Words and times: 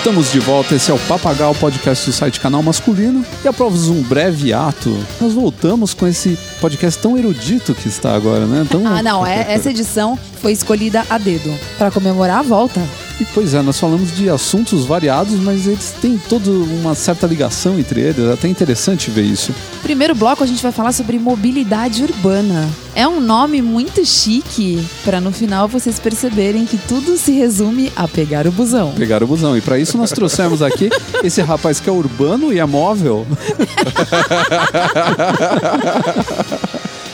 Estamos 0.00 0.32
de 0.32 0.40
volta, 0.40 0.74
esse 0.74 0.90
é 0.90 0.94
o 0.94 0.98
Papagal, 1.00 1.54
podcast 1.54 2.06
do 2.06 2.12
site 2.14 2.40
Canal 2.40 2.62
Masculino. 2.62 3.22
E 3.44 3.48
após 3.48 3.88
um 3.88 4.00
breve 4.02 4.50
ato, 4.50 4.98
nós 5.20 5.34
voltamos 5.34 5.92
com 5.92 6.06
esse 6.06 6.38
podcast 6.58 6.98
tão 6.98 7.18
erudito 7.18 7.74
que 7.74 7.86
está 7.86 8.14
agora, 8.14 8.46
né? 8.46 8.66
Tão... 8.68 8.86
Ah, 8.86 9.02
não, 9.02 9.26
é, 9.26 9.44
essa 9.52 9.68
edição 9.68 10.18
foi 10.40 10.52
escolhida 10.52 11.04
a 11.10 11.18
dedo 11.18 11.54
para 11.76 11.90
comemorar 11.90 12.38
a 12.38 12.42
volta. 12.42 12.80
E 13.20 13.24
pois 13.34 13.52
é, 13.52 13.60
nós 13.60 13.78
falamos 13.78 14.16
de 14.16 14.30
assuntos 14.30 14.86
variados, 14.86 15.34
mas 15.34 15.66
eles 15.66 15.94
têm 16.00 16.16
toda 16.16 16.50
uma 16.50 16.94
certa 16.94 17.26
ligação 17.26 17.78
entre 17.78 18.00
eles. 18.00 18.24
É 18.24 18.32
até 18.32 18.48
interessante 18.48 19.10
ver 19.10 19.24
isso. 19.24 19.54
Primeiro 19.82 20.14
bloco 20.14 20.42
a 20.42 20.46
gente 20.46 20.62
vai 20.62 20.72
falar 20.72 20.92
sobre 20.92 21.18
mobilidade 21.18 22.02
urbana. 22.02 22.66
É 22.94 23.06
um 23.06 23.20
nome 23.20 23.60
muito 23.60 24.04
chique 24.06 24.82
para 25.04 25.20
no 25.20 25.32
final 25.32 25.68
vocês 25.68 25.98
perceberem 25.98 26.64
que 26.64 26.78
tudo 26.78 27.16
se 27.18 27.32
resume 27.32 27.92
a 27.94 28.08
pegar 28.08 28.46
o 28.46 28.50
busão. 28.50 28.92
Pegar 28.92 29.22
o 29.22 29.26
busão. 29.26 29.56
E 29.56 29.60
para 29.60 29.78
isso 29.78 29.89
nós 29.96 30.10
trouxemos 30.10 30.62
aqui 30.62 30.90
esse 31.22 31.40
rapaz 31.42 31.78
que 31.80 31.88
é 31.88 31.92
urbano 31.92 32.52
e 32.52 32.58
é 32.58 32.66
móvel. 32.66 33.26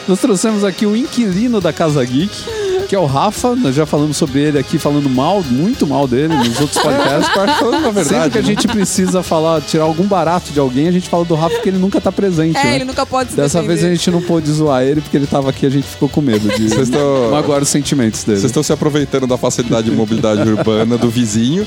nós 0.06 0.20
trouxemos 0.20 0.62
aqui 0.64 0.86
o 0.86 0.96
inquilino 0.96 1.60
da 1.60 1.72
Casa 1.72 2.04
Geek 2.04 2.65
que 2.88 2.94
é 2.94 2.98
o 2.98 3.04
Rafa. 3.06 3.54
Nós 3.56 3.74
já 3.74 3.84
falamos 3.86 4.16
sobre 4.16 4.40
ele 4.40 4.58
aqui, 4.58 4.78
falando 4.78 5.08
mal, 5.10 5.42
muito 5.42 5.86
mal 5.86 6.06
dele 6.06 6.34
nos 6.34 6.60
outros 6.60 6.78
podcasts. 6.80 7.32
falando 7.58 7.86
a 7.86 7.90
verdade. 7.90 8.08
Sempre 8.08 8.30
que 8.30 8.38
a 8.38 8.42
gente 8.42 8.68
precisa 8.68 9.22
falar, 9.22 9.60
tirar 9.60 9.84
algum 9.84 10.04
barato 10.04 10.52
de 10.52 10.58
alguém, 10.60 10.88
a 10.88 10.92
gente 10.92 11.08
fala 11.08 11.24
do 11.24 11.34
Rafa 11.34 11.54
porque 11.56 11.68
ele 11.68 11.78
nunca 11.78 12.00
tá 12.00 12.12
presente. 12.12 12.56
É, 12.58 12.64
né? 12.64 12.74
ele 12.76 12.84
nunca 12.84 13.04
pode 13.04 13.30
se 13.30 13.36
Dessa 13.36 13.58
defender. 13.60 13.74
vez 13.80 13.84
a 13.90 13.94
gente 13.94 14.10
não 14.10 14.22
pôde 14.22 14.50
zoar 14.50 14.82
ele 14.82 15.00
porque 15.00 15.16
ele 15.16 15.26
tava 15.26 15.50
aqui 15.50 15.66
a 15.66 15.70
gente 15.70 15.86
ficou 15.86 16.08
com 16.08 16.20
medo 16.20 16.48
de 16.48 16.66
estão- 16.66 17.30
magoar 17.30 17.62
os 17.62 17.68
sentimentos 17.68 18.22
dele. 18.24 18.38
Vocês 18.38 18.50
estão 18.50 18.62
se 18.62 18.72
aproveitando 18.72 19.26
da 19.26 19.36
facilidade 19.36 19.90
de 19.90 19.96
mobilidade 19.96 20.48
urbana 20.48 20.96
do 20.96 21.08
vizinho, 21.10 21.66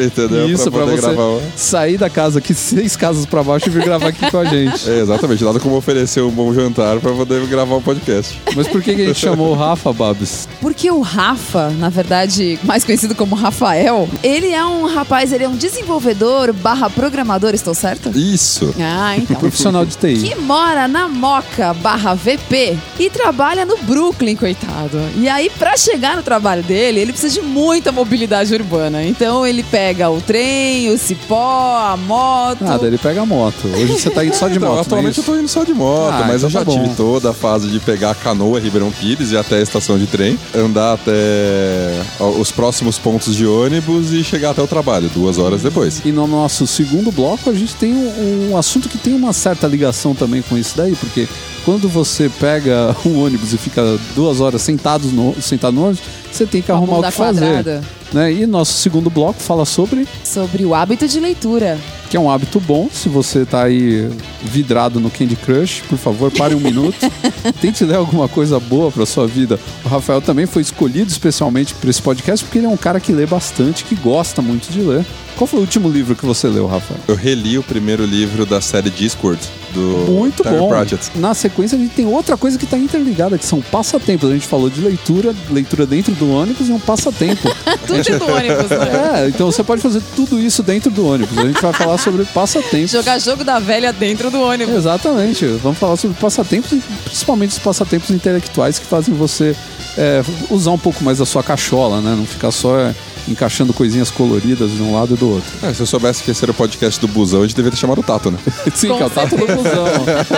entendeu? 0.00 0.48
Isso, 0.48 0.70
pra, 0.70 0.80
poder 0.84 0.96
você 1.00 1.14
gravar. 1.14 1.40
sair 1.56 1.98
da 1.98 2.08
casa 2.10 2.38
aqui 2.38 2.54
seis 2.54 2.96
casas 2.96 3.26
pra 3.26 3.42
baixo 3.42 3.68
e 3.68 3.70
vir 3.70 3.84
gravar 3.84 4.08
aqui 4.08 4.30
com 4.30 4.38
a 4.38 4.44
gente. 4.44 4.88
É, 4.88 5.00
exatamente, 5.00 5.44
nada 5.44 5.60
como 5.60 5.76
oferecer 5.76 6.22
um 6.22 6.30
bom 6.30 6.52
jantar 6.54 6.98
pra 7.00 7.12
poder 7.12 7.44
gravar 7.46 7.76
um 7.76 7.82
podcast. 7.82 8.40
Mas 8.56 8.66
por 8.68 8.82
que, 8.82 8.94
que 8.94 9.02
a 9.02 9.06
gente 9.06 9.18
chamou 9.20 9.50
o 9.50 9.54
Rafa, 9.54 9.92
Babs? 9.92 10.48
Porque 10.60 10.90
o 10.90 11.00
Rafa, 11.00 11.70
na 11.70 11.88
verdade, 11.88 12.58
mais 12.62 12.84
conhecido 12.84 13.14
como 13.14 13.34
Rafael, 13.34 14.08
ele 14.22 14.48
é 14.52 14.64
um 14.64 14.86
rapaz, 14.86 15.32
ele 15.32 15.44
é 15.44 15.48
um 15.48 15.56
desenvolvedor 15.56 16.52
barra 16.52 16.88
programador, 16.90 17.54
estou 17.54 17.74
certo? 17.74 18.10
Isso. 18.18 18.74
Ah, 18.80 19.16
então. 19.16 19.36
Profissional 19.44 19.84
de 19.84 19.96
TI. 19.96 20.16
que 20.28 20.34
mora 20.36 20.88
na 20.88 21.08
Moca 21.08 21.74
barra 21.74 22.14
VP 22.14 22.78
e 22.98 23.10
trabalha 23.10 23.64
no 23.66 23.76
Brooklyn, 23.78 24.36
coitado. 24.36 25.00
E 25.16 25.28
aí, 25.28 25.50
pra 25.50 25.76
chegar 25.76 26.16
no 26.16 26.22
trabalho 26.22 26.62
dele, 26.62 27.00
ele 27.00 27.12
precisa 27.12 27.34
de 27.40 27.46
muita 27.46 27.92
mobilidade 27.92 28.54
urbana. 28.54 29.04
Então, 29.04 29.46
ele 29.46 29.62
pega 29.62 30.08
o 30.10 30.20
trem, 30.20 30.90
o 30.90 30.96
cipó, 30.98 31.76
a 31.92 31.96
moto. 31.96 32.64
Nada, 32.64 32.86
ele 32.86 32.98
pega 32.98 33.22
a 33.22 33.26
moto. 33.26 33.68
Hoje 33.68 33.92
você 34.00 34.10
tá 34.10 34.24
indo 34.24 34.34
só 34.34 34.48
de 34.48 34.54
Então, 34.64 34.70
moto. 34.70 34.80
atualmente 34.86 35.18
não 35.18 35.24
é 35.24 35.28
eu 35.28 35.34
tô 35.34 35.40
indo 35.40 35.48
só 35.48 35.64
de 35.64 35.74
moto, 35.74 36.12
Ah, 36.14 36.24
mas 36.26 36.36
então 36.42 36.46
eu 36.46 36.50
já 36.50 36.64
tá 36.64 36.70
tive 36.72 36.88
toda 36.94 37.30
a 37.30 37.34
fase 37.34 37.68
de 37.68 37.78
pegar 37.80 38.12
a 38.12 38.14
canoa 38.14 38.58
Ribeirão 38.60 38.90
Pires 38.90 39.32
e 39.32 39.36
até 39.36 39.56
a 39.56 39.60
estação 39.60 39.98
de 39.98 40.06
trem, 40.06 40.38
andar 40.54 40.94
até 40.94 42.02
os 42.38 42.50
próximos 42.50 42.98
pontos 42.98 43.34
de 43.34 43.46
ônibus 43.46 44.12
e 44.12 44.22
chegar 44.24 44.50
até 44.50 44.62
o 44.62 44.66
trabalho, 44.66 45.08
duas 45.08 45.38
horas 45.38 45.62
depois. 45.62 46.02
E 46.04 46.12
no 46.12 46.26
nosso 46.26 46.66
segundo 46.66 47.10
bloco, 47.12 47.50
a 47.50 47.54
gente 47.54 47.74
tem 47.74 47.92
um, 47.92 48.50
um 48.50 48.56
assunto 48.56 48.88
que 48.88 48.98
tem 48.98 49.14
uma 49.14 49.32
certa 49.32 49.66
ligação 49.66 50.14
também 50.14 50.42
com 50.42 50.56
isso 50.56 50.76
daí, 50.76 50.94
porque 50.96 51.28
quando 51.64 51.88
você 51.88 52.28
pega 52.28 52.94
um 53.04 53.24
ônibus 53.24 53.52
e 53.52 53.58
fica 53.58 53.98
duas 54.14 54.40
horas 54.40 54.62
sentados 54.62 55.12
no, 55.12 55.34
sentado 55.40 55.74
no 55.74 55.84
ônibus, 55.84 56.02
você 56.30 56.46
tem 56.46 56.60
que 56.62 56.70
arrumar 56.70 56.98
o 56.98 57.02
que 57.02 57.10
fazer. 57.10 57.40
quadrada. 57.40 57.82
Né? 58.12 58.32
E 58.32 58.46
nosso 58.46 58.74
segundo 58.74 59.10
bloco 59.10 59.40
fala 59.40 59.64
sobre 59.64 60.06
Sobre 60.22 60.64
o 60.64 60.74
hábito 60.74 61.08
de 61.08 61.18
leitura. 61.18 61.78
Que 62.14 62.16
é 62.16 62.20
um 62.20 62.30
hábito 62.30 62.60
bom. 62.60 62.88
Se 62.92 63.08
você 63.08 63.44
tá 63.44 63.64
aí 63.64 64.08
vidrado 64.40 65.00
no 65.00 65.10
Candy 65.10 65.34
Crush, 65.34 65.82
por 65.88 65.98
favor, 65.98 66.30
pare 66.30 66.54
um 66.54 66.60
minuto. 66.60 66.94
Tente 67.60 67.84
ler 67.84 67.96
alguma 67.96 68.28
coisa 68.28 68.60
boa 68.60 68.88
pra 68.92 69.04
sua 69.04 69.26
vida. 69.26 69.58
O 69.84 69.88
Rafael 69.88 70.22
também 70.22 70.46
foi 70.46 70.62
escolhido 70.62 71.10
especialmente 71.10 71.74
para 71.74 71.90
esse 71.90 72.00
podcast 72.00 72.44
porque 72.44 72.58
ele 72.58 72.68
é 72.68 72.70
um 72.70 72.76
cara 72.76 73.00
que 73.00 73.10
lê 73.10 73.26
bastante, 73.26 73.82
que 73.82 73.96
gosta 73.96 74.40
muito 74.40 74.70
de 74.70 74.80
ler. 74.80 75.04
Qual 75.36 75.46
foi 75.46 75.58
o 75.58 75.62
último 75.62 75.88
livro 75.88 76.14
que 76.14 76.24
você 76.24 76.46
leu, 76.46 76.66
Rafael? 76.66 77.00
Eu 77.08 77.16
reli 77.16 77.58
o 77.58 77.62
primeiro 77.62 78.04
livro 78.04 78.46
da 78.46 78.60
série 78.60 78.88
Discord, 78.88 79.40
do 79.72 79.80
Muito 80.08 80.44
Terry 80.44 80.58
bom. 80.58 80.68
Pratchett. 80.68 81.10
Na 81.16 81.34
sequência, 81.34 81.76
a 81.76 81.80
gente 81.80 81.92
tem 81.92 82.06
outra 82.06 82.36
coisa 82.36 82.56
que 82.56 82.64
está 82.64 82.78
interligada, 82.78 83.36
que 83.36 83.44
são 83.44 83.60
passatempos. 83.60 84.30
A 84.30 84.32
gente 84.32 84.46
falou 84.46 84.70
de 84.70 84.80
leitura, 84.80 85.34
leitura 85.50 85.86
dentro 85.86 86.14
do 86.14 86.30
ônibus 86.30 86.68
e 86.68 86.72
um 86.72 86.78
passatempo. 86.78 87.52
Tudo 87.84 87.96
dentro 87.96 88.18
do 88.20 88.32
ônibus, 88.32 88.70
né? 88.70 89.24
é, 89.24 89.28
então 89.28 89.50
você 89.50 89.64
pode 89.64 89.82
fazer 89.82 90.00
tudo 90.14 90.40
isso 90.40 90.62
dentro 90.62 90.90
do 90.90 91.06
ônibus. 91.06 91.36
A 91.36 91.46
gente 91.46 91.60
vai 91.60 91.72
falar 91.72 91.98
sobre 91.98 92.24
passatempos. 92.26 92.90
Jogar 92.90 93.18
jogo 93.18 93.44
da 93.44 93.58
velha 93.58 93.92
dentro 93.92 94.30
do 94.30 94.40
ônibus. 94.40 94.74
Exatamente. 94.74 95.44
Vamos 95.62 95.78
falar 95.78 95.96
sobre 95.96 96.16
passatempos 96.16 96.72
e 96.72 96.82
principalmente 97.04 97.50
os 97.50 97.58
passatempos 97.58 98.10
intelectuais 98.10 98.78
que 98.78 98.86
fazem 98.86 99.14
você 99.14 99.54
é, 99.98 100.22
usar 100.50 100.70
um 100.70 100.78
pouco 100.78 101.02
mais 101.04 101.18
da 101.18 101.26
sua 101.26 101.42
cachola, 101.42 102.00
né? 102.00 102.14
Não 102.16 102.26
ficar 102.26 102.50
só 102.50 102.78
é, 102.78 102.94
encaixando 103.28 103.72
coisinhas 103.72 104.10
coloridas 104.10 104.70
de 104.70 104.82
um 104.82 104.94
lado 104.94 105.14
e 105.14 105.16
do 105.16 105.30
outro. 105.30 105.50
É, 105.62 105.72
se 105.72 105.80
eu 105.80 105.86
soubesse 105.86 106.22
que 106.22 106.30
esse 106.30 106.44
era 106.44 106.52
o 106.52 106.54
podcast 106.54 107.00
do 107.00 107.08
Busão, 107.08 107.40
a 107.40 107.46
gente 107.46 107.56
deveria 107.56 107.76
ter 107.76 107.80
chamado 107.80 108.00
o 108.00 108.02
Tato, 108.02 108.30
né? 108.30 108.38
Sim, 108.74 108.88
Com 108.88 108.96
que 108.96 109.02
é 109.02 109.06
o 109.06 109.10
tato 109.10 109.36
do 109.36 109.46
busão. 109.46 109.86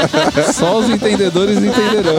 Só 0.54 0.78
os 0.78 0.88
entendedores 0.91 1.56
entenderão. 1.58 2.14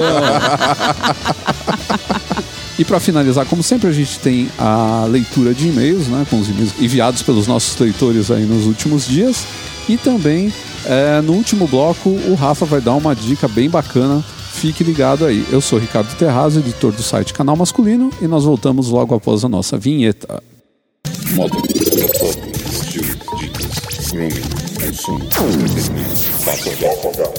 E 2.78 2.86
para 2.86 3.00
finalizar, 3.00 3.46
como 3.48 3.64
sempre, 3.64 3.90
a 3.90 3.92
gente 3.92 4.20
tem 4.20 4.50
a 4.58 5.06
leitura 5.10 5.54
de 5.54 5.68
e-mails, 5.68 6.08
né, 6.08 6.28
com 6.30 6.40
os 6.40 6.48
e-mails 6.48 6.74
enviados 6.80 7.24
pelos 7.24 7.48
nossos 7.48 7.78
leitores 7.80 8.30
aí 8.30 8.46
nos 8.46 8.68
últimos 8.68 9.08
dias. 9.08 9.46
E 9.90 9.98
também, 9.98 10.54
é, 10.86 11.22
no 11.22 11.34
último 11.34 11.68
bloco, 11.68 12.10
o 12.10 12.36
Rafa 12.36 12.66
vai 12.66 12.80
dar 12.80 12.94
uma 12.94 13.16
dica 13.16 13.48
bem 13.48 13.70
bacana. 13.70 14.24
Fique 14.52 14.84
ligado 14.84 15.26
aí. 15.26 15.46
Eu 15.52 15.62
sou 15.62 15.80
Ricardo 15.80 16.14
Terrazzo, 16.16 16.60
editor 16.60 16.92
do 16.92 17.02
site 17.02 17.34
Canal 17.34 17.56
Masculino, 17.56 18.12
e 18.22 18.28
nós 18.28 18.44
voltamos 18.44 18.90
logo 18.90 19.16
após 19.16 19.44
a 19.44 19.50
nossa 19.50 19.78
vinheta. 19.78 20.42
Moda, 21.36 21.56
foto, 21.56 22.48
estilo, 22.72 23.16
dicas, 23.38 24.10
grooming, 24.12 24.42
consumo, 24.80 25.24
entretenimento. 25.26 26.32
Papagal. 26.46 27.34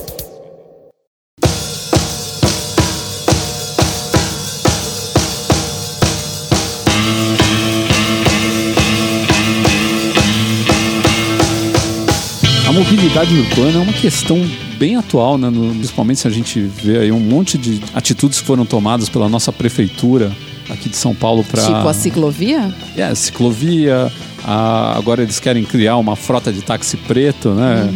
A 12.66 12.72
mobilidade 12.72 13.34
urbana 13.34 13.78
é 13.78 13.82
uma 13.82 13.92
questão 13.92 14.38
bem 14.76 14.96
atual, 14.96 15.38
né? 15.38 15.50
principalmente 15.50 16.20
se 16.20 16.28
a 16.28 16.30
gente 16.30 16.60
vê 16.60 16.98
aí 16.98 17.12
um 17.12 17.18
monte 17.20 17.56
de 17.56 17.82
atitudes 17.94 18.40
que 18.40 18.46
foram 18.46 18.66
tomadas 18.66 19.08
pela 19.08 19.28
nossa 19.28 19.52
prefeitura 19.52 20.30
aqui 20.70 20.88
de 20.88 20.96
São 20.96 21.14
Paulo 21.14 21.44
para 21.44 21.62
Tipo 21.62 21.88
a 21.88 21.94
ciclovia? 21.94 22.72
é, 22.96 23.14
ciclovia. 23.14 24.10
a- 24.44 24.94
agora 24.96 25.20
eles 25.22 25.40
querem 25.40 25.64
criar 25.64 25.96
uma 25.96 26.14
frota 26.14 26.52
de 26.52 26.62
táxi 26.62 26.96
preto, 26.96 27.50
né? 27.50 27.88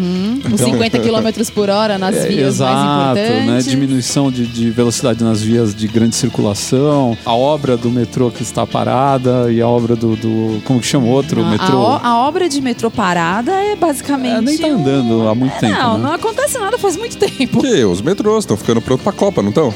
Os 0.52 0.60
50 0.60 0.98
km 0.98 1.50
por 1.54 1.70
hora 1.70 1.96
nas 1.98 2.16
É, 2.16 2.26
vias 2.26 2.54
exato, 2.56 2.74
mais 2.74 3.14
né? 3.14 3.36
importantes. 3.38 3.66
Diminuição 3.66 4.30
de, 4.30 4.44
de 4.46 4.68
velocidade 4.70 5.22
nas 5.22 5.40
vias 5.40 5.72
de 5.74 5.86
grande 5.86 6.16
circulação, 6.16 7.16
a 7.24 7.32
obra 7.34 7.76
do 7.76 7.88
metrô 7.90 8.30
que 8.30 8.42
está 8.42 8.66
parada 8.66 9.50
e 9.52 9.62
a 9.62 9.68
obra 9.68 9.94
do, 9.94 10.16
do 10.16 10.60
como 10.64 10.80
que 10.80 10.86
chama 10.86 11.06
o 11.06 11.10
outro 11.10 11.42
A- 11.44 11.48
metrô? 11.48 11.76
A, 11.78 11.96
o- 11.96 12.00
a 12.06 12.26
obra 12.26 12.48
de 12.48 12.60
metrô 12.60 12.90
parada 12.90 13.52
é 13.52 13.76
basicamente. 13.76 14.36
É, 14.36 14.40
nem 14.40 14.58
tá 14.58 14.66
andando 14.66 15.28
há 15.28 15.34
muito 15.34 15.54
É, 15.54 15.60
tempo, 15.60 15.78
Não, 15.80 15.96
né? 15.96 16.04
não 16.04 16.12
acontece 16.12 16.58
nada 16.58 16.76
faz 16.76 16.96
muito 16.96 17.16
tempo. 17.16 17.60
Que 17.60 17.84
os 17.84 18.02
metrôs 18.02 18.42
estão 18.44 18.56
ficando 18.56 18.82
prontos 18.82 19.04
pra 19.04 19.12
Copa, 19.12 19.40
não 19.42 19.50
estão? 19.50 19.72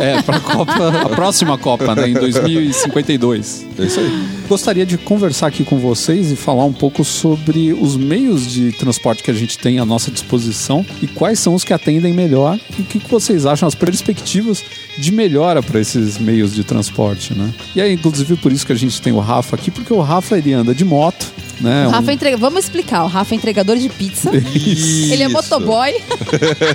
É, 0.00 0.22
para 0.22 0.36
a 0.36 0.40
Copa, 0.40 0.88
a 1.02 1.08
próxima 1.10 1.58
Copa, 1.58 1.94
né, 1.94 2.08
em 2.08 2.14
2052. 2.14 3.66
É 3.78 3.82
isso 3.82 4.00
aí. 4.00 4.28
Gostaria 4.48 4.86
de 4.86 4.96
conversar 4.96 5.48
aqui 5.48 5.64
com 5.64 5.78
vocês 5.78 6.30
e 6.30 6.36
falar 6.36 6.64
um 6.64 6.72
pouco 6.72 7.04
sobre 7.04 7.72
os 7.72 7.96
meios 7.96 8.46
de 8.50 8.72
transporte 8.72 9.22
que 9.22 9.30
a 9.30 9.34
gente 9.34 9.58
tem 9.58 9.78
à 9.78 9.84
nossa 9.84 10.10
disposição 10.10 10.84
e 11.02 11.06
quais 11.06 11.38
são 11.38 11.54
os 11.54 11.64
que 11.64 11.72
atendem 11.72 12.12
melhor 12.12 12.58
e 12.78 12.82
o 12.82 12.84
que 12.84 12.98
vocês 13.08 13.46
acham 13.46 13.68
as 13.68 13.74
perspectivas 13.74 14.64
de 14.98 15.12
melhora 15.12 15.62
para 15.62 15.80
esses 15.80 16.18
meios 16.18 16.54
de 16.54 16.64
transporte, 16.64 17.34
né? 17.34 17.52
E 17.74 17.80
aí, 17.80 17.92
inclusive, 17.92 18.36
por 18.36 18.52
isso 18.52 18.66
que 18.66 18.72
a 18.72 18.76
gente 18.76 19.00
tem 19.00 19.12
o 19.12 19.20
Rafa 19.20 19.56
aqui, 19.56 19.70
porque 19.70 19.92
o 19.92 20.00
Rafa 20.00 20.36
ele 20.36 20.52
anda 20.52 20.74
de 20.74 20.84
moto, 20.84 21.32
né? 21.60 21.84
O 21.86 21.88
um- 21.88 21.92
Rafa 21.92 22.10
é 22.10 22.14
entrega... 22.14 22.36
Vamos 22.36 22.64
explicar. 22.64 23.04
O 23.04 23.06
Rafa 23.08 23.34
é 23.34 23.36
entregador 23.36 23.76
de 23.76 23.88
pizza. 23.88 24.30
Ele 24.34 25.22
é 25.22 25.26
Isso. 25.26 25.30
motoboy. 25.30 25.92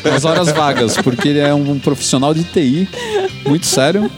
nas 0.10 0.26
horas 0.26 0.50
vagas, 0.52 0.98
porque 0.98 1.28
ele 1.30 1.40
é 1.40 1.54
um 1.54 1.80
profissional 1.80 2.34
de 2.34 2.44
TI 2.44 2.88
muito 3.46 3.66
sério. 3.66 4.10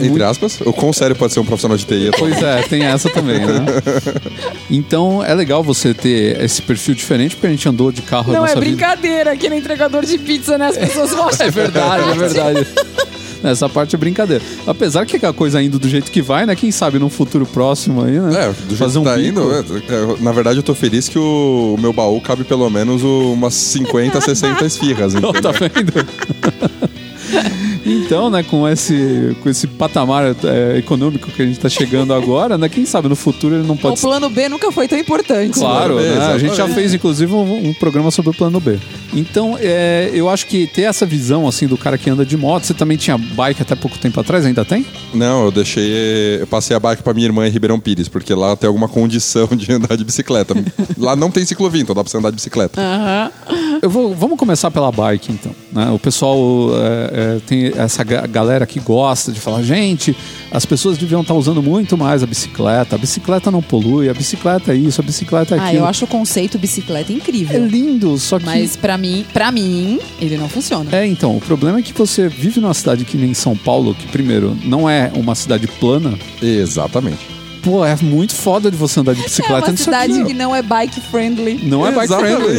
Entre 0.00 0.22
aspas, 0.22 0.58
o 0.64 0.72
quão 0.72 0.90
sério 0.92 1.14
pode 1.14 1.34
ser 1.34 1.40
um 1.40 1.44
profissional 1.44 1.76
de 1.76 1.84
TI? 1.84 2.10
Pois 2.18 2.40
é, 2.42 2.62
tem 2.62 2.82
essa 2.84 3.10
também, 3.10 3.40
né? 3.40 3.64
Então 4.70 5.22
é 5.22 5.34
legal 5.34 5.62
você 5.62 5.92
ter 5.92 6.40
esse 6.42 6.62
perfil 6.62 6.94
diferente, 6.94 7.34
porque 7.34 7.46
a 7.48 7.50
gente 7.50 7.68
andou 7.68 7.92
de 7.92 8.00
carro 8.00 8.32
Não, 8.32 8.40
nossa 8.40 8.52
é 8.52 8.60
vida. 8.60 8.66
brincadeira. 8.66 9.32
Aquele 9.32 9.56
entregador 9.56 10.04
de 10.06 10.16
pizza, 10.18 10.56
né? 10.56 10.68
As 10.68 10.78
pessoas 10.78 11.12
gostam. 11.14 11.46
É 11.46 11.50
verdade, 11.50 12.10
é 12.10 12.14
verdade. 12.14 12.66
Essa 13.42 13.68
parte 13.68 13.94
é 13.96 13.98
brincadeira. 13.98 14.42
Apesar 14.66 15.04
que 15.06 15.24
a 15.24 15.32
coisa 15.32 15.62
indo 15.62 15.78
do 15.78 15.88
jeito 15.88 16.10
que 16.10 16.22
vai, 16.22 16.46
né? 16.46 16.54
Quem 16.54 16.70
sabe 16.70 16.98
num 16.98 17.10
futuro 17.10 17.46
próximo 17.46 18.02
aí, 18.02 18.18
né? 18.18 18.46
É, 18.46 18.52
do 18.66 18.76
jeito 18.76 18.92
que 18.98 19.04
tá 19.04 19.16
bico. 19.16 19.28
indo, 19.28 19.52
é, 19.52 19.58
é, 19.58 20.22
na 20.22 20.32
verdade 20.32 20.58
eu 20.58 20.62
tô 20.62 20.74
feliz 20.74 21.08
que 21.08 21.18
o, 21.18 21.76
meu 21.78 21.92
baú 21.92 22.20
cabe 22.20 22.44
pelo 22.44 22.68
menos 22.70 23.02
umas 23.02 23.54
50, 23.54 24.20
60 24.20 24.64
esfirras, 24.64 25.14
Não, 25.20 25.30
entendeu? 25.30 25.52
tá 25.52 25.58
vendo? 25.58 25.92
Então, 27.84 28.30
né, 28.30 28.42
com 28.42 28.68
esse, 28.68 29.36
com 29.42 29.48
esse 29.48 29.66
patamar 29.66 30.34
é, 30.44 30.78
econômico 30.78 31.30
que 31.30 31.42
a 31.42 31.46
gente 31.46 31.58
tá 31.58 31.68
chegando 31.68 32.12
agora, 32.14 32.56
né? 32.56 32.68
Quem 32.68 32.86
sabe 32.86 33.08
no 33.08 33.16
futuro 33.16 33.56
ele 33.56 33.66
não 33.66 33.74
O 33.74 33.78
pode 33.78 33.98
ser. 33.98 34.06
plano 34.06 34.30
B 34.30 34.48
nunca 34.48 34.70
foi 34.70 34.86
tão 34.88 34.98
importante. 34.98 35.58
Claro, 35.58 35.96
né? 35.96 36.18
a 36.32 36.38
gente 36.38 36.56
já 36.56 36.68
fez 36.68 36.94
inclusive 36.94 37.32
um, 37.32 37.68
um 37.68 37.74
programa 37.74 38.10
sobre 38.10 38.30
o 38.30 38.34
plano 38.34 38.60
B. 38.60 38.78
Então, 39.14 39.56
é, 39.60 40.10
eu 40.14 40.28
acho 40.28 40.46
que 40.46 40.66
ter 40.66 40.82
essa 40.82 41.04
visão 41.04 41.46
assim 41.46 41.66
do 41.66 41.76
cara 41.76 41.98
que 41.98 42.08
anda 42.08 42.24
de 42.24 42.36
moto, 42.36 42.64
você 42.64 42.74
também 42.74 42.96
tinha 42.96 43.18
bike 43.18 43.62
até 43.62 43.74
pouco 43.74 43.98
tempo 43.98 44.18
atrás, 44.20 44.46
ainda 44.46 44.64
tem? 44.64 44.86
Não, 45.12 45.44
eu 45.44 45.50
deixei. 45.50 46.40
Eu 46.40 46.46
passei 46.46 46.74
a 46.76 46.80
bike 46.80 47.02
pra 47.02 47.12
minha 47.12 47.26
irmã 47.26 47.46
em 47.46 47.50
Ribeirão 47.50 47.78
Pires, 47.78 48.08
porque 48.08 48.34
lá 48.34 48.56
tem 48.56 48.68
alguma 48.68 48.88
condição 48.88 49.46
de 49.52 49.70
andar 49.72 49.96
de 49.96 50.04
bicicleta. 50.04 50.54
lá 50.96 51.14
não 51.16 51.30
tem 51.30 51.44
ciclovia, 51.44 51.82
então 51.82 51.94
dá 51.94 52.02
pra 52.02 52.10
você 52.10 52.16
andar 52.16 52.30
de 52.30 52.36
bicicleta. 52.36 52.80
Eu 53.80 53.90
vou, 53.90 54.14
vamos 54.14 54.38
começar 54.38 54.70
pela 54.70 54.90
bike, 54.92 55.32
então. 55.32 55.52
né? 55.72 55.90
O 55.90 55.98
pessoal 55.98 56.38
é, 56.74 57.36
é, 57.36 57.40
tem 57.46 57.71
essa 57.76 58.02
ga- 58.04 58.26
galera 58.26 58.66
que 58.66 58.78
gosta 58.80 59.30
de 59.32 59.40
falar, 59.40 59.62
gente, 59.62 60.16
as 60.50 60.64
pessoas 60.66 60.98
deviam 60.98 61.20
estar 61.22 61.34
usando 61.34 61.62
muito 61.62 61.96
mais 61.96 62.22
a 62.22 62.26
bicicleta. 62.26 62.96
A 62.96 62.98
bicicleta 62.98 63.50
não 63.50 63.62
polui, 63.62 64.08
a 64.08 64.14
bicicleta 64.14 64.72
é 64.72 64.76
isso, 64.76 65.00
a 65.00 65.04
bicicleta 65.04 65.54
é 65.54 65.58
Ah, 65.58 65.64
aquilo. 65.66 65.82
eu 65.82 65.86
acho 65.86 66.04
o 66.04 66.08
conceito 66.08 66.58
bicicleta 66.58 67.12
É 67.12 67.16
incrível. 67.16 67.66
lindo, 67.66 68.16
só 68.18 68.38
que. 68.38 68.44
Mas 68.44 68.76
pra 68.76 68.96
mim, 68.98 69.24
pra 69.32 69.50
mim, 69.50 69.98
ele 70.20 70.36
não 70.36 70.48
funciona. 70.48 70.90
É, 70.94 71.06
então, 71.06 71.36
o 71.36 71.40
problema 71.40 71.78
é 71.78 71.82
que 71.82 71.92
você 71.92 72.28
vive 72.28 72.60
numa 72.60 72.74
cidade 72.74 73.04
que 73.04 73.16
nem 73.16 73.34
São 73.34 73.56
Paulo, 73.56 73.94
que 73.94 74.06
primeiro 74.08 74.56
não 74.64 74.88
é 74.88 75.10
uma 75.14 75.34
cidade 75.34 75.66
plana. 75.66 76.18
Exatamente. 76.40 77.18
Pô, 77.62 77.84
é 77.84 77.96
muito 78.02 78.34
foda 78.34 78.70
de 78.70 78.76
você 78.76 78.98
andar 79.00 79.14
de 79.14 79.20
É 79.20 79.24
bicicleta 79.24 79.66
uma 79.66 79.70
nisso 79.72 79.84
cidade 79.84 80.12
aqui. 80.12 80.24
que 80.24 80.34
não 80.34 80.54
é 80.54 80.60
bike 80.62 81.00
friendly. 81.00 81.60
Não 81.62 81.86
é 81.86 81.92
bike 81.92 82.12
friendly. 82.14 82.58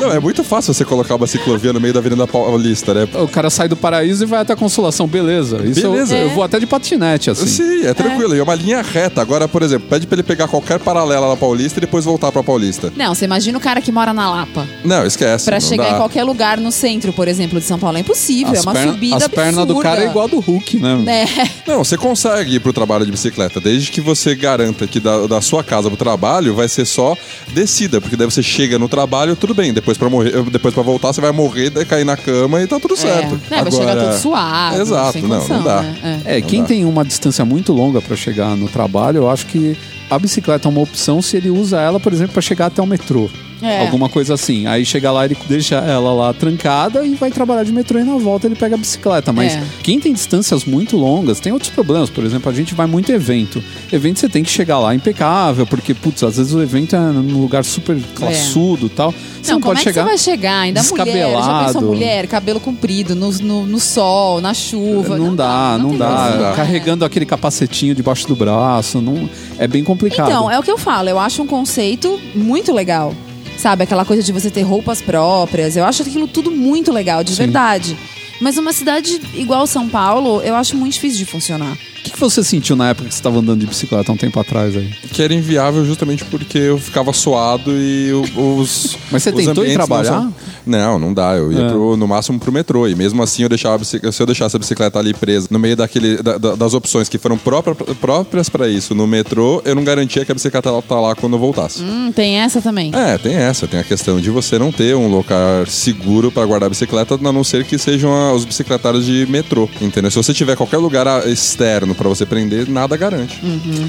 Não, 0.00 0.10
é 0.12 0.18
muito 0.18 0.42
fácil 0.42 0.74
você 0.74 0.84
colocar 0.84 1.14
uma 1.14 1.26
ciclovia 1.26 1.72
no 1.72 1.80
meio 1.80 1.94
da 1.94 2.00
Avenida 2.00 2.26
Paulista, 2.26 2.92
né? 2.92 3.08
O 3.14 3.28
cara 3.28 3.48
sai 3.50 3.68
do 3.68 3.76
paraíso 3.76 4.24
e 4.24 4.26
vai 4.26 4.40
até 4.40 4.52
a 4.52 4.56
consolação, 4.56 5.06
beleza. 5.06 5.58
Isso 5.64 5.80
eu- 5.80 5.92
Beleza. 5.92 6.16
Eu, 6.16 6.30
vou 6.30 6.42
até 6.42 6.58
de 6.58 6.66
patinete, 6.66 7.30
assim. 7.30 7.46
Sim, 7.46 7.86
é 7.86 7.94
tranquilo. 7.94 8.34
E 8.34 8.38
é 8.38 8.42
uma 8.42 8.54
linha 8.54 8.82
reta. 8.82 9.20
Agora, 9.22 9.46
por 9.46 9.62
exemplo, 9.62 9.88
pede 9.88 10.06
pra 10.06 10.16
ele 10.16 10.22
pegar 10.22 10.48
qualquer 10.48 10.78
paralela 10.80 11.28
na 11.28 11.36
Paulista 11.36 11.78
e 11.78 11.82
depois 11.82 12.04
voltar 12.04 12.32
pra 12.32 12.42
Paulista. 12.42 12.92
Não, 12.96 13.14
você 13.14 13.24
imagina 13.26 13.56
o 13.56 13.60
cara 13.60 13.80
que 13.80 13.92
mora 13.92 14.12
na 14.12 14.28
Lapa. 14.28 14.66
Não, 14.84 15.06
esquece. 15.06 15.44
Pra 15.44 15.60
não 15.60 15.66
chegar 15.68 15.84
dá. 15.84 15.90
em 15.92 15.96
qualquer 15.98 16.24
lugar 16.24 16.58
no 16.58 16.72
centro, 16.72 17.12
por 17.12 17.28
exemplo, 17.28 17.60
de 17.60 17.66
São 17.66 17.78
Paulo, 17.78 17.96
é 17.96 18.00
impossível. 18.00 18.54
é 18.54 18.60
uma 18.60 18.72
perna- 18.72 18.92
subida 18.92 19.16
as 19.16 19.28
pernas 19.28 19.66
do 19.66 19.78
cara 19.78 20.02
é 20.02 20.06
igual 20.08 20.24
a 20.24 20.28
do 20.28 20.40
Hulk, 20.40 20.78
né? 20.78 21.04
É. 21.06 21.70
Não, 21.70 21.78
você 21.84 21.96
consegue 21.96 22.56
ir 22.56 22.60
pro 22.60 22.72
trabalho 22.72 23.04
de 23.04 23.10
bicicleta, 23.12 23.60
desde 23.60 23.90
que 23.92 24.00
você 24.00 24.15
garanta 24.34 24.86
que 24.86 24.98
da, 25.00 25.26
da 25.26 25.40
sua 25.40 25.62
casa 25.62 25.88
pro 25.88 25.96
trabalho 25.96 26.54
vai 26.54 26.68
ser 26.68 26.84
só 26.84 27.16
descida, 27.52 28.00
porque 28.00 28.16
daí 28.16 28.26
você 28.26 28.42
chega 28.42 28.78
no 28.78 28.88
trabalho, 28.88 29.36
tudo 29.36 29.54
bem, 29.54 29.72
depois 29.72 29.96
pra 29.98 30.08
morrer, 30.08 30.42
depois 30.50 30.74
para 30.74 30.82
voltar 30.82 31.12
você 31.12 31.20
vai 31.20 31.32
morrer, 31.32 31.70
daí 31.70 31.84
cair 31.84 32.04
na 32.04 32.16
cama 32.16 32.62
e 32.62 32.66
tá 32.66 32.78
tudo 32.80 32.96
certo. 32.96 33.38
É, 33.50 33.62
vai 33.62 33.72
chegar 33.72 33.96
tudo 33.96 34.18
suave. 34.18 34.80
Exato, 34.80 35.12
sem 35.12 35.22
não, 35.22 35.28
condição, 35.28 35.56
não 35.58 35.64
dá. 35.64 35.82
né? 35.82 36.22
É. 36.24 36.38
É, 36.38 36.40
quem 36.40 36.62
dá. 36.62 36.68
tem 36.68 36.84
uma 36.84 37.04
distância 37.04 37.44
muito 37.44 37.72
longa 37.72 38.00
pra 38.00 38.16
chegar 38.16 38.56
no 38.56 38.68
trabalho, 38.68 39.18
eu 39.18 39.30
acho 39.30 39.46
que 39.46 39.76
a 40.08 40.18
bicicleta 40.18 40.68
é 40.68 40.70
uma 40.70 40.80
opção 40.80 41.20
se 41.20 41.36
ele 41.36 41.50
usa 41.50 41.80
ela, 41.80 41.98
por 41.98 42.12
exemplo, 42.12 42.32
pra 42.32 42.42
chegar 42.42 42.66
até 42.66 42.80
o 42.80 42.86
metrô. 42.86 43.28
É. 43.62 43.80
Alguma 43.80 44.08
coisa 44.08 44.34
assim. 44.34 44.66
Aí 44.66 44.84
chega 44.84 45.10
lá, 45.10 45.24
ele 45.24 45.36
deixa 45.48 45.76
ela 45.76 46.12
lá 46.12 46.32
trancada 46.32 47.04
e 47.06 47.14
vai 47.14 47.30
trabalhar 47.30 47.64
de 47.64 47.72
metrô 47.72 47.98
e 47.98 48.04
na 48.04 48.16
volta 48.16 48.46
ele 48.46 48.54
pega 48.54 48.74
a 48.74 48.78
bicicleta. 48.78 49.32
Mas 49.32 49.54
É. 49.54 49.62
quem 49.82 49.98
tem 49.98 50.12
distâncias 50.12 50.64
muito 50.64 50.96
longas 50.96 51.40
tem 51.40 51.52
outros 51.52 51.70
problemas. 51.70 52.10
Por 52.10 52.24
exemplo, 52.24 52.50
a 52.50 52.54
gente 52.54 52.74
vai 52.74 52.86
muito 52.86 53.10
evento. 53.10 53.62
Evento 53.92 54.18
você 54.20 54.28
tem 54.28 54.42
que 54.42 54.50
chegar 54.50 54.78
lá 54.78 54.94
impecável, 54.94 55.66
porque, 55.66 55.94
putz, 55.94 56.22
às 56.22 56.36
vezes 56.36 56.52
o 56.52 56.60
evento 56.62 56.94
é 56.94 56.98
num 56.98 57.40
lugar 57.40 57.64
super 57.64 57.96
classudo 58.14 58.86
e 58.86 58.90
tal. 58.90 59.12
Você 59.12 59.52
não, 59.52 59.58
Não, 59.58 59.62
como 59.62 59.74
pode 59.74 59.80
é 59.80 59.82
que 59.84 59.88
chegar. 59.90 60.02
você 60.02 60.08
vai 60.08 60.18
chegar? 60.18 60.60
Ainda 60.60 60.82
mulher, 60.82 61.30
já 61.32 61.64
pensou 61.66 61.82
mulher, 61.82 62.26
cabelo 62.26 62.60
comprido, 62.60 63.14
no, 63.14 63.30
no, 63.32 63.64
no 63.66 63.78
sol, 63.80 64.40
na 64.40 64.52
chuva. 64.52 65.16
Não, 65.16 65.34
dá, 65.34 65.78
não, 65.80 65.96
dá. 65.96 66.06
condição. 66.08 66.30
Não 66.32 66.42
dá. 66.42 66.52
Carregando 66.56 67.04
aquele 67.04 67.24
capacetinho 67.24 67.94
debaixo 67.94 68.26
do 68.26 68.34
braço, 68.36 69.00
não 69.00 69.28
é 69.58 69.66
bem 69.66 69.84
complicado. 69.84 70.28
Então, 70.28 70.50
é 70.50 70.58
o 70.58 70.62
que 70.62 70.70
eu 70.70 70.76
falo, 70.78 71.08
eu 71.08 71.18
acho 71.18 71.42
um 71.42 71.46
conceito 71.46 72.20
muito 72.34 72.72
legal. 72.72 73.14
Sabe, 73.58 73.84
aquela 73.84 74.04
coisa 74.04 74.22
de 74.22 74.32
você 74.32 74.50
ter 74.50 74.62
roupas 74.62 75.00
próprias. 75.00 75.76
Eu 75.76 75.84
acho 75.84 76.02
aquilo 76.02 76.28
tudo 76.28 76.50
muito 76.50 76.92
legal, 76.92 77.24
de 77.24 77.32
Sim. 77.32 77.38
verdade. 77.38 77.96
Mas 78.40 78.58
uma 78.58 78.72
cidade 78.72 79.20
igual 79.34 79.66
São 79.66 79.88
Paulo, 79.88 80.42
eu 80.42 80.54
acho 80.54 80.76
muito 80.76 80.94
difícil 80.94 81.18
de 81.18 81.24
funcionar. 81.24 81.76
O 82.06 82.08
que, 82.08 82.12
que 82.12 82.20
você 82.20 82.44
sentiu 82.44 82.76
na 82.76 82.90
época 82.90 83.08
que 83.08 83.14
você 83.14 83.18
estava 83.18 83.38
andando 83.40 83.60
de 83.60 83.66
bicicleta 83.66 84.12
há 84.12 84.14
um 84.14 84.16
tempo 84.16 84.38
atrás 84.38 84.76
aí? 84.76 84.88
Que 85.12 85.22
era 85.22 85.34
inviável 85.34 85.84
justamente 85.84 86.24
porque 86.24 86.56
eu 86.56 86.78
ficava 86.78 87.12
suado 87.12 87.72
e 87.72 88.12
os. 88.36 88.96
Mas 89.10 89.22
você 89.24 89.30
os 89.30 89.36
tentou 89.44 89.64
ir 89.64 89.68
não 89.68 89.74
trabalhar? 89.74 90.30
Não, 90.64 90.98
não 90.98 91.12
dá. 91.12 91.34
Eu 91.34 91.52
ia 91.52 91.62
É. 91.62 91.68
pro- 91.68 91.96
no 91.96 92.06
máximo 92.06 92.38
pro 92.38 92.52
metrô. 92.52 92.86
E 92.88 92.94
mesmo 92.94 93.22
assim, 93.22 93.42
eu 93.42 93.48
deixava 93.48 93.84
se 93.84 94.00
eu 94.20 94.26
deixasse 94.26 94.54
a 94.54 94.58
bicicleta 94.58 94.98
ali 94.98 95.12
presa 95.14 95.48
no 95.50 95.58
meio 95.58 95.76
daquele, 95.76 96.16
da- 96.22 96.38
da- 96.38 96.54
das 96.54 96.74
opções 96.74 97.08
que 97.08 97.18
foram 97.18 97.36
própria- 97.38 97.74
próprias 98.00 98.48
para 98.48 98.68
isso 98.68 98.94
no 98.94 99.06
metrô, 99.06 99.60
eu 99.64 99.74
não 99.74 99.82
garantia 99.84 100.24
que 100.24 100.30
a 100.30 100.34
bicicleta 100.34 100.70
tá 100.82 101.00
lá 101.00 101.14
quando 101.14 101.32
eu 101.34 101.38
voltasse. 101.40 101.82
Hum, 101.82 102.12
tem 102.14 102.36
essa 102.38 102.60
também. 102.62 102.90
É, 102.94 103.18
tem 103.18 103.34
essa. 103.34 103.66
Tem 103.66 103.80
a 103.80 103.84
questão 103.84 104.20
de 104.20 104.30
você 104.30 104.58
não 104.58 104.70
ter 104.70 104.94
um 104.94 105.08
lugar 105.08 105.66
seguro 105.66 106.30
para 106.30 106.44
guardar 106.46 106.66
a 106.68 106.70
bicicleta, 106.70 107.14
a 107.14 107.32
não 107.32 107.42
ser 107.44 107.64
que 107.64 107.76
sejam 107.78 108.12
a- 108.12 108.32
os 108.32 108.44
bicicletários 108.44 109.04
de 109.06 109.26
metrô. 109.28 109.68
Entendeu? 109.80 110.10
Se 110.10 110.16
você 110.16 110.32
tiver 110.34 110.56
qualquer 110.56 110.78
lugar 110.78 111.06
ah, 111.08 111.22
externo 111.26 111.94
para 111.96 112.08
você 112.08 112.24
prender, 112.24 112.68
nada 112.68 112.96
garante. 112.96 113.40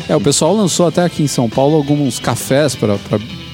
É, 0.07 0.15
o 0.15 0.21
pessoal 0.21 0.55
lançou 0.55 0.87
até 0.87 1.03
aqui 1.03 1.23
em 1.23 1.27
São 1.27 1.49
Paulo 1.49 1.75
alguns 1.75 2.19
cafés 2.19 2.75
para 2.75 2.97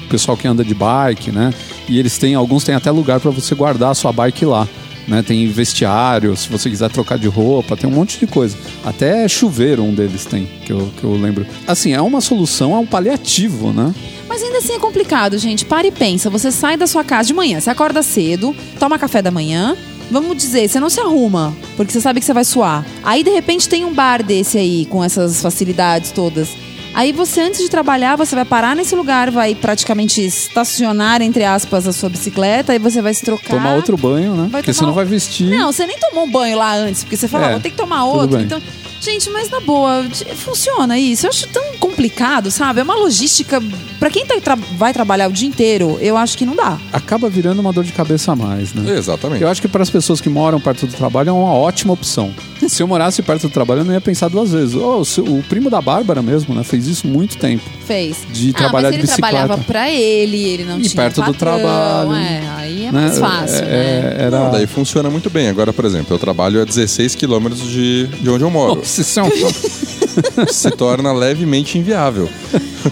pessoal 0.10 0.38
que 0.38 0.48
anda 0.48 0.64
de 0.64 0.76
bike, 0.76 1.32
né? 1.32 1.52
E 1.90 1.98
eles 1.98 2.20
têm, 2.20 2.36
alguns 2.36 2.64
têm 2.64 2.76
até 2.76 2.92
lugar 2.92 3.20
para 3.20 3.32
você 3.32 3.56
guardar 3.56 3.92
a 3.92 3.96
sua 3.96 4.12
bike 4.12 4.46
lá. 4.46 4.68
Né, 5.06 5.22
tem 5.22 5.46
vestiário, 5.50 6.34
se 6.38 6.48
você 6.48 6.70
quiser 6.70 6.90
trocar 6.90 7.20
de 7.20 7.28
roupa, 7.28 7.76
tem 7.76 7.90
um 7.90 7.94
monte 7.94 8.18
de 8.18 8.26
coisa. 8.26 8.56
Até 8.86 9.28
chuveiro 9.28 9.84
um 9.84 9.94
deles 9.94 10.24
tem, 10.24 10.48
que 10.66 10.72
eu, 10.72 10.90
que 10.98 11.04
eu 11.04 11.14
lembro. 11.18 11.46
Assim, 11.68 11.92
é 11.92 12.02
uma 12.02 12.22
solução, 12.22 12.74
é 12.74 12.78
um 12.78 12.86
paliativo, 12.86 13.74
né? 13.74 13.94
Mas 14.30 14.42
ainda 14.42 14.60
assim 14.60 14.76
é 14.76 14.80
complicado, 14.80 15.38
gente. 15.38 15.66
Para 15.66 15.86
e 15.86 15.92
pensa. 15.92 16.30
Você 16.30 16.54
sai 16.54 16.78
da 16.78 16.88
sua 16.88 17.04
casa 17.04 17.28
de 17.28 17.34
manhã, 17.34 17.60
você 17.60 17.70
acorda 17.70 18.02
cedo, 18.02 18.56
toma 18.80 18.98
café 18.98 19.22
da 19.22 19.30
manhã. 19.30 19.76
Vamos 20.14 20.38
dizer, 20.38 20.68
você 20.70 20.80
não 20.80 20.92
se 20.92 21.00
arruma, 21.00 21.56
porque 21.76 21.92
você 21.92 22.00
sabe 22.00 22.20
que 22.20 22.26
você 22.28 22.34
vai 22.34 22.46
suar. 22.46 22.86
Aí, 23.04 23.24
de 23.24 23.32
repente, 23.32 23.68
tem 23.68 23.84
um 23.84 23.92
bar 23.92 24.22
desse 24.22 24.60
aí, 24.60 24.86
com 24.86 25.04
essas 25.04 25.42
facilidades 25.42 26.12
todas. 26.12 26.50
Aí 26.94 27.12
você, 27.12 27.42
antes 27.42 27.60
de 27.60 27.68
trabalhar, 27.68 28.16
você 28.16 28.36
vai 28.36 28.46
parar 28.46 28.76
nesse 28.76 28.96
lugar, 28.96 29.32
vai 29.32 29.56
praticamente 29.56 30.24
estacionar, 30.24 31.24
entre 31.24 31.44
aspas, 31.44 31.88
a 31.88 31.92
sua 31.92 32.10
bicicleta, 32.10 32.74
aí 32.74 32.78
você 32.78 33.02
vai 33.02 33.12
se 33.16 33.26
trocar. 33.26 33.50
Tomar 33.50 33.74
outro 33.74 33.98
banho, 33.98 34.36
né? 34.36 34.48
Vai 34.52 34.62
Porque 34.62 34.72
você 34.72 34.86
não 34.86 34.94
vai 34.94 35.04
vestir. 35.04 35.50
Não, 35.50 35.72
você 35.72 35.88
nem 35.88 35.98
tomou 35.98 36.26
um 36.26 36.32
banho 36.32 36.56
lá 36.60 36.76
antes, 36.76 37.04
porque 37.04 37.18
você 37.18 37.28
fala, 37.28 37.46
É, 37.46 37.48
ah, 37.48 37.52
vou 37.54 37.60
ter 37.60 37.72
que 37.72 37.76
tomar 37.78 38.06
outro. 38.06 38.38
bem. 38.38 38.46
Então, 38.46 38.62
gente, 39.04 39.30
mas 39.30 39.50
na 39.50 39.60
boa, 39.60 40.04
funciona 40.36 40.98
isso. 40.98 41.26
Eu 41.26 41.30
acho 41.30 41.48
tão 41.48 41.78
complicado, 41.80 42.50
sabe? 42.50 42.80
É 42.80 42.84
uma 42.84 42.96
logística. 42.96 43.62
Pra 44.00 44.10
quem 44.10 44.26
tá- 44.26 44.40
tra- 44.42 44.56
vai 44.78 44.94
trabalhar 44.94 45.28
o 45.30 45.32
dia 45.32 45.48
inteiro, 45.48 45.98
eu 46.02 46.16
acho 46.18 46.38
que 46.38 46.46
não 46.46 46.56
dá. 46.56 46.78
Acaba 46.92 47.30
virando 47.30 47.60
uma 47.60 47.72
dor 47.74 47.84
de 47.84 47.92
cabeça 47.92 48.32
a 48.32 48.36
mais, 48.36 48.74
né? 48.74 48.98
Exatamente. 48.98 49.42
Eu 49.42 49.50
acho 49.50 49.62
que 49.62 49.68
para 49.68 49.84
as 49.84 49.90
pessoas 49.90 50.20
que 50.22 50.30
moram 50.30 50.60
perto 50.60 50.88
do 50.88 50.94
trabalho 50.94 51.30
é 51.30 51.34
uma 51.34 51.54
ótima 51.54 51.94
opção. 51.94 52.34
Se 52.70 52.82
eu 52.84 52.88
morasse 52.88 53.22
perto 53.22 53.44
do 53.48 53.50
trabalho, 53.54 53.82
eu 53.82 53.86
não 53.86 53.94
ia 53.94 54.02
pensar 54.02 54.28
duas 54.30 54.52
vezes. 54.52 54.76
Oh, 54.76 54.98
o 55.00 55.06
seu- 55.06 55.24
o 55.24 55.44
primo 55.44 55.70
da 55.70 55.82
Bárbara 55.82 56.22
mesmo, 56.22 56.54
né? 56.56 56.64
Fez 56.64 56.88
isso 56.88 57.08
muito 57.08 57.38
tempo. 57.38 57.64
Fez. 57.86 58.18
De 58.32 58.52
ah, 58.52 58.58
trabalhar 58.58 58.88
mas 58.90 58.96
de 58.96 59.02
ele 59.02 59.08
bicicleta. 59.08 59.32
trabalhava 59.36 59.64
pra 59.64 59.90
ele, 59.92 60.38
ele 60.44 60.64
não 60.66 60.80
E 60.80 60.84
tinha 60.84 60.96
perto 61.04 61.16
do 61.22 61.34
patrão, 61.34 61.58
trabalho. 61.60 62.14
É, 62.14 62.42
aí 62.58 62.82
é 62.86 62.92
né? 62.92 62.92
mais 62.92 63.20
fácil, 63.20 63.58
É- 63.58 63.62
né? 63.62 64.16
é- 64.20 64.24
era... 64.26 64.40
Não, 64.46 64.52
daí 64.52 64.68
funciona 64.68 65.10
muito 65.10 65.30
bem. 65.30 65.48
Agora, 65.50 65.72
por 65.74 65.86
exemplo, 65.86 66.14
eu 66.16 66.20
trabalho 66.20 66.62
a 66.62 66.66
16 66.66 67.16
quilômetros 67.16 67.62
de, 67.70 68.08
de 68.08 68.30
onde 68.30 68.44
eu 68.44 68.50
moro. 68.50 68.76
Nossa, 68.76 69.02
isso 69.02 69.20
é 69.20 69.24
um- 69.24 69.30
Se 70.52 70.70
torna 70.72 71.12
levemente 71.12 71.78
inviável. 71.78 72.30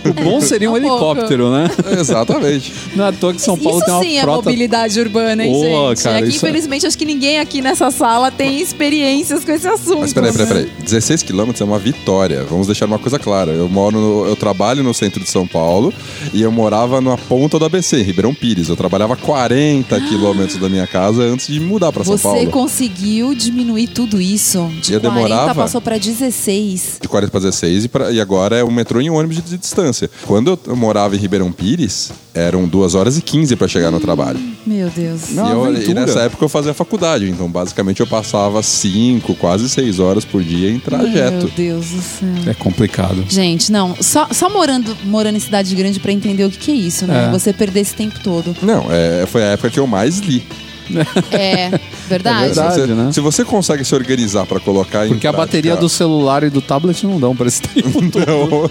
O 0.09 0.23
bom 0.23 0.39
seria 0.41 0.69
um, 0.71 0.75
um 0.75 0.81
pouco. 0.81 0.95
helicóptero, 1.11 1.51
né? 1.51 1.69
Exatamente. 1.99 2.73
Não 2.95 3.05
é 3.05 3.07
à 3.09 3.11
toa 3.11 3.33
que 3.33 3.41
São 3.41 3.57
Paulo 3.57 3.77
isso 3.77 3.85
tem 3.85 3.93
uma 3.93 4.03
sim 4.03 4.17
é 4.17 4.21
frota. 4.21 4.37
mobilidade 4.49 4.99
urbana, 4.99 5.45
hein, 5.45 5.51
Boa, 5.51 5.89
gente? 5.89 6.03
cara, 6.03 6.19
é 6.19 6.21
que, 6.23 6.29
isso 6.29 6.45
é- 6.45 6.49
infelizmente, 6.49 6.85
acho 6.87 6.97
que 6.97 7.05
ninguém 7.05 7.39
aqui 7.39 7.61
nessa 7.61 7.91
sala 7.91 8.31
tem 8.31 8.59
experiências 8.61 9.43
com 9.45 9.51
esse 9.51 9.67
assunto. 9.67 9.99
Mas 10.01 10.13
peraí, 10.13 10.31
peraí, 10.31 10.47
né? 10.47 10.53
peraí. 10.69 10.83
16 10.83 11.23
quilômetros 11.23 11.61
é 11.61 11.63
uma 11.63 11.79
vitória. 11.79 12.43
Vamos 12.49 12.67
deixar 12.67 12.85
uma 12.85 12.99
coisa 12.99 13.17
clara. 13.19 13.51
Eu 13.51 13.67
moro 13.69 13.99
no- 13.99 14.25
eu 14.27 14.35
trabalho 14.35 14.83
no 14.83 14.93
centro 14.93 15.21
de 15.23 15.29
São 15.29 15.45
Paulo 15.47 15.93
e 16.33 16.41
eu 16.41 16.51
morava 16.51 16.99
na 17.01 17.17
ponta 17.17 17.57
do 17.59 17.65
ABC, 17.65 17.97
em 17.99 18.03
Ribeirão 18.03 18.33
Pires. 18.33 18.69
Eu 18.69 18.75
trabalhava 18.75 19.15
40 19.15 19.99
quilômetros 20.01 20.57
da 20.59 20.69
minha 20.69 20.87
casa 20.87 21.21
antes 21.23 21.47
de 21.47 21.59
mudar 21.59 21.91
para 21.91 22.03
São 22.03 22.17
Você 22.17 22.23
Paulo. 22.23 22.49
conseguiu 22.51 23.33
diminuir 23.35 23.87
tudo 23.87 24.19
isso? 24.21 24.69
De 24.81 24.93
Eu 24.93 25.01
40 25.01 25.23
demorava- 25.23 25.55
passou 25.61 25.81
pra 25.81 25.97
16. 25.97 26.97
De 27.01 27.07
40 27.07 27.31
para 27.31 27.39
16 27.41 27.85
e, 27.85 27.87
pra- 27.87 28.11
e 28.11 28.19
agora 28.19 28.57
é 28.57 28.63
o 28.63 28.71
metrô 28.71 28.99
em 29.01 29.09
ônibus 29.09 29.37
de 29.37 29.41
de 29.41 29.57
distância. 29.81 30.09
Quando 30.25 30.57
eu 30.67 30.75
morava 30.75 31.15
em 31.15 31.19
Ribeirão 31.19 31.51
Pires, 31.51 32.11
eram 32.33 32.67
2 32.67 32.95
horas 32.95 33.17
e 33.17 33.21
15 33.21 33.55
para 33.55 33.67
chegar 33.67 33.91
no 33.91 33.99
trabalho. 33.99 34.39
Meu 34.65 34.89
Deus. 34.89 35.29
Não, 35.31 35.47
e, 35.71 35.75
eu- 35.77 35.83
e 35.89 35.93
nessa 35.93 36.21
época 36.21 36.45
eu 36.45 36.49
fazia 36.49 36.73
faculdade, 36.73 37.29
então 37.29 37.49
basicamente 37.49 37.99
eu 37.99 38.07
passava 38.07 38.61
5, 38.61 39.33
quase 39.35 39.67
6 39.69 39.99
horas 39.99 40.23
por 40.23 40.43
dia 40.43 40.69
em 40.69 40.73
Meu 40.73 40.81
trajeto. 40.81 41.51
Deus 41.55 41.85
do 41.87 42.01
céu. 42.01 42.29
É 42.47 42.53
complicado. 42.53 43.25
Gente, 43.27 43.71
não, 43.71 43.95
só, 43.99 44.27
só 44.31 44.49
morando, 44.49 44.95
morando 45.03 45.35
em 45.35 45.39
cidade 45.39 45.73
grande 45.75 45.99
pra 45.99 46.11
entender 46.11 46.45
o 46.45 46.49
que, 46.49 46.57
que 46.57 46.71
é 46.71 46.75
isso, 46.75 47.05
né? 47.07 47.27
É. 47.27 47.31
Você 47.31 47.51
perder 47.51 47.79
esse 47.81 47.95
tempo 47.95 48.19
todo. 48.23 48.55
Não, 48.61 48.85
é, 48.89 49.25
foi 49.25 49.41
a 49.43 49.47
época 49.47 49.69
que 49.69 49.79
eu 49.79 49.87
mais 49.87 50.19
li. 50.19 50.43
É, 51.31 51.69
verdade. 52.09 52.43
É 52.43 52.53
verdade. 52.53 52.73
se, 52.75 52.81
você, 52.81 52.87
né? 52.93 53.11
se 53.11 53.19
você 53.21 53.45
consegue 53.45 53.83
se 53.85 53.95
organizar 53.95 54.45
para 54.45 54.59
colocar 54.59 55.05
em 55.05 55.09
Porque 55.09 55.27
a 55.27 55.31
bateria 55.31 55.75
do 55.75 55.87
celular 55.89 56.43
e 56.43 56.49
do 56.49 56.61
tablet 56.61 57.05
não 57.05 57.19
dão 57.19 57.35
pra 57.35 57.47
esse 57.47 57.61
tempo 57.61 58.01
todo. 58.11 58.25
Não. 58.25 58.69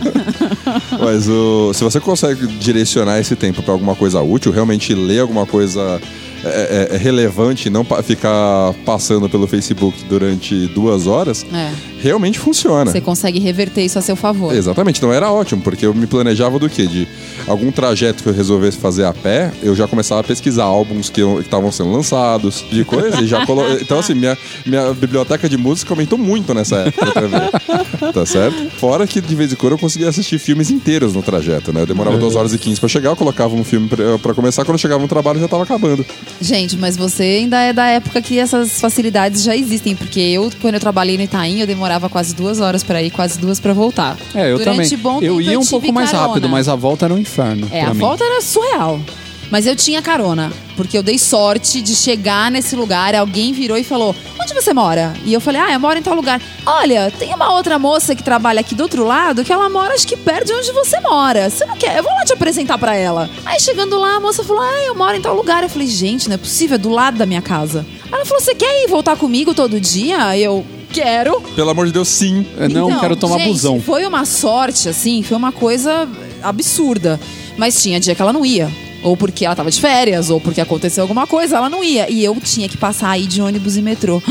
Mas 1.00 1.29
o, 1.29 1.73
se 1.75 1.83
você 1.85 2.00
consegue 2.00 2.47
direcionar 2.47 3.19
esse 3.19 3.35
tempo 3.37 3.62
para 3.62 3.73
alguma 3.73 3.95
coisa 3.95 4.21
útil, 4.21 4.53
realmente 4.53 4.95
ler 4.95 5.21
alguma 5.21 5.47
coisa 5.47 6.00
é, 6.45 6.89
é- 6.93 6.95
é 6.95 6.99
relevante, 6.99 7.69
e 7.69 7.71
não 7.71 7.85
pa- 7.85 8.03
ficar 8.03 8.73
passando 8.85 9.29
pelo 9.29 9.47
Facebook 9.47 10.03
durante 10.09 10.67
duas 10.69 11.07
horas, 11.07 11.45
É. 11.53 11.71
realmente 12.00 12.39
funciona. 12.39 12.91
Você 12.91 13.00
consegue 13.00 13.39
reverter 13.39 13.83
isso 13.85 13.99
a 13.99 14.03
seu 14.03 14.17
favor. 14.17 14.55
Exatamente, 14.55 14.97
então 14.99 15.12
era 15.12 15.31
ótimo, 15.31 15.61
porque 15.61 15.85
eu 15.85 15.93
me 15.93 16.07
planejava 16.07 16.59
do 16.59 16.69
quê? 16.69 16.87
De 16.87 17.07
algum 17.50 17.71
trajeto 17.73 18.23
que 18.23 18.28
eu 18.28 18.33
resolvesse 18.33 18.78
fazer 18.78 19.04
a 19.04 19.12
pé, 19.12 19.52
eu 19.62 19.75
já 19.75 19.87
começava 19.88 20.21
a 20.21 20.25
pesquisar 20.25 20.64
álbuns 20.64 21.11
que 21.11 21.21
estavam 21.40 21.71
sendo 21.73 21.90
lançados, 21.92 22.64
de 22.71 22.85
coisa, 22.85 23.21
e 23.21 23.26
já 23.26 23.45
colo... 23.45 23.61
Então, 23.80 23.99
assim, 23.99 24.14
minha, 24.14 24.37
minha 24.64 24.92
biblioteca 24.92 25.49
de 25.49 25.57
música 25.57 25.92
aumentou 25.92 26.19
muito 26.19 26.54
nessa 26.54 26.76
época 26.76 27.12
TV. 27.12 27.37
Tá 28.12 28.25
certo? 28.25 28.71
Fora 28.78 29.07
que 29.07 29.21
de 29.21 29.35
vez 29.35 29.52
em 29.52 29.57
quando 29.57 29.73
eu 29.75 29.78
conseguia 29.78 30.09
assistir 30.09 30.38
filmes 30.38 30.71
inteiros 30.71 31.14
no 31.14 31.23
trajeto, 31.23 31.73
né? 31.73 31.83
Eu 31.83 31.87
demorava 31.87 32.16
2 32.16 32.35
horas 32.35 32.52
e 32.54 32.59
15 32.59 32.80
pra 32.80 32.88
chegar, 32.88 33.11
eu 33.11 33.16
colocava 33.16 33.54
um 33.54 33.62
filme 33.62 33.88
pra, 33.88 34.19
pra 34.19 34.35
começar, 34.35 34.64
quando 34.64 34.75
eu 34.75 34.78
chegava 34.78 35.00
no 35.00 35.09
trabalho 35.09 35.38
já 35.38 35.47
tava 35.47 35.62
acabando. 35.62 36.04
Gente, 36.40 36.76
mas 36.76 36.97
você 36.97 37.23
ainda 37.23 37.61
é 37.61 37.73
da 37.73 37.87
época 37.87 38.21
que 38.23 38.38
essas 38.38 38.80
facilidades 38.80 39.42
já 39.42 39.54
existem, 39.54 39.95
porque 39.95 40.19
eu, 40.19 40.50
quando 40.61 40.75
eu 40.75 40.80
trabalhei 40.80 41.16
no 41.16 41.23
Itaim, 41.23 41.61
eu 41.61 41.66
demorava 41.66 42.09
quase 42.09 42.35
duas 42.35 42.59
horas 42.59 42.83
pra 42.83 43.02
ir, 43.02 43.11
quase 43.11 43.38
duas 43.38 43.61
pra 43.61 43.73
voltar. 43.73 44.16
É, 44.35 44.50
eu 44.50 44.59
Durante 44.59 44.90
também. 44.90 44.99
bom 44.99 45.21
eu 45.21 45.40
ia 45.40 45.59
um 45.59 45.66
pouco 45.66 45.92
mais 45.92 46.11
carona. 46.11 46.28
rápido, 46.28 46.49
mas 46.49 46.69
a 46.69 46.75
volta 46.75 47.04
era 47.04 47.14
um 47.14 47.19
inferno. 47.19 47.40
É, 47.71 47.81
pra 47.83 47.91
a 47.91 47.95
mim. 47.95 48.01
volta 48.01 48.25
era 48.25 48.41
surreal. 48.41 49.01
Mas 49.51 49.67
eu 49.67 49.75
tinha 49.75 50.01
carona, 50.01 50.53
porque 50.77 50.97
eu 50.97 51.03
dei 51.03 51.19
sorte 51.19 51.81
de 51.83 51.97
chegar 51.97 52.53
nesse 52.53 52.77
lugar, 52.77 53.17
alguém 53.17 53.53
virou 53.53 53.77
e 53.77 53.83
falou: 53.83 54.15
Onde 54.41 54.55
você 54.55 54.73
mora? 54.73 55.13
E 55.25 55.33
eu 55.35 55.41
falei: 55.41 55.61
Ah, 55.61 55.73
eu 55.73 55.81
moro 55.81 55.99
em 55.99 56.03
tal 56.03 56.15
lugar. 56.15 56.41
Olha, 56.65 57.11
tem 57.19 57.35
uma 57.35 57.53
outra 57.53 57.77
moça 57.77 58.15
que 58.15 58.23
trabalha 58.23 58.61
aqui 58.61 58.77
do 58.77 58.85
outro 58.85 59.05
lado 59.05 59.43
que 59.45 59.53
ela 59.53 59.69
mora, 59.69 59.93
acho 59.95 60.07
que 60.07 60.17
perto 60.17 60.47
de 60.47 60.53
onde 60.53 60.71
você 60.71 61.01
mora. 61.01 61.51
Você 61.51 61.65
não 61.67 61.77
quer? 61.77 61.99
Eu 61.99 62.03
vou 62.05 62.13
lá 62.13 62.25
te 62.25 62.33
apresentar 62.33 62.79
pra 62.79 62.95
ela. 62.95 63.29
Aí 63.45 63.59
chegando 63.59 63.99
lá, 63.99 64.15
a 64.15 64.21
moça 64.21 64.45
falou: 64.45 64.63
Ah, 64.63 64.85
eu 64.87 64.95
moro 64.95 65.17
em 65.17 65.21
tal 65.21 65.35
lugar. 65.35 65.65
Eu 65.65 65.69
falei: 65.69 65.89
Gente, 65.89 66.29
não 66.29 66.37
é 66.37 66.39
possível, 66.39 66.77
é 66.77 66.79
do 66.79 66.89
lado 66.89 67.19
da 67.19 67.27
minha 67.27 67.43
casa. 67.43 67.85
Aí 68.05 68.13
ela 68.13 68.25
falou: 68.25 68.41
Você 68.41 68.55
quer 68.55 68.85
ir 68.85 68.89
voltar 68.89 69.17
comigo 69.17 69.53
todo 69.53 69.81
dia? 69.81 70.37
Eu 70.39 70.65
quero. 70.93 71.41
Pelo 71.57 71.71
amor 71.71 71.87
de 71.87 71.93
Deus, 71.93 72.07
sim. 72.07 72.47
Eu 72.57 72.69
não 72.69 72.87
Então, 72.89 73.01
quero 73.01 73.17
tomar 73.17 73.39
gente, 73.39 73.49
busão. 73.49 73.81
Foi 73.81 74.07
uma 74.07 74.25
sorte, 74.25 74.89
assim, 74.89 75.25
foi 75.25 75.37
uma 75.37 75.51
coisa 75.51 76.09
absurda. 76.43 77.19
Mas 77.57 77.83
tinha 77.83 77.99
dia 78.01 78.15
que 78.15 78.23
ela 78.23 78.33
não 78.33 78.45
ia. 78.45 78.71
Ou 79.03 79.17
porque 79.17 79.47
ela 79.47 79.57
tava 79.57 79.71
de 79.71 79.81
férias, 79.81 80.29
ou 80.29 80.39
porque 80.41 80.61
aconteceu 80.61 81.03
alguma 81.03 81.27
coisa, 81.27 81.57
ela 81.57 81.71
não 81.71 81.83
ia. 81.83 82.11
E 82.11 82.23
eu 82.23 82.37
tinha 82.43 82.69
que 82.69 82.77
passar 82.77 83.11
aí 83.11 83.27
de 83.27 83.41
ônibus 83.41 83.77
e 83.77 83.83
metrô. 83.83 84.23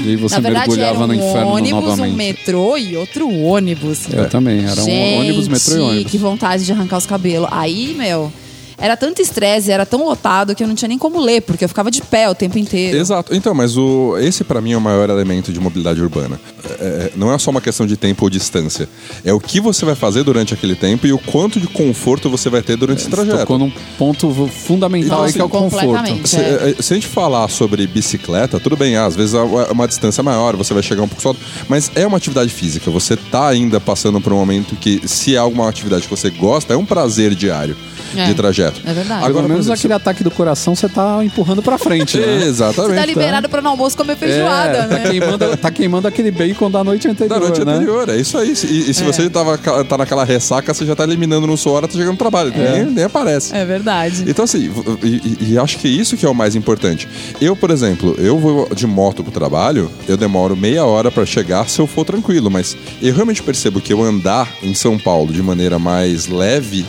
E 0.00 0.10
aí 0.10 0.16
você 0.16 0.36
Na 0.36 0.40
verdade, 0.40 0.68
mergulhava 0.68 0.94
era 0.94 1.04
um 1.04 1.06
no 1.08 1.14
inferno 1.14 1.48
ônibus, 1.48 1.82
novamente. 1.82 2.12
um 2.12 2.16
metrô 2.16 2.76
e 2.78 2.96
outro 2.96 3.28
ônibus. 3.28 4.06
Eu 4.12 4.28
também, 4.28 4.62
era 4.64 4.80
Gente, 4.80 4.90
um 5.16 5.18
ônibus, 5.18 5.48
metrô 5.48 5.74
e 5.76 5.80
ônibus. 5.80 6.12
que 6.12 6.18
vontade 6.18 6.64
de 6.64 6.70
arrancar 6.70 6.98
os 6.98 7.06
cabelos. 7.06 7.48
Aí, 7.50 7.94
meu, 7.98 8.32
era 8.78 8.96
tanto 8.96 9.20
estresse, 9.20 9.70
era 9.70 9.84
tão 9.84 10.04
lotado 10.04 10.54
que 10.54 10.62
eu 10.62 10.68
não 10.68 10.74
tinha 10.74 10.88
nem 10.88 10.98
como 10.98 11.20
ler, 11.20 11.42
porque 11.42 11.64
eu 11.64 11.68
ficava 11.68 11.90
de 11.90 12.00
pé 12.02 12.28
o 12.28 12.34
tempo 12.34 12.58
inteiro. 12.58 12.96
Exato. 12.96 13.34
Então, 13.34 13.52
mas 13.54 13.76
o, 13.76 14.16
esse 14.18 14.44
pra 14.44 14.60
mim 14.60 14.72
é 14.72 14.76
o 14.76 14.80
maior 14.80 15.10
elemento 15.10 15.52
de 15.52 15.58
mobilidade 15.60 16.00
urbana. 16.00 16.40
É, 16.80 17.10
não 17.16 17.32
é 17.32 17.38
só 17.38 17.50
uma 17.50 17.60
questão 17.60 17.86
de 17.86 17.96
tempo 17.96 18.24
ou 18.24 18.30
distância. 18.30 18.88
É 19.24 19.32
o 19.32 19.40
que 19.40 19.60
você 19.60 19.84
vai 19.84 19.94
fazer 19.94 20.22
durante 20.22 20.54
aquele 20.54 20.74
tempo 20.76 21.06
e 21.06 21.12
o 21.12 21.18
quanto 21.18 21.58
de 21.60 21.66
conforto 21.66 22.30
você 22.30 22.48
vai 22.48 22.62
ter 22.62 22.76
durante 22.76 23.00
esse 23.00 23.10
trajeto. 23.10 23.38
Tocou 23.38 23.58
num 23.58 23.72
ponto 23.98 24.30
fundamental 24.48 25.24
aí 25.24 25.32
que 25.32 25.40
é 25.40 25.44
o 25.44 25.48
conforto. 25.48 26.26
Se, 26.28 26.36
É. 26.36 26.74
eh, 26.78 26.82
se 26.82 26.92
a 26.92 26.96
gente 26.96 27.06
falar 27.08 27.48
sobre 27.48 27.86
bicicleta, 27.86 28.60
tudo 28.60 28.76
bem, 28.76 28.96
ah, 28.96 29.06
às 29.06 29.16
vezes 29.16 29.34
é 29.34 29.40
uma 29.72 29.88
distância 29.88 30.22
maior, 30.22 30.54
você 30.56 30.72
vai 30.72 30.82
chegar 30.82 31.02
um 31.02 31.08
pouco 31.08 31.22
só. 31.22 31.34
Mas 31.68 31.90
é 31.94 32.06
uma 32.06 32.16
atividade 32.16 32.50
física. 32.52 32.90
Você 32.90 33.16
tá 33.16 33.48
ainda 33.48 33.80
passando 33.80 34.20
por 34.20 34.32
um 34.32 34.36
momento 34.36 34.76
que, 34.76 35.00
se 35.06 35.34
é 35.34 35.38
alguma 35.38 35.68
atividade 35.68 36.02
que 36.04 36.10
você 36.10 36.30
gosta, 36.30 36.74
é 36.74 36.76
um 36.76 36.84
prazer 36.84 37.34
diário 37.34 37.76
É. 38.16 38.26
de 38.26 38.34
trajeto. 38.34 38.67
É 38.84 38.92
verdade. 38.92 39.20
Pelo 39.20 39.26
Agora, 39.30 39.42
menos 39.48 39.66
por 39.66 39.72
exemplo, 39.72 39.72
aquele 39.74 39.92
ataque 39.94 40.24
do 40.24 40.30
coração 40.30 40.74
você 40.74 40.88
tá 40.88 41.24
empurrando 41.24 41.62
pra 41.62 41.78
frente, 41.78 42.18
né? 42.18 42.44
Exatamente. 42.46 42.94
Você 42.94 43.00
tá 43.00 43.06
liberado 43.06 43.48
pra 43.48 43.60
no 43.62 43.68
almoço 43.70 43.96
comer 43.96 44.16
feijoada, 44.16 44.78
É, 44.78 44.86
né? 44.86 44.96
tá, 44.98 45.08
queimando, 45.10 45.56
tá 45.56 45.70
queimando 45.70 46.08
aquele 46.08 46.30
bacon 46.30 46.70
da 46.70 46.82
noite 46.84 47.08
anterior, 47.08 47.38
Da 47.38 47.40
noite 47.46 47.64
né? 47.64 47.72
anterior, 47.74 48.08
é 48.08 48.16
isso 48.16 48.36
aí. 48.38 48.48
E, 48.64 48.90
e 48.90 48.94
se 48.94 49.02
É. 49.02 49.06
você 49.06 49.28
tava, 49.30 49.56
tá 49.58 49.98
naquela 49.98 50.24
ressaca, 50.24 50.72
você 50.72 50.84
já 50.86 50.94
tá 50.96 51.04
eliminando 51.04 51.46
no 51.46 51.56
suor, 51.56 51.82
tá 51.82 51.88
chegando 51.92 52.12
no 52.12 52.16
trabalho. 52.16 52.52
Nem, 52.56 52.86
nem 52.86 53.04
aparece. 53.04 53.54
É 53.54 53.64
verdade. 53.64 54.24
Então, 54.26 54.44
assim, 54.44 54.70
e, 55.02 55.06
e- 55.06 55.52
e 55.52 55.58
acho 55.58 55.78
que 55.78 55.88
isso 55.88 56.16
que 56.16 56.24
é 56.26 56.28
o 56.28 56.34
mais 56.34 56.54
importante. 56.54 57.08
Eu, 57.40 57.54
por 57.56 57.70
exemplo, 57.70 58.14
eu 58.18 58.38
vou 58.38 58.68
de 58.74 58.86
moto 58.86 59.22
pro 59.22 59.32
trabalho, 59.32 59.90
eu 60.06 60.16
demoro 60.16 60.56
meia 60.56 60.84
hora 60.84 61.10
pra 61.10 61.24
chegar 61.26 61.68
se 61.68 61.80
eu 61.80 61.86
for 61.86 62.04
tranquilo, 62.04 62.50
mas 62.50 62.76
eu 63.02 63.14
realmente 63.14 63.42
percebo 63.42 63.80
que 63.80 63.92
eu 63.92 64.02
andar 64.02 64.48
em 64.62 64.74
São 64.74 64.98
Paulo 64.98 65.32
de 65.32 65.42
maneira 65.42 65.78
mais 65.78 66.26
leve 66.26 66.84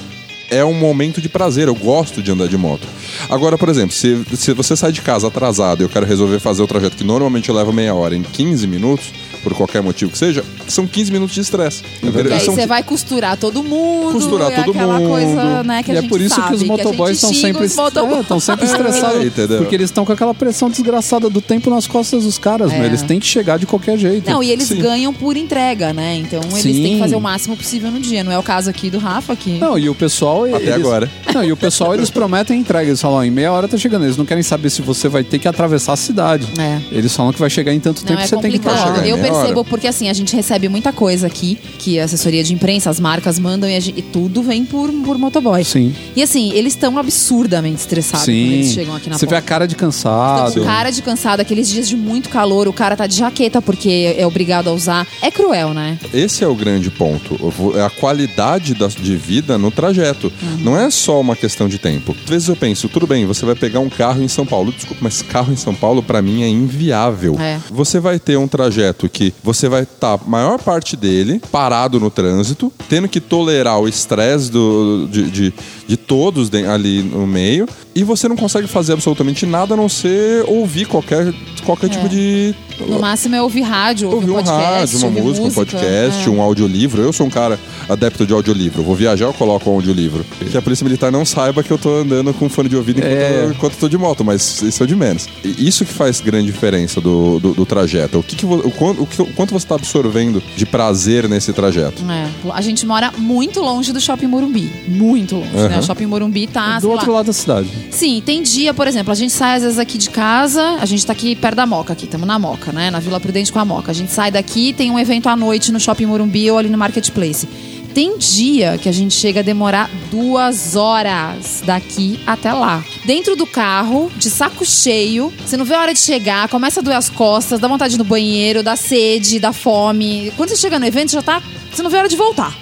é 0.49 0.63
um 0.63 0.73
momento 0.73 1.21
de 1.21 1.29
prazer. 1.29 1.67
Eu 1.67 1.75
gosto 1.75 2.21
de 2.21 2.31
andar 2.31 2.47
de 2.47 2.57
moto. 2.57 2.87
Agora, 3.29 3.57
por 3.57 3.69
exemplo, 3.69 3.95
se, 3.95 4.23
se 4.35 4.53
você 4.53 4.75
sai 4.75 4.91
de 4.91 5.01
casa 5.01 5.27
atrasado 5.27 5.81
e 5.81 5.83
eu 5.83 5.89
quero 5.89 6.05
resolver 6.05 6.39
fazer 6.39 6.61
o 6.61 6.67
trajeto 6.67 6.97
que 6.97 7.03
normalmente 7.03 7.51
leva 7.51 7.71
meia 7.71 7.93
hora 7.93 8.15
em 8.15 8.23
15 8.23 8.67
minutos, 8.67 9.11
por 9.43 9.53
qualquer 9.53 9.81
motivo 9.81 10.11
que 10.11 10.17
seja, 10.17 10.43
são 10.67 10.85
15 10.87 11.11
minutos 11.11 11.35
de 11.35 11.41
estresse. 11.41 11.81
E 12.03 12.33
aí 12.33 12.39
São- 12.41 12.53
você 12.55 12.65
vai 12.67 12.83
costurar 12.83 13.37
todo 13.37 13.63
mundo. 13.63 14.13
Costurar 14.13 14.51
é 14.51 14.55
todo 14.63 14.71
aquela 14.71 14.99
mundo. 14.99 15.09
coisa, 15.09 15.63
né, 15.63 15.83
que 15.83 15.91
E 15.91 15.95
a 15.95 15.97
é 15.97 16.01
gente 16.01 16.09
por 16.09 16.21
isso 16.21 16.35
sabe, 16.35 16.47
que 16.49 16.53
os 16.55 16.63
motoboys 16.63 17.17
estão 17.17 17.33
sempre, 17.33 17.65
é, 17.65 18.39
sempre 18.39 18.65
estressados. 18.65 19.25
entendeu? 19.25 19.57
porque 19.59 19.75
eles 19.75 19.85
estão 19.89 20.05
com 20.05 20.11
aquela 20.11 20.33
pressão 20.33 20.69
desgraçada 20.69 21.29
do 21.29 21.41
tempo 21.41 21.69
nas 21.69 21.87
costas 21.87 22.23
dos 22.23 22.37
caras, 22.37 22.71
É. 22.71 22.77
meu. 22.77 22.85
Eles 22.85 23.01
têm 23.01 23.19
que 23.19 23.25
chegar 23.27 23.57
de 23.57 23.65
qualquer 23.65 23.97
jeito. 23.97 24.29
Não, 24.29 24.41
e 24.43 24.51
eles 24.51 24.67
Sim. 24.67 24.81
ganham 24.81 25.13
por 25.13 25.37
entrega, 25.37 25.93
né? 25.93 26.15
Então 26.17 26.39
eles 26.51 26.61
Sim. 26.61 26.73
têm 26.83 26.93
que 26.95 26.99
fazer 26.99 27.15
o 27.15 27.21
máximo 27.21 27.55
possível 27.55 27.91
no 27.91 27.99
dia. 27.99 28.23
Não 28.23 28.31
é 28.31 28.37
o 28.39 28.43
caso 28.43 28.69
aqui 28.69 28.89
do 28.89 28.97
Rafa, 28.97 29.35
que 29.35 29.57
Não, 29.57 29.77
e 29.77 29.89
o 29.89 29.95
pessoal. 29.95 30.45
Até 30.45 30.55
eles- 30.57 30.73
agora. 30.75 31.09
Não, 31.33 31.43
e 31.43 31.51
o 31.51 31.57
pessoal 31.57 31.93
eles 31.93 32.09
prometem 32.09 32.59
entrega. 32.59 32.87
Eles 32.89 33.01
falam, 33.01 33.17
ó, 33.19 33.23
em 33.23 33.31
meia 33.31 33.51
hora 33.51 33.67
tá 33.67 33.77
chegando. 33.77 34.03
Eles 34.05 34.17
não 34.17 34.25
querem 34.25 34.43
saber 34.43 34.69
se 34.69 34.81
você 34.81 35.07
vai 35.07 35.23
ter 35.23 35.39
que 35.39 35.47
atravessar 35.47 35.93
a 35.93 35.97
cidade. 35.97 36.47
É. 36.59 36.79
Eles 36.91 37.15
falam 37.15 37.31
que 37.31 37.39
vai 37.39 37.49
chegar 37.49 37.73
em 37.73 37.79
tanto 37.79 38.01
Não, 38.01 38.07
tempo 38.07 38.19
é 38.19 38.23
que 38.23 38.29
você 38.29 38.37
tem 38.37 38.51
que 38.51 38.59
complicado. 38.59 38.95
chegar 38.95 39.07
em 39.07 39.09
Eu 39.09 39.17
percebo 39.31 39.63
porque 39.65 39.87
assim, 39.87 40.09
a 40.09 40.13
gente 40.13 40.35
recebe 40.35 40.67
muita 40.69 40.91
coisa 40.93 41.27
aqui, 41.27 41.57
que 41.77 41.99
a 41.99 42.05
assessoria 42.05 42.43
de 42.43 42.53
imprensa, 42.53 42.89
as 42.89 42.99
marcas 42.99 43.37
mandam 43.39 43.69
e, 43.69 43.75
a 43.75 43.79
gente- 43.79 43.99
e 43.99 44.01
tudo 44.01 44.41
vem 44.43 44.65
por, 44.65 44.91
por 44.91 45.17
motoboy. 45.17 45.63
Sim. 45.63 45.93
E 46.15 46.21
assim, 46.23 46.51
eles 46.53 46.73
estão 46.73 46.97
absurdamente 46.97 47.79
estressados 47.79 48.25
quando 48.25 48.35
eles 48.35 48.67
Sim. 48.67 48.73
chegam 48.73 48.95
aqui 48.95 49.09
na 49.09 49.17
Você 49.17 49.25
vê 49.25 49.35
a 49.35 49.37
porta. 49.37 49.47
cara 49.49 49.67
de 49.67 49.75
cansado. 49.75 50.51
Então, 50.51 50.63
cara 50.63 50.89
de 50.91 51.01
cansado, 51.01 51.39
aqueles 51.41 51.69
dias 51.69 51.87
de 51.87 51.95
muito 51.95 52.29
calor, 52.29 52.67
o 52.67 52.73
cara 52.73 52.95
tá 52.95 53.07
de 53.07 53.15
jaqueta 53.17 53.61
porque 53.61 54.15
é 54.17 54.25
obrigado 54.25 54.69
a 54.69 54.73
usar. 54.73 55.07
É 55.21 55.29
cruel, 55.31 55.73
né? 55.73 55.97
Esse 56.13 56.43
é 56.43 56.47
o 56.47 56.55
grande 56.55 56.89
ponto. 56.89 57.37
É 57.75 57.81
a 57.81 57.89
qualidade 57.89 58.73
da- 58.73 58.87
de 58.87 59.15
vida 59.15 59.57
no 59.57 59.71
trajeto. 59.71 60.31
Não 60.59 60.77
é 60.77 60.89
só 60.89 61.19
uma 61.19 61.35
questão 61.35 61.67
de 61.67 61.77
tempo. 61.77 62.15
Às 62.23 62.29
vezes 62.29 62.47
eu 62.47 62.55
penso, 62.55 62.87
tudo 62.89 63.05
bem, 63.07 63.25
você 63.25 63.45
vai 63.45 63.55
pegar 63.55 63.79
um 63.79 63.89
carro 63.89 64.21
em 64.23 64.27
São 64.27 64.45
Paulo. 64.45 64.71
Desculpa, 64.71 64.99
mas 65.03 65.21
carro 65.21 65.51
em 65.51 65.55
São 65.55 65.73
Paulo 65.75 66.01
pra 66.03 66.21
mim 66.21 66.43
é 66.43 66.47
inviável. 66.47 67.35
É. 67.39 67.59
Você 67.71 67.99
vai 67.99 68.19
ter 68.19 68.37
um 68.37 68.47
trajeto 68.47 69.07
que 69.09 69.18
você 69.43 69.67
vai 69.67 69.83
estar, 69.83 70.19
maior 70.25 70.59
parte 70.59 70.95
dele, 70.95 71.41
parado 71.51 71.99
no 71.99 72.09
trânsito, 72.09 72.71
tendo 72.87 73.07
que 73.07 73.19
tolerar 73.19 73.79
o 73.79 73.87
estresse 73.87 74.49
de, 74.49 75.29
de, 75.29 75.53
de 75.87 75.97
todos 75.97 76.49
ali 76.53 77.03
no 77.03 77.27
meio, 77.27 77.67
e 77.95 78.03
você 78.03 78.27
não 78.27 78.35
consegue 78.35 78.67
fazer 78.67 78.93
absolutamente 78.93 79.45
nada 79.45 79.73
a 79.73 79.77
não 79.77 79.89
ser 79.89 80.43
ouvir 80.47 80.85
qualquer, 80.85 81.33
qualquer 81.65 81.89
tipo 81.89 82.07
de. 82.07 82.53
No 82.87 82.97
máximo 82.99 83.35
é 83.35 83.41
ouvir 83.41 83.61
rádio, 83.63 84.09
ouvir 84.09 84.29
Ouvir 84.29 84.31
um 84.31 84.35
podcast, 84.45 84.79
rádio, 84.79 84.97
uma 84.99 85.07
ouvir 85.07 85.21
música, 85.21 85.47
um 85.47 85.51
podcast, 85.51 86.27
é. 86.27 86.31
um 86.31 86.41
audiolivro. 86.41 87.01
Eu 87.01 87.11
sou 87.11 87.27
um 87.27 87.29
cara 87.29 87.59
adepto 87.89 88.25
de 88.25 88.31
audiolivro. 88.31 88.81
Eu 88.81 88.85
vou 88.85 88.95
viajar, 88.95 89.25
eu 89.25 89.33
coloco 89.33 89.69
um 89.69 89.73
audiolivro. 89.73 90.25
Que 90.49 90.57
a 90.57 90.61
Polícia 90.61 90.85
Militar 90.85 91.11
não 91.11 91.25
saiba 91.25 91.61
que 91.61 91.71
eu 91.71 91.77
tô 91.77 91.89
andando 91.97 92.33
com 92.33 92.47
fone 92.47 92.69
de 92.69 92.77
ouvido 92.77 92.99
enquanto, 92.99 93.11
É. 93.13 93.43
eu, 93.43 93.51
enquanto 93.51 93.73
eu 93.73 93.79
tô 93.79 93.89
de 93.89 93.97
moto, 93.97 94.23
mas 94.23 94.61
isso 94.61 94.81
é 94.81 94.85
o 94.85 94.87
de 94.87 94.95
menos. 94.95 95.27
E 95.43 95.67
Isso 95.67 95.83
que 95.83 95.91
faz 95.91 96.21
grande 96.21 96.45
diferença 96.49 97.01
do, 97.01 97.37
do, 97.39 97.53
do 97.53 97.65
trajeto. 97.65 98.19
O, 98.19 98.23
que 98.23 98.37
que 98.37 98.45
o, 98.45 98.71
quanto, 98.71 99.03
o, 99.03 99.05
que- 99.05 99.21
o 99.21 99.25
quanto 99.33 99.49
você 99.51 99.65
está 99.65 99.75
absorvendo 99.75 100.41
de 100.55 100.65
prazer 100.65 101.27
nesse 101.27 101.51
trajeto. 101.51 102.01
É, 102.09 102.29
a 102.53 102.61
gente 102.61 102.85
mora 102.85 103.11
muito 103.17 103.59
longe 103.59 103.91
do 103.91 103.99
Shopping 103.99 104.27
Morumbi. 104.27 104.71
Muito 104.87 105.35
longe, 105.35 105.51
né? 105.51 105.65
Aham. 105.65 105.79
O 105.79 105.83
Shopping 105.83 106.05
Morumbi 106.05 106.47
tá, 106.47 106.79
do 106.79 106.89
outro 106.89 107.11
lá. 107.11 107.17
lado 107.17 107.25
da 107.27 107.33
cidade. 107.33 107.67
Sim, 107.91 108.21
tem 108.25 108.41
dia, 108.41 108.73
por 108.73 108.87
exemplo, 108.87 109.11
a 109.11 109.15
gente 109.15 109.33
sai 109.33 109.57
às 109.57 109.63
vezes 109.63 109.79
aqui 109.79 109.97
de 109.97 110.09
casa, 110.09 110.77
a 110.79 110.85
gente 110.85 111.05
tá 111.05 111.13
aqui 111.13 111.35
perto 111.35 111.55
da 111.55 111.65
Moca, 111.65 111.93
aqui, 111.93 112.05
estamos 112.05 112.27
na 112.27 112.39
Moca, 112.39 112.71
né? 112.71 112.89
Na 112.89 112.99
Vila 112.99 113.19
Prudente 113.19 113.51
com 113.51 113.59
a 113.59 113.65
Moca. 113.65 113.91
A 113.91 113.93
gente 113.93 114.11
sai 114.11 114.31
daqui, 114.31 114.73
tem 114.73 114.91
um 114.91 114.99
evento 114.99 115.27
à 115.27 115.35
noite 115.35 115.71
no 115.71 115.79
Shopping 115.79 116.05
Morumbi 116.05 116.49
ou 116.49 116.57
ali 116.57 116.69
no 116.69 116.77
Marketplace. 116.77 117.47
Tem 117.93 118.17
dia 118.17 118.77
que 118.77 118.87
a 118.87 118.91
gente 118.91 119.15
chega 119.15 119.39
a 119.39 119.43
demorar 119.43 119.89
duas 120.11 120.75
horas 120.75 121.63
daqui 121.65 122.19
até 122.25 122.53
lá. 122.53 122.83
Dentro 123.03 123.35
do 123.35 123.47
carro, 123.47 124.11
de 124.15 124.29
saco 124.29 124.63
cheio, 124.63 125.33
você 125.45 125.57
não 125.57 125.65
vê 125.65 125.73
a 125.73 125.81
hora 125.81 125.93
de 125.93 125.99
chegar, 125.99 126.47
começa 126.49 126.79
a 126.79 126.83
doer 126.83 126.97
as 126.97 127.09
costas, 127.09 127.59
dá 127.59 127.67
vontade 127.67 127.97
no 127.97 128.03
banheiro, 128.03 128.61
dá 128.61 128.75
sede, 128.75 129.39
dá 129.39 129.51
fome. 129.51 130.31
Quando 130.37 130.49
você 130.49 130.55
chega 130.55 130.77
no 130.77 130.85
evento, 130.85 131.11
já 131.11 131.21
tá. 131.21 131.41
Você 131.71 131.81
não 131.81 131.89
vê 131.89 131.97
a 131.97 131.99
hora 132.01 132.09
de 132.09 132.15
voltar. 132.15 132.55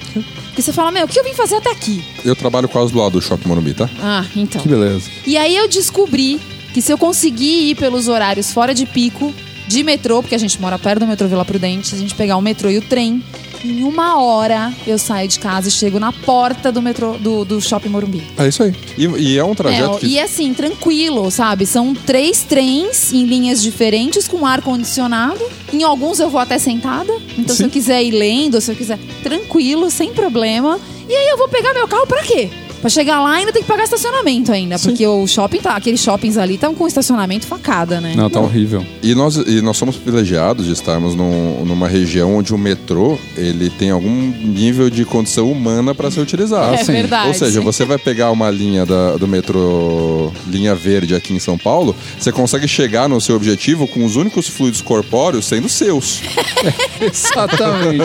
Porque 0.58 0.64
você 0.64 0.74
fala, 0.74 0.90
meu, 0.90 1.06
o 1.06 1.08
que 1.08 1.20
eu 1.20 1.24
vim 1.24 1.36
fazer 1.36 1.58
até 1.58 1.70
aqui? 1.70 2.04
Eu 2.26 2.36
trabalho 2.36 2.68
quase 2.68 2.92
do 2.92 2.98
lado 2.98 3.12
do 3.12 3.22
Shopping 3.22 3.48
Morumbi, 3.48 3.76
tá? 3.76 3.88
Ah, 4.02 4.26
então. 4.36 4.60
Que 4.60 4.68
beleza. 4.68 5.08
E 5.24 5.38
aí 5.38 5.56
eu 5.56 5.68
descobri 5.68 6.42
que 6.74 6.82
se 6.82 6.92
eu 6.92 6.98
conseguir 6.98 7.70
ir 7.70 7.76
pelos 7.76 8.08
horários 8.08 8.52
fora 8.52 8.74
de 8.74 8.88
pico, 8.88 9.32
de 9.68 9.84
metrô, 9.84 10.20
porque 10.24 10.34
a 10.34 10.38
gente 10.40 10.60
mora 10.60 10.80
perto 10.80 11.02
do 11.02 11.06
metrô 11.06 11.28
Vila 11.28 11.46
Prudente, 11.46 11.90
se 11.90 11.96
a 11.96 12.00
gente 12.00 12.16
pegar 12.16 12.38
o 12.38 12.42
metrô 12.42 12.72
e 12.72 12.80
o 12.80 12.82
trem, 12.82 13.24
em 13.64 13.84
uma 13.84 14.22
hora 14.22 14.74
eu 14.86 14.98
saio 14.98 15.28
de 15.28 15.40
casa 15.40 15.68
e 15.68 15.72
chego 15.72 16.00
na 16.00 16.12
porta 16.12 16.72
do 16.72 16.82
metrô 16.82 17.14
do, 17.18 17.44
do 17.46 17.62
shopping 17.62 17.90
Morumbi. 17.90 18.24
É 18.38 18.48
isso 18.48 18.64
aí. 18.64 18.74
E, 18.98 19.06
e 19.06 19.38
é 19.38 19.44
um 19.44 19.56
trajeto 19.56 19.96
É, 19.96 20.00
que. 20.00 20.08
E 20.08 20.20
assim, 20.20 20.54
tranquilo, 20.54 21.30
sabe? 21.32 21.66
São 21.66 21.94
três 21.94 22.44
trens 22.44 23.12
em 23.14 23.26
linhas 23.26 23.62
diferentes, 23.62 24.28
com 24.28 24.46
ar 24.46 24.62
condicionado. 24.62 25.44
Em 25.72 25.84
alguns 25.84 26.20
eu 26.20 26.30
vou 26.30 26.40
até 26.40 26.58
sentada. 26.58 27.14
Então, 27.38 27.56
se 27.56 27.58
Sim. 27.58 27.64
eu 27.66 27.70
quiser 27.70 28.04
ir 28.04 28.12
lendo, 28.12 28.60
se 28.62 28.72
eu 28.72 28.76
quiser. 28.76 29.00
Tranquilo, 29.24 29.90
sem 29.90 30.14
problema. 30.14 30.80
E 31.08 31.14
aí 31.14 31.30
eu 31.30 31.38
vou 31.38 31.48
pegar 31.48 31.74
meu 31.74 31.88
carro 31.88 32.06
pra 32.08 32.22
quê? 32.24 32.50
Pra 32.82 32.90
chegar 32.90 33.22
lá 33.22 33.32
ainda 33.32 33.52
tem 33.52 33.62
que 33.62 33.68
pagar 33.68 33.84
estacionamento 33.84 34.52
ainda. 34.52 34.78
Porque 34.80 35.06
o 35.06 35.26
shopping 35.28 35.60
tá. 35.60 35.76
Aqueles 35.76 36.00
shoppings 36.00 36.38
ali 36.38 36.56
estão 36.56 36.74
com 36.76 36.88
estacionamento 36.88 37.46
facada, 37.48 38.00
né? 38.00 38.14
Não, 38.16 38.30
tá 38.30 38.40
horrível. 38.40 38.86
E 39.02 39.14
nós, 39.16 39.36
e 39.36 39.62
nós 39.62 39.78
somos 39.78 39.96
privilegiados 39.96 40.66
de 40.66 40.72
estarmos 40.74 41.16
num- 41.16 41.66
numa 41.66 41.88
região 41.88 42.36
onde 42.38 42.54
o 42.54 42.58
metrô 42.58 43.18
ele 43.36 43.70
tem 43.70 43.90
algum 43.92 44.10
nível 44.10 44.90
de 44.90 45.04
condição 45.06 45.52
humana 45.52 45.94
para 45.96 46.10
ser 46.12 46.20
utilizado. 46.22 46.74
É 46.76 46.84
sim. 46.84 46.92
verdade. 46.94 47.28
Ou 47.30 47.34
seja, 47.34 47.62
você 47.62 47.84
vai 47.86 47.98
pegar 47.98 48.32
uma 48.32 48.50
linha 48.50 48.86
da- 48.86 49.18
do 49.18 49.28
metrô, 49.28 50.32
linha 50.48 50.76
verde 50.76 51.16
aqui 51.16 51.34
em 51.34 51.40
São 51.40 51.58
Paulo, 51.58 51.96
você 52.20 52.32
consegue 52.32 52.68
chegar 52.68 53.08
no 53.10 53.20
seu 53.20 53.36
objetivo 53.36 53.88
com 53.88 54.06
os 54.06 54.16
únicos 54.16 54.48
fluidos 54.48 54.82
corpóreos 54.82 55.46
sendo 55.46 55.68
seus. 55.70 56.22
Exatamente. 57.02 58.04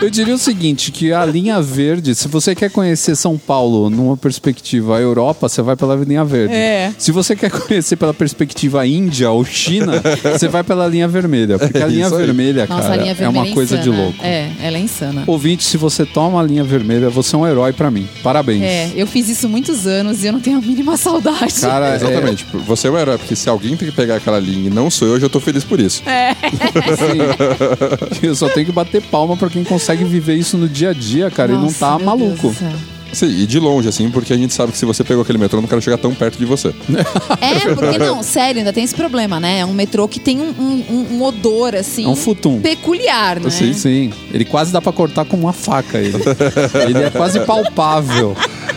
Eu 0.00 0.10
diria 0.10 0.34
o 0.34 0.38
seguinte, 0.38 0.90
que 0.90 1.12
a 1.12 1.24
linha 1.24 1.60
verde, 1.60 2.14
se 2.14 2.28
você 2.28 2.54
quer 2.54 2.70
conhecer 2.70 3.16
São 3.16 3.36
Paulo 3.38 3.79
numa 3.88 4.16
perspectiva 4.16 5.00
Europa, 5.00 5.48
você 5.48 5.62
vai 5.62 5.76
pela 5.76 5.94
linha 5.94 6.24
verde. 6.24 6.52
É. 6.54 6.92
Se 6.98 7.12
você 7.12 7.34
quer 7.36 7.50
conhecer 7.50 7.96
pela 7.96 8.12
perspectiva 8.12 8.84
Índia 8.86 9.30
ou 9.30 9.44
China, 9.44 10.02
você 10.36 10.48
vai 10.48 10.62
pela 10.64 10.86
linha 10.86 11.06
vermelha. 11.08 11.58
Porque 11.58 11.78
a 11.78 11.82
É 11.86 11.88
linha 11.88 12.10
vermelha, 12.10 12.66
Nossa, 12.68 12.82
cara, 12.82 12.94
a 12.94 12.96
linha 12.96 13.10
é 13.12 13.14
vermelha 13.14 13.44
uma 13.44 13.54
coisa 13.54 13.78
de 13.78 13.88
louco. 13.88 14.18
É, 14.24 14.50
ela 14.60 14.76
é 14.76 14.80
insana. 14.80 15.24
Ouvinte, 15.26 15.62
se 15.64 15.76
você 15.76 16.04
toma 16.04 16.40
a 16.40 16.42
linha 16.42 16.64
vermelha, 16.64 17.08
você 17.08 17.34
é 17.36 17.38
um 17.38 17.46
herói 17.46 17.72
pra 17.72 17.90
mim. 17.90 18.06
Parabéns. 18.22 18.62
É, 18.62 18.90
eu 18.96 19.06
fiz 19.06 19.28
isso 19.28 19.48
muitos 19.48 19.86
anos 19.86 20.22
e 20.24 20.26
eu 20.26 20.32
não 20.32 20.40
tenho 20.40 20.58
a 20.58 20.60
mínima 20.60 20.96
saudade. 20.96 21.60
Cara, 21.60 21.92
é- 21.92 21.96
Exatamente. 21.96 22.44
Você 22.66 22.88
é 22.88 22.90
o 22.90 22.98
herói, 22.98 23.16
porque 23.18 23.36
se 23.36 23.48
alguém 23.48 23.76
tem 23.76 23.88
que 23.88 23.94
pegar 23.94 24.16
aquela 24.16 24.38
linha 24.40 24.66
e 24.66 24.70
não 24.70 24.90
sou 24.90 25.06
eu, 25.06 25.14
eu 25.14 25.20
já 25.20 25.28
tô 25.28 25.38
feliz 25.38 25.62
por 25.62 25.78
isso. 25.78 26.02
É. 26.08 26.30
assim, 26.90 28.26
eu 28.26 28.34
só 28.34 28.48
tenho 28.48 28.66
que 28.66 28.72
bater 28.72 29.00
palma 29.02 29.36
pra 29.36 29.48
quem 29.48 29.62
consegue 29.62 30.04
viver 30.04 30.34
isso 30.34 30.56
no 30.56 30.68
dia 30.68 30.90
a 30.90 30.92
dia, 30.92 31.30
cara, 31.30 31.52
e 31.52 31.54
não 31.54 31.62
Nossa, 31.62 31.78
tá 31.78 31.98
maluco. 31.98 32.54
Deus. 32.58 32.72
Sim, 33.12 33.26
e 33.26 33.46
de 33.46 33.58
longe, 33.58 33.88
assim, 33.88 34.08
porque 34.10 34.32
a 34.32 34.36
gente 34.36 34.54
sabe 34.54 34.72
que 34.72 34.78
se 34.78 34.84
você 34.84 35.02
pegou 35.02 35.22
aquele 35.22 35.38
metrô, 35.38 35.58
eu 35.58 35.62
não 35.62 35.68
quero 35.68 35.80
chegar 35.82 35.98
tão 35.98 36.14
perto 36.14 36.38
de 36.38 36.44
você. 36.44 36.72
É, 37.40 37.74
porque 37.74 37.98
não, 37.98 38.22
sério, 38.22 38.58
ainda 38.58 38.72
tem 38.72 38.84
esse 38.84 38.94
problema, 38.94 39.40
né? 39.40 39.60
É 39.60 39.64
um 39.64 39.72
metrô 39.72 40.06
que 40.06 40.20
tem 40.20 40.38
um, 40.40 40.50
um- 40.58 41.06
um- 41.16 41.22
odor, 41.22 41.74
assim. 41.74 42.04
É 42.04 42.08
um 42.08 42.14
futum. 42.16 42.60
Peculiar, 42.60 43.40
né? 43.40 43.50
Sim, 43.50 43.72
sim. 43.72 44.12
Ele 44.32 44.44
quase 44.44 44.72
dá 44.72 44.80
pra 44.80 44.92
cortar 44.92 45.24
com 45.24 45.36
uma 45.36 45.52
faca, 45.52 45.98
ele. 45.98 46.16
ele 46.86 47.02
é 47.02 47.10
quase 47.10 47.40
palpável. 47.40 48.36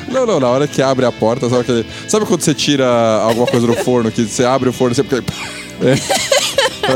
Não, 0.10 0.26
não, 0.26 0.40
na 0.40 0.48
hora 0.48 0.68
que 0.68 0.82
abre 0.82 1.06
a 1.06 1.12
porta, 1.12 1.50
sabe, 1.50 1.62
aquele... 1.62 1.86
sabe 2.08 2.26
quando 2.26 2.42
você 2.42 2.54
tira 2.54 2.88
alguma 3.24 3.48
coisa 3.48 3.66
do 3.68 3.74
forno, 3.74 4.12
que 4.12 4.24
você 4.26 4.44
abre 4.46 4.70
o 4.70 4.74
forno 4.74 4.94
e 4.94 4.96
você. 4.96 5.04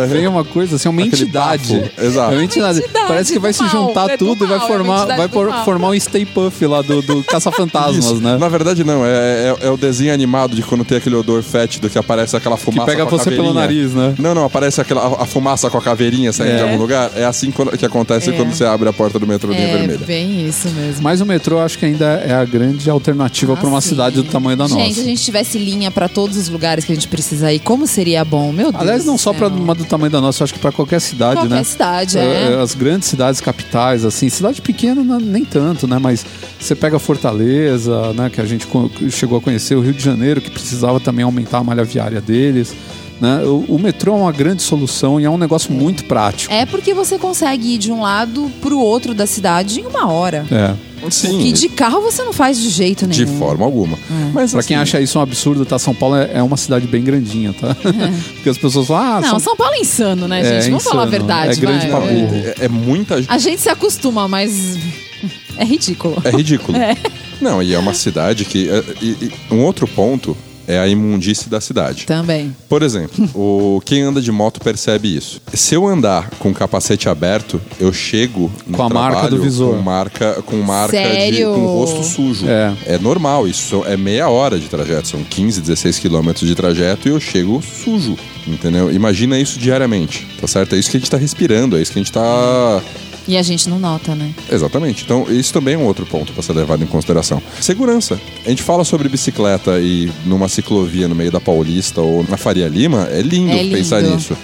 Vem 0.07 0.27
uma 0.27 0.43
coisa 0.43 0.75
assim, 0.75 0.89
uma 0.89 1.01
Aquele 1.01 1.23
entidade. 1.23 1.73
bafo. 1.77 1.91
Exato. 2.01 2.31
É 2.33 2.35
uma 2.35 2.43
entidade. 2.43 2.79
Entidade 2.79 3.07
Parece 3.07 3.33
que 3.33 3.39
vai 3.39 3.51
do 3.51 3.55
se 3.55 3.63
mal, 3.63 3.71
juntar 3.71 4.09
é 4.09 4.17
do 4.17 4.25
tudo 4.25 4.43
e 4.45 4.47
vai 4.47 4.57
mal, 4.57 4.67
é 4.67 4.69
uma 4.71 4.77
formar, 4.77 4.97
entidade 4.97 5.17
vai 5.17 5.27
do 5.27 5.31
por- 5.33 5.49
mal. 5.49 5.65
formar 5.65 5.89
um 5.89 5.99
Stay 5.99 6.25
Puff 6.25 6.65
lá 6.65 6.81
do, 6.81 7.01
do 7.01 7.23
Caça-Fantasmas, 7.23 8.19
né? 8.19 8.37
Na 8.37 8.49
verdade, 8.49 8.83
não. 8.83 9.05
É, 9.05 9.55
é, 9.61 9.67
é 9.67 9.69
o 9.69 9.77
desenho 9.77 10.13
animado 10.13 10.55
de 10.55 10.61
quando 10.63 10.83
tem 10.83 10.97
aquele 10.97 11.15
odor 11.15 11.41
fétido 11.43 11.89
que 11.89 11.97
aparece 11.97 12.35
aquela 12.35 12.57
fumaça. 12.57 12.85
pega 12.85 13.05
com 13.05 13.15
a 13.15 13.17
você 13.17 13.31
pelo 13.31 13.53
caveirinha. 13.53 13.61
nariz, 13.61 13.93
né? 13.93 14.15
Não, 14.19 14.33
não, 14.35 14.45
aparece 14.45 14.81
aquela, 14.81 15.01
a, 15.01 15.23
a 15.23 15.25
fumaça 15.25 15.69
com 15.69 15.77
a 15.77 15.81
caveirinha 15.81 16.31
saindo 16.33 16.53
É. 16.53 16.57
de 16.57 16.63
algum 16.63 16.77
lugar. 16.77 17.11
É 17.15 17.25
assim 17.25 17.51
quando- 17.51 17.77
que 17.77 17.85
acontece 17.85 18.29
É. 18.29 18.33
quando 18.33 18.53
você 18.53 18.65
abre 18.65 18.87
a 18.89 18.93
porta 18.93 19.17
do 19.19 19.25
metrô 19.27 19.51
linha 19.51 19.67
É, 19.67 19.77
vermelha. 19.77 19.99
bem 20.05 20.47
isso 20.47 20.69
mesmo. 20.69 21.01
Mas 21.01 21.21
o 21.21 21.25
metrô 21.25 21.59
acho 21.59 21.77
que 21.77 21.85
ainda 21.85 22.05
é 22.05 22.33
a 22.33 22.45
grande 22.45 22.89
alternativa 22.89 23.53
Ah, 23.53 23.57
pra 23.57 23.67
uma 23.67 23.81
sim. 23.81 23.89
cidade 23.89 24.15
do 24.17 24.23
tamanho 24.25 24.57
da 24.57 24.67
gente, 24.67 24.77
nossa. 24.79 24.93
se 24.95 25.01
a 25.01 25.03
gente 25.03 25.23
tivesse 25.23 25.57
linha 25.57 25.89
pra 25.91 26.07
todos 26.09 26.37
os 26.37 26.49
lugares 26.49 26.83
que 26.85 26.91
a 26.91 26.95
gente 26.95 27.07
precisa 27.07 27.51
ir, 27.51 27.59
como 27.59 27.87
seria 27.87 28.23
bom, 28.25 28.51
meu 28.51 28.71
Deus. 28.71 28.81
Aliás, 28.81 29.05
não 29.05 29.15
do 29.15 29.19
só 29.21 29.33
pra 29.33 29.47
céu. 29.49 29.57
uma 29.57 29.75
do 29.77 29.85
tamanho 29.85 30.11
da 30.11 30.19
nossa, 30.19 30.43
acho 30.43 30.53
que 30.53 30.59
pra 30.59 30.71
qualquer 30.71 30.99
cidade, 30.99 31.35
Qualquer 31.41 31.55
né? 31.55 31.63
cidade, 31.63 32.17
É, 32.17 32.53
é. 32.53 32.61
As 32.61 32.73
grandes 32.73 33.07
cidades 33.07 33.39
capitais, 33.39 34.03
assim, 34.03 34.29
cidade 34.29 34.61
pequena 34.61 35.03
nem 35.19 35.45
tanto, 35.45 35.87
né? 35.87 35.97
Mas 35.99 36.25
você 36.59 36.75
pega 36.75 36.99
Fortaleza, 36.99 38.13
né? 38.13 38.29
Que 38.29 38.41
a 38.41 38.45
gente 38.45 38.67
chegou 39.09 39.37
a 39.37 39.41
conhecer, 39.41 39.75
o 39.75 39.81
Rio 39.81 39.93
de 39.93 40.03
Janeiro, 40.03 40.41
que 40.41 40.49
precisava 40.51 40.99
também 40.99 41.23
aumentar 41.23 41.59
a 41.59 41.63
malha 41.63 41.83
viária 41.83 42.19
deles. 42.19 42.75
Né? 43.19 43.41
O, 43.43 43.65
o 43.75 43.79
metrô 43.79 44.13
é 44.13 44.15
uma 44.21 44.31
grande 44.31 44.61
solução 44.61 45.19
e 45.19 45.25
é 45.25 45.29
um 45.29 45.37
negócio 45.39 45.71
muito 45.73 46.03
prático. 46.05 46.53
É 46.53 46.65
porque 46.67 46.93
você 46.93 47.17
consegue 47.17 47.73
ir 47.73 47.77
de 47.79 47.91
um 47.91 48.01
lado 48.01 48.51
pro 48.61 48.79
outro 48.79 49.13
da 49.15 49.25
cidade 49.25 49.79
em 49.81 49.85
uma 49.87 50.07
hora. 50.11 50.45
É. 50.51 50.87
Sim, 51.11 51.37
Que 51.39 51.51
de 51.51 51.69
carro 51.69 52.01
você 52.01 52.23
não 52.23 52.33
faz 52.33 52.59
de 52.59 52.69
jeito 52.69 53.05
de 53.07 53.23
nenhum. 53.25 53.37
forma 53.37 53.63
alguma. 53.63 53.97
Mas 54.33 54.51
Pra 54.51 54.61
quem 54.63 54.75
assim, 54.75 54.81
acha 54.83 54.99
isso 55.01 55.17
um 55.19 55.21
absurdo, 55.21 55.63
tá? 55.65 55.77
São 55.79 55.93
Paulo 55.95 56.15
é, 56.15 56.31
é 56.33 56.43
uma 56.43 56.57
cidade 56.57 56.85
bem 56.87 57.03
grandinha, 57.03 57.53
tá? 57.53 57.75
Porque 58.35 58.49
as 58.49 58.57
pessoas 58.57 58.87
falam, 58.87 59.17
ah, 59.17 59.21
Não, 59.21 59.29
São 59.29 59.39
São 59.39 59.55
Paulo 59.55 59.73
é 59.75 59.79
insano, 59.79 60.27
né, 60.27 60.41
É, 60.41 60.61
gente? 60.61 60.69
Vamos 60.71 60.83
falar 60.83 61.03
a 61.03 61.07
insano. 61.07 61.11
verdade. 61.11 61.51
É 61.51 61.55
grande 61.55 61.87
vai. 61.87 62.01
pra 62.01 62.13
burro. 62.13 62.35
é, 62.35 62.55
é 62.65 62.67
muita 62.67 63.23
A 63.27 63.37
gente 63.37 63.61
se 63.61 63.69
acostuma, 63.69 64.27
mas 64.27 64.75
é 65.57 65.63
ridículo. 65.63 66.17
É 66.23 66.29
ridículo. 66.31 66.77
Não, 67.41 67.61
e 67.61 67.73
é 67.75 67.79
uma 67.79 67.93
cidade 67.93 68.43
que. 68.45 68.67
é- 68.67 68.83
e- 69.01 69.17
e 69.49 69.53
um 69.53 69.63
outro 69.63 69.87
ponto 69.87 70.35
é 70.67 70.77
a 70.77 70.87
imundície 70.87 71.49
da 71.49 71.61
cidade. 71.61 72.05
Também. 72.05 72.55
Por 72.67 72.83
exemplo, 72.83 73.29
o, 73.33 73.81
quem 73.85 74.01
anda 74.01 74.21
de 74.21 74.31
moto 74.31 74.59
percebe 74.59 75.15
isso. 75.15 75.41
Se 75.53 75.73
eu 75.73 75.87
andar 75.87 76.29
com 76.39 76.49
o 76.49 76.53
capacete 76.53 77.07
aberto, 77.07 77.61
eu 77.79 77.93
chego 77.93 78.51
no 78.67 78.77
Com 78.77 78.83
a 78.83 78.89
marca 78.89 79.29
do 79.29 79.41
visor. 79.41 79.75
Com 79.75 79.81
marca, 79.81 80.43
com 80.45 80.57
marca 80.57 80.97
de. 81.31 81.43
Com 81.43 81.61
o 81.61 81.79
rosto 81.79 82.03
sujo. 82.03 82.45
É. 82.47 82.97
normal, 82.99 83.47
isso 83.47 83.83
é 83.85 83.95
meia 83.95 84.29
hora 84.29 84.59
de 84.59 84.67
trajeto. 84.67 85.07
São 85.07 85.23
15, 85.23 85.61
16 85.61 85.99
quilômetros 85.99 86.47
de 86.47 86.55
trajeto 86.55 87.07
e 87.07 87.11
eu 87.11 87.19
chego 87.19 87.61
sujo. 87.61 88.17
Entendeu? 88.45 88.91
Imagina 88.91 89.37
isso 89.39 89.59
diariamente, 89.59 90.25
tá 90.39 90.47
certo? 90.47 90.75
É 90.75 90.79
isso 90.79 90.89
que 90.89 90.97
a 90.97 90.99
gente 90.99 91.11
tá 91.11 91.17
respirando, 91.17 91.77
é 91.77 91.81
isso 91.81 91.91
que 91.91 91.99
a 91.99 92.01
gente 92.01 92.11
tá. 92.11 92.81
E 93.27 93.35
a 93.37 93.41
gente 93.41 93.67
não 93.69 93.77
nota, 93.77 94.15
né? 94.15 94.31
Exatamente. 94.49 95.03
Então, 95.03 95.25
isso 95.29 95.51
também 95.51 95.73
é 95.73 95.77
um 95.77 95.85
outro 95.85 96.05
ponto 96.05 96.31
para 96.31 96.41
ser 96.41 96.53
levado 96.53 96.83
em 96.83 96.87
consideração. 96.87 97.41
Segurança. 97.59 98.19
A 98.45 98.49
gente 98.49 98.63
fala 98.63 98.83
sobre 98.85 99.09
bicicleta 99.09 99.79
e 99.79 100.09
numa 100.25 100.47
ciclovia 100.47 101.07
no 101.07 101.15
meio 101.15 101.31
da 101.31 101.39
Paulista 101.41 101.99
ou 102.01 102.25
na 102.29 102.37
Faria 102.37 102.67
Lima, 102.67 103.07
é 103.11 103.21
lindo, 103.21 103.51
É 103.51 103.61
lindo. 103.63 103.75
pensar 103.75 104.01
nisso. 104.01 104.35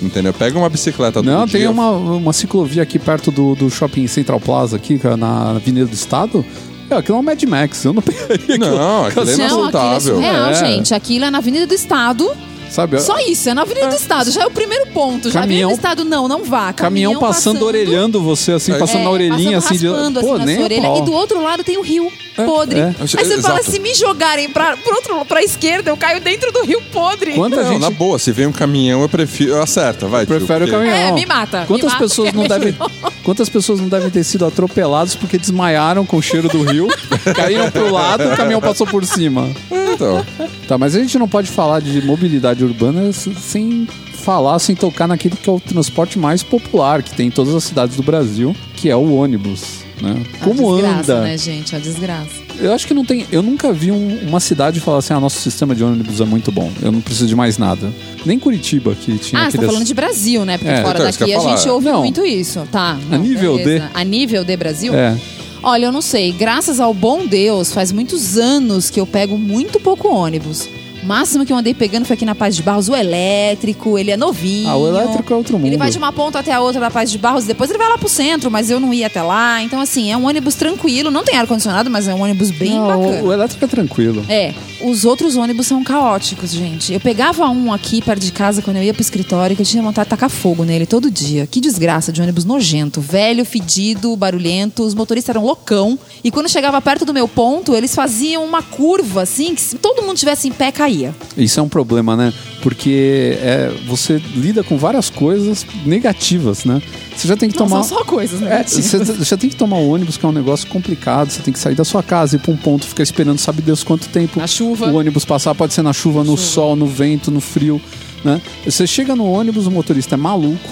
Entendeu? 0.00 0.32
Pega 0.32 0.56
uma 0.56 0.68
bicicleta 0.68 1.20
Não, 1.20 1.44
dia. 1.44 1.58
tem 1.58 1.68
uma, 1.68 1.90
uma 1.90 2.32
ciclovia 2.32 2.84
aqui 2.84 3.00
perto 3.00 3.32
do, 3.32 3.56
do 3.56 3.68
shopping 3.68 4.06
Central 4.06 4.38
Plaza, 4.38 4.76
aqui, 4.76 5.00
na 5.18 5.50
Avenida 5.56 5.86
do 5.86 5.94
Estado. 5.94 6.44
É, 6.88 6.94
aquilo 6.94 7.16
é 7.18 7.20
um 7.20 7.24
Mad 7.24 7.42
Max. 7.42 7.84
Eu 7.84 7.92
não 7.92 8.00
pegaria 8.02 8.36
aquilo. 8.36 8.58
Não, 8.58 9.04
aquilo 9.06 9.28
é 9.28 9.36
Não, 9.36 9.44
aquilo 9.46 9.64
é 9.64 9.64
inaceitável. 9.66 10.14
surreal, 10.14 10.50
É. 10.50 10.54
gente. 10.54 10.94
Aquilo 10.94 11.24
é 11.24 11.30
na 11.30 11.38
Avenida 11.38 11.66
do 11.66 11.74
Estado. 11.74 12.30
Sabe? 12.70 13.00
Só 13.00 13.18
isso, 13.20 13.48
é 13.48 13.54
na 13.54 13.62
Avenida 13.62 13.88
do 13.88 13.94
Estado. 13.96 14.30
Já 14.30 14.42
é 14.42 14.46
o 14.46 14.50
primeiro 14.50 14.86
ponto. 14.88 15.30
Já 15.30 15.40
Caminhão- 15.40 15.70
Avenida 15.70 15.82
do 15.82 15.86
Estado, 15.96 16.04
não, 16.04 16.28
não 16.28 16.44
vá. 16.44 16.72
Caminhão, 16.72 17.18
passando, 17.18 17.64
orelhando 17.64 18.20
você, 18.22 18.52
assim, 18.52 18.72
É, 18.72 18.78
passando 18.78 19.04
na 19.04 19.10
orelhinha, 19.10 19.60
passando 19.60 19.74
assim, 19.74 19.78
de. 19.78 19.88
raspando, 19.88 20.20
Pô, 20.20 20.34
assim, 20.34 20.44
nem 20.44 20.62
orelha. 20.62 20.82
pau. 20.82 20.98
E 20.98 21.02
do 21.02 21.12
outro 21.12 21.42
lado 21.42 21.64
tem 21.64 21.76
o 21.78 21.82
rio 21.82 22.12
podre. 22.36 22.78
é. 22.78 22.94
Aí 23.00 23.06
você 23.08 23.20
Exato. 23.20 23.42
fala, 23.42 23.62
se 23.62 23.78
me 23.80 23.94
jogarem 23.94 24.48
pra, 24.50 24.76
pro 24.76 24.94
outro, 24.94 25.24
pra 25.24 25.42
esquerda, 25.42 25.90
eu 25.90 25.96
caio 25.96 26.20
dentro 26.20 26.52
do 26.52 26.62
rio 26.64 26.80
podre. 26.92 27.32
Quanta 27.32 27.56
Não, 27.62 27.72
gente 27.72 27.80
na 27.80 27.90
boa, 27.90 28.18
se 28.18 28.30
vem 28.32 28.46
um 28.46 28.52
caminhão, 28.52 29.00
eu 29.02 29.08
prefiro. 29.08 29.52
Eu 29.52 29.62
acerta, 29.62 30.06
vai. 30.06 30.24
tio, 30.26 30.36
prefere 30.36 30.64
o 30.66 30.70
caminhão? 30.70 30.94
É, 30.94 31.12
me 31.12 31.26
mata, 31.26 31.60
me 31.62 31.66
Quantas 31.66 31.92
mata, 31.92 32.04
pessoas 32.04 32.30
que 32.30 32.36
não 32.36 32.44
é 32.44 32.48
devem, 32.48 32.76
quantas 33.24 33.48
pessoas 33.48 33.80
não 33.80 33.88
devem 33.88 34.10
ter 34.10 34.22
sido 34.24 34.44
atropeladas 34.46 35.14
porque 35.16 35.36
desmaiaram 35.38 36.04
com 36.06 36.16
o 36.18 36.22
cheiro 36.22 36.48
do 36.48 36.62
rio, 36.62 36.86
caíram 37.34 37.70
pro 37.70 37.90
lado, 37.92 38.24
o 38.28 38.36
caminhão 38.36 38.60
passou 38.60 38.86
por 38.86 39.04
cima. 39.04 39.48
Então, 39.94 40.24
Tá, 40.68 40.76
mas 40.76 40.94
a 40.94 40.98
gente 41.00 41.18
não 41.18 41.26
pode 41.26 41.50
falar 41.50 41.80
de 41.80 42.02
mobilidade 42.02 42.57
urbana 42.64 43.08
s- 43.08 43.32
sem 43.34 43.86
falar, 44.14 44.58
sem 44.58 44.74
tocar 44.76 45.06
naquele 45.08 45.36
que 45.36 45.48
é 45.48 45.52
o 45.52 45.60
transporte 45.60 46.18
mais 46.18 46.42
popular 46.42 47.02
que 47.02 47.14
tem 47.14 47.28
em 47.28 47.30
todas 47.30 47.54
as 47.54 47.64
cidades 47.64 47.96
do 47.96 48.02
Brasil, 48.02 48.54
que 48.76 48.88
é 48.90 48.96
o 48.96 49.14
ônibus. 49.14 49.86
Né? 50.00 50.22
Como 50.44 50.70
a 50.70 50.76
desgraça, 50.76 51.12
anda? 51.14 51.22
né, 51.22 51.36
gente? 51.38 51.74
A 51.74 51.78
desgraça. 51.80 52.30
Eu 52.60 52.72
acho 52.72 52.86
que 52.86 52.94
não 52.94 53.04
tem. 53.04 53.26
Eu 53.32 53.42
nunca 53.42 53.72
vi 53.72 53.90
um- 53.90 54.18
uma 54.28 54.38
cidade 54.38 54.78
falar 54.78 54.98
assim: 54.98 55.12
ah, 55.12 55.18
nosso 55.18 55.40
sistema 55.40 55.74
de 55.74 55.82
ônibus 55.82 56.20
é 56.20 56.24
muito 56.24 56.52
bom. 56.52 56.70
Eu 56.80 56.92
não 56.92 57.00
preciso 57.00 57.26
de 57.26 57.34
mais 57.34 57.58
nada. 57.58 57.92
Nem 58.24 58.38
Curitiba, 58.38 58.94
que 58.94 59.18
tinha 59.18 59.42
Ah, 59.42 59.50
você 59.50 59.58
tá 59.58 59.66
falando 59.66 59.84
de 59.84 59.94
Brasil, 59.94 60.44
né? 60.44 60.56
Porque 60.56 60.70
É, 60.72 60.82
fora 60.82 60.98
então, 61.00 61.10
daqui 61.10 61.34
a 61.34 61.40
gente 61.40 61.68
ouve 61.68 61.86
Não. 61.88 61.98
muito 62.00 62.24
isso. 62.24 62.60
Tá. 62.70 62.96
A 63.10 63.18
nível 63.18 63.56
beleza. 63.56 63.86
de- 63.86 63.90
A 63.92 64.04
nível 64.04 64.44
de 64.44 64.56
Brasil? 64.56 64.94
É. 64.94 65.16
Olha, 65.64 65.86
eu 65.86 65.92
não 65.92 66.00
sei. 66.02 66.30
Graças 66.30 66.78
ao 66.78 66.94
bom 66.94 67.26
Deus, 67.26 67.72
faz 67.72 67.90
muitos 67.90 68.38
anos 68.38 68.90
que 68.90 69.00
eu 69.00 69.06
pego 69.06 69.36
muito 69.36 69.80
pouco 69.80 70.06
ônibus. 70.08 70.68
O 71.08 71.16
máximo 71.18 71.46
que 71.46 71.50
eu 71.50 71.56
andei 71.56 71.72
pegando 71.72 72.04
foi 72.04 72.12
aqui 72.12 72.26
na 72.26 72.34
Paz 72.34 72.54
de 72.54 72.62
Barros, 72.62 72.86
o 72.90 72.94
elétrico, 72.94 73.98
ele 73.98 74.10
é 74.10 74.16
novinho. 74.16 74.68
Ah, 74.68 74.76
o 74.76 74.88
elétrico 74.88 75.32
é 75.32 75.36
outro 75.36 75.56
mundo. 75.56 75.66
Ele 75.66 75.78
vai 75.78 75.90
de 75.90 75.96
uma 75.96 76.12
ponta 76.12 76.38
até 76.38 76.52
a 76.52 76.60
outra 76.60 76.82
da 76.82 76.90
Paz 76.90 77.10
de 77.10 77.16
Barros, 77.16 77.46
depois 77.46 77.70
ele 77.70 77.78
vai 77.78 77.88
lá 77.88 77.96
pro 77.96 78.10
centro, 78.10 78.50
mas 78.50 78.68
eu 78.68 78.78
não 78.78 78.92
ia 78.92 79.06
até 79.06 79.22
lá. 79.22 79.62
Então, 79.62 79.80
assim, 79.80 80.12
é 80.12 80.16
um 80.18 80.26
ônibus 80.26 80.54
tranquilo, 80.54 81.10
não 81.10 81.24
tem 81.24 81.38
ar-condicionado, 81.38 81.88
mas 81.88 82.06
é 82.06 82.14
um 82.14 82.20
ônibus 82.20 82.50
bem 82.50 82.74
Não, 82.74 82.86
bacana. 82.86 83.22
o, 83.22 83.28
o 83.28 83.32
elétrico 83.32 83.64
é 83.64 83.68
tranquilo. 83.68 84.22
É, 84.28 84.52
os 84.82 85.06
outros 85.06 85.34
ônibus 85.34 85.66
são 85.66 85.82
caóticos, 85.82 86.50
gente. 86.52 86.92
Eu 86.92 87.00
pegava 87.00 87.48
um 87.48 87.72
aqui 87.72 88.02
perto 88.02 88.20
de 88.22 88.30
casa 88.30 88.60
quando 88.60 88.76
eu 88.76 88.82
ia 88.82 88.92
pro 88.92 89.00
escritório 89.00 89.56
que 89.56 89.62
eu 89.62 89.66
tinha 89.66 89.82
vontade 89.82 90.04
de 90.04 90.10
tacar 90.10 90.28
fogo 90.28 90.62
nele 90.62 90.84
todo 90.84 91.10
dia. 91.10 91.46
Que 91.46 91.58
desgraça 91.58 92.12
de 92.12 92.20
ônibus 92.20 92.44
nojento, 92.44 93.00
velho, 93.00 93.46
fedido, 93.46 94.14
barulhento. 94.14 94.82
Os 94.82 94.92
motoristas 94.92 95.34
eram 95.34 95.46
loucão. 95.46 95.98
E 96.22 96.30
quando 96.30 96.50
chegava 96.50 96.78
perto 96.82 97.06
do 97.06 97.14
meu 97.14 97.26
ponto, 97.26 97.74
eles 97.74 97.94
faziam 97.94 98.44
uma 98.44 98.60
curva 98.62 99.22
assim 99.22 99.54
que 99.54 99.60
se 99.62 99.78
todo 99.78 100.02
mundo 100.02 100.18
tivesse 100.18 100.46
em 100.46 100.52
pé 100.52 100.70
caía. 100.70 100.97
Isso 101.36 101.60
é 101.60 101.62
um 101.62 101.68
problema, 101.68 102.16
né? 102.16 102.32
Porque 102.62 103.36
é, 103.40 103.72
você 103.86 104.20
lida 104.34 104.62
com 104.64 104.76
várias 104.76 105.08
coisas 105.10 105.64
negativas, 105.86 106.64
né? 106.64 106.80
Você 107.16 107.26
já 107.28 107.36
tem 107.36 107.48
que 107.50 107.58
Não 107.58 107.66
tomar. 107.66 107.82
são 107.84 107.98
só 107.98 108.04
coisas 108.04 108.40
É, 108.40 108.44
negativas. 108.44 108.84
você 109.08 109.24
já 109.24 109.36
tem 109.36 109.50
que 109.50 109.56
tomar 109.56 109.76
o 109.78 109.88
ônibus, 109.90 110.16
que 110.16 110.24
é 110.24 110.28
um 110.28 110.32
negócio 110.32 110.66
complicado. 110.68 111.30
Você 111.30 111.40
tem 111.42 111.52
que 111.52 111.58
sair 111.58 111.74
da 111.74 111.84
sua 111.84 112.02
casa, 112.02 112.36
ir 112.36 112.38
pra 112.38 112.52
um 112.52 112.56
ponto, 112.56 112.86
ficar 112.86 113.02
esperando, 113.02 113.38
sabe 113.38 113.62
Deus 113.62 113.82
quanto 113.82 114.08
tempo 114.08 114.38
Na 114.38 114.46
chuva. 114.46 114.86
o 114.86 114.94
ônibus 114.96 115.24
passar. 115.24 115.54
Pode 115.54 115.74
ser 115.74 115.82
na 115.82 115.92
chuva, 115.92 116.22
no 116.24 116.36
sol, 116.36 116.76
no 116.76 116.86
vento, 116.86 117.30
no 117.30 117.40
frio, 117.40 117.80
né? 118.24 118.40
Você 118.64 118.86
chega 118.86 119.14
no 119.16 119.24
ônibus, 119.30 119.66
o 119.66 119.70
motorista 119.70 120.14
é 120.14 120.18
maluco. 120.18 120.68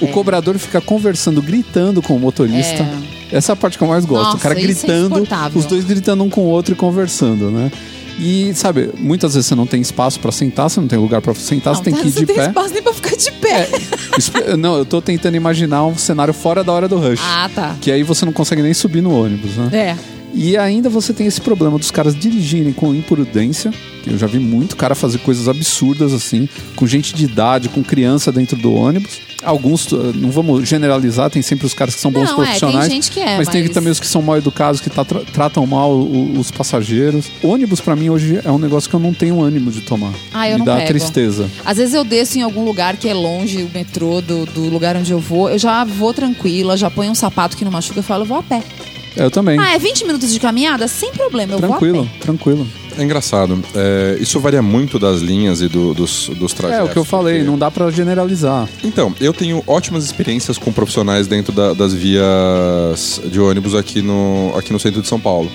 O 0.00 0.08
cobrador 0.08 0.58
fica 0.58 0.80
conversando, 0.80 1.40
gritando 1.40 2.02
com 2.02 2.16
o 2.16 2.20
motorista. 2.20 2.84
Essa 3.30 3.52
é 3.52 3.54
a 3.54 3.56
parte 3.56 3.78
que 3.78 3.84
eu 3.84 3.88
mais 3.88 4.04
gosto. 4.04 4.24
Nossa, 4.24 4.36
o 4.36 4.40
cara 4.40 4.58
é 4.58 4.62
gritando, 4.62 5.06
insuportável. 5.06 5.58
os 5.60 5.66
dois 5.66 5.84
gritando 5.84 6.22
um 6.24 6.28
com 6.28 6.42
o 6.42 6.48
outro 6.48 6.72
e 6.74 6.76
conversando, 6.76 7.50
né? 7.50 7.70
E, 8.18 8.52
sabe, 8.54 8.90
muitas 8.98 9.34
vezes 9.34 9.48
você 9.48 9.54
não 9.54 9.66
tem 9.66 9.80
espaço 9.80 10.20
pra 10.20 10.30
sentar, 10.30 10.70
você 10.70 10.80
não 10.80 10.86
tem 10.88 10.98
lugar 10.98 11.20
pra 11.20 11.34
sentar, 11.34 11.72
Não, 11.72 11.78
você 11.78 11.84
tem 11.84 11.94
tá- 11.94 12.00
que 12.00 12.08
ir 12.08 12.12
de 12.12 12.26
tem 12.26 12.36
pé. 12.36 12.46
espaço 12.46 12.72
nem 12.74 12.82
pra 12.82 12.92
ficar 12.94 13.16
de 13.16 13.32
pé. 13.32 13.68
Isso- 14.18 14.32
não, 14.56 14.76
eu 14.76 14.84
tô 14.84 15.02
tentando 15.02 15.36
imaginar 15.36 15.84
um 15.84 15.96
cenário 15.96 16.32
fora 16.32 16.62
da 16.62 16.72
hora 16.72 16.88
do 16.88 16.96
rush. 16.96 17.20
Ah, 17.22 17.50
tá. 17.54 17.76
Que 17.80 17.90
aí 17.90 18.02
você 18.02 18.24
não 18.24 18.32
consegue 18.32 18.62
nem 18.62 18.72
subir 18.72 19.00
no 19.00 19.12
ônibus, 19.18 19.56
né? 19.56 19.68
É. 19.72 19.96
E 20.34 20.56
ainda 20.56 20.88
você 20.88 21.12
tem 21.12 21.26
esse 21.26 21.40
problema 21.40 21.78
dos 21.78 21.90
caras 21.90 22.14
dirigirem 22.18 22.72
com 22.72 22.94
imprudência. 22.94 23.72
que 24.02 24.10
Eu 24.10 24.18
já 24.18 24.26
vi 24.26 24.38
muito 24.38 24.76
cara 24.76 24.94
fazer 24.94 25.18
coisas 25.18 25.48
absurdas 25.48 26.12
assim, 26.12 26.48
com 26.76 26.86
gente 26.86 27.14
de 27.14 27.24
idade, 27.24 27.68
com 27.68 27.82
criança 27.84 28.32
dentro 28.32 28.56
do 28.56 28.72
ônibus. 28.74 29.20
Alguns, 29.44 29.92
eh, 29.92 29.96
não 30.14 30.30
vamos 30.30 30.66
generalizar, 30.68 31.28
tem 31.30 31.42
sempre 31.42 31.66
os 31.66 31.74
caras 31.74 31.94
que 31.94 32.00
são 32.00 32.10
bons 32.10 32.30
Não, 32.30 32.32
é, 32.32 32.34
tem 32.36 32.44
profissionais. 32.58 32.90
gente 32.92 33.10
que 33.10 33.20
é, 33.20 33.36
mas, 33.36 33.48
tem 33.48 33.62
mas- 33.62 33.72
também 33.72 33.92
os 33.92 34.00
que 34.00 34.06
são 34.06 34.22
mal 34.22 34.38
educados, 34.38 34.80
que 34.80 34.88
tá- 34.88 35.04
tra- 35.04 35.20
tratam 35.32 35.66
mal 35.66 35.92
o- 35.92 36.38
os 36.38 36.50
passageiros. 36.50 37.26
Ônibus, 37.42 37.78
pra 37.80 37.94
mim, 37.94 38.08
hoje 38.08 38.40
é 38.42 38.50
um 38.50 38.58
negócio 38.58 38.88
que 38.88 38.96
eu 38.96 39.00
não 39.00 39.12
tenho 39.12 39.42
ânimo 39.42 39.70
de 39.70 39.82
tomar. 39.82 40.12
Ah, 40.32 40.48
eu 40.48 40.54
Me 40.54 40.58
não 40.60 40.64
dá 40.66 40.76
pego. 40.76 40.88
tristeza. 40.88 41.48
Às 41.64 41.76
vezes 41.76 41.94
eu 41.94 42.04
desço 42.04 42.38
em 42.38 42.42
algum 42.42 42.64
lugar 42.64 42.96
que 42.96 43.06
é 43.08 43.12
longe, 43.14 43.62
o 43.62 43.70
metrô 43.72 44.22
do, 44.22 44.46
do 44.46 44.62
lugar 44.70 44.96
onde 44.96 45.12
eu 45.12 45.20
vou, 45.20 45.50
eu 45.50 45.58
já 45.58 45.84
vou 45.84 46.14
tranquila, 46.14 46.74
já 46.76 46.90
ponho 46.90 47.10
um 47.12 47.14
sapato 47.14 47.54
que 47.56 47.64
não 47.66 47.70
machuca, 47.72 47.98
eu 47.98 48.02
falo, 48.02 48.22
eu 48.22 48.26
vou 48.28 48.38
a 48.38 48.42
pé. 48.42 48.62
Eu 49.16 49.30
também. 49.30 49.58
Ah, 49.58 49.74
é 49.74 49.78
20 49.78 50.04
minutos 50.06 50.32
de 50.32 50.40
caminhada? 50.40 50.88
Sem 50.88 51.12
problema, 51.12 51.52
eu 51.54 51.58
tranquilo, 51.58 51.94
vou 51.98 52.04
a 52.04 52.06
pé. 52.08 52.18
tranquilo. 52.20 52.66
É 52.98 53.02
engraçado. 53.02 53.60
É, 53.74 54.16
isso 54.20 54.38
varia 54.40 54.62
muito 54.62 54.98
das 54.98 55.20
linhas 55.20 55.60
e 55.60 55.68
do- 55.68 55.94
dos, 55.94 56.28
dos 56.36 56.52
trajetos. 56.52 56.86
É 56.86 56.90
o 56.90 56.92
que 56.92 56.98
eu 56.98 57.04
falei, 57.04 57.36
porque- 57.38 57.50
não 57.50 57.58
dá 57.58 57.70
pra 57.70 57.90
generalizar. 57.90 58.68
Então, 58.84 59.12
eu 59.20 59.32
tenho 59.32 59.62
ótimas 59.66 60.04
experiências 60.04 60.58
com 60.58 60.72
profissionais 60.72 61.26
dentro 61.26 61.52
da- 61.52 61.72
das 61.74 61.92
vias 61.92 63.20
de 63.24 63.40
ônibus 63.40 63.74
aqui 63.74 64.00
no, 64.02 64.52
aqui 64.56 64.72
no 64.72 64.78
centro 64.78 65.02
de 65.02 65.08
São 65.08 65.18
Paulo. 65.20 65.50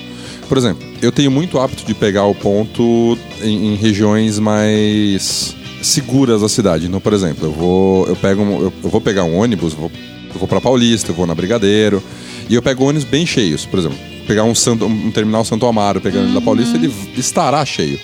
Por 0.48 0.58
exemplo, 0.58 0.86
eu 1.02 1.12
tenho 1.12 1.30
muito 1.30 1.60
hábito 1.60 1.86
de 1.86 1.94
pegar 1.94 2.26
o 2.26 2.34
ponto 2.36 3.18
em, 3.42 3.74
em 3.74 3.76
regiões 3.76 4.40
mais 4.40 5.56
seguras 5.82 6.42
da 6.42 6.50
cidade. 6.50 6.88
Então, 6.88 7.00
por 7.00 7.14
exemplo, 7.14 7.46
eu 7.48 7.52
vou, 7.52 8.08
eu 8.08 8.16
pego, 8.16 8.42
eu, 8.42 8.74
eu 8.84 8.90
vou 8.90 9.00
pegar 9.00 9.24
um 9.24 9.38
ônibus, 9.38 9.74
vou, 9.74 9.92
eu 10.34 10.40
vou 10.40 10.48
para 10.48 10.60
Paulista, 10.60 11.12
eu 11.12 11.16
vou 11.16 11.26
na 11.28 11.36
Brigadeiro, 11.36 12.02
e 12.50 12.56
eu 12.56 12.62
pego 12.62 12.84
ônibus 12.86 13.08
bem 13.08 13.26
cheios. 13.26 13.66
Por 13.66 13.80
exemplo, 13.80 13.98
pegar 14.28 14.44
um, 14.44 14.54
Santo, 14.54 14.86
um 14.86 15.12
terminal 15.12 15.44
Santo 15.46 15.66
Amaro, 15.66 16.02
pegando 16.02 16.34
da 16.34 16.42
Paulista, 16.42 16.76
ele 16.78 16.92
estará 17.18 17.66
cheio. 17.66 18.00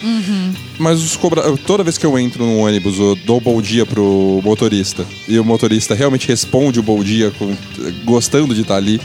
Mas 0.80 1.02
os 1.02 1.16
cobra... 1.16 1.42
toda 1.66 1.84
vez 1.84 1.98
que 1.98 2.06
eu 2.06 2.18
entro 2.18 2.46
no 2.46 2.58
ônibus, 2.60 2.98
eu 2.98 3.16
dou 3.26 3.40
bom 3.40 3.62
dia 3.62 3.86
pro 3.86 4.42
motorista. 4.44 5.06
E 5.28 5.38
o 5.40 5.44
motorista 5.46 5.94
realmente 5.94 6.28
responde 6.28 6.80
o 6.80 6.84
bom 6.84 7.04
dia 7.04 7.32
com... 7.32 7.56
gostando 8.04 8.54
de 8.56 8.62
estar 8.62 8.76
ali. 8.78 9.00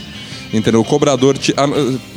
Entendeu? 0.53 0.81
O 0.81 0.83
cobrador, 0.83 1.37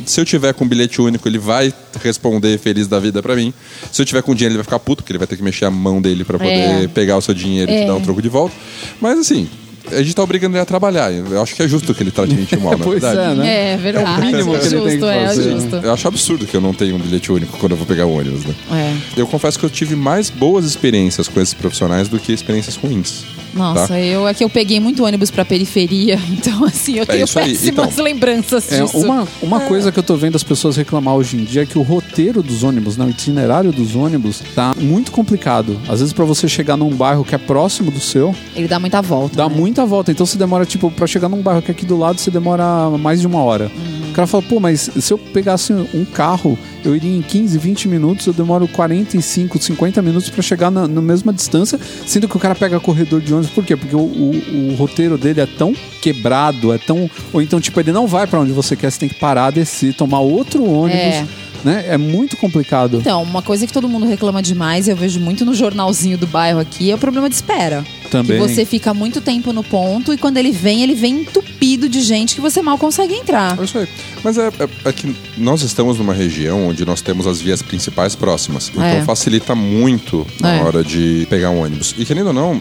se 0.05 0.21
eu 0.21 0.25
tiver 0.25 0.53
com 0.55 0.67
bilhete 0.67 1.01
único, 1.01 1.29
ele 1.29 1.39
vai 1.39 1.73
responder 2.03 2.59
feliz 2.59 2.89
da 2.89 2.99
vida 2.99 3.23
pra 3.23 3.37
mim. 3.37 3.55
Se 3.93 4.03
eu 4.03 4.07
tiver 4.07 4.23
com 4.23 4.35
dinheiro, 4.35 4.55
ele 4.55 4.59
vai 4.59 4.65
ficar 4.65 4.81
puto, 4.81 5.05
porque 5.05 5.13
ele 5.13 5.19
vai 5.21 5.29
ter 5.29 5.37
que 5.37 5.43
mexer 5.45 5.67
a 5.67 5.71
mão 5.71 6.03
dele 6.03 6.25
pra 6.25 6.37
poder 6.37 6.85
É. 6.85 6.89
pegar 6.89 7.17
o 7.17 7.21
seu 7.21 7.33
dinheiro 7.33 7.71
e 7.71 7.75
É. 7.77 7.81
te 7.83 7.87
dar 7.87 7.95
um 7.95 8.01
troco 8.01 8.21
de 8.21 8.29
volta. 8.29 8.53
Mas 9.01 9.21
assim, 9.21 9.49
a 9.91 10.03
gente 10.03 10.15
tá 10.15 10.23
obrigando 10.23 10.57
ele 10.57 10.63
a 10.63 10.65
trabalhar. 10.65 11.13
Eu 11.13 11.43
acho 11.43 11.55
que 11.55 11.63
é 11.63 11.69
justo 11.69 11.95
que 11.95 12.03
ele 12.03 12.11
trate 12.11 12.33
a 12.33 12.37
gente 12.37 12.57
mal, 12.57 12.73
na 12.79 12.85
Pois 12.85 13.03
verdade. 13.03 13.33
é, 13.33 13.35
né? 13.35 13.73
É 13.73 13.77
verdade. 13.77 14.09
É 14.09 14.15
o 14.15 14.27
mínimo 14.27 14.59
que 14.59 14.67
ele 14.67 14.77
justo, 14.77 14.89
tem 14.89 14.99
que 14.99 15.05
é 15.07 15.27
fazer, 15.27 15.45
né? 15.45 15.61
justo. 15.61 15.77
Eu 15.77 15.93
acho 15.93 16.09
absurdo 16.09 16.47
que 16.47 16.57
eu 16.57 16.61
não 16.61 16.73
tenha 16.73 16.95
um 16.95 16.99
bilhete 16.99 17.31
único 17.31 17.59
quando 17.59 17.73
eu 17.73 17.79
vou 17.79 17.87
pegar 17.87 18.07
o 18.07 18.17
ônibus, 18.17 18.45
né? 18.45 18.55
É. 18.73 19.21
Eu 19.21 19.27
confesso 19.27 19.59
que 19.59 19.65
eu 19.65 19.71
tive 19.71 19.95
mais 19.95 20.31
boas 20.31 20.65
experiências 20.65 21.29
com 21.29 21.41
esses 21.41 21.55
profissionais 21.55 22.09
do 22.09 22.19
que 22.19 22.33
experiências 22.33 22.77
ruins. 22.77 23.25
Nossa, 23.55 23.89
Tá? 23.89 24.01
eu 24.01 24.27
é 24.27 24.35
que 24.35 24.43
eu 24.43 24.51
peguei 24.51 24.81
muito 24.81 25.05
ônibus 25.05 25.31
pra 25.31 25.45
periferia, 25.45 26.19
então 26.31 26.65
assim, 26.65 26.97
eu 26.99 27.07
tenho 27.07 27.25
isso 27.25 27.39
aí, 27.39 27.53
péssimas 27.53 27.93
então. 27.93 28.05
lembranças 28.05 28.71
É, 28.73 28.83
disso. 28.83 28.99
uma 28.99 29.27
uma 29.43 29.61
coisa 29.61 29.91
que 29.93 29.99
eu 29.99 30.03
tô 30.03 30.17
vendo 30.17 30.37
as 30.37 30.43
pessoas 30.43 30.77
reclamar 30.77 31.15
hoje 31.15 31.37
em 31.37 31.45
dia 31.45 31.63
é 31.63 31.67
que 31.67 31.79
o 31.79 31.83
roteiro 31.83 32.43
dos 32.43 32.63
ônibus, 32.63 32.97
né, 32.97 33.05
o 33.05 33.11
itinerário 33.11 33.71
dos 33.73 33.95
ônibus, 33.95 34.43
tá 34.55 34.75
muito 34.79 35.13
complicado. 35.13 35.79
Às 35.89 36.01
vezes, 36.01 36.13
pra 36.13 36.25
você 36.25 36.49
chegar 36.49 36.77
num 36.77 36.91
bairro 36.91 37.25
que 37.25 37.35
é 37.35 37.39
próximo 37.39 37.91
do 37.91 38.01
seu, 38.01 38.35
Ele 38.57 38.67
dá 38.69 38.79
muita 38.81 39.01
volta. 39.01 39.37
dá 39.37 39.49
né? 39.49 39.55
muita 39.57 39.85
volta. 39.87 40.11
Então, 40.11 40.25
você 40.27 40.37
demora, 40.39 40.65
tipo, 40.67 40.91
pra 40.91 41.07
chegar 41.07 41.29
num 41.29 41.41
bairro 41.43 41.63
que 41.63 41.71
é 41.71 41.75
aqui 41.75 41.85
do 41.87 41.97
lado, 41.97 42.21
você 42.21 42.31
demora 42.31 42.65
mais 42.99 43.21
de 43.21 43.27
uma 43.27 43.43
hora. 43.43 43.71
Uhum. 43.75 44.04
Cara 44.15 44.27
fala, 44.29 44.43
pô, 44.45 44.61
mas 44.61 44.89
se 44.99 45.13
eu 45.13 45.19
pegasse 45.19 45.73
um 45.73 46.05
carro, 46.05 46.57
eu 46.85 46.95
iria 46.95 47.17
em 47.19 47.21
15, 47.21 47.59
20 47.59 47.89
minutos, 47.89 48.27
eu 48.27 48.33
demoro 48.33 48.69
45, 48.69 49.59
50 49.61 50.01
minutos 50.03 50.31
pra 50.31 50.41
chegar 50.41 50.71
na, 50.71 50.87
na 50.87 51.03
mesma 51.03 51.33
distância, 51.33 51.79
sendo 52.07 52.29
que 52.29 52.37
o 52.37 52.41
cara 52.41 52.55
pega 52.55 52.79
corredor 52.79 53.21
de 53.21 53.33
ônibus. 53.35 53.51
Por 53.51 53.65
quê? 53.65 53.75
Porque 53.77 53.97
o, 53.97 53.99
o- 54.01 54.71
o 54.71 54.75
roteiro 54.77 55.19
dele 55.19 55.41
é 55.41 55.47
tão 55.47 55.75
quebrado, 56.01 56.73
é 56.73 56.79
tão. 56.79 57.11
Ou 57.33 57.43
então, 57.43 57.61
tipo, 57.61 57.81
ele 57.81 57.91
não 57.93 58.07
vai 58.07 58.27
pra 58.27 58.41
onde 58.41 58.53
você 58.53 58.77
quer, 58.77 58.91
você 58.93 59.01
tem 59.01 59.09
que 59.09 59.17
parar, 59.17 59.51
descer, 59.51 59.95
tomar 59.95 60.21
outro 60.21 60.63
ônibus. 60.65 61.01
É. 61.01 61.27
Né? 61.65 61.85
É 61.89 61.97
muito 61.97 62.37
complicado. 62.37 62.99
Então, 63.01 63.23
uma 63.23 63.41
coisa 63.43 63.67
que 63.67 63.73
todo 63.73 63.89
mundo 63.89 64.07
reclama 64.07 64.43
demais, 64.43 64.87
eu 64.87 64.95
vejo 64.95 65.19
muito 65.19 65.45
no 65.45 65.55
jornalzinho 65.55 66.19
do 66.19 66.27
bairro 66.27 66.61
aqui, 66.61 66.91
é 66.91 66.95
o 66.95 66.99
problema 66.99 67.29
de 67.29 67.35
espera. 67.35 67.85
Também. 68.11 68.39
Que 68.41 68.47
você 68.49 68.65
fica 68.67 68.93
muito 68.95 69.21
tempo 69.21 69.53
no 69.53 69.65
ponto 69.65 70.13
e 70.13 70.19
quando 70.19 70.37
ele 70.37 70.53
vem, 70.53 70.83
ele 70.83 70.95
vem 70.95 71.23
entupido 71.23 71.89
de 71.89 72.01
gente 72.03 72.35
que 72.35 72.41
você 72.41 72.61
mal 72.63 72.77
consegue 72.79 73.15
entrar. 73.15 73.59
É 73.59 73.65
isso 73.65 73.79
aí. 73.79 73.89
Mas 74.23 74.37
é, 74.39 74.49
é- 74.49 74.89
é 74.89 74.93
que 74.93 75.17
nós 75.39 75.63
estamos 75.63 75.99
numa 75.99 76.13
região 76.13 76.69
onde 76.69 76.85
nós 76.85 77.01
temos 77.01 77.27
as 77.27 77.41
vias 77.41 77.63
principais 77.63 78.15
próximas. 78.15 78.69
Então 78.69 78.83
É. 78.85 79.03
facilita 79.03 79.55
muito 79.55 80.27
na 80.41 80.55
É. 80.57 80.63
hora 80.63 80.85
de 80.85 81.27
pegar 81.31 81.51
um 81.51 81.63
ônibus. 81.63 81.95
E 81.99 82.05
querendo 82.05 82.29
ou 82.29 82.33
não, 82.33 82.61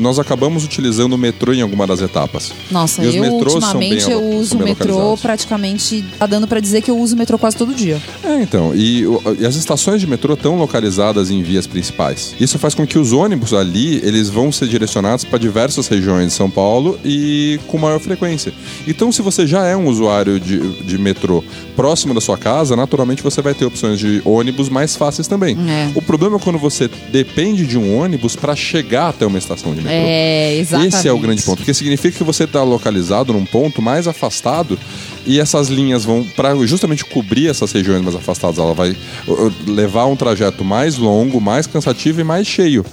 nós 0.00 0.18
acabamos 0.18 0.64
utilizando 0.64 1.12
o 1.12 1.18
metrô 1.18 1.52
em 1.52 1.62
alguma 1.62 1.86
das 1.86 2.00
etapas. 2.00 2.52
Nossa, 2.70 3.02
E 3.04 3.08
os 3.08 3.14
eu 3.14 3.24
ultimamente 3.34 4.06
bem 4.06 4.12
eu 4.12 4.30
uso 4.30 4.56
o 4.56 4.62
metrô 4.62 5.16
praticamente. 5.16 6.04
Tá 6.18 6.26
dando 6.26 6.46
pra 6.46 6.60
dizer 6.60 6.82
que 6.82 6.90
eu 6.90 6.98
uso 6.98 7.14
o 7.14 7.18
metrô 7.18 7.38
quase 7.38 7.56
todo 7.56 7.74
dia. 7.74 8.00
É, 8.24 8.42
então. 8.42 8.74
E, 8.74 9.04
e 9.38 9.46
as 9.46 9.54
estações 9.56 10.00
de 10.00 10.06
metrô 10.06 10.34
estão 10.34 10.56
localizadas 10.58 11.30
em 11.30 11.42
vias 11.42 11.66
principais. 11.66 12.34
Isso 12.40 12.58
faz 12.58 12.74
com 12.74 12.86
que 12.86 12.98
os 12.98 13.12
ônibus 13.12 13.52
ali, 13.52 13.96
eles 14.04 14.28
vão 14.28 14.50
ser 14.50 14.68
direcionados 14.68 15.24
para 15.24 15.38
diversas 15.38 15.86
regiões 15.88 16.28
de 16.28 16.32
São 16.32 16.50
Paulo 16.50 16.98
e 17.04 17.60
com 17.66 17.78
maior 17.78 18.00
frequência. 18.00 18.52
Então, 18.86 19.12
se 19.12 19.22
você 19.22 19.46
já 19.46 19.66
é 19.66 19.76
um 19.76 19.86
usuário 19.88 20.40
de, 20.40 20.58
de 20.82 20.98
metrô 20.98 21.42
próximo 21.76 22.14
da 22.14 22.20
sua 22.20 22.36
casa, 22.36 22.76
naturalmente 22.76 23.22
você 23.22 23.40
vai 23.40 23.54
ter 23.54 23.64
opções 23.64 23.98
de 23.98 24.20
ônibus 24.24 24.68
mais 24.68 24.96
fáceis 24.96 25.26
também. 25.26 25.56
É. 25.68 25.90
O 25.94 26.02
problema 26.02 26.36
é 26.36 26.38
quando 26.38 26.58
você 26.58 26.90
depende 27.10 27.66
de 27.66 27.78
um 27.78 27.98
ônibus 27.98 28.36
para 28.36 28.54
chegar 28.54 29.08
até 29.08 29.26
uma 29.26 29.38
estação 29.38 29.74
de 29.74 29.78
metrô. 29.82 29.89
É, 29.92 30.56
exatamente. 30.58 30.94
Esse 30.96 31.08
é 31.08 31.12
o 31.12 31.18
grande 31.18 31.42
ponto, 31.42 31.58
porque 31.58 31.74
significa 31.74 32.16
que 32.16 32.24
você 32.24 32.44
está 32.44 32.62
localizado 32.62 33.32
num 33.32 33.44
ponto 33.44 33.82
mais 33.82 34.06
afastado 34.06 34.78
e 35.26 35.38
essas 35.38 35.68
linhas 35.68 36.04
vão 36.04 36.24
para 36.36 36.54
justamente 36.66 37.04
cobrir 37.04 37.48
essas 37.48 37.72
regiões 37.72 38.02
mais 38.02 38.16
afastadas. 38.16 38.58
Ela 38.58 38.72
vai 38.74 38.96
levar 39.66 40.06
um 40.06 40.16
trajeto 40.16 40.64
mais 40.64 40.96
longo, 40.96 41.40
mais 41.40 41.66
cansativo 41.66 42.20
e 42.20 42.24
mais 42.24 42.46
cheio. 42.46 42.84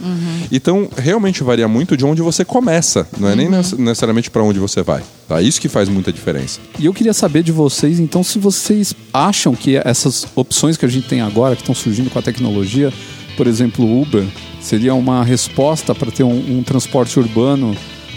Então, 0.51 0.89
realmente 0.97 1.43
varia 1.43 1.67
muito 1.67 1.95
de 1.97 2.05
onde 2.05 2.21
você 2.21 2.43
começa, 2.45 3.07
não 3.19 3.29
é 3.29 3.35
nem 3.35 3.49
nece- 3.49 3.75
necessariamente 3.79 4.29
para 4.29 4.43
onde 4.43 4.59
você 4.59 4.81
vai. 4.81 5.01
Tá? 5.27 5.41
Isso 5.41 5.59
que 5.59 5.67
faz 5.67 5.89
muita 5.89 6.11
diferença. 6.11 6.59
E 6.79 6.85
eu 6.85 6.93
queria 6.93 7.13
saber 7.13 7.43
de 7.43 7.51
vocês, 7.51 7.99
então, 7.99 8.23
se 8.23 8.39
vocês 8.39 8.93
acham 9.13 9.53
que 9.55 9.75
essas 9.77 10.25
opções 10.35 10.77
que 10.77 10.85
a 10.85 10.89
gente 10.89 11.07
tem 11.07 11.21
agora, 11.21 11.55
que 11.55 11.61
estão 11.61 11.75
surgindo 11.75 12.09
com 12.09 12.17
a 12.19 12.21
tecnologia, 12.21 12.93
por 13.35 13.45
exemplo, 13.47 13.85
o 13.85 14.01
Uber, 14.01 14.23
seria 14.67 14.93
uma 14.93 15.23
resposta 15.23 15.95
para 15.95 16.11
ter 16.11 16.23
um, 16.23 16.57
um 16.57 16.61
transporte 16.61 17.17
urbano 17.17 17.73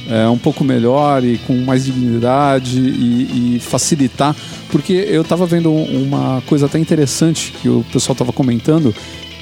é, 0.09 0.29
um 0.29 0.37
pouco 0.37 0.65
melhor 0.65 1.25
e 1.25 1.39
com 1.39 1.57
mais 1.59 1.85
dignidade 1.85 2.81
e, 2.81 3.57
e 3.57 3.61
facilitar. 3.61 4.35
Porque 4.71 4.93
eu 4.93 5.23
tava 5.23 5.47
vendo 5.47 5.73
uma 5.73 6.43
coisa 6.47 6.67
até 6.67 6.79
interessante 6.79 7.55
que 7.63 7.69
o 7.69 7.85
pessoal 7.93 8.17
tava 8.17 8.33
comentando, 8.33 8.93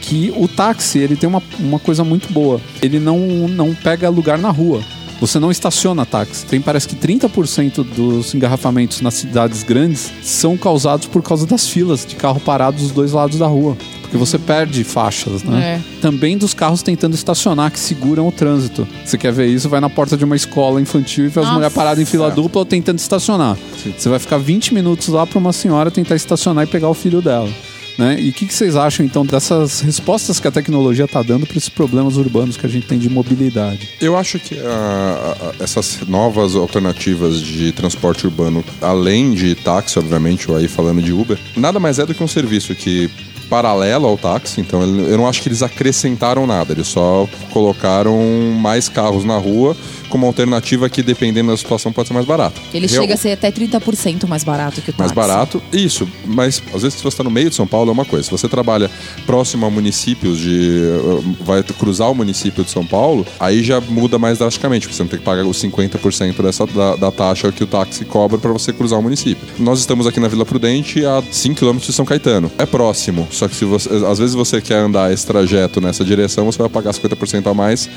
que 0.02 0.32
o 0.36 0.46
táxi 0.46 0.98
ele 0.98 1.16
tem 1.16 1.28
uma, 1.28 1.42
uma 1.58 1.78
coisa 1.78 2.04
muito 2.04 2.30
boa. 2.30 2.60
Ele 2.82 2.98
não, 2.98 3.18
não 3.48 3.74
pega 3.74 4.10
lugar 4.10 4.38
na 4.38 4.50
rua. 4.50 4.82
Você 5.20 5.38
não 5.38 5.50
estaciona 5.50 6.06
táxi. 6.06 6.46
Tem 6.46 6.60
parece 6.60 6.88
que 6.88 6.94
30% 6.94 7.82
dos 7.82 8.34
engarrafamentos 8.34 9.00
nas 9.00 9.14
cidades 9.14 9.62
grandes 9.62 10.10
são 10.22 10.56
causados 10.56 11.06
por 11.06 11.22
causa 11.22 11.46
das 11.46 11.68
filas 11.68 12.06
de 12.06 12.14
carro 12.14 12.40
parado 12.40 12.76
dos 12.76 12.90
dois 12.90 13.12
lados 13.12 13.38
da 13.38 13.46
rua. 13.46 13.76
Porque 14.02 14.16
você 14.16 14.38
perde 14.38 14.84
faixas, 14.84 15.42
né? 15.42 15.82
Também 16.00 16.38
dos 16.38 16.54
carros 16.54 16.82
tentando 16.82 17.14
estacionar, 17.14 17.70
que 17.70 17.78
seguram 17.78 18.26
o 18.26 18.32
trânsito. 18.32 18.88
Você 19.04 19.18
quer 19.18 19.32
ver 19.32 19.48
isso? 19.48 19.68
Vai 19.68 19.80
na 19.80 19.90
porta 19.90 20.16
de 20.16 20.24
uma 20.24 20.34
escola 20.34 20.80
infantil 20.80 21.26
e 21.26 21.28
vê 21.28 21.40
as 21.40 21.44
Nossa. 21.44 21.54
mulheres 21.54 21.74
paradas 21.74 21.98
em 21.98 22.06
fila 22.06 22.30
dupla 22.30 22.60
ou 22.60 22.64
tentando 22.64 22.98
estacionar. 22.98 23.58
Você 23.96 24.08
vai 24.08 24.18
ficar 24.18 24.38
20 24.38 24.72
minutos 24.72 25.08
lá 25.08 25.26
para 25.26 25.38
uma 25.38 25.52
senhora 25.52 25.90
tentar 25.90 26.16
estacionar 26.16 26.64
e 26.64 26.66
pegar 26.66 26.88
o 26.88 26.94
filho 26.94 27.20
dela. 27.20 27.50
Né? 27.98 28.16
E 28.20 28.28
o 28.28 28.32
que, 28.32 28.46
que 28.46 28.54
vocês 28.54 28.76
acham 28.76 29.04
então 29.04 29.26
dessas 29.26 29.80
respostas 29.80 30.38
que 30.38 30.46
a 30.46 30.52
tecnologia 30.52 31.04
está 31.04 31.20
dando 31.20 31.44
para 31.44 31.56
esses 31.56 31.68
problemas 31.68 32.16
urbanos 32.16 32.56
que 32.56 32.64
a 32.64 32.68
gente 32.68 32.86
tem 32.86 32.96
de 32.96 33.10
mobilidade? 33.10 33.88
Eu 34.00 34.16
acho 34.16 34.38
que 34.38 34.56
ah, 34.60 35.36
ah, 35.40 35.52
essas 35.58 36.00
novas 36.06 36.54
alternativas 36.54 37.40
de 37.40 37.72
transporte 37.72 38.24
urbano, 38.24 38.64
além 38.80 39.34
de 39.34 39.56
táxi, 39.56 39.98
obviamente, 39.98 40.48
ou 40.48 40.56
aí 40.56 40.68
falando 40.68 41.02
de 41.02 41.12
Uber, 41.12 41.36
nada 41.56 41.80
mais 41.80 41.98
é 41.98 42.06
do 42.06 42.14
que 42.14 42.22
um 42.22 42.28
serviço 42.28 42.72
que 42.76 43.10
paralelo 43.48 44.06
ao 44.06 44.16
táxi, 44.16 44.60
então 44.60 44.82
eu 44.82 45.16
não 45.16 45.26
acho 45.26 45.42
que 45.42 45.48
eles 45.48 45.62
acrescentaram 45.62 46.46
nada, 46.46 46.72
eles 46.72 46.86
só 46.86 47.26
colocaram 47.50 48.16
mais 48.60 48.88
carros 48.88 49.24
na 49.24 49.38
rua 49.38 49.74
como 50.08 50.26
alternativa 50.26 50.88
que, 50.88 51.02
dependendo 51.02 51.50
da 51.50 51.56
situação, 51.56 51.92
pode 51.92 52.08
ser 52.08 52.14
mais 52.14 52.26
barato. 52.26 52.60
Ele 52.72 52.86
Real- 52.86 53.02
chega 53.02 53.14
a 53.14 53.16
ser 53.16 53.32
até 53.32 53.50
30% 53.50 54.26
mais 54.26 54.44
barato 54.44 54.80
que 54.80 54.90
o 54.90 54.94
mais 54.98 55.12
táxi. 55.12 55.28
barato, 55.28 55.62
isso. 55.72 56.08
Mas 56.24 56.62
às 56.74 56.82
vezes 56.82 56.94
se 56.98 57.02
você 57.02 57.08
está 57.08 57.24
no 57.24 57.30
meio 57.30 57.50
de 57.50 57.56
São 57.56 57.66
Paulo 57.66 57.90
é 57.90 57.92
uma 57.92 58.04
coisa. 58.04 58.24
Se 58.24 58.30
você 58.30 58.48
trabalha 58.48 58.90
próximo 59.26 59.66
a 59.66 59.70
municípios 59.70 60.38
de. 60.38 60.80
uh, 61.04 61.36
vai 61.44 61.62
cruzar 61.62 62.10
o 62.10 62.14
município 62.14 62.64
de 62.64 62.70
São 62.70 62.84
Paulo, 62.84 63.26
aí 63.38 63.62
já 63.62 63.80
muda 63.80 64.18
mais 64.18 64.38
drasticamente, 64.38 64.86
porque 64.86 64.96
você 64.96 65.02
não 65.02 65.10
tem 65.10 65.18
que 65.18 65.24
pagar 65.24 65.44
os 65.44 65.60
50% 65.62 66.42
dessa, 66.42 66.66
da, 66.66 66.96
da 66.96 67.10
taxa 67.10 67.50
que 67.52 67.62
o 67.62 67.66
táxi 67.66 68.04
cobra 68.04 68.38
para 68.38 68.52
você 68.52 68.72
cruzar 68.72 68.98
o 68.98 69.02
município. 69.02 69.46
Nós 69.58 69.80
estamos 69.80 70.06
aqui 70.06 70.20
na 70.20 70.28
Vila 70.28 70.44
Prudente 70.46 71.04
a 71.04 71.22
5 71.30 71.54
km 71.58 71.78
de 71.78 71.92
São 71.92 72.04
Caetano. 72.04 72.50
É 72.58 72.66
próximo. 72.66 73.26
Só 73.30 73.48
que 73.48 73.54
se 73.56 73.64
você. 73.64 73.88
Às 74.06 74.18
vezes 74.18 74.34
você 74.34 74.60
quer 74.60 74.78
andar 74.78 75.12
esse 75.12 75.26
trajeto 75.26 75.80
nessa 75.80 76.04
direção, 76.04 76.44
você 76.46 76.58
vai 76.58 76.68
pagar 76.68 76.92
50% 76.92 77.46
a 77.50 77.54
mais 77.54 77.88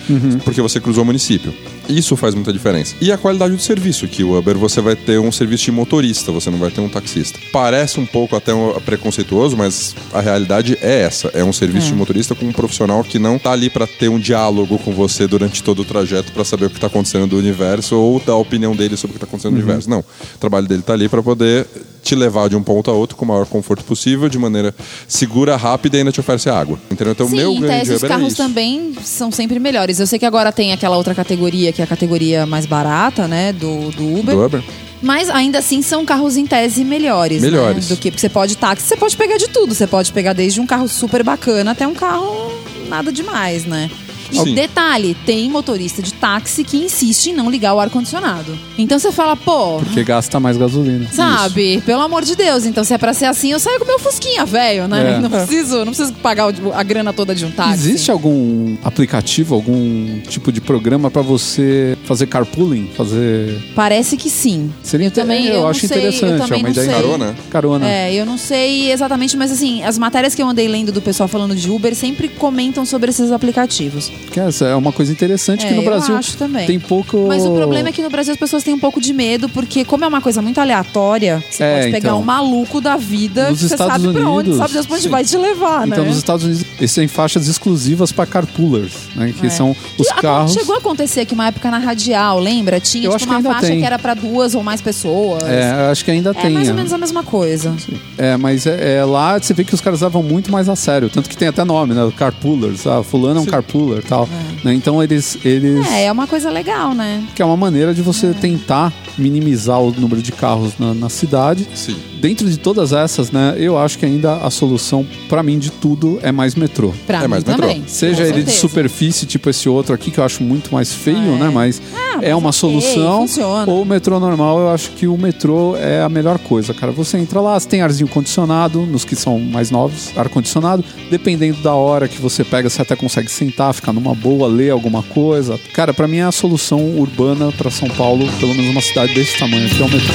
porque 0.44 0.62
você 0.62 0.80
cruzou 0.80 1.04
o 1.04 1.06
município. 1.06 1.54
Isso 2.02 2.18
faz 2.18 2.34
muita 2.34 2.52
diferença. 2.52 2.96
E 3.00 3.12
a 3.12 3.18
qualidade 3.18 3.56
do 3.56 3.62
serviço, 3.62 4.08
que 4.08 4.24
o 4.24 4.36
Uber 4.36 4.58
você 4.58 4.82
vai 4.82 4.96
ter 4.96 5.20
um 5.20 5.32
serviço 5.32 5.66
de 5.66 5.72
motorista, 5.72 6.32
você 6.32 6.50
não 6.50 6.58
vai 6.58 6.72
ter 6.72 6.82
um 6.82 6.90
taxista. 6.90 7.40
Parece 7.54 8.00
um 8.00 8.08
pouco 8.08 8.36
até 8.36 8.52
um 8.52 8.74
preconceituoso, 8.80 9.56
mas 9.56 9.96
a 10.12 10.20
realidade 10.20 10.76
é 10.82 11.02
essa. 11.02 11.28
É 11.28 11.44
um 11.44 11.54
serviço 11.54 11.90
de 11.90 11.94
motorista 11.94 12.34
com 12.34 12.44
um 12.46 12.52
profissional 12.52 13.04
que 13.04 13.20
não 13.20 13.38
tá 13.38 13.52
ali 13.52 13.70
para 13.70 13.86
ter 13.86 14.10
um 14.10 14.18
diálogo 14.18 14.80
com 14.80 14.92
você 14.92 15.28
durante 15.28 15.62
todo 15.62 15.84
o 15.84 15.86
trajeto 15.86 16.32
para 16.32 16.44
saber 16.44 16.66
o 16.66 16.70
que 16.72 16.80
tá 16.80 16.88
acontecendo 16.88 17.28
do 17.28 17.38
universo 17.38 17.96
ou 17.96 18.20
dar 18.20 18.34
a 18.34 18.38
opinião 18.38 18.76
dele 18.76 18.98
sobre 18.98 19.12
o 19.12 19.20
que 19.20 19.20
tá 19.20 19.28
acontecendo 19.28 19.52
no 19.52 19.60
universo. 19.60 19.88
Não. 19.88 20.00
O 20.00 20.38
trabalho 20.40 20.68
dele 20.68 20.82
tá 20.82 20.94
ali 20.94 21.08
para 21.08 21.22
poder 21.22 21.68
te 22.02 22.16
levar 22.16 22.50
de 22.50 22.56
um 22.56 22.64
ponto 22.64 22.90
a 22.90 22.94
outro 22.94 23.16
com 23.16 23.26
o 23.26 23.28
maior 23.28 23.46
conforto 23.46 23.84
possível, 23.84 24.28
de 24.28 24.38
maneira 24.38 24.74
segura, 25.08 25.56
rápida 25.56 25.98
e 25.98 26.00
ainda 26.00 26.12
te 26.12 26.20
oferece 26.20 26.50
água. 26.50 26.80
Entendeu? 26.90 27.14
Então, 27.14 27.28
Sim, 27.30 27.36
meu 27.36 27.52
então 27.52 27.62
grande 27.64 27.92
esses 27.92 28.08
carros 28.08 28.34
também 28.34 28.96
são 29.04 29.32
sempre 29.32 29.60
melhores. 29.60 30.00
Eu 30.00 30.08
sei 30.08 30.18
que 30.18 30.26
agora 30.26 30.52
tem 30.52 30.74
aquela 30.74 30.98
outra 30.98 31.14
categoria, 31.14 31.72
que 31.72 31.82
é 31.82 31.84
a 31.84 31.88
categoria 31.88 32.46
mais 32.46 32.66
barata, 32.66 33.28
né, 33.28 33.54
do, 33.54 33.92
do 33.92 34.20
Uber. 34.20 34.36
Do 34.36 34.46
Uber. 34.46 34.64
Mas 35.02 35.30
ainda 35.30 35.60
assim 35.60 35.82
são 35.82 36.06
carros 36.06 36.38
em 36.38 36.46
tese 36.46 36.84
melhores. 36.84 37.42
né, 37.42 37.50
Melhores. 37.50 37.88
do 37.88 37.98
que 37.98 38.12
porque 38.12 38.22
você 38.22 38.30
pode 38.30 38.56
táxi, 38.56 38.88
você 38.88 38.96
pode 38.96 39.18
pegar 39.18 39.38
de 39.38 39.48
tudo. 39.50 39.74
Você 39.74 39.88
pode 39.88 40.12
pegar 40.14 40.34
desde 40.34 40.62
um 40.62 40.68
carro 40.68 40.88
super 40.88 41.24
bacana 41.24 41.72
até 41.72 41.88
um 41.88 41.96
carro 41.96 42.52
nada 42.88 43.12
demais, 43.12 43.66
né? 43.66 43.90
Sim. 44.32 44.54
Detalhe, 44.56 45.16
tem 45.26 45.50
motorista 45.50 46.02
de 46.02 46.14
táxi 46.14 46.64
que 46.64 46.78
insiste 46.78 47.28
em 47.28 47.34
não 47.34 47.50
ligar 47.50 47.74
o 47.74 47.80
ar-condicionado. 47.80 48.58
Então 48.78 48.98
você 49.00 49.12
fala, 49.12 49.36
pô, 49.36 49.78
Porque 49.80 50.04
gasta 50.04 50.40
mais 50.40 50.58
gasolina. 50.58 51.08
Sabe? 51.12 51.82
Pelo 51.86 52.02
amor 52.02 52.24
de 52.24 52.36
Deus. 52.36 52.66
Então, 52.66 52.84
se 52.84 52.94
é 52.94 52.98
pra 52.98 53.14
ser 53.14 53.26
assim, 53.26 53.52
eu 53.52 53.60
saio 53.60 53.80
com 53.80 53.86
meu 53.86 54.00
Fusquinha, 54.00 54.46
velho, 54.46 54.88
né? 54.88 55.16
É. 55.18 55.20
Não 55.20 55.30
preciso, 55.30 55.80
não 55.80 55.88
preciso 55.94 56.14
pagar 56.14 56.52
a 56.74 56.84
grana 56.84 57.12
toda 57.14 57.34
de 57.36 57.46
um 57.46 57.52
táxi. 57.52 57.74
Existe 57.90 58.12
algum 58.12 58.76
aplicativo, 58.84 59.56
algum 59.56 60.20
tipo 60.22 60.52
de 60.52 60.62
programa 60.62 61.10
para 61.12 61.22
você 61.22 61.98
fazer 62.06 62.28
carpooling? 62.28 62.90
Fazer. 62.96 63.60
Parece 63.76 64.18
que 64.18 64.30
sim. 64.30 64.72
Seria 64.84 65.08
Eu 65.08 65.12
também- 65.12 65.46
eu, 65.48 65.54
eu 65.56 65.68
acho 65.68 65.88
sei, 65.88 65.98
eu 66.06 66.10
interessante. 66.10 66.38
também 66.42 66.60
é 66.60 66.64
uma 66.64 66.70
ideia. 66.70 66.86
sei. 66.88 66.96
Carona? 66.96 67.36
Carona. 67.50 67.88
É, 67.90 68.14
eu 68.14 68.26
não 68.26 68.38
sei 68.38 68.92
exatamente, 68.92 69.36
mas 69.38 69.52
assim, 69.52 69.84
as 69.84 69.98
matérias 69.98 70.34
que 70.36 70.42
eu 70.42 70.48
andei 70.48 70.68
lendo 70.68 70.92
do 70.92 71.02
pessoal 71.02 71.28
falando 71.28 71.56
de 71.56 71.70
Uber 71.70 71.96
sempre 71.96 72.28
comentam 72.28 72.86
sobre 72.86 73.10
esses 73.10 73.32
aplicativos. 73.32 74.12
Que 74.30 74.40
essa 74.40 74.66
é 74.66 74.76
uma 74.76 74.92
coisa 74.92 75.12
interessante 75.12 75.66
que 75.66 75.72
É, 75.74 75.76
no 75.76 75.82
eu 75.82 75.86
Brasil 75.86 76.16
acho 76.16 76.38
também. 76.38 76.66
tem 76.68 76.80
pouco. 76.80 77.26
Mas 77.28 77.44
o 77.46 77.52
problema 77.54 77.90
é 77.90 77.92
que 77.92 78.02
no 78.02 78.10
Brasil 78.10 78.34
as 78.34 78.40
pessoas 78.40 78.64
têm 78.64 78.74
um 78.74 78.80
pouco 78.80 79.00
de 79.02 79.14
medo, 79.14 79.50
porque 79.50 79.84
como 79.84 80.04
é 80.06 80.08
uma 80.08 80.22
coisa 80.22 80.42
muito 80.42 80.60
aleatória, 80.60 81.44
você 81.50 81.64
É, 81.64 81.80
pode 81.80 81.92
pegar 81.92 82.10
então. 82.10 82.20
um 82.20 82.24
maluco 82.24 82.80
da 82.82 82.96
vida 82.98 83.50
Nos 83.50 83.60
que 83.60 83.68
você 83.68 83.74
Estados 83.74 84.02
sabe 84.04 84.14
pra 84.14 84.22
onde, 84.30 84.50
Unidos, 84.50 84.58
sabe 84.58 84.74
Deus 84.74 84.86
pra 84.86 84.96
onde 84.96 85.04
sim. 85.04 85.10
vai 85.10 85.24
te 85.26 85.38
levar, 85.38 85.88
Então, 85.88 86.04
né? 86.04 86.10
nos 86.10 86.18
Estados 86.18 86.46
Unidos, 86.46 86.66
eles 86.78 86.94
têm 86.94 87.08
faixas 87.08 87.48
exclusivas 87.48 88.12
para 88.12 88.26
carpoolers, 88.26 88.94
né? 89.16 89.34
Que 89.38 89.48
É. 89.48 89.50
são 89.50 89.76
os 89.98 90.08
Que 90.08 90.22
carros. 90.22 90.54
Chegou 90.54 90.76
a 90.76 90.78
acontecer 90.78 91.26
que 91.26 91.34
uma 91.34 91.48
época 91.48 91.70
na 91.72 91.78
radial, 91.78 92.40
lembra? 92.40 92.80
Tinha 92.80 93.06
Eu 93.06 93.12
tipo, 93.12 93.16
acho 93.16 93.26
que 93.26 93.32
uma 93.32 93.38
ainda 93.38 93.50
faixa 93.54 93.68
tem. 93.68 93.80
que 93.80 93.86
era 93.86 94.00
pra 94.00 94.14
duas 94.14 94.56
ou 94.56 94.64
mais 94.64 94.82
pessoas. 94.82 95.44
É, 95.44 95.90
acho 95.92 96.04
que 96.06 96.12
ainda 96.12 96.30
É 96.32 96.34
tem. 96.34 96.52
mais 96.52 96.68
ou 96.68 96.74
é. 96.74 96.78
menos 96.78 96.94
a 96.94 96.98
mesma 96.98 97.24
coisa. 97.24 97.74
É, 98.18 98.38
mas 98.38 98.66
é, 98.66 98.98
é, 98.98 99.06
lá 99.06 99.38
você 99.40 99.54
vê 99.54 99.64
que 99.64 99.74
os 99.74 99.82
caras 99.82 100.02
levam 100.02 100.24
muito 100.24 100.52
mais 100.52 100.70
a 100.70 100.76
sério. 100.76 101.10
Tanto 101.10 101.30
que 101.30 101.36
tem 101.38 101.48
até 101.48 101.64
nome, 101.64 101.94
né? 101.94 102.12
Carpoolers. 102.16 102.86
Ah, 102.88 103.04
fulano 103.04 103.40
é 103.40 103.44
um 103.44 103.46
carpooler 103.46 104.04
tal. 104.12 104.28
Né? 104.64 104.74
Então 104.74 105.02
eles. 105.02 105.38
eles 105.44 105.86
É, 105.92 106.06
é 106.06 106.12
uma 106.12 106.28
coisa 106.28 106.50
legal, 106.50 106.94
né? 106.94 107.24
Que 107.36 107.42
é 107.42 107.46
uma 107.46 107.58
maneira 107.58 107.94
de 107.94 108.02
você 108.02 108.34
tentar 108.34 108.94
minimizar 109.18 109.80
o 109.82 109.92
número 109.92 110.22
de 110.22 110.32
carros 110.32 110.74
na, 110.80 110.94
na 110.94 111.10
cidade. 111.10 111.68
Sim. 111.76 111.96
Dentro 112.20 112.48
de 112.50 112.58
todas 112.58 112.94
essas, 112.94 113.32
né? 113.32 113.56
Eu 113.58 113.78
acho 113.78 113.98
que 113.98 114.06
ainda 114.06 114.36
a 114.38 114.50
solução, 114.52 115.06
pra 115.28 115.42
mim, 115.42 115.58
de 115.58 115.72
tudo 115.72 116.20
é 116.22 116.32
mais 116.32 116.54
metrô. 116.56 116.94
Pra 117.08 117.20
É 117.20 117.22
mim 117.24 117.28
mais 117.28 117.44
metrô. 117.44 117.62
também. 117.62 117.84
Seja 117.88 118.24
com 118.24 118.30
ele 118.30 118.44
de 118.44 118.52
superfície, 118.52 119.26
tipo 119.26 119.50
esse 119.50 119.68
outro 119.68 119.94
aqui, 119.96 120.12
que 120.12 120.20
eu 120.20 120.24
acho 120.24 120.44
muito 120.44 120.72
mais 120.74 120.94
feio, 120.94 121.18
é. 121.18 121.40
né? 121.40 121.50
Mas 121.52 121.82
Ah, 121.96 122.20
é 122.22 122.30
mas 122.34 122.38
uma 122.44 122.52
solução. 122.52 123.22
funciona. 123.22 123.72
Ou 123.72 123.82
o 123.82 123.86
metrô 123.86 124.20
normal, 124.20 124.60
eu 124.60 124.70
acho 124.70 124.92
que 124.92 125.08
o 125.08 125.18
metrô 125.18 125.76
é 125.76 126.02
a 126.02 126.10
melhor 126.10 126.38
coisa, 126.38 126.74
cara. 126.74 126.92
Você 126.92 127.18
entra 127.18 127.42
lá, 127.42 127.60
você 127.60 127.68
tem 127.68 127.82
arzinho 127.82 128.08
condicionado, 128.08 128.82
nos 128.86 129.04
que 129.04 129.16
são 129.16 129.40
mais 129.40 129.72
novos, 129.72 130.16
ar-condicionado. 130.16 130.84
Dependendo 131.10 131.62
da 131.62 131.74
hora 131.74 132.08
que 132.08 132.22
você 132.22 132.44
pega, 132.44 132.70
você 132.70 132.82
até 132.84 132.96
consegue 132.96 133.32
sentar, 133.32 133.74
ficar 133.74 133.92
numa 133.94 134.14
boa, 134.14 134.48
ler 134.52 134.70
alguma 134.70 135.02
coisa. 135.02 135.60
Cara, 135.74 135.94
pra 135.94 136.08
mim 136.08 136.18
é 136.18 136.24
a 136.24 136.32
solução 136.32 136.98
urbana 136.98 137.52
pra 137.52 137.72
São 137.72 137.90
Paulo, 137.90 138.28
pelo 138.40 138.54
menos 138.54 138.72
uma 138.72 138.82
cidade 138.82 139.14
desse 139.14 139.40
tamanho, 139.40 139.68
que 139.70 139.82
é 139.82 139.86
o 139.86 139.90
metrô. 139.90 140.14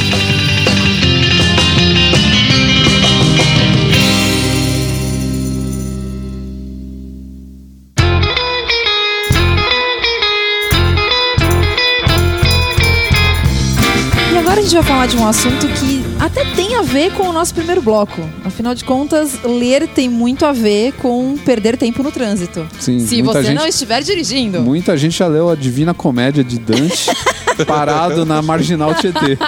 A 14.48 14.68
gente 14.68 14.74
vai 14.74 14.82
falar 14.82 15.06
de 15.06 15.16
um 15.16 15.28
assunto 15.28 15.68
que 15.68 15.95
até 16.26 16.44
tem 16.56 16.74
a 16.74 16.82
ver 16.82 17.12
com 17.12 17.28
o 17.28 17.32
nosso 17.32 17.54
primeiro 17.54 17.80
bloco. 17.80 18.20
Afinal 18.44 18.74
de 18.74 18.84
contas, 18.84 19.42
ler 19.44 19.86
tem 19.88 20.08
muito 20.08 20.44
a 20.44 20.52
ver 20.52 20.92
com 20.94 21.36
perder 21.44 21.76
tempo 21.76 22.02
no 22.02 22.10
trânsito. 22.10 22.66
Sim, 22.80 22.98
Se 23.06 23.22
você 23.22 23.44
gente- 23.44 23.54
não 23.54 23.66
estiver 23.66 24.02
dirigindo. 24.02 24.60
Muita 24.60 24.96
gente 24.96 25.16
já 25.18 25.26
leu 25.28 25.48
a 25.48 25.54
Divina 25.54 25.94
Comédia 25.94 26.42
de 26.42 26.58
Dante 26.58 27.10
parado 27.64 28.24
na 28.24 28.42
Marginal 28.42 28.94
Tietê, 28.94 29.38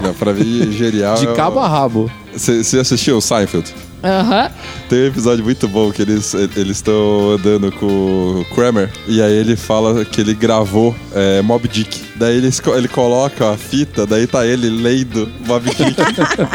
Não, 0.00 0.14
pra 0.14 0.32
mim, 0.32 0.72
genial. 0.72 1.16
de 1.16 1.26
cabo 1.34 1.58
a 1.60 1.68
rabo. 1.68 2.10
Você 2.34 2.78
assistiu 2.78 3.18
o 3.18 3.20
Seinfeld? 3.20 3.72
Aham. 4.04 4.50
Tem 4.88 5.04
um 5.04 5.06
episódio 5.06 5.44
muito 5.44 5.68
bom 5.68 5.92
que 5.92 6.02
eles 6.02 6.34
eles 6.34 6.78
estão 6.78 7.30
andando 7.38 7.70
com 7.70 7.86
o 8.40 8.44
Kramer 8.52 8.90
e 9.06 9.22
aí 9.22 9.32
ele 9.32 9.54
fala 9.54 10.04
que 10.04 10.20
ele 10.20 10.34
gravou 10.34 10.92
é, 11.14 11.40
Mob 11.40 11.68
Dick. 11.68 12.00
Daí 12.16 12.36
ele, 12.38 12.50
ele 12.76 12.88
coloca 12.88 13.52
a 13.52 13.56
fita, 13.56 14.04
daí 14.04 14.26
tá 14.26 14.44
ele 14.44 14.68
lendo 14.68 15.30
Mob 15.46 15.64
Dick. 15.70 15.94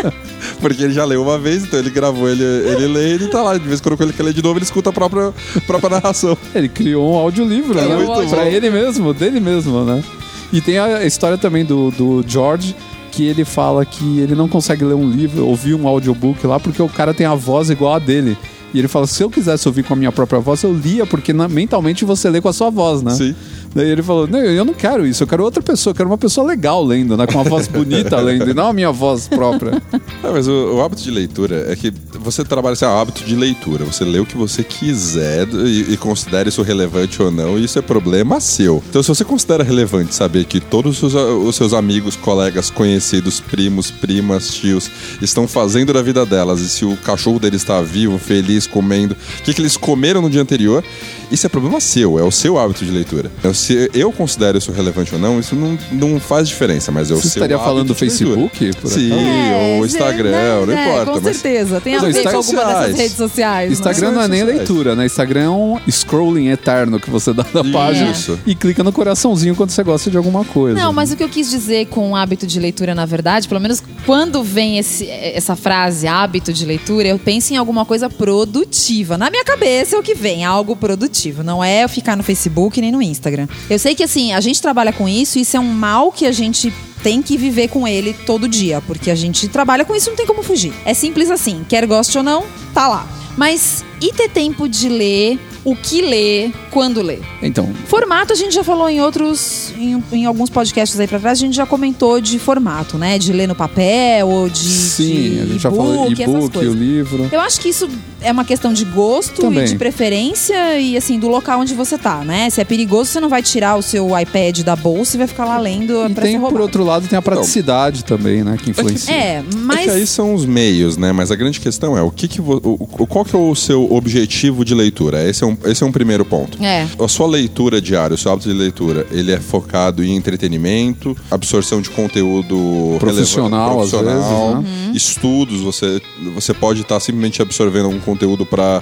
Porque 0.59 0.83
ele 0.83 0.93
já 0.93 1.05
leu 1.05 1.21
uma 1.23 1.37
vez, 1.37 1.63
então 1.63 1.79
ele 1.79 1.89
gravou 1.89 2.27
ele, 2.29 2.43
ele 2.43 2.87
lendo 2.87 3.23
e 3.25 3.27
tá 3.29 3.41
lá. 3.41 3.57
De 3.57 3.65
vez 3.65 3.79
em 3.79 3.83
quando 3.83 4.01
ele 4.01 4.13
quer 4.13 4.23
ler 4.23 4.33
de 4.33 4.43
novo, 4.43 4.57
ele 4.57 4.65
escuta 4.65 4.89
a 4.89 4.93
própria, 4.93 5.33
própria 5.65 5.89
narração. 5.91 6.37
Ele 6.53 6.67
criou 6.67 7.13
um 7.13 7.15
audiolivro, 7.17 7.77
É 7.79 7.87
né? 7.87 7.95
muito 7.95 8.29
pra 8.29 8.43
bom. 8.43 8.47
ele 8.49 8.69
mesmo, 8.69 9.13
dele 9.13 9.39
mesmo, 9.39 9.85
né? 9.85 10.03
E 10.51 10.61
tem 10.61 10.79
a 10.79 11.05
história 11.05 11.37
também 11.37 11.65
do, 11.65 11.91
do 11.91 12.23
George, 12.25 12.75
que 13.11 13.25
ele 13.25 13.43
fala 13.43 13.85
que 13.85 14.19
ele 14.19 14.35
não 14.35 14.47
consegue 14.47 14.83
ler 14.83 14.93
um 14.93 15.09
livro, 15.09 15.45
ouvir 15.45 15.73
um 15.73 15.87
audiobook 15.87 16.45
lá, 16.45 16.59
porque 16.59 16.81
o 16.81 16.89
cara 16.89 17.13
tem 17.13 17.25
a 17.25 17.35
voz 17.35 17.69
igual 17.69 17.95
a 17.95 17.99
dele. 17.99 18.37
E 18.73 18.79
ele 18.79 18.87
fala: 18.87 19.07
se 19.07 19.23
eu 19.23 19.29
quisesse 19.29 19.67
ouvir 19.67 19.83
com 19.83 19.93
a 19.93 19.97
minha 19.97 20.11
própria 20.11 20.39
voz, 20.39 20.61
eu 20.63 20.73
lia, 20.73 21.05
porque 21.05 21.31
na- 21.33 21.47
mentalmente 21.47 22.03
você 22.05 22.29
lê 22.29 22.41
com 22.41 22.49
a 22.49 22.53
sua 22.53 22.69
voz, 22.69 23.01
né? 23.01 23.11
Sim. 23.11 23.35
Daí 23.73 23.89
ele 23.89 24.01
falou: 24.03 24.27
não, 24.27 24.39
eu 24.39 24.65
não 24.65 24.73
quero 24.73 25.05
isso, 25.05 25.23
eu 25.23 25.27
quero 25.27 25.43
outra 25.43 25.61
pessoa, 25.61 25.91
eu 25.91 25.95
quero 25.95 26.09
uma 26.09 26.17
pessoa 26.17 26.45
legal 26.47 26.83
lendo, 26.83 27.15
né? 27.15 27.25
Com 27.27 27.33
uma 27.35 27.43
voz 27.43 27.67
bonita 27.67 28.17
lendo, 28.21 28.49
e 28.49 28.53
não 28.53 28.67
a 28.67 28.73
minha 28.73 28.91
voz 28.91 29.27
própria. 29.27 29.81
É, 30.23 30.29
mas 30.31 30.47
o, 30.47 30.75
o 30.75 30.81
hábito 30.81 31.01
de 31.03 31.11
leitura 31.11 31.65
é 31.71 31.75
que 31.75 31.93
você 32.19 32.43
trabalha 32.43 32.73
assim, 32.73 32.85
ah, 32.85 32.99
hábito 33.01 33.23
de 33.23 33.35
leitura. 33.35 33.85
Você 33.85 34.03
lê 34.03 34.19
o 34.19 34.25
que 34.25 34.35
você 34.37 34.63
quiser 34.63 35.47
e, 35.53 35.93
e 35.93 35.97
considera 35.97 36.49
isso 36.49 36.61
relevante 36.61 37.21
ou 37.21 37.29
não, 37.31 37.57
e 37.57 37.63
isso 37.65 37.77
é 37.77 37.81
problema 37.81 38.39
seu. 38.39 38.81
Então, 38.89 39.01
se 39.03 39.09
você 39.09 39.23
considera 39.23 39.63
relevante 39.63 40.13
saber 40.15 40.45
que 40.45 40.59
todos 40.59 41.01
os, 41.03 41.13
os 41.13 41.55
seus 41.55 41.73
amigos, 41.73 42.15
colegas, 42.15 42.69
conhecidos, 42.69 43.39
primos, 43.39 43.91
primas, 43.91 44.49
tios 44.53 44.89
estão 45.21 45.47
fazendo 45.47 45.93
da 45.93 46.01
vida 46.01 46.25
delas 46.25 46.61
e 46.61 46.69
se 46.69 46.83
o 46.85 46.97
cachorro 46.97 47.39
deles 47.39 47.61
está 47.61 47.81
vivo, 47.81 48.17
feliz, 48.17 48.56
comendo, 48.65 49.15
o 49.39 49.43
que, 49.43 49.53
que 49.53 49.61
eles 49.61 49.77
comeram 49.77 50.21
no 50.21 50.29
dia 50.29 50.41
anterior, 50.41 50.83
isso 51.31 51.45
é 51.45 51.49
problema 51.49 51.79
seu, 51.79 52.17
é 52.19 52.23
o 52.23 52.31
seu 52.31 52.57
hábito 52.57 52.85
de 52.85 52.91
leitura. 52.91 53.31
Então, 53.39 53.53
se 53.53 53.89
eu 53.93 54.11
considero 54.11 54.57
isso 54.57 54.71
relevante 54.71 55.13
ou 55.13 55.19
não, 55.19 55.39
isso 55.39 55.55
não, 55.55 55.77
não 55.91 56.19
faz 56.19 56.47
diferença, 56.47 56.91
mas 56.91 57.09
é 57.11 57.13
o 57.13 57.17
Você 57.17 57.23
seu 57.29 57.39
estaria 57.39 57.57
falando 57.59 57.87
do. 57.89 57.95
Facebook? 57.95 58.71
Sim, 58.85 59.11
É, 59.11 59.77
ou 59.77 59.85
Instagram, 59.85 60.31
né, 60.31 60.65
não 60.65 60.73
é, 60.73 60.87
importa. 60.89 61.11
Com 61.11 61.21
mas 61.21 61.37
certeza. 61.37 61.81
Tem 61.81 61.95
a 61.95 61.99
ver 61.99 62.11
com 62.13 62.17
Instagram- 62.17 62.37
alguma 62.37 62.65
dessas 62.65 62.97
redes 62.97 63.17
sociais. 63.17 63.71
Instagram 63.71 64.11
não 64.11 64.21
é 64.21 64.27
nem 64.27 64.43
leitura, 64.43 64.95
né? 64.95 65.05
Instagram 65.05 65.41
é 65.43 65.49
um 65.49 65.79
scrolling 65.89 66.47
eterno 66.49 66.99
que 66.99 67.09
você 67.09 67.33
dá 67.33 67.45
na 67.53 67.63
página 67.63 68.11
Isso. 68.11 68.39
e 68.45 68.55
clica 68.55 68.83
no 68.83 68.91
coraçãozinho 68.93 69.55
quando 69.55 69.71
você 69.71 69.83
gosta 69.83 70.09
de 70.11 70.17
alguma 70.17 70.45
coisa. 70.45 70.79
Não, 70.79 70.93
mas 70.93 71.11
o 71.11 71.15
que 71.17 71.23
eu 71.23 71.29
quis 71.29 71.49
dizer 71.49 71.87
com 71.87 72.11
o 72.11 72.15
hábito 72.15 72.45
de 72.47 72.59
leitura, 72.59 72.93
na 72.95 73.05
verdade, 73.05 73.47
pelo 73.47 73.59
menos 73.59 73.81
quando 74.05 74.43
vem 74.43 74.77
esse- 74.77 75.09
essa 75.09 75.55
frase 75.55 76.07
hábito 76.07 76.53
de 76.53 76.65
leitura, 76.65 77.07
eu 77.07 77.19
penso 77.19 77.53
em 77.53 77.57
alguma 77.57 77.83
coisa 77.85 78.09
produtiva. 78.09 79.17
Na 79.17 79.29
minha 79.29 79.43
cabeça 79.43 79.95
é 79.95 79.99
o 79.99 80.03
que 80.03 80.13
vem, 80.15 80.45
algo 80.45 80.75
produtivo. 80.75 81.16
Não 81.43 81.63
é 81.63 81.87
ficar 81.87 82.15
no 82.15 82.23
Facebook 82.23 82.79
nem 82.79 82.91
no 82.91 83.01
Instagram. 83.01 83.47
Eu 83.69 83.79
sei 83.79 83.95
que 83.95 84.03
assim, 84.03 84.33
a 84.33 84.39
gente 84.39 84.61
trabalha 84.61 84.93
com 84.93 85.07
isso, 85.07 85.39
isso 85.39 85.57
é 85.57 85.59
um 85.59 85.71
mal 85.71 86.11
que 86.11 86.25
a 86.25 86.31
gente 86.31 86.73
tem 87.03 87.21
que 87.21 87.37
viver 87.37 87.67
com 87.69 87.87
ele 87.87 88.13
todo 88.13 88.47
dia, 88.47 88.81
porque 88.81 89.11
a 89.11 89.15
gente 89.15 89.47
trabalha 89.47 89.85
com 89.85 89.95
isso, 89.95 90.09
não 90.09 90.17
tem 90.17 90.25
como 90.25 90.43
fugir. 90.43 90.73
É 90.85 90.93
simples 90.93 91.29
assim, 91.29 91.65
quer 91.67 91.85
goste 91.85 92.17
ou 92.17 92.23
não, 92.23 92.45
tá 92.73 92.87
lá. 92.87 93.07
Mas 93.37 93.85
e 94.01 94.11
ter 94.11 94.29
tempo 94.29 94.67
de 94.67 94.89
ler, 94.89 95.39
o 95.63 95.75
que 95.75 96.01
ler, 96.01 96.51
quando 96.77 97.01
ler? 97.01 97.21
Então, 97.41 97.67
Formato 97.87 98.33
a 98.33 98.35
gente 98.35 98.53
já 98.53 98.63
falou 98.63 98.87
em 98.87 99.01
outros, 99.01 99.73
em, 99.79 100.03
em 100.11 100.25
alguns 100.27 100.47
podcasts 100.47 100.99
aí 100.99 101.07
pra 101.07 101.17
trás, 101.19 101.39
a 101.39 101.41
gente 101.41 101.55
já 101.55 101.65
comentou 101.65 102.21
de 102.21 102.37
formato, 102.37 102.99
né? 102.99 103.17
De 103.17 103.33
ler 103.33 103.47
no 103.47 103.55
papel 103.55 104.27
ou 104.27 104.47
de. 104.47 104.59
sim, 104.59 105.29
de 105.31 105.39
a 105.41 105.45
gente 105.45 105.59
já 105.63 105.71
falou 105.71 106.11
e-book, 106.11 106.55
o 106.59 106.73
livro. 106.73 107.27
Eu 107.31 107.39
acho 107.41 107.59
que 107.59 107.69
isso 107.69 107.89
é 108.21 108.31
uma 108.31 108.45
questão 108.45 108.71
de 108.73 108.85
gosto 108.85 109.41
Também. 109.41 109.63
e 109.63 109.67
de 109.69 109.75
preferência 109.75 110.79
e 110.79 110.95
assim, 110.95 111.17
do 111.17 111.27
local 111.27 111.61
onde 111.61 111.73
você 111.73 111.97
tá, 111.97 112.23
né? 112.23 112.47
Se 112.51 112.61
é 112.61 112.63
perigoso, 112.63 113.09
você 113.09 113.19
não 113.19 113.29
vai 113.29 113.41
tirar 113.41 113.75
o 113.75 113.81
seu 113.81 114.07
iPad 114.19 114.59
da 114.61 114.75
bolsa 114.75 115.15
e 115.15 115.17
vai 115.17 115.27
ficar 115.27 115.45
lá 115.45 115.57
lendo 115.57 115.93
E 116.07 116.13
pra 116.13 116.23
tem, 116.23 116.39
ser 116.39 116.39
por 116.47 116.61
outro 116.61 116.83
lado, 116.83 117.07
tem 117.07 117.17
a 117.17 117.21
praticidade 117.21 118.03
também, 118.05 118.43
né? 118.43 118.55
Que 118.61 118.69
influencia. 118.69 119.13
É, 119.13 119.17
É 119.37 119.43
que 119.49 119.55
mas. 119.57 119.89
aí 119.89 120.05
são 120.05 120.33
os 120.35 120.45
meios, 120.45 120.95
né? 120.95 121.11
Mas 121.11 121.31
a 121.31 121.35
grande 121.35 121.59
questão 121.59 121.97
é 121.97 122.01
o 122.03 122.11
que 122.11 122.27
que 122.27 122.39
vo- 122.39 122.61
o, 122.63 122.73
o- 123.03 123.07
qual 123.07 123.25
que 123.25 123.35
é 123.35 123.39
o 123.39 123.55
seu 123.55 123.91
objetivo 123.91 124.63
de 124.63 124.75
leitura? 124.75 125.27
Esse 125.27 125.43
é 125.43 125.47
um, 125.47 125.57
esse 125.65 125.83
é 125.83 125.85
um 125.87 125.91
primeiro 125.91 126.23
ponto. 126.25 126.57
É. 126.63 126.66
A 126.99 127.07
sua 127.07 127.27
leitura 127.27 127.81
diária, 127.81 128.15
o 128.15 128.17
seu 128.17 128.31
hábito 128.31 128.49
de 128.49 128.55
leitura, 128.55 129.05
ele 129.11 129.31
é 129.31 129.39
focado 129.39 130.03
em 130.03 130.15
entretenimento, 130.15 131.15
absorção 131.31 131.81
de 131.81 131.89
conteúdo 131.89 132.97
Profissional, 132.99 133.79
releva- 133.79 133.83
às 133.83 134.05
vezes, 134.05 134.29
né? 134.31 134.53
Uhum. 134.87 134.91
estudos. 134.93 135.61
Você, 135.61 136.01
você 136.35 136.53
pode 136.53 136.81
estar 136.81 136.99
simplesmente 136.99 137.41
absorvendo 137.41 137.85
algum 137.85 137.99
conteúdo 137.99 138.45
para 138.45 138.81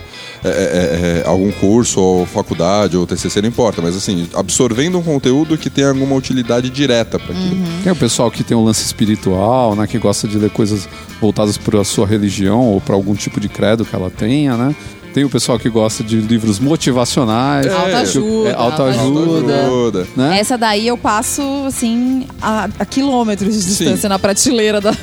algum 1.26 1.52
curso 1.54 2.00
ou 2.00 2.26
faculdade 2.26 2.98
ou 2.98 3.06
TCC, 3.06 3.42
não 3.42 3.50
importa. 3.50 3.82
Mas 3.82 3.96
assim, 3.96 4.28
absorvendo 4.34 4.98
um 5.00 5.04
conteúdo 5.04 5.58
que 5.58 5.70
tem 5.70 5.84
alguma 5.86 6.16
utilidade 6.16 6.70
direta 6.70 7.20
para 7.20 7.34
aquilo. 7.34 7.56
Uhum. 7.56 7.82
Tem 7.84 7.92
o 7.92 7.96
pessoal 7.96 8.30
que 8.32 8.44
tem 8.44 8.56
um 8.56 8.64
lance 8.64 8.84
espiritual, 8.86 9.76
né? 9.76 9.88
Que 9.88 9.98
gosta 9.98 10.28
de 10.28 10.38
ler 10.38 10.50
coisas 10.50 10.88
voltadas 11.22 11.58
para 11.58 11.82
a 11.82 11.84
sua 11.84 12.06
religião 12.06 12.60
ou 12.62 12.82
para 12.82 12.96
algum 12.96 13.16
tipo 13.16 13.40
de 13.40 13.48
credo 13.50 13.86
que 13.86 13.96
ela 13.96 14.10
tenha, 14.10 14.56
né? 14.58 14.76
Tem 15.16 15.24
o 15.24 15.30
pessoal 15.30 15.58
que 15.58 15.70
gosta 15.70 16.04
de 16.04 16.18
livros 16.18 16.60
motivacionais. 16.60 17.68
Autoajuda, 17.68 18.50
É, 18.50 18.54
autoajuda. 18.54 19.62
Ajuda. 19.64 20.08
Né? 20.14 20.40
Essa 20.42 20.58
daí 20.58 20.86
eu 20.86 20.98
passo, 20.98 21.42
assim, 21.66 22.28
a, 22.42 22.68
a 22.78 22.86
quilômetros 22.86 23.56
de 23.56 23.62
Sim. 23.62 23.68
distância 23.70 24.10
na 24.10 24.20
prateleira 24.20 24.82
da. 24.82 24.94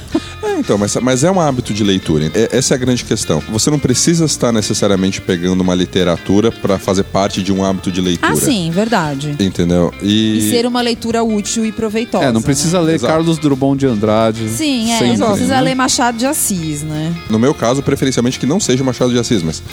É, 0.43 0.59
então, 0.59 0.77
mas, 0.77 0.95
mas 0.97 1.25
é 1.25 1.31
um 1.31 1.41
hábito 1.41 1.73
de 1.73 1.85
leitura. 1.85 2.31
É- 2.35 2.49
essa 2.53 2.75
é 2.75 2.77
a 2.77 2.79
grande 2.79 3.05
questão. 3.05 3.43
Você 3.51 3.71
não 3.71 3.79
precisa 3.79 4.25
estar 4.25 4.53
necessariamente 4.53 5.21
pegando 5.21 5.61
uma 5.61 5.75
literatura 5.75 6.51
para 6.51 6.79
fazer 6.79 7.05
parte 7.05 7.43
de 7.43 7.53
um 7.53 7.65
hábito 7.65 7.91
de 7.91 8.01
leitura. 8.01 8.33
Ah, 8.33 8.37
sim, 8.37 8.71
verdade. 8.71 9.37
Entendeu? 9.39 9.93
E, 10.03 10.39
E 10.39 10.51
ser 10.51 10.67
uma 10.67 10.81
leitura 10.81 11.23
útil 11.23 11.65
e 11.65 11.73
proveitosa. 11.73 12.25
É, 12.25 12.33
não 12.33 12.43
precisa 12.43 12.79
né? 12.81 12.87
ler 12.87 12.95
Exato. 12.95 13.13
Carlos 13.13 13.39
Drummond 13.39 13.79
de 13.79 13.87
Andrade. 13.87 14.49
Sim, 14.49 14.93
é, 14.93 14.99
sempre, 14.99 15.17
não 15.17 15.31
precisa 15.31 15.55
né? 15.55 15.61
ler 15.61 15.75
Machado 15.75 16.19
de 16.19 16.27
Assis, 16.27 16.83
né? 16.83 17.15
no 17.31 17.39
meu 17.39 17.55
caso, 17.55 17.83
preferencialmente 17.83 18.39
que 18.39 18.47
não 18.47 18.61
seja 18.61 18.85
Machado 18.85 19.13
de 19.13 19.19
Assis, 19.19 19.43
mas. 19.43 19.63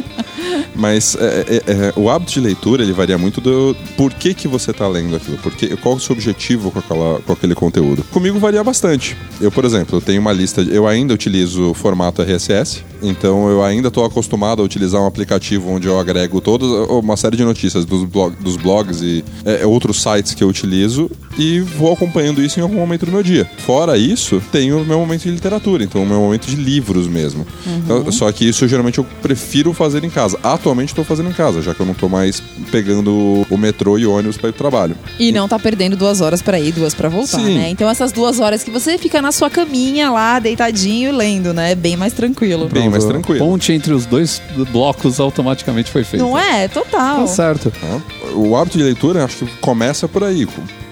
mas 0.74 1.16
é, 1.16 1.44
é, 1.48 1.72
é, 1.72 1.92
o 1.96 2.08
hábito 2.08 2.32
de 2.32 2.40
leitura 2.40 2.82
ele 2.82 2.92
varia 2.92 3.18
muito 3.18 3.40
do 3.40 3.76
por 3.96 4.12
que, 4.14 4.34
que 4.34 4.48
você 4.48 4.70
está 4.70 4.88
lendo 4.88 5.16
aquilo, 5.16 5.38
porque, 5.38 5.76
qual 5.76 5.94
o 5.96 6.00
seu 6.00 6.14
objetivo 6.14 6.70
com, 6.70 6.78
aquela, 6.78 7.20
com 7.20 7.32
aquele 7.32 7.54
conteúdo. 7.54 8.02
Comigo 8.04 8.38
varia 8.38 8.62
bastante. 8.64 8.99
Eu, 9.40 9.50
por 9.50 9.64
exemplo, 9.64 9.96
eu 9.96 10.00
tenho 10.00 10.20
uma 10.20 10.32
lista, 10.32 10.60
eu 10.60 10.86
ainda 10.86 11.14
utilizo 11.14 11.70
o 11.70 11.74
formato 11.74 12.20
RSS, 12.22 12.84
então 13.02 13.48
eu 13.48 13.64
ainda 13.64 13.88
estou 13.88 14.04
acostumado 14.04 14.60
a 14.60 14.64
utilizar 14.64 15.00
um 15.00 15.06
aplicativo 15.06 15.70
onde 15.70 15.86
eu 15.86 15.98
agrego 15.98 16.40
toda 16.40 16.64
uma 16.92 17.16
série 17.16 17.36
de 17.36 17.44
notícias 17.44 17.84
dos, 17.84 18.04
blog, 18.04 18.34
dos 18.40 18.56
blogs 18.56 19.00
e 19.00 19.24
é, 19.44 19.64
outros 19.64 20.02
sites 20.02 20.34
que 20.34 20.44
eu 20.44 20.48
utilizo 20.48 21.10
e 21.38 21.60
vou 21.60 21.92
acompanhando 21.92 22.42
isso 22.42 22.60
em 22.60 22.62
algum 22.62 22.76
momento 22.76 23.06
do 23.06 23.12
meu 23.12 23.22
dia. 23.22 23.48
Fora 23.58 23.96
isso, 23.96 24.42
tenho 24.52 24.82
o 24.82 24.84
meu 24.84 24.98
momento 24.98 25.22
de 25.22 25.30
literatura, 25.30 25.82
então 25.84 26.02
o 26.02 26.06
meu 26.06 26.20
momento 26.20 26.46
de 26.46 26.56
livros 26.56 27.06
mesmo. 27.08 27.46
Então, 27.66 28.10
só 28.12 28.30
que 28.30 28.46
isso 28.46 28.68
geralmente 28.68 28.98
eu 28.98 29.06
prefiro 29.22 29.72
fazer 29.72 30.04
em 30.04 30.10
casa. 30.10 30.38
Atualmente 30.42 30.88
estou 30.90 31.04
fazendo 31.04 31.30
em 31.30 31.32
casa, 31.32 31.62
já 31.62 31.74
que 31.74 31.80
eu 31.80 31.86
não 31.86 31.92
estou 31.92 32.08
mais 32.08 32.42
pegando 32.70 33.46
o 33.48 33.56
metrô 33.56 33.98
e 33.98 34.06
ônibus 34.06 34.36
para 34.36 34.50
ir 34.50 34.52
pro 34.52 34.58
trabalho. 34.58 34.96
E 35.18 35.32
não 35.32 35.48
tá 35.48 35.58
perdendo 35.58 35.96
duas 35.96 36.20
horas 36.20 36.42
pra 36.42 36.60
ir, 36.60 36.72
duas 36.72 36.94
pra 36.94 37.08
voltar, 37.08 37.38
Sim. 37.38 37.54
né? 37.54 37.70
Então 37.70 37.88
essas 37.88 38.12
duas 38.12 38.38
horas 38.40 38.62
que 38.62 38.70
você 38.70 38.89
fica 38.98 39.20
na 39.22 39.32
sua 39.32 39.48
caminha 39.50 40.10
lá, 40.10 40.38
deitadinho 40.38 41.10
e 41.10 41.12
lendo, 41.12 41.52
né? 41.52 41.72
É 41.72 41.74
bem 41.74 41.96
mais 41.96 42.12
tranquilo. 42.12 42.68
Bem 42.68 42.88
mais 42.88 43.04
A 43.04 43.08
tranquilo. 43.08 43.44
ponte 43.44 43.72
entre 43.72 43.92
os 43.92 44.06
dois 44.06 44.40
blocos 44.70 45.20
automaticamente 45.20 45.90
foi 45.90 46.04
feita. 46.04 46.24
Não 46.24 46.38
é? 46.38 46.68
Total. 46.68 47.20
Tá 47.20 47.26
certo. 47.26 47.70
Tá? 47.70 48.00
O 48.34 48.56
hábito 48.56 48.78
de 48.78 48.84
leitura, 48.84 49.24
acho 49.24 49.44
que 49.44 49.56
começa 49.58 50.06
por 50.08 50.24
aí. 50.24 50.46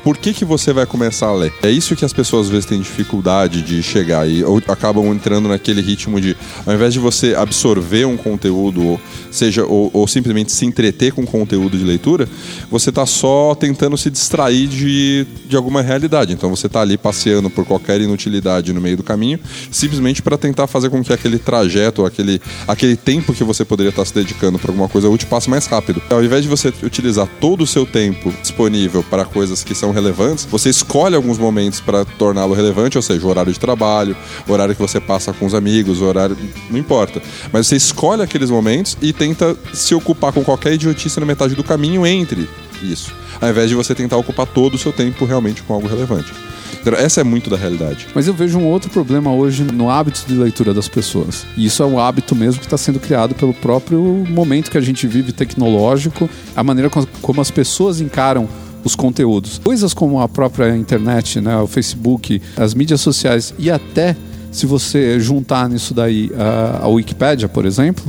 Por 0.08 0.16
que, 0.16 0.32
que 0.32 0.42
você 0.42 0.72
vai 0.72 0.86
começar 0.86 1.26
a 1.26 1.34
ler? 1.34 1.52
É 1.62 1.70
isso 1.70 1.94
que 1.94 2.02
as 2.02 2.14
pessoas 2.14 2.46
às 2.46 2.50
vezes 2.50 2.64
têm 2.64 2.80
dificuldade 2.80 3.60
de 3.60 3.82
chegar 3.82 4.26
e 4.26 4.42
ou 4.42 4.56
acabam 4.66 5.04
entrando 5.12 5.50
naquele 5.50 5.82
ritmo 5.82 6.18
de, 6.18 6.34
ao 6.64 6.72
invés 6.72 6.94
de 6.94 6.98
você 6.98 7.34
absorver 7.34 8.06
um 8.06 8.16
conteúdo, 8.16 8.82
ou 8.82 9.00
seja, 9.30 9.66
ou, 9.66 9.90
ou 9.92 10.08
simplesmente 10.08 10.50
se 10.50 10.64
entreter 10.64 11.12
com 11.12 11.26
conteúdo 11.26 11.76
de 11.76 11.84
leitura, 11.84 12.26
você 12.70 12.90
tá 12.90 13.04
só 13.04 13.54
tentando 13.54 13.98
se 13.98 14.08
distrair 14.08 14.66
de, 14.66 15.26
de 15.46 15.54
alguma 15.54 15.82
realidade. 15.82 16.32
Então 16.32 16.48
você 16.48 16.70
tá 16.70 16.80
ali 16.80 16.96
passeando 16.96 17.50
por 17.50 17.66
qualquer 17.66 18.00
inutilidade 18.00 18.72
no 18.72 18.80
meio 18.80 18.96
do 18.96 19.02
caminho, 19.02 19.38
simplesmente 19.70 20.22
para 20.22 20.38
tentar 20.38 20.66
fazer 20.68 20.88
com 20.88 21.04
que 21.04 21.12
aquele 21.12 21.38
trajeto, 21.38 22.06
aquele, 22.06 22.40
aquele 22.66 22.96
tempo 22.96 23.34
que 23.34 23.44
você 23.44 23.62
poderia 23.62 23.90
estar 23.90 24.06
se 24.06 24.14
dedicando 24.14 24.58
para 24.58 24.70
alguma 24.70 24.88
coisa 24.88 25.06
útil 25.06 25.28
passe 25.28 25.50
mais 25.50 25.66
rápido. 25.66 26.00
Ao 26.08 26.24
invés 26.24 26.44
de 26.44 26.48
você 26.48 26.72
utilizar 26.82 27.28
todo 27.38 27.60
o 27.60 27.66
seu 27.66 27.84
tempo 27.84 28.32
disponível 28.40 29.02
para 29.02 29.26
coisas 29.26 29.62
que 29.62 29.74
são 29.74 29.97
relevantes, 30.00 30.44
você 30.44 30.68
escolhe 30.70 31.14
alguns 31.14 31.38
momentos 31.38 31.80
para 31.80 32.04
torná-lo 32.04 32.54
relevante, 32.54 32.96
ou 32.96 33.02
seja, 33.02 33.26
o 33.26 33.28
horário 33.30 33.52
de 33.52 33.58
trabalho, 33.58 34.16
o 34.46 34.52
horário 34.52 34.74
que 34.74 34.80
você 34.80 35.00
passa 35.00 35.32
com 35.32 35.46
os 35.46 35.54
amigos, 35.54 36.00
o 36.00 36.04
horário. 36.04 36.36
não 36.70 36.78
importa. 36.78 37.20
Mas 37.52 37.66
você 37.66 37.76
escolhe 37.76 38.22
aqueles 38.22 38.50
momentos 38.50 38.96
e 39.02 39.12
tenta 39.12 39.56
se 39.74 39.94
ocupar 39.94 40.32
com 40.32 40.42
qualquer 40.44 40.74
idiotice 40.74 41.18
na 41.20 41.26
metade 41.26 41.54
do 41.54 41.64
caminho 41.64 42.06
entre 42.06 42.48
isso. 42.82 43.12
Ao 43.40 43.48
invés 43.48 43.68
de 43.68 43.74
você 43.74 43.94
tentar 43.94 44.16
ocupar 44.16 44.46
todo 44.46 44.74
o 44.74 44.78
seu 44.78 44.92
tempo 44.92 45.24
realmente 45.24 45.62
com 45.62 45.74
algo 45.74 45.86
relevante. 45.88 46.32
Então, 46.80 46.92
essa 46.94 47.20
é 47.20 47.24
muito 47.24 47.50
da 47.50 47.56
realidade. 47.56 48.06
Mas 48.14 48.28
eu 48.28 48.34
vejo 48.34 48.56
um 48.58 48.64
outro 48.64 48.88
problema 48.88 49.32
hoje 49.32 49.64
no 49.64 49.90
hábito 49.90 50.22
de 50.26 50.34
leitura 50.34 50.72
das 50.72 50.86
pessoas. 50.88 51.44
E 51.56 51.66
isso 51.66 51.82
é 51.82 51.86
um 51.86 51.98
hábito 51.98 52.36
mesmo 52.36 52.60
que 52.60 52.66
está 52.66 52.78
sendo 52.78 53.00
criado 53.00 53.34
pelo 53.34 53.52
próprio 53.52 54.00
momento 54.28 54.70
que 54.70 54.78
a 54.78 54.80
gente 54.80 55.06
vive 55.06 55.32
tecnológico, 55.32 56.30
a 56.54 56.62
maneira 56.62 56.88
com- 56.88 57.04
como 57.20 57.40
as 57.40 57.50
pessoas 57.50 58.00
encaram 58.00 58.48
os 58.84 58.94
conteúdos. 58.94 59.60
Coisas 59.62 59.92
como 59.94 60.20
a 60.20 60.28
própria 60.28 60.76
internet, 60.76 61.40
né, 61.40 61.56
o 61.58 61.66
Facebook, 61.66 62.40
as 62.56 62.74
mídias 62.74 63.00
sociais 63.00 63.54
e 63.58 63.70
até 63.70 64.16
se 64.50 64.66
você 64.66 65.20
juntar 65.20 65.68
nisso 65.68 65.92
daí 65.92 66.30
a, 66.36 66.84
a 66.84 66.88
Wikipédia, 66.88 67.48
por 67.48 67.66
exemplo, 67.66 68.04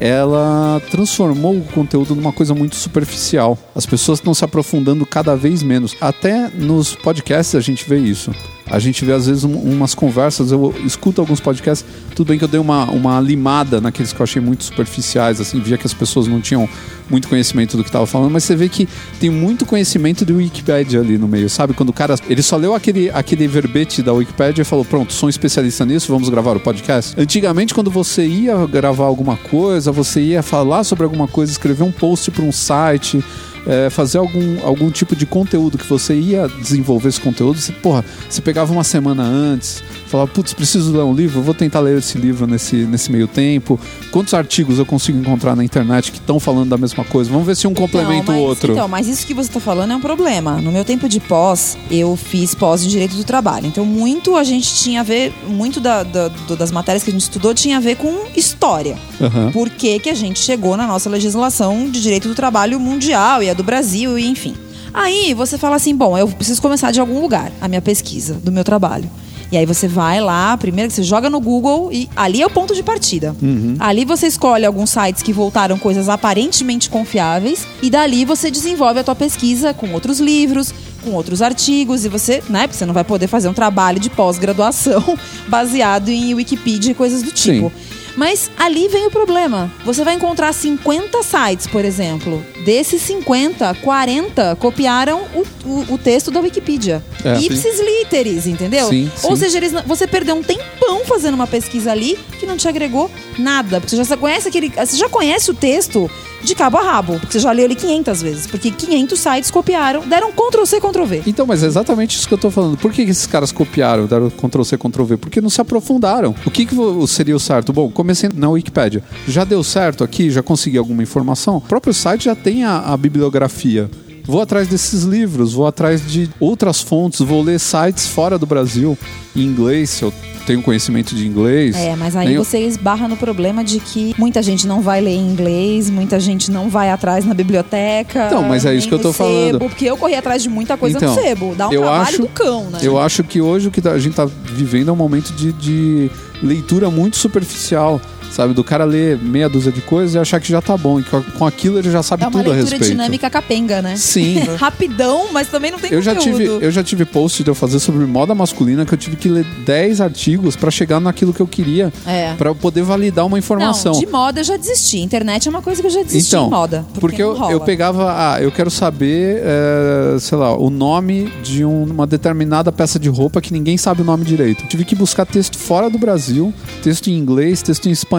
ela 0.00 0.80
transformou 0.90 1.56
o 1.56 1.62
conteúdo 1.62 2.14
numa 2.14 2.32
coisa 2.32 2.54
muito 2.54 2.76
superficial. 2.76 3.58
As 3.74 3.84
pessoas 3.84 4.18
estão 4.18 4.32
se 4.32 4.44
aprofundando 4.44 5.04
cada 5.04 5.36
vez 5.36 5.62
menos. 5.62 5.94
Até 6.00 6.48
nos 6.48 6.94
podcasts 6.94 7.54
a 7.54 7.60
gente 7.60 7.88
vê 7.88 7.98
isso. 7.98 8.32
A 8.70 8.78
gente 8.78 9.04
vê 9.04 9.12
às 9.12 9.26
vezes 9.26 9.44
um- 9.44 9.54
umas 9.56 9.94
conversas, 9.94 10.52
eu 10.52 10.74
escuto 10.84 11.20
alguns 11.20 11.40
podcasts, 11.40 11.84
tudo 12.14 12.28
bem 12.28 12.38
que 12.38 12.44
eu 12.44 12.48
dei 12.48 12.60
uma, 12.60 12.84
uma 12.90 13.20
limada 13.20 13.80
naqueles 13.80 14.12
que 14.12 14.20
eu 14.20 14.24
achei 14.24 14.40
muito 14.42 14.64
superficiais, 14.64 15.40
assim, 15.40 15.60
via 15.60 15.78
que 15.78 15.86
as 15.86 15.94
pessoas 15.94 16.26
não 16.26 16.40
tinham 16.40 16.68
muito 17.08 17.28
conhecimento 17.28 17.76
do 17.76 17.82
que 17.82 17.88
estava 17.88 18.06
falando, 18.06 18.30
mas 18.30 18.44
você 18.44 18.54
vê 18.54 18.68
que 18.68 18.86
tem 19.18 19.30
muito 19.30 19.64
conhecimento 19.64 20.24
de 20.26 20.32
Wikipedia 20.32 21.00
ali 21.00 21.16
no 21.16 21.26
meio, 21.26 21.48
sabe? 21.48 21.72
Quando 21.72 21.88
o 21.88 21.92
cara, 21.92 22.14
ele 22.28 22.42
só 22.42 22.56
leu 22.56 22.74
aquele, 22.74 23.10
aquele 23.10 23.48
verbete 23.48 24.02
da 24.02 24.12
Wikipedia 24.12 24.62
e 24.62 24.64
falou, 24.64 24.84
pronto, 24.84 25.12
sou 25.12 25.26
um 25.26 25.30
especialista 25.30 25.84
nisso, 25.86 26.12
vamos 26.12 26.28
gravar 26.28 26.56
o 26.56 26.60
podcast. 26.60 27.14
Antigamente, 27.18 27.72
quando 27.72 27.90
você 27.90 28.26
ia 28.26 28.66
gravar 28.66 29.04
alguma 29.06 29.36
coisa, 29.36 29.90
você 29.90 30.20
ia 30.20 30.42
falar 30.42 30.84
sobre 30.84 31.04
alguma 31.04 31.26
coisa, 31.26 31.50
escrever 31.50 31.82
um 31.84 31.92
post 31.92 32.30
para 32.30 32.44
um 32.44 32.52
site, 32.52 33.24
é, 33.68 33.90
fazer 33.90 34.18
algum, 34.18 34.64
algum 34.66 34.90
tipo 34.90 35.14
de 35.14 35.26
conteúdo 35.26 35.76
que 35.78 35.86
você 35.86 36.14
ia 36.18 36.48
desenvolver 36.48 37.10
esse 37.10 37.20
conteúdo, 37.20 37.58
você, 37.60 37.70
porra, 37.70 38.04
você 38.28 38.40
pegava 38.40 38.72
uma 38.72 38.82
semana 38.82 39.22
antes, 39.22 39.82
falava, 40.08 40.30
putz, 40.30 40.54
preciso 40.54 40.90
ler 40.92 41.02
um 41.04 41.12
livro, 41.14 41.42
vou 41.42 41.52
tentar 41.54 41.80
ler 41.80 41.98
esse 41.98 42.16
livro 42.16 42.46
nesse, 42.46 42.76
nesse 42.76 43.12
meio 43.12 43.28
tempo. 43.28 43.78
Quantos 44.10 44.32
artigos 44.32 44.78
eu 44.78 44.86
consigo 44.86 45.18
encontrar 45.18 45.54
na 45.54 45.62
internet 45.62 46.10
que 46.10 46.18
estão 46.18 46.40
falando 46.40 46.70
da 46.70 46.78
mesma 46.78 47.04
coisa? 47.04 47.30
Vamos 47.30 47.46
ver 47.46 47.54
se 47.56 47.66
um 47.66 47.74
complementa 47.74 48.32
o 48.32 48.38
outro. 48.38 48.72
Então, 48.72 48.88
mas 48.88 49.06
isso 49.06 49.26
que 49.26 49.34
você 49.34 49.50
está 49.50 49.60
falando 49.60 49.92
é 49.92 49.96
um 49.96 50.00
problema. 50.00 50.60
No 50.62 50.72
meu 50.72 50.84
tempo 50.84 51.06
de 51.08 51.20
pós, 51.20 51.76
eu 51.90 52.16
fiz 52.16 52.54
pós 52.54 52.82
em 52.82 52.88
Direito 52.88 53.16
do 53.16 53.24
Trabalho. 53.24 53.66
Então, 53.66 53.84
muito 53.84 54.34
a 54.34 54.44
gente 54.44 54.74
tinha 54.76 55.00
a 55.00 55.04
ver, 55.04 55.32
muito 55.46 55.78
da- 55.78 56.02
da- 56.04 56.28
das 56.28 56.70
matérias 56.70 57.04
que 57.04 57.10
a 57.10 57.12
gente 57.12 57.22
estudou 57.22 57.52
tinha 57.52 57.76
a 57.76 57.80
ver 57.80 57.96
com 57.96 58.14
história. 58.34 58.96
Aham. 59.20 59.50
Por 59.52 59.68
que, 59.68 59.98
que 59.98 60.08
a 60.08 60.14
gente 60.14 60.40
chegou 60.40 60.76
na 60.76 60.86
nossa 60.86 61.10
legislação 61.10 61.90
de 61.90 62.00
direito 62.00 62.28
do 62.28 62.34
trabalho 62.34 62.80
mundial 62.80 63.42
e 63.42 63.50
a 63.50 63.54
do 63.58 63.64
Brasil, 63.64 64.18
e 64.18 64.26
enfim. 64.26 64.54
Aí 64.94 65.34
você 65.34 65.58
fala 65.58 65.76
assim: 65.76 65.94
bom, 65.94 66.16
eu 66.16 66.26
preciso 66.28 66.62
começar 66.62 66.90
de 66.90 67.00
algum 67.00 67.20
lugar 67.20 67.52
a 67.60 67.68
minha 67.68 67.82
pesquisa 67.82 68.34
do 68.34 68.50
meu 68.50 68.64
trabalho. 68.64 69.10
E 69.50 69.56
aí 69.56 69.64
você 69.64 69.88
vai 69.88 70.20
lá, 70.20 70.56
primeiro 70.58 70.90
que 70.90 70.94
você 70.94 71.02
joga 71.02 71.30
no 71.30 71.40
Google 71.40 71.90
e 71.90 72.08
ali 72.14 72.42
é 72.42 72.46
o 72.46 72.50
ponto 72.50 72.74
de 72.74 72.82
partida. 72.82 73.34
Ali 73.80 74.04
você 74.04 74.26
escolhe 74.26 74.66
alguns 74.66 74.90
sites 74.90 75.22
que 75.22 75.32
voltaram 75.32 75.78
coisas 75.78 76.06
aparentemente 76.08 76.90
confiáveis 76.90 77.66
e 77.82 77.88
dali 77.88 78.26
você 78.26 78.50
desenvolve 78.50 79.00
a 79.00 79.04
tua 79.04 79.14
pesquisa 79.14 79.72
com 79.72 79.90
outros 79.94 80.20
livros, 80.20 80.74
com 81.02 81.12
outros 81.12 81.40
artigos 81.40 82.04
e 82.04 82.10
você, 82.10 82.42
né, 82.50 82.66
porque 82.66 82.76
você 82.76 82.84
não 82.84 82.92
vai 82.92 83.04
poder 83.04 83.26
fazer 83.26 83.48
um 83.48 83.54
trabalho 83.54 83.98
de 83.98 84.10
pós-graduação 84.10 85.18
baseado 85.48 86.10
em 86.10 86.34
Wikipedia 86.34 86.92
e 86.92 86.94
coisas 86.94 87.22
do 87.22 87.30
Sim. 87.34 87.70
Mas 88.16 88.50
ali 88.58 88.88
vem 88.88 89.06
o 89.06 89.10
problema. 89.10 89.72
Você 89.84 90.04
vai 90.04 90.14
encontrar 90.14 90.52
50 90.52 91.22
sites, 91.22 91.66
por 91.66 91.84
exemplo. 91.84 92.44
Desses 92.64 93.00
50, 93.02 93.74
40 93.74 94.56
copiaram 94.56 95.22
o, 95.34 95.46
o, 95.64 95.94
o 95.94 95.98
texto 95.98 96.30
da 96.30 96.40
Wikipedia. 96.40 97.02
É. 97.24 97.38
Ipsis 97.38 97.80
literis, 97.80 98.46
entendeu? 98.46 98.88
Sim, 98.88 99.10
Ou 99.22 99.36
sim. 99.36 99.42
seja, 99.44 99.58
eles 99.58 99.72
você 99.86 100.06
perdeu 100.06 100.34
um 100.34 100.42
tempão 100.42 101.04
fazendo 101.04 101.34
uma 101.34 101.46
pesquisa 101.46 101.92
ali 101.92 102.18
que 102.38 102.46
não 102.46 102.56
te 102.56 102.68
agregou 102.68 103.10
nada. 103.38 103.80
Porque 103.80 103.94
você 103.94 104.04
já 104.04 104.16
conhece 104.16 104.48
aquele. 104.48 104.70
Você 104.70 104.96
já 104.96 105.08
conhece 105.08 105.50
o 105.50 105.54
texto 105.54 106.10
de 106.42 106.54
cabo 106.54 106.78
a 106.78 106.82
rabo. 106.82 107.18
Porque 107.18 107.32
você 107.32 107.40
já 107.40 107.52
leu 107.52 107.64
ele 107.64 107.74
500 107.74 108.22
vezes. 108.22 108.46
Porque 108.46 108.70
500 108.70 109.18
sites 109.18 109.50
copiaram, 109.50 110.06
deram 110.06 110.32
Ctrl 110.32 110.64
C, 110.64 110.80
Ctrl 110.80 111.04
V. 111.04 111.22
Então, 111.26 111.46
mas 111.46 111.62
é 111.62 111.66
exatamente 111.66 112.16
isso 112.16 112.28
que 112.28 112.34
eu 112.34 112.38
tô 112.38 112.50
falando. 112.50 112.76
Por 112.76 112.92
que 112.92 113.02
esses 113.02 113.26
caras 113.26 113.52
copiaram, 113.52 114.06
deram 114.06 114.30
Ctrl 114.30 114.62
C, 114.62 114.76
Ctrl 114.76 115.04
V? 115.04 115.16
Porque 115.16 115.40
não 115.40 115.50
se 115.50 115.60
aprofundaram. 115.60 116.34
O 116.46 116.50
que, 116.50 116.66
que 116.66 116.74
seria 117.06 117.36
o 117.36 117.40
certo? 117.40 117.72
Bom, 117.72 117.90
comecei 118.08 118.30
na 118.34 118.48
Wikipédia. 118.48 119.02
Já 119.26 119.44
deu 119.44 119.62
certo 119.62 120.02
aqui? 120.02 120.30
Já 120.30 120.42
consegui 120.42 120.78
alguma 120.78 121.02
informação? 121.02 121.58
O 121.58 121.60
próprio 121.60 121.92
site 121.92 122.24
já 122.24 122.34
tem 122.34 122.64
a, 122.64 122.78
a 122.78 122.96
bibliografia. 122.96 123.90
Vou 124.24 124.40
atrás 124.42 124.66
desses 124.68 125.02
livros, 125.04 125.52
vou 125.52 125.66
atrás 125.66 126.06
de 126.06 126.28
outras 126.40 126.80
fontes, 126.80 127.20
vou 127.20 127.42
ler 127.42 127.58
sites 127.58 128.06
fora 128.06 128.38
do 128.38 128.44
Brasil, 128.46 128.96
em 129.34 129.42
inglês, 129.42 129.88
se 129.90 130.02
eu 130.02 130.12
tenho 130.46 130.62
conhecimento 130.62 131.14
de 131.14 131.26
inglês. 131.26 131.74
É, 131.76 131.94
mas 131.96 132.14
aí 132.16 132.34
eu- 132.34 132.44
você 132.44 132.58
esbarra 132.60 133.08
no 133.08 133.16
problema 133.16 133.62
de 133.64 133.80
que 133.80 134.14
muita 134.18 134.42
gente 134.42 134.66
não 134.66 134.80
vai 134.82 135.00
ler 135.00 135.14
em 135.14 135.30
inglês, 135.30 135.88
muita 135.90 136.18
gente 136.20 136.50
não 136.50 136.68
vai 136.70 136.90
atrás 136.90 137.24
na 137.26 137.32
biblioteca. 137.34 138.26
Então, 138.26 138.42
mas 138.48 138.64
é 138.66 138.74
isso 138.74 138.86
que 138.88 138.94
eu 138.94 138.98
tô 138.98 139.08
no 139.08 139.14
falando. 139.14 139.46
Sebo, 139.52 139.58
porque 139.60 139.84
eu 139.86 139.96
corri 139.96 140.14
atrás 140.14 140.42
de 140.42 140.48
muita 140.50 140.76
coisa 140.76 140.96
Então, 140.98 141.14
no 141.14 141.20
sebo. 141.22 141.54
Dá 141.56 141.68
um 141.68 141.72
eu 141.72 141.80
trabalho 141.82 142.02
acho- 142.02 142.18
do 142.22 142.28
cão, 142.28 142.64
né? 142.70 142.78
Eu 142.82 142.98
acho 142.98 143.22
que 143.24 143.40
hoje 143.40 143.68
o 143.68 143.70
que 143.70 143.80
tá- 143.82 143.92
a 143.92 143.98
gente 143.98 144.14
tá 144.14 144.24
vivendo 144.26 144.88
é 144.88 144.92
um 144.92 144.96
momento 144.96 145.32
de, 145.34 145.52
de 145.52 146.10
leitura 146.42 146.90
muito 146.90 147.16
superficial. 147.16 148.00
Sabe, 148.30 148.54
do 148.54 148.62
cara 148.62 148.84
ler 148.84 149.18
meia 149.18 149.48
dúzia 149.48 149.72
de 149.72 149.80
coisas 149.80 150.14
e 150.14 150.18
achar 150.18 150.38
que 150.40 150.48
já 150.48 150.60
tá 150.62 150.76
bom. 150.76 151.00
E 151.00 151.02
que 151.02 151.10
com 151.32 151.46
aquilo 151.46 151.78
ele 151.78 151.90
já 151.90 152.02
sabe 152.02 152.22
É 152.24 152.26
uma 152.28 152.38
tudo 152.38 152.52
a 152.52 152.54
respeito. 152.54 152.84
dinâmica 152.84 153.28
capenga, 153.28 153.82
né? 153.82 153.96
Sim. 153.96 154.38
Rapidão, 154.58 155.32
mas 155.32 155.48
também 155.48 155.70
não 155.70 155.78
tem 155.78 155.92
Eu 155.92 156.00
já, 156.02 156.14
tive, 156.14 156.44
eu 156.44 156.70
já 156.70 156.82
tive 156.84 157.04
post 157.04 157.42
de 157.42 157.50
eu 157.50 157.54
fazer 157.54 157.78
sobre 157.80 158.04
moda 158.06 158.34
masculina 158.34 158.84
que 158.86 158.92
eu 158.94 158.98
tive 158.98 159.16
que 159.16 159.28
ler 159.28 159.44
10 159.64 160.00
artigos 160.00 160.54
pra 160.56 160.70
chegar 160.70 161.00
naquilo 161.00 161.32
que 161.32 161.40
eu 161.40 161.46
queria. 161.46 161.92
É. 162.06 162.34
Pra 162.34 162.50
eu 162.50 162.54
poder 162.54 162.82
validar 162.82 163.26
uma 163.26 163.38
informação. 163.38 163.92
Não, 163.92 164.00
de 164.00 164.06
moda 164.06 164.40
eu 164.40 164.44
já 164.44 164.56
desisti. 164.56 164.98
Internet 165.00 165.48
é 165.48 165.50
uma 165.50 165.62
coisa 165.62 165.80
que 165.80 165.86
eu 165.86 165.90
já 165.92 166.02
desisti 166.02 166.28
Então, 166.34 166.46
em 166.46 166.50
moda. 166.50 166.84
porque, 167.00 167.22
não 167.22 167.44
eu, 167.46 167.50
eu 167.52 167.60
pegava, 167.60 168.12
ah, 168.12 168.40
eu 168.42 168.52
quero 168.52 168.70
saber, 168.70 169.40
é, 169.42 170.18
sei 170.20 170.36
lá, 170.38 170.56
o 170.56 170.70
nome 170.70 171.32
de 171.42 171.64
um- 171.64 171.84
uma 171.84 172.06
determinada 172.06 172.70
peça 172.70 172.98
de 172.98 173.08
roupa 173.08 173.40
que 173.40 173.52
ninguém 173.52 173.76
sabe 173.76 174.02
o 174.02 174.04
nome 174.04 174.24
direito. 174.24 174.66
Tive 174.68 174.84
que 174.84 174.94
buscar 174.94 175.24
texto 175.26 175.56
fora 175.58 175.88
do 175.90 175.98
Brasil, 175.98 176.52
texto 176.82 177.08
em 177.08 177.14
inglês, 177.16 177.62
texto 177.62 177.88
em 177.88 177.92
espanhol, 177.92 178.17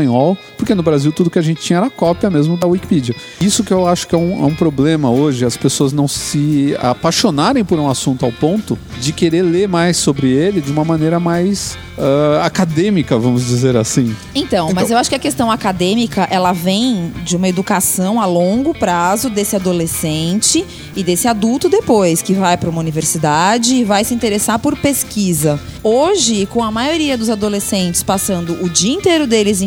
porque 0.57 0.75
no 0.75 0.83
Brasil 0.83 1.11
tudo 1.11 1.29
que 1.29 1.39
a 1.39 1.41
gente 1.41 1.61
tinha 1.61 1.77
era 1.77 1.89
cópia 1.89 2.29
mesmo 2.29 2.55
da 2.55 2.67
Wikipedia. 2.67 3.15
Isso 3.41 3.63
que 3.63 3.73
eu 3.73 3.87
acho 3.87 4.07
que 4.07 4.15
é 4.15 4.17
um, 4.17 4.43
é 4.43 4.45
um 4.45 4.55
problema 4.55 5.09
hoje, 5.09 5.45
as 5.45 5.57
pessoas 5.57 5.91
não 5.91 6.07
se 6.07 6.75
apaixonarem 6.79 7.65
por 7.65 7.79
um 7.79 7.89
assunto 7.89 8.25
ao 8.25 8.31
ponto 8.31 8.77
de 8.99 9.11
querer 9.11 9.41
ler 9.41 9.67
mais 9.67 9.97
sobre 9.97 10.29
ele 10.31 10.61
de 10.61 10.71
uma 10.71 10.85
maneira 10.85 11.19
mais 11.19 11.77
ah, 11.99 12.45
acadêmica, 12.45 13.17
vamos 13.17 13.45
dizer 13.45 13.75
assim. 13.75 14.15
Então, 14.33 14.71
mas 14.73 14.89
eu 14.89 14.97
acho 14.97 15.09
que 15.09 15.15
a 15.17 15.19
questão 15.19 15.51
acadêmica, 15.51 16.25
ela 16.31 16.53
vem 16.53 17.11
de 17.25 17.35
uma 17.35 17.49
educação 17.49 18.21
a 18.21 18.25
longo 18.25 18.73
prazo 18.73 19.29
desse 19.29 19.57
adolescente 19.57 20.65
e 20.95 21.03
desse 21.03 21.27
adulto 21.27 21.67
depois, 21.67 22.21
que 22.21 22.33
vai 22.33 22.55
para 22.55 22.69
uma 22.69 22.79
universidade 22.79 23.75
e 23.75 23.83
vai 23.83 24.05
se 24.05 24.13
interessar 24.13 24.59
por 24.59 24.77
pesquisa. 24.77 25.59
Hoje, 25.83 26.45
com 26.45 26.63
a 26.63 26.71
maioria 26.71 27.17
dos 27.17 27.29
adolescentes 27.29 28.01
passando 28.01 28.63
o 28.63 28.69
dia 28.69 28.93
inteiro 28.93 29.27
deles 29.27 29.61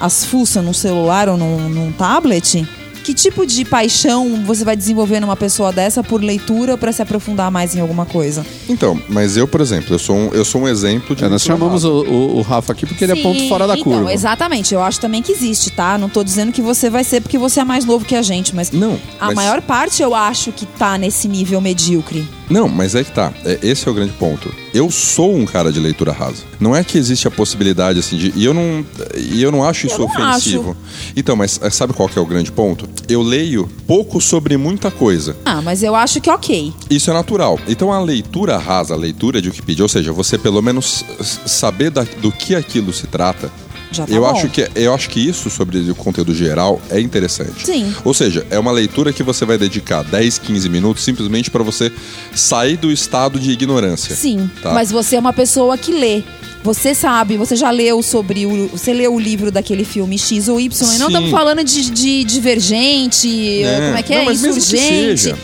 as 0.00 0.24
fuças 0.24 0.64
num 0.64 0.72
celular 0.72 1.28
ou 1.28 1.36
num, 1.36 1.68
num 1.68 1.92
tablet, 1.92 2.66
que 3.04 3.14
tipo 3.14 3.46
de 3.46 3.64
paixão 3.64 4.42
você 4.44 4.64
vai 4.64 4.74
desenvolver 4.76 5.20
numa 5.20 5.36
pessoa 5.36 5.70
dessa 5.72 6.02
por 6.02 6.20
leitura 6.22 6.76
para 6.76 6.90
se 6.90 7.00
aprofundar 7.02 7.50
mais 7.50 7.74
em 7.76 7.80
alguma 7.80 8.04
coisa? 8.06 8.44
Então, 8.68 9.00
mas 9.08 9.36
eu, 9.36 9.46
por 9.46 9.60
exemplo, 9.60 9.94
eu 9.94 9.98
sou 9.98 10.16
um, 10.16 10.28
eu 10.32 10.44
sou 10.44 10.62
um 10.62 10.68
exemplo 10.68 11.14
de. 11.14 11.22
É, 11.24 11.28
nós 11.28 11.42
chamamos 11.42 11.84
o, 11.84 11.90
o- 12.02 12.38
o 12.38 12.42
Rafa 12.42 12.72
aqui 12.72 12.86
porque 12.86 13.04
ele 13.04 13.12
é 13.12 13.22
ponto 13.22 13.38
Sim, 13.38 13.48
fora 13.48 13.66
da 13.66 13.74
então, 13.74 13.84
curva. 13.92 14.12
Exatamente, 14.12 14.74
eu 14.74 14.82
acho 14.82 14.98
também 15.00 15.22
que 15.22 15.30
existe, 15.32 15.70
tá? 15.70 15.96
Não 15.98 16.08
tô 16.08 16.24
dizendo 16.24 16.50
que 16.50 16.62
você 16.62 16.88
vai 16.90 17.04
ser 17.04 17.20
porque 17.20 17.36
você 17.38 17.60
é 17.60 17.64
mais 17.64 17.84
novo 17.84 18.04
que 18.04 18.16
a 18.16 18.22
gente, 18.22 18.54
mas 18.56 18.70
Não, 18.72 18.98
a 19.20 19.26
mas- 19.26 19.34
maior 19.36 19.60
parte 19.62 20.02
eu 20.02 20.14
acho 20.14 20.50
que 20.50 20.64
tá 20.66 20.96
nesse 20.98 21.28
nível 21.28 21.60
medíocre. 21.60 22.26
Não, 22.48 22.68
mas 22.68 22.94
é 22.94 23.02
que 23.02 23.10
tá. 23.10 23.32
É, 23.44 23.58
esse 23.62 23.88
é 23.88 23.90
o 23.90 23.94
grande 23.94 24.12
ponto. 24.14 24.52
Eu 24.74 24.90
sou 24.90 25.34
um 25.34 25.46
cara 25.46 25.72
de 25.72 25.80
leitura 25.80 26.12
rasa. 26.12 26.42
Não 26.60 26.74
é 26.76 26.84
que 26.84 26.98
existe 26.98 27.26
a 27.26 27.30
possibilidade 27.30 27.98
assim 28.00 28.16
de. 28.18 28.32
E 28.36 28.44
eu 28.44 28.52
não, 28.52 28.84
e 29.16 29.42
eu 29.42 29.50
não 29.50 29.64
acho 29.64 29.86
isso 29.86 29.94
Eu 29.96 30.00
não 30.00 30.06
ofensivo. 30.06 30.76
Então, 31.16 31.36
mas 31.36 31.58
eh, 31.62 31.70
sabe 31.70 31.92
qual 31.94 32.06
que 32.08 32.18
é 32.18 32.22
o 32.22 32.26
grande 32.26 32.52
ponto? 32.52 32.86
Eu 33.08 33.20
leio 33.22 33.68
pouco 33.86 34.20
sobre 34.20 34.56
muita 34.56 34.90
coisa. 34.90 35.36
Ah, 35.44 35.60
mas 35.60 35.82
eu 35.82 35.94
acho 35.94 36.20
que 36.20 36.30
ok. 36.30 36.72
Isso 36.88 37.10
é 37.10 37.14
natural. 37.14 37.58
Então 37.68 37.92
a 37.92 38.00
leitura 38.00 38.56
rasa, 38.56 38.94
a 38.94 38.96
leitura 38.96 39.42
de 39.42 39.48
Wikipedia, 39.48 39.84
ou 39.84 39.88
seja, 39.88 40.10
você 40.12 40.38
pelo 40.38 40.62
menos 40.62 41.04
saber 41.46 41.90
da- 41.90 42.06
do 42.22 42.32
que 42.32 42.54
aquilo 42.54 42.92
se 42.92 43.06
trata. 43.06 43.50
Já 43.92 44.06
tá 44.06 44.12
eu, 44.12 44.22
bom. 44.22 44.28
acho 44.30 44.48
que, 44.48 44.68
eu 44.74 44.92
acho 44.92 45.08
que 45.08 45.20
isso 45.20 45.48
sobre 45.50 45.78
o 45.90 45.94
conteúdo 45.94 46.34
geral 46.34 46.80
é 46.90 46.98
interessante. 46.98 47.64
Sim. 47.64 47.94
Ou 48.04 48.12
seja, 48.12 48.44
é 48.50 48.58
uma 48.58 48.72
leitura 48.72 49.12
que 49.12 49.22
você 49.22 49.44
vai 49.44 49.56
dedicar 49.56 50.02
10, 50.02 50.38
15 50.38 50.68
minutos 50.68 51.04
simplesmente 51.04 51.48
para 51.50 51.62
você 51.62 51.92
sair 52.34 52.76
do 52.76 52.90
estado 52.90 53.38
de 53.38 53.50
ignorância. 53.52 54.16
Sim, 54.16 54.50
Tá. 54.62 54.72
mas 54.72 54.90
você 54.90 55.14
é 55.14 55.20
uma 55.20 55.32
pessoa 55.32 55.78
que 55.78 55.92
lê. 55.92 56.22
Você 56.64 56.94
sabe, 56.94 57.36
você 57.36 57.54
já 57.54 57.70
leu 57.70 58.02
sobre 58.02 58.46
o. 58.46 58.68
Você 58.68 58.94
leu 58.94 59.14
o 59.14 59.20
livro 59.20 59.50
daquele 59.52 59.84
filme 59.84 60.18
X 60.18 60.48
ou 60.48 60.58
Y. 60.58 60.94
E 60.94 60.98
não 60.98 61.08
Sim. 61.08 61.12
estamos 61.12 61.30
falando 61.30 61.62
de, 61.62 61.90
de 61.90 62.24
divergente, 62.24 63.62
É. 63.62 63.80
como 63.86 63.96
é 63.98 64.02
que 64.02 64.14
é? 64.14 64.18
Não, 64.24 64.26
que 64.26 64.32
Insurgente. 64.32 65.34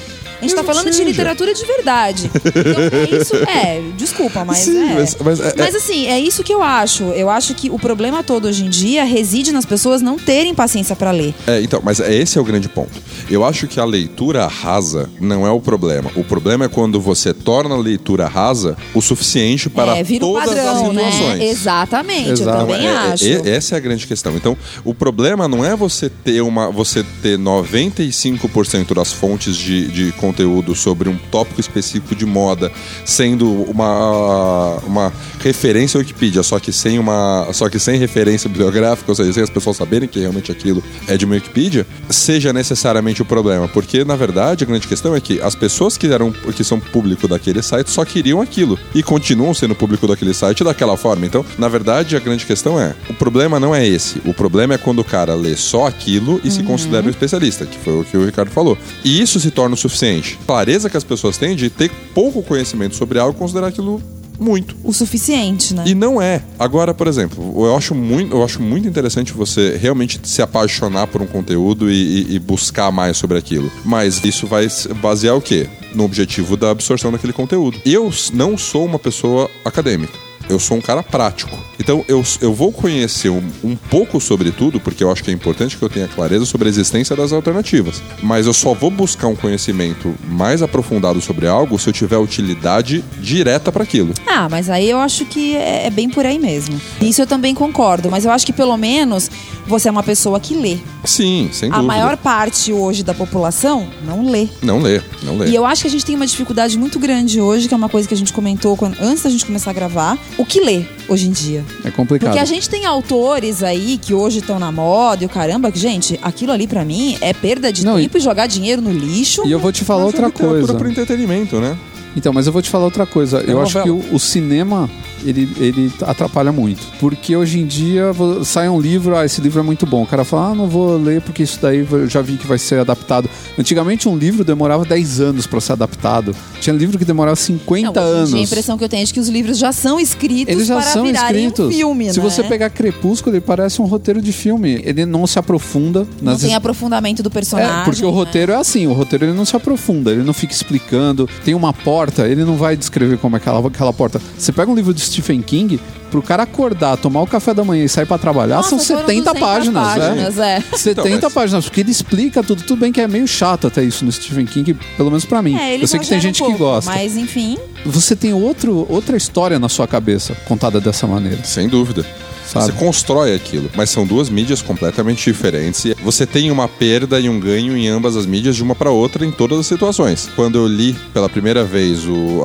Seja. 0.41 0.45
A 0.45 0.49
gente 0.49 0.55
tá 0.55 0.62
Mesmo 0.62 0.64
falando 0.66 0.84
que 0.84 0.91
de 0.91 0.97
seja. 0.97 1.09
literatura 1.09 1.55
de 1.55 1.64
verdade. 1.64 2.30
Então, 2.34 2.99
é 3.16 3.20
isso. 3.22 3.36
É, 3.36 3.82
desculpa, 3.97 4.45
mas 4.45 4.59
Sim, 4.59 4.91
é. 4.91 4.95
mas- 4.95 5.16
mas 5.22 5.41
é- 5.41 5.55
Mas, 5.57 5.74
assim, 5.74 6.07
é 6.07 6.18
isso 6.18 6.43
que 6.43 6.53
eu 6.53 6.62
acho. 6.62 7.05
Eu 7.05 7.28
acho 7.30 7.55
que 7.55 7.70
o 7.70 7.78
problema 7.78 8.22
todo 8.22 8.47
hoje 8.49 8.64
em 8.64 8.68
dia 8.68 9.05
reside 9.05 9.53
nas 9.53 9.64
pessoas 9.64 10.01
não 10.03 10.18
terem 10.18 10.55
paciência 10.55 10.95
pra 10.97 11.11
ler. 11.11 11.34
É, 11.47 11.61
então, 11.61 11.80
mas 11.82 12.01
é- 12.01 12.14
esse 12.14 12.38
é 12.38 12.41
o 12.41 12.45
grande 12.45 12.68
ponto. 12.68 12.91
Eu 13.30 13.45
acho 13.45 13.66
que 13.66 13.78
a 13.80 13.84
leitura 13.84 14.47
rasa 14.47 15.09
não 15.20 15.47
é 15.47 15.51
o 15.51 15.61
problema. 15.61 16.11
O 16.16 16.24
problema 16.24 16.64
é 16.64 16.68
quando 16.68 17.01
você 17.01 17.32
torna 17.32 17.74
a 17.74 17.78
leitura 17.78 18.26
rasa 18.28 18.76
o 18.95 19.01
suficiente 19.01 19.68
para 19.70 19.97
é, 19.97 20.03
vira 20.03 20.20
todas 20.20 20.45
padrão, 20.49 20.70
as 20.72 20.78
situações. 20.78 21.38
né? 21.38 21.45
Exatamente, 21.47 22.30
Exato. 22.32 22.51
eu 22.62 22.66
também 22.66 22.86
É, 22.86 22.91
é, 22.91 22.97
acho. 22.97 23.24
é, 23.26 23.51
essa 23.51 23.74
é 23.74 23.76
a 23.76 23.80
grande 23.80 24.07
questão. 24.07 24.36
Então, 24.36 24.57
o 24.84 24.95
problema 24.95 25.47
não 25.49 25.64
é 25.64 25.74
você 25.76 26.09
ter 26.09 26.41
uma, 26.41 26.70
você 26.70 27.05
ter 27.22 27.38
95% 27.38 28.95
das 28.95 29.12
fontes 29.12 29.57
de, 29.57 29.88
de 29.88 30.12
conteúdo 30.31 30.74
sobre 30.74 31.09
um 31.09 31.16
tópico 31.31 31.61
específico 31.61 32.14
de 32.14 32.24
moda, 32.24 32.70
sendo 33.05 33.51
uma, 33.64 34.76
uma 34.87 35.12
referência 35.41 35.99
à 35.99 36.01
Wikipedia, 36.01 36.43
só 36.43 36.59
que 36.59 36.72
sem 36.72 36.99
uma, 36.99 37.49
só 37.53 37.68
que 37.68 37.78
sem 37.78 37.99
referência 37.99 38.49
bibliográfica, 38.49 39.11
ou 39.11 39.14
seja, 39.14 39.33
sem 39.33 39.43
as 39.43 39.51
pessoas 39.51 39.76
saberem 39.76 40.09
que 40.09 40.20
realmente 40.20 40.53
aquilo 40.53 40.83
é 41.09 41.16
de 41.16 41.24
uma 41.24 41.35
Wikipedia, 41.35 41.87
seja 42.09 42.53
necessariamente 42.53 43.22
o 43.22 43.24
problema, 43.24 43.68
porque 43.68 44.05
na 44.05 44.16
verdade 44.16 44.64
a 44.64 44.66
grande 44.66 44.87
questão 44.87 45.14
é 45.14 45.20
que 45.20 45.41
as 45.41 45.55
pessoas 45.55 45.97
que 45.97 46.07
eram 46.07 46.33
que 46.33 46.64
são 46.64 46.78
público 46.78 47.26
daquele 47.26 47.62
site 47.62 47.91
só 47.91 48.05
queriam 48.05 48.41
aquilo 48.41 48.78
e 48.95 49.03
continuam 49.03 49.55
sendo 49.55 49.74
público 49.74 50.07
daquele 50.07 50.35
site 50.35 50.64
daquela 50.64 50.97
forma. 50.97 51.26
Então, 51.26 51.45
na 51.59 51.68
verdade, 51.68 52.16
a 52.16 52.20
grande 52.20 52.47
questão 52.47 52.81
é, 52.81 52.95
o 53.09 53.14
problema 53.14 53.59
não 53.59 53.74
é 53.74 53.87
esse. 53.87 54.20
O 54.24 54.35
problema 54.35 54.74
é 54.74 54.78
quando 54.78 55.01
o 55.01 55.05
cara 55.05 55.35
lê 55.35 55.57
só 55.57 55.87
aquilo 55.87 56.41
e 56.45 56.51
se 56.51 56.62
considera 56.62 57.07
um 57.07 57.11
especialista, 57.11 57.66
que 57.66 57.78
foi 57.78 58.01
o 58.01 58.05
que 58.05 58.16
o 58.16 58.24
Ricardo 58.24 58.51
falou. 58.51 58.76
E 59.05 59.20
isso 59.20 59.41
se 59.41 59.51
torna 59.51 59.74
o 59.74 59.78
suficiente. 59.78 60.20
Clareza 60.47 60.89
que 60.91 60.97
as 60.97 61.05
pessoas 61.05 61.37
têm 61.37 61.55
de 61.57 61.68
ter 61.71 61.91
pouco 62.14 62.43
conhecimento 62.43 62.97
sobre 62.97 63.18
algo 63.18 63.37
e 63.37 63.39
considerar 63.39 63.68
aquilo 63.68 64.03
muito. 64.39 64.75
O 64.83 64.93
suficiente, 64.93 65.75
né? 65.75 65.85
E 65.87 65.95
não 65.95 66.21
é. 66.21 66.43
Agora, 66.59 66.95
por 66.95 67.07
exemplo, 67.07 67.53
eu 67.66 67.77
acho 67.77 67.95
muito, 67.95 68.35
eu 68.35 68.43
acho 68.43 68.62
muito 68.62 68.89
interessante 68.89 69.33
você 69.35 69.77
realmente 69.77 70.18
se 70.25 70.41
apaixonar 70.41 71.07
por 71.09 71.21
um 71.21 71.27
conteúdo 71.27 71.91
e, 71.91 71.95
e- 72.31 72.35
e 72.37 72.39
buscar 72.39 72.91
mais 72.91 73.18
sobre 73.18 73.37
aquilo. 73.37 73.71
Mas 73.85 74.25
isso 74.25 74.47
vai 74.47 74.66
se 74.68 74.89
basear 74.95 75.37
o 75.37 75.43
quê? 75.43 75.66
No 75.95 76.05
objetivo 76.05 76.57
da 76.57 76.71
absorção 76.71 77.12
daquele 77.12 77.33
conteúdo. 77.35 77.79
Eu 77.85 78.11
não 78.33 78.57
sou 78.57 78.85
uma 78.87 78.99
pessoa 78.99 79.51
acadêmica. 79.64 80.14
Eu 80.51 80.59
sou 80.59 80.77
um 80.77 80.81
cara 80.81 81.03
prático. 81.03 81.57
Então 81.79 82.05
eu, 82.09 82.23
eu 82.41 82.53
vou 82.53 82.73
conhecer 82.73 83.31
um, 83.31 83.43
um 83.63 83.77
pouco 83.77 84.21
sobre 84.21 84.51
tudo, 84.51 84.81
porque 84.81 85.03
eu 85.03 85.11
acho 85.11 85.23
que 85.23 85.31
é 85.31 85.33
importante 85.33 85.77
que 85.77 85.83
eu 85.83 85.89
tenha 85.89 86.09
clareza 86.09 86.45
sobre 86.45 86.69
a 86.69 86.71
existência 86.71 87.15
das 87.15 87.33
alternativas. 87.33 88.03
Mas 88.23 88.47
eu 88.47 88.53
só 88.53 88.75
vou 88.75 88.91
buscar 88.91 89.29
um 89.29 89.37
conhecimento 89.37 90.15
mais 90.29 90.61
aprofundado 90.61 91.21
sobre 91.21 91.47
algo 91.47 91.79
se 91.79 91.89
eu 91.89 91.93
tiver 91.93 92.19
utilidade 92.19 93.05
direta 93.19 93.71
para 93.71 93.85
aquilo. 93.85 94.13
Ah, 94.27 94.49
mas 94.49 94.69
aí 94.69 94.91
eu 94.91 94.99
acho 94.99 95.25
que 95.25 95.57
é, 95.57 95.87
é 95.87 95.91
bem 95.91 96.11
por 96.11 96.27
aí 96.27 96.39
mesmo. 96.39 96.81
Isso 97.01 97.23
eu 97.23 97.27
também 97.27 97.55
concordo, 97.55 98.11
mas 98.11 98.25
eu 98.25 98.33
acho 98.33 98.45
que 98.45 98.53
pelo 98.53 98.77
menos 98.77 99.31
você 99.71 99.89
é 99.89 99.91
uma 99.91 100.03
pessoa 100.03 100.39
que 100.39 100.55
lê. 100.55 100.79
Sim, 101.05 101.49
sem 101.53 101.71
A 101.71 101.77
dúvida. 101.77 101.87
maior 101.87 102.16
parte 102.16 102.73
hoje 102.73 103.03
da 103.03 103.14
população 103.14 103.87
não 104.05 104.29
lê. 104.31 104.49
Não 104.62 104.81
lê, 104.81 105.01
não 105.23 105.39
lê. 105.39 105.49
E 105.49 105.55
eu 105.55 105.64
acho 105.64 105.83
que 105.83 105.89
a 105.89 105.91
gente 105.91 106.05
tem 106.05 106.14
uma 106.16 106.27
dificuldade 106.27 106.77
muito 106.79 106.99
grande 106.99 107.41
hoje, 107.41 107.68
que 107.68 107.73
é 107.75 107.77
uma 107.77 107.89
coisa 107.89 108.07
que 108.07 108.12
a 108.12 108.16
gente 108.16 108.33
comentou 108.33 108.77
quando- 108.77 108.97
antes 109.01 109.23
da 109.23 109.31
gente 109.31 109.47
começar 109.47 109.71
a 109.71 109.75
gravar. 109.75 110.18
O 110.37 110.45
que 110.45 110.61
lê 110.61 110.85
hoje 111.09 111.29
em 111.29 111.31
dia? 111.33 111.64
É 111.85 111.91
complicado. 111.91 112.29
Porque 112.31 112.43
a 112.43 112.45
gente 112.45 112.68
tem 112.68 112.85
autores 112.85 113.62
aí 113.62 113.97
que 113.97 114.12
hoje 114.12 114.41
estão 114.41 114.59
na 114.59 114.71
moda 114.73 115.23
e 115.23 115.27
o 115.27 115.29
caramba, 115.31 115.71
que, 115.73 115.79
gente, 115.79 116.18
aquilo 116.23 116.53
ali 116.53 116.66
pra 116.66 116.85
mim 116.85 117.16
é 117.21 117.33
perda 117.33 117.73
de 117.73 117.85
Não, 117.85 117.97
tempo 117.97 118.18
e 118.18 118.21
jogar 118.21 118.47
dinheiro 118.47 118.83
no 118.83 118.93
lixo. 118.93 119.43
E 119.47 119.53
eu 119.53 119.59
vou 119.59 119.73
te 119.73 119.85
falar 119.85 120.05
outra 120.05 120.31
coisa. 120.31 120.75
Por 120.75 120.87
entretenimento, 120.91 121.61
né? 121.61 121.77
Então, 122.17 122.33
mas 122.33 122.47
eu 122.47 122.53
vou 122.53 122.61
te 122.63 122.69
falar 122.71 122.85
outra 122.85 123.07
coisa. 123.07 123.39
eu 123.41 123.57
uma 123.57 123.63
acho 123.65 123.81
que 123.83 123.89
novela. 123.89 124.09
o, 124.13 124.17
o 124.17 124.19
cinema 124.19 124.89
ele, 125.25 125.49
ele 125.59 125.93
atrapalha 126.03 126.51
muito. 126.53 126.83
Porque 126.99 127.37
hoje 127.37 127.59
em 127.61 127.67
dia 127.67 128.13
sai 128.45 128.69
um 128.69 128.81
livro, 128.81 129.17
ah, 129.17 129.25
esse 129.25 129.41
livro 129.41 129.61
é 129.61 129.63
muito 129.63 129.87
bom. 129.87 130.03
O 130.03 130.07
cara 130.07 130.25
fala, 130.25 130.51
ah, 130.51 130.55
não 130.55 130.67
vou 130.69 130.97
ler 130.97 131.21
porque 131.21 131.43
isso 131.43 131.59
daí 131.61 131.87
eu 131.91 132.09
já 132.09 132.21
vi 132.23 132.37
que 132.37 132.47
vai 132.47 132.59
ser 132.59 132.81
adaptado. 132.81 133.29
Antigamente 133.59 134.09
um 134.09 134.17
livro 134.17 134.45
demorava 134.45 134.85
10 134.85 135.21
anos 135.21 135.47
pra 135.47 135.61
ser 135.61 135.73
adaptado. 135.73 136.35
Tinha 136.61 136.75
livro 136.75 136.99
que 136.99 137.05
demorava 137.05 137.37
50 137.37 138.01
Não, 138.01 138.07
anos. 138.07 138.31
dia 138.31 138.39
a 138.39 138.43
impressão 138.43 138.77
que 138.79 138.85
eu 138.85 138.89
tenho 138.89 139.03
é 139.03 139.05
de 139.05 139.13
que 139.13 139.21
os 139.21 139.29
livros 139.29 139.59
já 139.59 139.73
são 139.73 140.01
escritos 140.01 140.55
Eles 140.55 140.67
já 140.67 140.77
para 140.77 140.85
são 140.91 141.05
virarem 141.05 141.47
escritos. 141.47 141.67
um 141.67 141.71
filme, 141.71 142.13
Se 142.13 142.19
né? 142.19 142.25
você 142.31 142.43
pegar 142.43 142.71
Crepúsculo, 142.71 143.35
ele 143.37 143.41
parece 143.41 143.81
um 143.83 143.85
roteiro 143.87 144.21
de 144.23 144.33
filme. 144.33 144.81
Ele 144.85 145.05
não 145.07 145.27
se 145.27 145.39
aprofunda 145.39 146.07
Não 146.21 146.33
nas 146.33 146.41
tem 146.41 146.55
aprofundamento 146.55 147.23
do 147.23 147.31
personagem. 147.31 147.83
É, 147.83 147.85
porque 147.85 148.05
o 148.05 148.09
né? 148.11 148.15
roteiro 148.15 148.53
é 148.53 148.57
assim, 148.57 148.87
o 148.87 148.93
roteiro 148.93 149.27
ele 149.27 149.33
não 149.35 149.45
se 149.45 149.55
aprofunda, 149.55 150.11
ele 150.11 150.23
não 150.23 150.33
fica 150.33 150.53
explicando. 150.53 151.29
Tem 151.45 151.55
uma 151.55 151.73
porta, 151.73 152.00
ele 152.27 152.45
não 152.45 152.57
vai 152.57 152.77
descrever 152.77 153.19
como 153.19 153.37
é 153.37 153.39
aquela, 153.39 153.67
aquela 153.67 153.93
porta. 153.93 154.21
Você 154.39 154.53
pega 154.53 154.71
um 154.71 154.75
livro 154.75 154.93
de 154.95 155.01
Stephen 155.01 155.41
King, 155.43 155.81
pro 156.11 156.21
cara 156.23 156.43
acordar, 156.43 156.97
tomar 156.97 157.23
o 157.23 157.27
café 157.27 157.53
da 157.55 157.63
manhã 157.65 157.85
e 157.85 157.89
sair 157.89 158.07
pra 158.07 158.19
trabalhar, 158.19 158.57
Nossa, 158.57 158.71
são 158.71 158.79
foram 158.81 159.01
70 159.07 159.33
200 159.35 159.41
páginas, 159.41 159.83
páginas, 159.85 160.37
né? 160.37 160.65
é. 160.73 160.77
70 160.77 161.09
Então, 161.09 161.21
mas- 161.23 161.33
páginas, 161.35 161.65
porque 161.67 161.81
ele 161.81 161.91
explica 161.91 162.43
tudo. 162.43 162.63
Tudo 162.63 162.81
bem 162.81 162.93
que 162.93 163.01
é 163.01 163.07
meio 163.09 163.27
chato 163.29 163.67
até 163.67 163.83
isso 163.83 164.05
no 164.05 164.11
Stephen 164.13 164.47
King, 164.47 164.75
pelo 164.97 165.11
menos 165.11 165.25
pra 165.25 165.41
mim. 165.43 165.57
É, 165.57 165.75
ele 165.75 165.85
Eu 165.85 165.89
sei 165.89 166.01
que 166.01 166.07
tem 166.09 166.19
exagera 166.19 166.31
um 166.33 166.35
gente 166.35 166.37
que 166.43 166.49
pouco, 166.59 166.59
gosta. 166.59 166.91
Mas 166.91 167.17
enfim, 167.17 167.59
Você 167.87 168.15
tem 168.17 168.33
outro, 168.33 168.87
outra 168.91 169.17
história 169.17 169.59
na 169.59 169.69
sua 169.69 169.87
cabeça 169.87 170.35
contada 170.47 170.81
dessa 170.81 171.07
maneira, 171.07 171.43
Sem 171.45 171.69
dúvida. 171.69 172.05
Sabe? 172.51 172.67
Você 172.67 172.73
constrói 172.73 173.35
aquilo, 173.35 173.71
mas 173.75 173.91
são 173.91 174.07
duas 174.07 174.29
mídias 174.29 174.63
completamente 174.63 175.25
diferentes. 175.25 175.85
E 175.85 175.95
você 176.03 176.27
tem 176.27 176.51
uma 176.51 176.69
perda 176.69 177.21
e 177.21 177.29
um 177.29 177.39
ganho 177.39 177.77
em 177.77 177.89
ambas 177.89 178.17
as 178.17 178.27
mídias, 178.27 178.57
de 178.57 178.63
uma 178.63 178.75
para 178.75 178.91
outra, 178.91 179.25
em 179.25 179.31
todas 179.31 179.59
as 179.59 179.67
situações. 179.67 180.29
Quando 180.37 180.57
eu 180.57 180.67
li 180.67 180.95
pela 181.13 181.29
primeira 181.29 181.65
vez 181.65 182.05
o, 182.07 182.43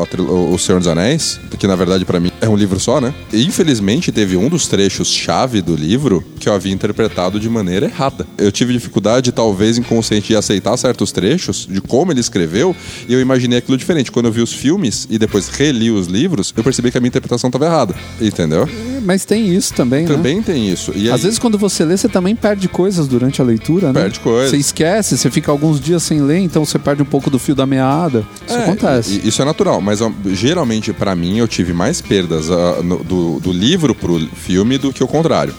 o 0.51 0.57
Senhor 0.57 0.79
dos 0.79 0.87
Anéis, 0.87 1.39
que 1.57 1.67
na 1.67 1.75
verdade 1.75 2.05
para 2.05 2.19
mim 2.19 2.31
é 2.41 2.49
um 2.49 2.55
livro 2.55 2.79
só, 2.79 2.99
né? 2.99 3.13
E, 3.31 3.45
infelizmente 3.45 4.11
teve 4.11 4.37
um 4.37 4.49
dos 4.49 4.67
trechos-chave 4.67 5.61
do 5.61 5.75
livro 5.75 6.23
que 6.39 6.49
eu 6.49 6.53
havia 6.53 6.73
interpretado 6.73 7.39
de 7.39 7.49
maneira 7.49 7.85
errada. 7.85 8.25
Eu 8.37 8.51
tive 8.51 8.73
dificuldade, 8.73 9.31
talvez 9.31 9.77
inconsciente, 9.77 10.27
de 10.27 10.35
aceitar 10.35 10.75
certos 10.77 11.11
trechos, 11.11 11.67
de 11.69 11.81
como 11.81 12.11
ele 12.11 12.19
escreveu, 12.19 12.75
e 13.07 13.13
eu 13.13 13.21
imaginei 13.21 13.59
aquilo 13.59 13.77
diferente. 13.77 14.11
Quando 14.11 14.27
eu 14.27 14.31
vi 14.31 14.41
os 14.41 14.53
filmes 14.53 15.07
e 15.09 15.17
depois 15.17 15.47
reli 15.49 15.91
os 15.91 16.07
livros, 16.07 16.53
eu 16.55 16.63
percebi 16.63 16.91
que 16.91 16.97
a 16.97 17.01
minha 17.01 17.09
interpretação 17.09 17.47
estava 17.47 17.65
errada. 17.65 17.95
Entendeu? 18.21 18.67
Mas 19.03 19.23
tem 19.23 19.55
isso 19.55 19.73
também, 19.73 19.94
né? 20.03 20.07
Também 20.15 20.41
tem 20.41 20.69
isso. 20.69 20.91
E 20.95 21.09
Às 21.09 21.15
aí- 21.15 21.21
vezes, 21.23 21.39
quando 21.39 21.57
você 21.57 21.83
lê, 21.85 21.95
você 21.97 22.07
também 22.09 22.35
perde 22.35 22.67
coisas 22.67 23.07
durante 23.07 23.41
a 23.41 23.45
leitura, 23.45 23.91
né? 23.93 24.01
Perde 24.01 24.19
coisas. 24.19 24.51
Você 24.51 24.57
esquece, 24.57 25.17
você 25.17 25.29
fica 25.31 25.51
alguns 25.51 25.79
dias 25.79 26.03
sem 26.03 26.21
ler, 26.21 26.39
então 26.39 26.65
você 26.65 26.77
perde 26.79 27.01
um 27.01 27.05
pouco 27.05 27.29
do 27.29 27.39
fio 27.39 27.55
da 27.55 27.65
meada. 27.65 28.25
Isso 28.47 28.55
É, 28.57 28.63
acontece. 28.63 29.21
Isso 29.23 29.41
é 29.41 29.45
natural, 29.45 29.79
mas 29.81 29.99
geralmente 30.27 30.91
pra 30.93 31.15
mim 31.15 31.37
eu 31.37 31.47
tive 31.47 31.73
mais 31.73 32.01
perdas 32.01 32.49
ah, 32.49 32.81
no- 32.83 33.03
do, 33.03 33.39
do 33.39 33.51
livro 33.51 33.95
pro 33.95 34.19
filme 34.35 34.77
do 34.77 34.91
que 34.93 35.03
o 35.03 35.07
contrário. 35.07 35.53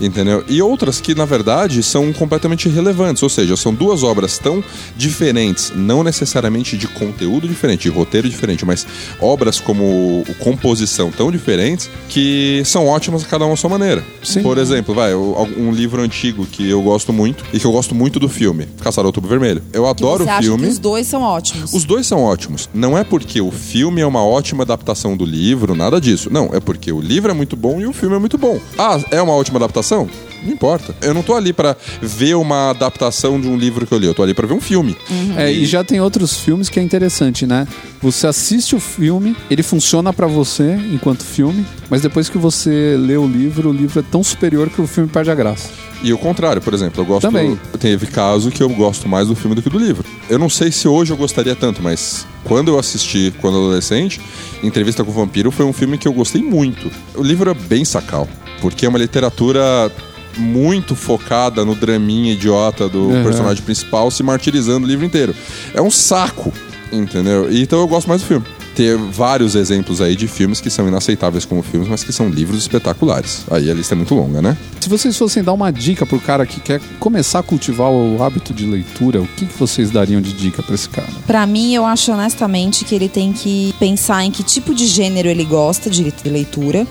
Entendeu? 0.00 0.44
E 0.48 0.60
outras 0.62 1.00
que, 1.00 1.14
na 1.14 1.24
verdade, 1.24 1.82
são 1.82 2.12
completamente 2.12 2.68
irrelevantes. 2.68 3.22
Ou 3.22 3.28
seja, 3.28 3.56
são 3.56 3.74
duas 3.74 4.02
obras 4.02 4.38
tão 4.38 4.62
diferentes, 4.96 5.72
não 5.74 6.02
necessariamente 6.02 6.76
de 6.76 6.86
conteúdo 6.88 7.48
diferente, 7.48 7.82
de 7.82 7.88
roteiro 7.88 8.28
diferente, 8.28 8.64
mas 8.64 8.86
obras 9.20 9.60
como 9.60 10.24
composição 10.38 11.10
tão 11.10 11.30
diferentes 11.30 11.88
que 12.08 12.62
são 12.64 12.86
ótimas 12.86 13.24
cada 13.24 13.44
uma 13.44 13.54
à 13.54 13.56
sua 13.56 13.70
maneira. 13.70 14.04
Sim. 14.22 14.42
Por 14.42 14.58
exemplo, 14.58 14.94
vai, 14.94 15.14
um 15.14 15.70
livro 15.72 16.02
antigo 16.02 16.46
que 16.46 16.68
eu 16.68 16.82
gosto 16.82 17.12
muito 17.12 17.44
e 17.52 17.58
que 17.58 17.66
eu 17.66 17.72
gosto 17.72 17.94
muito 17.94 18.18
do 18.18 18.28
filme, 18.28 18.66
Caçar 18.80 19.04
ao 19.04 19.12
Tubo 19.12 19.28
Vermelho. 19.28 19.62
Eu 19.72 19.86
adoro 19.86 20.24
o 20.24 20.42
filme. 20.42 20.66
os 20.66 20.78
dois 20.78 21.06
são 21.06 21.22
ótimos. 21.22 21.72
Os 21.72 21.84
dois 21.84 22.06
são 22.06 22.22
ótimos. 22.22 22.68
Não 22.72 22.96
é 22.96 23.04
porque 23.04 23.40
o 23.40 23.50
filme 23.50 24.00
é 24.00 24.06
uma 24.06 24.24
ótima 24.24 24.62
adaptação 24.62 25.16
do 25.16 25.24
livro, 25.24 25.74
nada 25.74 26.00
disso. 26.00 26.30
Não, 26.30 26.50
é 26.52 26.60
porque 26.60 26.92
o 26.92 27.00
livro 27.00 27.30
é 27.30 27.34
muito 27.34 27.56
bom 27.56 27.80
e 27.80 27.86
o 27.86 27.92
filme 27.92 28.16
é 28.16 28.18
muito 28.18 28.38
bom. 28.38 28.58
Ah, 28.78 29.00
é 29.10 29.20
uma 29.20 29.32
ótima 29.34 29.53
adaptação? 29.58 30.08
Não 30.42 30.52
importa. 30.52 30.94
Eu 31.00 31.14
não 31.14 31.22
tô 31.22 31.34
ali 31.34 31.52
pra 31.52 31.76
ver 32.02 32.34
uma 32.34 32.70
adaptação 32.70 33.40
de 33.40 33.48
um 33.48 33.56
livro 33.56 33.86
que 33.86 33.92
eu 33.92 33.98
li. 33.98 34.06
Eu 34.06 34.14
tô 34.14 34.22
ali 34.22 34.34
pra 34.34 34.46
ver 34.46 34.54
um 34.54 34.60
filme. 34.60 34.96
É, 35.36 35.50
e 35.50 35.64
já 35.64 35.82
tem 35.82 36.00
outros 36.00 36.36
filmes 36.36 36.68
que 36.68 36.78
é 36.78 36.82
interessante, 36.82 37.46
né? 37.46 37.66
Você 38.02 38.26
assiste 38.26 38.76
o 38.76 38.80
filme, 38.80 39.34
ele 39.50 39.62
funciona 39.62 40.12
pra 40.12 40.26
você 40.26 40.78
enquanto 40.92 41.22
filme, 41.24 41.64
mas 41.88 42.02
depois 42.02 42.28
que 42.28 42.36
você 42.36 42.96
lê 42.98 43.16
o 43.16 43.26
livro, 43.26 43.70
o 43.70 43.72
livro 43.72 44.00
é 44.00 44.02
tão 44.02 44.22
superior 44.22 44.68
que 44.68 44.80
o 44.80 44.86
filme 44.86 45.08
perde 45.08 45.30
a 45.30 45.34
graça. 45.34 45.70
E 46.02 46.12
o 46.12 46.18
contrário, 46.18 46.60
por 46.60 46.74
exemplo, 46.74 47.00
eu 47.00 47.06
gosto. 47.06 47.22
Também. 47.22 47.58
Teve 47.80 48.06
caso 48.06 48.50
que 48.50 48.62
eu 48.62 48.68
gosto 48.68 49.08
mais 49.08 49.28
do 49.28 49.34
filme 49.34 49.54
do 49.54 49.62
que 49.62 49.70
do 49.70 49.78
livro. 49.78 50.04
Eu 50.28 50.38
não 50.38 50.50
sei 50.50 50.70
se 50.70 50.86
hoje 50.86 51.12
eu 51.12 51.16
gostaria 51.16 51.56
tanto, 51.56 51.82
mas 51.82 52.26
quando 52.44 52.68
eu 52.68 52.78
assisti, 52.78 53.32
quando 53.40 53.56
adolescente, 53.56 54.20
Entrevista 54.62 55.04
com 55.04 55.10
o 55.10 55.14
Vampiro 55.14 55.50
foi 55.50 55.66
um 55.66 55.72
filme 55.72 55.98
que 55.98 56.08
eu 56.08 56.12
gostei 56.12 56.42
muito. 56.42 56.90
O 57.14 57.22
livro 57.22 57.50
é 57.50 57.54
bem 57.54 57.84
sacal, 57.84 58.28
porque 58.64 58.86
é 58.86 58.88
uma 58.88 58.98
literatura 58.98 59.92
muito 60.38 60.96
focada 60.96 61.66
no 61.66 61.74
draminha 61.74 62.32
idiota 62.32 62.88
do 62.88 63.08
Uhum. 63.10 63.22
personagem 63.22 63.62
principal 63.62 64.10
se 64.10 64.22
martirizando 64.22 64.86
o 64.86 64.88
livro 64.88 65.04
inteiro. 65.04 65.34
É 65.74 65.82
um 65.82 65.90
saco, 65.90 66.50
entendeu? 66.90 67.46
Então 67.54 67.78
eu 67.80 67.86
gosto 67.86 68.08
mais 68.08 68.22
do 68.22 68.26
filme. 68.26 68.46
Ter 68.74 68.96
vários 68.96 69.54
exemplos 69.54 70.00
aí 70.00 70.16
de 70.16 70.26
filmes 70.26 70.62
que 70.62 70.70
são 70.70 70.88
inaceitáveis 70.88 71.44
como 71.44 71.62
filmes, 71.62 71.88
mas 71.90 72.02
que 72.02 72.10
são 72.12 72.28
livros 72.30 72.58
espetaculares. 72.58 73.44
Aí 73.50 73.70
a 73.70 73.74
lista 73.74 73.94
é 73.94 73.96
muito 73.96 74.14
longa, 74.14 74.40
né? 74.40 74.56
Se 74.80 74.88
vocês 74.88 75.14
fossem 75.16 75.44
dar 75.44 75.52
uma 75.52 75.70
dica 75.70 76.06
pro 76.06 76.18
cara 76.18 76.44
que 76.46 76.58
quer 76.58 76.80
começar 76.98 77.40
a 77.40 77.42
cultivar 77.42 77.90
o 77.90 78.20
hábito 78.22 78.54
de 78.54 78.64
leitura, 78.64 79.20
o 79.20 79.26
que, 79.28 79.44
que 79.44 79.58
vocês 79.58 79.90
dariam 79.90 80.22
de 80.22 80.32
dica 80.32 80.62
pra 80.62 80.74
esse 80.74 80.88
cara? 80.88 81.06
Pra 81.26 81.46
mim, 81.46 81.74
eu 81.74 81.84
acho 81.84 82.10
honestamente 82.10 82.84
que 82.86 82.94
ele 82.94 83.10
tem 83.10 83.32
que 83.32 83.74
pensar 83.78 84.24
em 84.24 84.30
que 84.32 84.42
tipo 84.42 84.74
de 84.74 84.86
gênero 84.86 85.28
ele 85.28 85.44
gosta 85.44 85.88
de 85.90 86.10
leitura. 86.24 86.84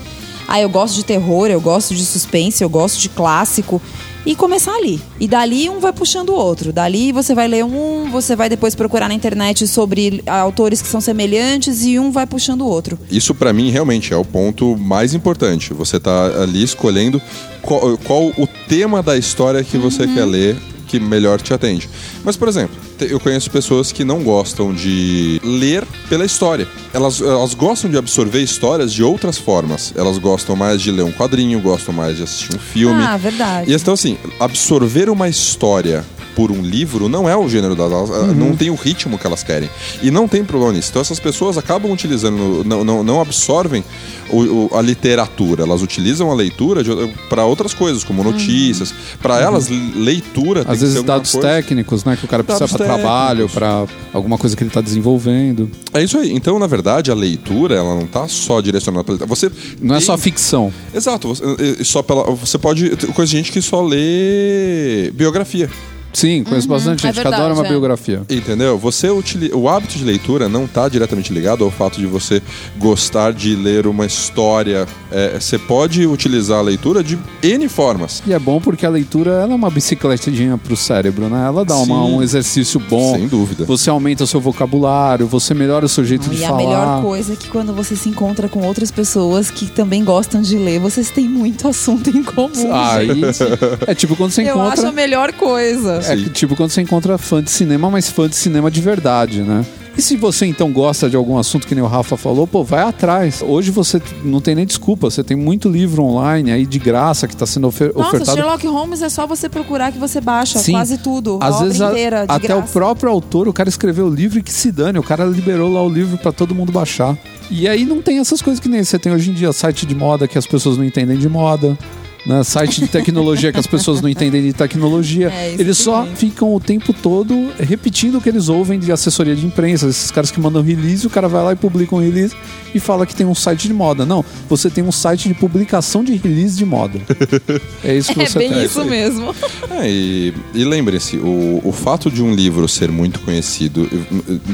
Ah, 0.53 0.61
eu 0.61 0.69
gosto 0.69 0.97
de 0.97 1.03
terror, 1.03 1.47
eu 1.47 1.59
gosto 1.59 1.95
de 1.95 2.05
suspense, 2.05 2.63
eu 2.63 2.69
gosto 2.69 2.99
de 2.99 3.09
clássico. 3.09 3.81
E 4.23 4.35
começar 4.35 4.75
ali. 4.75 5.01
E 5.19 5.27
dali 5.27 5.67
um 5.67 5.79
vai 5.79 5.91
puxando 5.91 6.29
o 6.29 6.35
outro. 6.35 6.71
Dali 6.71 7.11
você 7.11 7.33
vai 7.33 7.47
ler 7.47 7.65
um, 7.65 8.07
você 8.11 8.35
vai 8.35 8.49
depois 8.49 8.75
procurar 8.75 9.07
na 9.07 9.15
internet 9.15 9.67
sobre 9.67 10.23
autores 10.27 10.79
que 10.79 10.87
são 10.87 11.01
semelhantes 11.01 11.83
e 11.83 11.97
um 11.97 12.11
vai 12.11 12.27
puxando 12.27 12.61
o 12.61 12.67
outro. 12.67 12.99
Isso 13.09 13.33
pra 13.33 13.51
mim 13.51 13.71
realmente 13.71 14.13
é 14.13 14.15
o 14.15 14.23
ponto 14.23 14.77
mais 14.77 15.15
importante. 15.15 15.73
Você 15.73 15.99
tá 15.99 16.43
ali 16.43 16.61
escolhendo 16.61 17.19
qual, 17.63 17.97
qual 18.03 18.27
o 18.37 18.47
tema 18.69 19.01
da 19.01 19.17
história 19.17 19.63
que 19.63 19.79
você 19.79 20.05
quer 20.05 20.25
ler, 20.25 20.55
que 20.93 20.99
melhor 20.99 21.41
te 21.41 21.53
atende. 21.53 21.89
Mas, 22.23 22.37
por 22.37 22.47
exemplo, 22.47 22.75
eu 22.99 23.19
conheço 23.19 23.49
pessoas 23.49 23.91
que 23.91 24.03
não 24.03 24.21
gostam 24.21 24.71
de 24.71 25.41
ler 25.43 25.83
pela 26.07 26.23
história. 26.23 26.67
Elas, 26.93 27.19
elas 27.19 27.55
gostam 27.55 27.89
de 27.89 27.97
absorver 27.97 28.41
histórias 28.41 28.93
de 28.93 29.01
outras 29.01 29.37
formas. 29.37 29.91
Elas 29.95 30.19
gostam 30.19 30.55
mais 30.55 30.81
de 30.81 30.91
ler 30.91 31.03
um 31.03 31.11
quadrinho, 31.11 31.59
gostam 31.59 31.93
mais 31.93 32.17
de 32.17 32.23
assistir 32.23 32.55
um 32.55 32.59
filme. 32.59 33.03
Ah, 33.03 33.17
verdade. 33.17 33.71
E 33.71 33.73
então, 33.73 33.95
assim, 33.95 34.17
absorver 34.39 35.09
uma 35.09 35.27
história 35.27 36.05
por 36.35 36.51
um 36.51 36.61
livro 36.61 37.07
não 37.09 37.27
é 37.29 37.35
o 37.35 37.47
gênero 37.47 37.75
das 37.75 37.91
elas, 37.91 38.09
Uhum. 38.09 38.33
não 38.33 38.55
tem 38.55 38.69
o 38.69 38.75
ritmo 38.75 39.17
que 39.17 39.27
elas 39.27 39.43
querem. 39.43 39.69
E 40.01 40.09
não 40.11 40.27
tem 40.27 40.43
problema 40.43 40.73
nisso. 40.73 40.89
Então 40.89 41.01
essas 41.01 41.19
pessoas 41.19 41.57
acabam 41.57 41.91
utilizando, 41.91 42.63
não, 42.65 42.83
não, 42.83 43.03
não 43.03 43.21
absorvem 43.21 43.83
o- 44.29 44.67
o- 44.73 44.77
a 44.77 44.81
literatura, 44.81 45.63
elas 45.63 45.81
utilizam 45.81 46.31
a 46.31 46.33
leitura 46.33 46.81
para 47.29 47.45
outras 47.45 47.73
coisas, 47.73 48.03
como 48.03 48.23
notícias. 48.23 48.93
Para 49.21 49.39
elas, 49.39 49.67
leitura 49.69 50.63
tem 50.63 50.73
Às 50.73 50.79
ser 50.79 50.85
vezes 50.87 51.03
dados 51.03 51.31
coisa- 51.31 51.47
técnicos, 51.47 52.03
né? 52.03 52.15
Que 52.15 52.25
o 52.25 52.27
cara 52.27 52.43
precisa 52.43 52.67
para 52.67 52.85
trabalho, 52.85 53.49
para 53.49 53.85
alguma 54.13 54.37
coisa 54.37 54.55
que 54.55 54.63
ele 54.63 54.69
está 54.69 54.81
desenvolvendo. 54.81 55.69
É 55.93 56.03
isso 56.03 56.17
aí. 56.17 56.31
Então, 56.33 56.57
na 56.57 56.67
verdade, 56.67 57.11
a 57.11 57.13
leitura, 57.15 57.75
ela 57.75 57.95
não 57.95 58.07
tá 58.07 58.27
só 58.27 58.59
direcionada 58.61 59.03
para 59.03 59.25
Você 59.25 59.51
Não 59.81 59.95
é 59.95 59.97
tem- 59.99 60.05
só 60.07 60.17
ficção. 60.17 60.73
Exato. 60.93 61.27
Você, 61.27 61.83
só 61.83 62.01
pela, 62.01 62.23
você 62.31 62.57
pode. 62.57 62.89
Coisa 63.13 63.29
de 63.31 63.37
gente 63.37 63.51
que 63.51 63.61
só 63.61 63.81
lê 63.83 65.11
biografia. 65.13 65.69
Sim, 66.13 66.43
conheço 66.43 66.67
bastante 66.67 66.99
é 67.05 67.07
gente 67.07 67.17
que 67.17 67.21
verdade, 67.23 67.35
adora 67.41 67.53
uma 67.53 67.65
é. 67.65 67.69
biografia. 67.69 68.21
Entendeu? 68.29 68.77
Você 68.77 69.09
utili... 69.09 69.51
O 69.53 69.67
hábito 69.67 69.97
de 69.97 70.03
leitura 70.03 70.47
não 70.47 70.65
está 70.65 70.87
diretamente 70.87 71.33
ligado 71.33 71.63
ao 71.63 71.71
fato 71.71 71.99
de 71.99 72.05
você 72.05 72.41
gostar 72.77 73.33
de 73.33 73.55
ler 73.55 73.87
uma 73.87 74.05
história. 74.05 74.85
É, 75.11 75.39
você 75.39 75.57
pode 75.57 76.05
utilizar 76.05 76.59
a 76.59 76.61
leitura 76.61 77.03
de 77.03 77.17
N 77.41 77.67
formas. 77.67 78.21
E 78.25 78.33
é 78.33 78.39
bom 78.39 78.59
porque 78.61 78.85
a 78.85 78.89
leitura 78.89 79.31
ela 79.31 79.51
é 79.51 79.55
uma 79.55 79.69
bicicletadinha 79.69 80.57
pro 80.57 80.75
cérebro, 80.77 81.29
né? 81.29 81.45
Ela 81.47 81.65
dá 81.65 81.75
uma- 81.77 82.05
um 82.05 82.21
exercício 82.21 82.79
bom. 82.79 83.15
Sem 83.15 83.27
dúvida. 83.27 83.65
Você 83.65 83.89
aumenta 83.89 84.23
o 84.23 84.27
seu 84.27 84.39
vocabulário, 84.39 85.25
você 85.27 85.53
melhora 85.53 85.85
o 85.85 85.89
seu 85.89 86.03
jeito 86.05 86.29
de 86.29 86.37
E 86.41 86.45
a 86.45 86.49
falar. 86.49 86.57
melhor 86.63 87.01
coisa 87.01 87.33
é 87.33 87.35
que 87.35 87.47
quando 87.49 87.73
você 87.73 87.95
se 87.95 88.09
encontra 88.09 88.47
com 88.47 88.61
outras 88.65 88.91
pessoas 88.91 89.49
que 89.49 89.65
também 89.67 90.03
gostam 90.03 90.41
de 90.41 90.57
ler, 90.57 90.79
vocês 90.79 91.09
têm 91.09 91.27
muito 91.27 91.67
assunto 91.69 92.09
em 92.09 92.23
comum. 92.23 92.73
Aí, 92.73 93.07
gente. 93.07 93.39
é 93.87 93.95
tipo 93.95 94.15
quando 94.15 94.31
você 94.31 94.41
Eu 94.43 94.61
acho 94.61 94.73
encontra. 94.73 94.89
a 94.89 94.91
melhor 94.91 95.33
coisa. 95.33 96.01
É 96.09 96.15
Sim. 96.17 96.23
que, 96.23 96.29
tipo 96.29 96.55
quando 96.55 96.69
você 96.71 96.81
encontra 96.81 97.17
fã 97.17 97.41
de 97.41 97.49
cinema, 97.51 97.89
mas 97.89 98.09
fã 98.09 98.27
de 98.27 98.35
cinema 98.35 98.69
de 98.69 98.81
verdade, 98.81 99.41
né? 99.41 99.65
E 99.95 100.01
se 100.01 100.17
você 100.17 100.47
então 100.47 100.71
gosta 100.71 101.07
de 101.07 101.15
algum 101.15 101.37
assunto 101.37 101.67
que 101.67 101.75
nem 101.75 101.83
o 101.83 101.87
Rafa 101.87 102.17
falou, 102.17 102.47
pô, 102.47 102.63
vai 102.63 102.81
atrás. 102.81 103.43
Hoje 103.45 103.69
você 103.69 104.01
não 104.23 104.41
tem 104.41 104.55
nem 104.55 104.65
desculpa, 104.65 105.07
você 105.11 105.23
tem 105.23 105.37
muito 105.37 105.69
livro 105.69 106.01
online 106.03 106.51
aí 106.51 106.65
de 106.65 106.79
graça 106.79 107.27
que 107.27 107.35
está 107.35 107.45
sendo 107.45 107.67
ofer 107.67 107.91
Nossa, 107.93 108.07
ofertado. 108.07 108.35
Sherlock 108.35 108.65
Holmes 108.65 109.03
é 109.03 109.09
só 109.09 109.27
você 109.27 109.47
procurar 109.47 109.91
que 109.91 109.99
você 109.99 110.19
baixa 110.19 110.57
Sim. 110.57 110.71
quase 110.71 110.97
tudo. 110.97 111.37
a 111.39 111.45
Às 111.47 111.55
obra 111.57 111.65
vezes 111.67 111.81
a- 111.81 111.89
inteira, 111.91 112.25
de 112.25 112.33
até 112.33 112.55
o 112.55 112.57
graça. 112.57 112.73
próprio 112.73 113.11
autor, 113.11 113.47
o 113.47 113.53
cara 113.53 113.69
escreveu 113.69 114.07
o 114.07 114.09
livro 114.09 114.39
e 114.39 114.41
que 114.41 114.51
se 114.51 114.71
dane, 114.71 114.97
o 114.97 115.03
cara 115.03 115.25
liberou 115.25 115.71
lá 115.71 115.83
o 115.83 115.89
livro 115.89 116.17
pra 116.17 116.31
todo 116.31 116.55
mundo 116.55 116.71
baixar. 116.71 117.15
E 117.51 117.67
aí 117.67 117.85
não 117.85 118.01
tem 118.01 118.17
essas 118.17 118.41
coisas 118.41 118.59
que 118.59 118.67
nem 118.67 118.83
você 118.83 118.97
tem 118.97 119.13
hoje 119.13 119.29
em 119.29 119.33
dia, 119.35 119.53
site 119.53 119.85
de 119.85 119.93
moda 119.93 120.27
que 120.27 120.39
as 120.39 120.47
pessoas 120.47 120.75
não 120.75 120.83
entendem 120.83 121.19
de 121.19 121.29
moda. 121.29 121.77
Né? 122.25 122.43
Site 122.43 122.79
de 122.81 122.87
tecnologia 122.87 123.51
que 123.51 123.59
as 123.59 123.67
pessoas 123.67 123.99
não 124.01 124.07
entendem 124.09 124.41
de 124.41 124.53
tecnologia. 124.53 125.31
É, 125.43 125.53
eles 125.59 125.77
só 125.77 126.01
também. 126.01 126.15
ficam 126.15 126.53
o 126.55 126.59
tempo 126.59 126.93
todo 126.93 127.51
repetindo 127.59 128.17
o 128.17 128.21
que 128.21 128.29
eles 128.29 128.49
ouvem 128.49 128.79
de 128.79 128.91
assessoria 128.91 129.35
de 129.35 129.45
imprensa. 129.45 129.87
Esses 129.87 130.09
caras 130.11 130.31
que 130.31 130.39
mandam 130.39 130.61
release, 130.61 131.05
o 131.05 131.09
cara 131.09 131.27
vai 131.27 131.43
lá 131.43 131.51
e 131.53 131.55
publica 131.55 131.95
um 131.95 131.99
release 131.99 132.35
e 132.73 132.79
fala 132.79 133.05
que 133.05 133.15
tem 133.15 133.25
um 133.25 133.35
site 133.35 133.67
de 133.67 133.73
moda. 133.73 134.05
Não, 134.05 134.23
você 134.49 134.69
tem 134.69 134.83
um 134.83 134.91
site 134.91 135.27
de 135.27 135.33
publicação 135.33 136.03
de 136.03 136.15
release 136.15 136.55
de 136.57 136.65
moda. 136.65 136.99
É 137.83 137.97
isso 137.97 138.13
que 138.13 138.21
É 138.21 138.25
você 138.25 138.39
bem 138.39 138.49
tem. 138.51 138.63
isso 138.63 138.85
mesmo. 138.85 139.35
É, 139.71 139.89
e, 139.89 140.33
e 140.53 140.63
lembre-se, 140.63 141.17
o, 141.17 141.61
o 141.63 141.71
fato 141.73 142.09
de 142.09 142.21
um 142.23 142.33
livro 142.33 142.67
ser 142.69 142.89
muito 142.89 143.19
conhecido, 143.19 143.89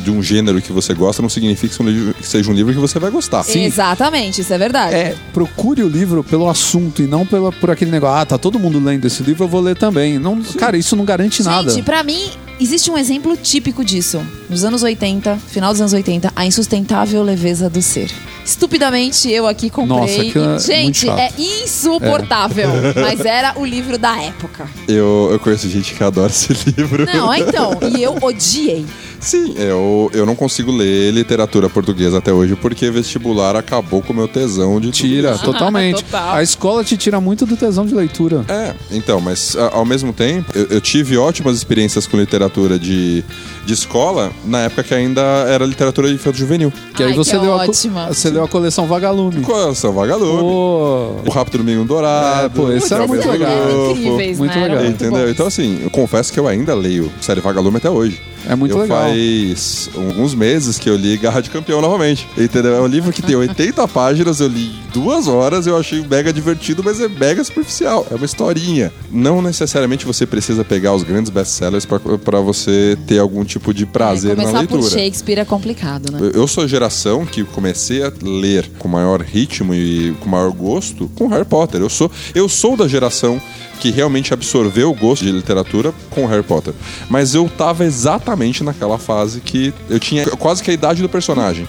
de 0.03 0.09
um 0.09 0.21
gênero 0.23 0.59
que 0.61 0.71
você 0.71 0.93
gosta, 0.95 1.21
não 1.21 1.29
significa 1.29 1.75
que 1.75 1.81
um 1.83 1.85
livro- 1.87 2.13
que 2.15 2.25
seja 2.25 2.49
um 2.49 2.53
livro 2.53 2.73
que 2.73 2.79
você 2.79 2.97
vai 2.97 3.11
gostar. 3.11 3.45
Exatamente, 3.47 4.41
isso 4.41 4.51
é 4.53 4.57
verdade. 4.57 4.95
É, 4.95 5.15
procure 5.33 5.83
o 5.83 5.87
livro 5.87 6.23
pelo 6.23 6.49
assunto 6.49 7.01
e 7.03 7.07
não 7.07 7.23
pela, 7.25 7.51
por 7.59 7.69
aquele 7.69 7.91
negócio. 7.91 8.17
Ah, 8.17 8.25
tá 8.25 8.37
todo 8.37 8.59
mundo 8.59 8.79
lendo 8.79 9.05
esse 9.05 9.21
livro, 9.23 9.43
eu 9.43 9.47
vou 9.47 9.61
ler 9.61 9.77
também. 9.77 10.17
Não, 10.17 10.41
cara, 10.57 10.77
isso 10.77 10.95
não 10.95 11.05
garante 11.05 11.43
nada. 11.43 11.71
Gente, 11.71 11.83
pra 11.83 12.03
mim, 12.03 12.29
existe 12.59 12.89
um 12.89 12.97
exemplo 12.97 13.35
típico 13.37 13.83
disso. 13.83 14.21
Nos 14.49 14.63
anos 14.63 14.83
80, 14.83 15.37
final 15.47 15.71
dos 15.71 15.81
anos 15.81 15.93
80, 15.93 16.31
a 16.35 16.45
insustentável 16.45 17.21
leveza 17.23 17.69
do 17.69 17.81
ser. 17.81 18.11
Estupidamente, 18.45 19.29
eu 19.29 19.45
aqui 19.45 19.69
comprei. 19.69 19.99
Nossa, 19.99 20.21
aquilo 20.21 20.43
é 20.43 20.47
e, 20.47 20.49
muito 20.49 20.65
gente, 20.65 21.09
é 21.09 21.31
insuportável. 21.37 22.69
Mas 22.95 23.23
era 23.23 23.53
o 23.59 23.65
livro 23.65 23.97
da 23.97 24.19
época. 24.21 24.67
Eu, 24.87 25.29
eu 25.31 25.39
conheço 25.39 25.69
gente 25.69 25.93
que 25.93 26.03
adora 26.03 26.31
esse 26.31 26.51
livro. 26.75 27.05
Não, 27.05 27.31
é 27.31 27.39
então. 27.39 27.77
E 27.95 28.01
eu 28.01 28.17
odiei. 28.21 28.85
Sim, 29.19 29.53
eu, 29.57 30.09
eu 30.13 30.25
não 30.25 30.35
consigo 30.35 30.71
ler 30.71 31.11
literatura 31.11 31.69
portuguesa 31.69 32.17
até 32.19 32.31
hoje 32.31 32.55
porque 32.55 32.89
vestibular 32.89 33.55
acabou 33.55 34.01
com 34.01 34.13
o 34.13 34.15
meu 34.15 34.27
tesão 34.27 34.79
de 34.79 34.87
tudo 34.91 34.95
Tira, 34.97 35.31
isso. 35.31 35.43
totalmente. 35.43 36.03
Total. 36.09 36.35
A 36.35 36.43
escola 36.43 36.83
te 36.83 36.95
tira 36.97 37.19
muito 37.19 37.45
do 37.45 37.55
tesão 37.57 37.85
de 37.85 37.93
leitura. 37.93 38.45
É, 38.47 38.73
então, 38.91 39.19
mas 39.19 39.55
a- 39.57 39.75
ao 39.75 39.85
mesmo 39.85 40.13
tempo, 40.13 40.49
eu, 40.55 40.67
eu 40.69 40.81
tive 40.81 41.17
ótimas 41.17 41.55
experiências 41.57 42.07
com 42.07 42.17
literatura 42.17 42.79
de, 42.79 43.23
de 43.65 43.73
escola 43.73 44.31
na 44.45 44.61
época 44.61 44.83
que 44.83 44.93
ainda 44.93 45.21
era 45.21 45.65
literatura 45.65 46.07
de 46.07 46.15
infanto 46.15 46.37
juvenil. 46.37 46.71
Que 46.95 47.03
aí 47.03 47.13
você, 47.13 47.31
que 47.31 47.37
leu 47.43 47.53
a, 47.55 47.65
co- 47.65 47.71
ótima. 47.71 48.07
você 48.07 48.29
leu 48.29 48.43
a 48.43 48.47
coleção 48.47 48.87
Vagalume. 48.87 49.41
Coração 49.41 49.91
Vagalume. 49.93 50.39
Pô, 50.39 51.15
O 51.25 51.29
Rápido 51.29 51.57
Domingo 51.59 51.83
Dourado. 51.85 52.45
É, 52.45 52.49
pô, 52.49 52.71
esse 52.71 52.93
era 52.93 53.03
esses 53.03 53.07
muito 53.15 53.23
eram 53.23 53.31
legal. 53.33 53.91
incríveis, 53.91 54.37
Muito 54.39 54.55
né? 54.55 54.63
Legal. 54.67 54.83
muito 54.83 55.03
Entendeu? 55.03 55.29
Então, 55.29 55.45
assim, 55.47 55.79
eu 55.83 55.89
confesso 55.89 56.31
que 56.31 56.39
eu 56.39 56.47
ainda 56.47 56.73
leio 56.73 57.11
série 57.21 57.41
Vagalume 57.41 57.77
até 57.77 57.89
hoje. 57.89 58.21
É 58.47 58.55
muito 58.55 58.75
eu 58.75 58.81
legal. 58.81 59.03
faz 59.09 59.89
alguns 59.95 60.33
meses 60.33 60.77
que 60.79 60.89
eu 60.89 60.95
li 60.95 61.17
Garra 61.17 61.41
de 61.41 61.49
Campeão 61.49 61.81
novamente. 61.81 62.27
Entendeu? 62.37 62.75
É 62.75 62.81
um 62.81 62.87
livro 62.87 63.11
que 63.11 63.21
tem 63.21 63.35
80 63.35 63.87
páginas, 63.89 64.39
eu 64.39 64.47
li 64.47 64.71
duas 64.93 65.27
horas, 65.27 65.67
eu 65.67 65.77
achei 65.77 66.01
mega 66.01 66.31
divertido, 66.33 66.81
mas 66.83 66.99
é 66.99 67.07
mega 67.07 67.43
superficial. 67.43 68.07
É 68.09 68.15
uma 68.15 68.25
historinha. 68.25 68.91
Não 69.11 69.41
necessariamente 69.41 70.05
você 70.05 70.25
precisa 70.25 70.63
pegar 70.65 70.93
os 70.95 71.03
grandes 71.03 71.29
best-sellers 71.29 71.85
pra- 71.85 71.99
pra 71.99 72.39
você 72.39 72.97
ter 73.07 73.19
algum 73.19 73.43
tipo 73.43 73.73
de 73.73 73.85
prazer 73.85 74.35
na 74.35 74.43
Começar 74.43 74.67
por 74.67 74.75
leitura. 74.79 74.99
Shakespeare 75.03 75.39
é 75.39 75.45
complicado, 75.45 76.11
né? 76.11 76.19
Eu- 76.21 76.39
Eu 76.39 76.47
sou 76.47 76.63
a 76.63 76.67
geração 76.67 77.25
que 77.25 77.43
comecei 77.43 78.01
a 78.03 78.11
ler 78.23 78.69
com 78.79 78.87
maior 78.87 79.21
ritmo 79.21 79.75
e 79.75 80.15
com 80.21 80.29
maior 80.29 80.51
gosto 80.51 81.09
com 81.15 81.27
Harry 81.27 81.45
Potter. 81.45 81.81
Eu 81.81 81.89
sou, 81.89 82.09
eu 82.33 82.47
sou 82.47 82.75
da 82.77 82.87
geração 82.87 83.39
que 83.79 83.89
realmente 83.91 84.33
absorveu 84.33 84.91
o 84.91 84.93
gosto 84.93 85.23
de 85.23 85.31
literatura 85.31 85.93
com 86.09 86.25
Harry 86.27 86.43
Potter. 86.43 86.73
Mas 87.09 87.33
eu 87.33 87.49
tava 87.49 87.85
exatamente 87.85 88.63
naquela 88.63 88.97
fase 88.97 89.39
que 89.39 89.73
eu 89.89 89.99
tinha 89.99 90.25
quase 90.31 90.61
que 90.61 90.69
a 90.69 90.73
idade 90.73 91.01
do 91.01 91.09
personagem. 91.09 91.67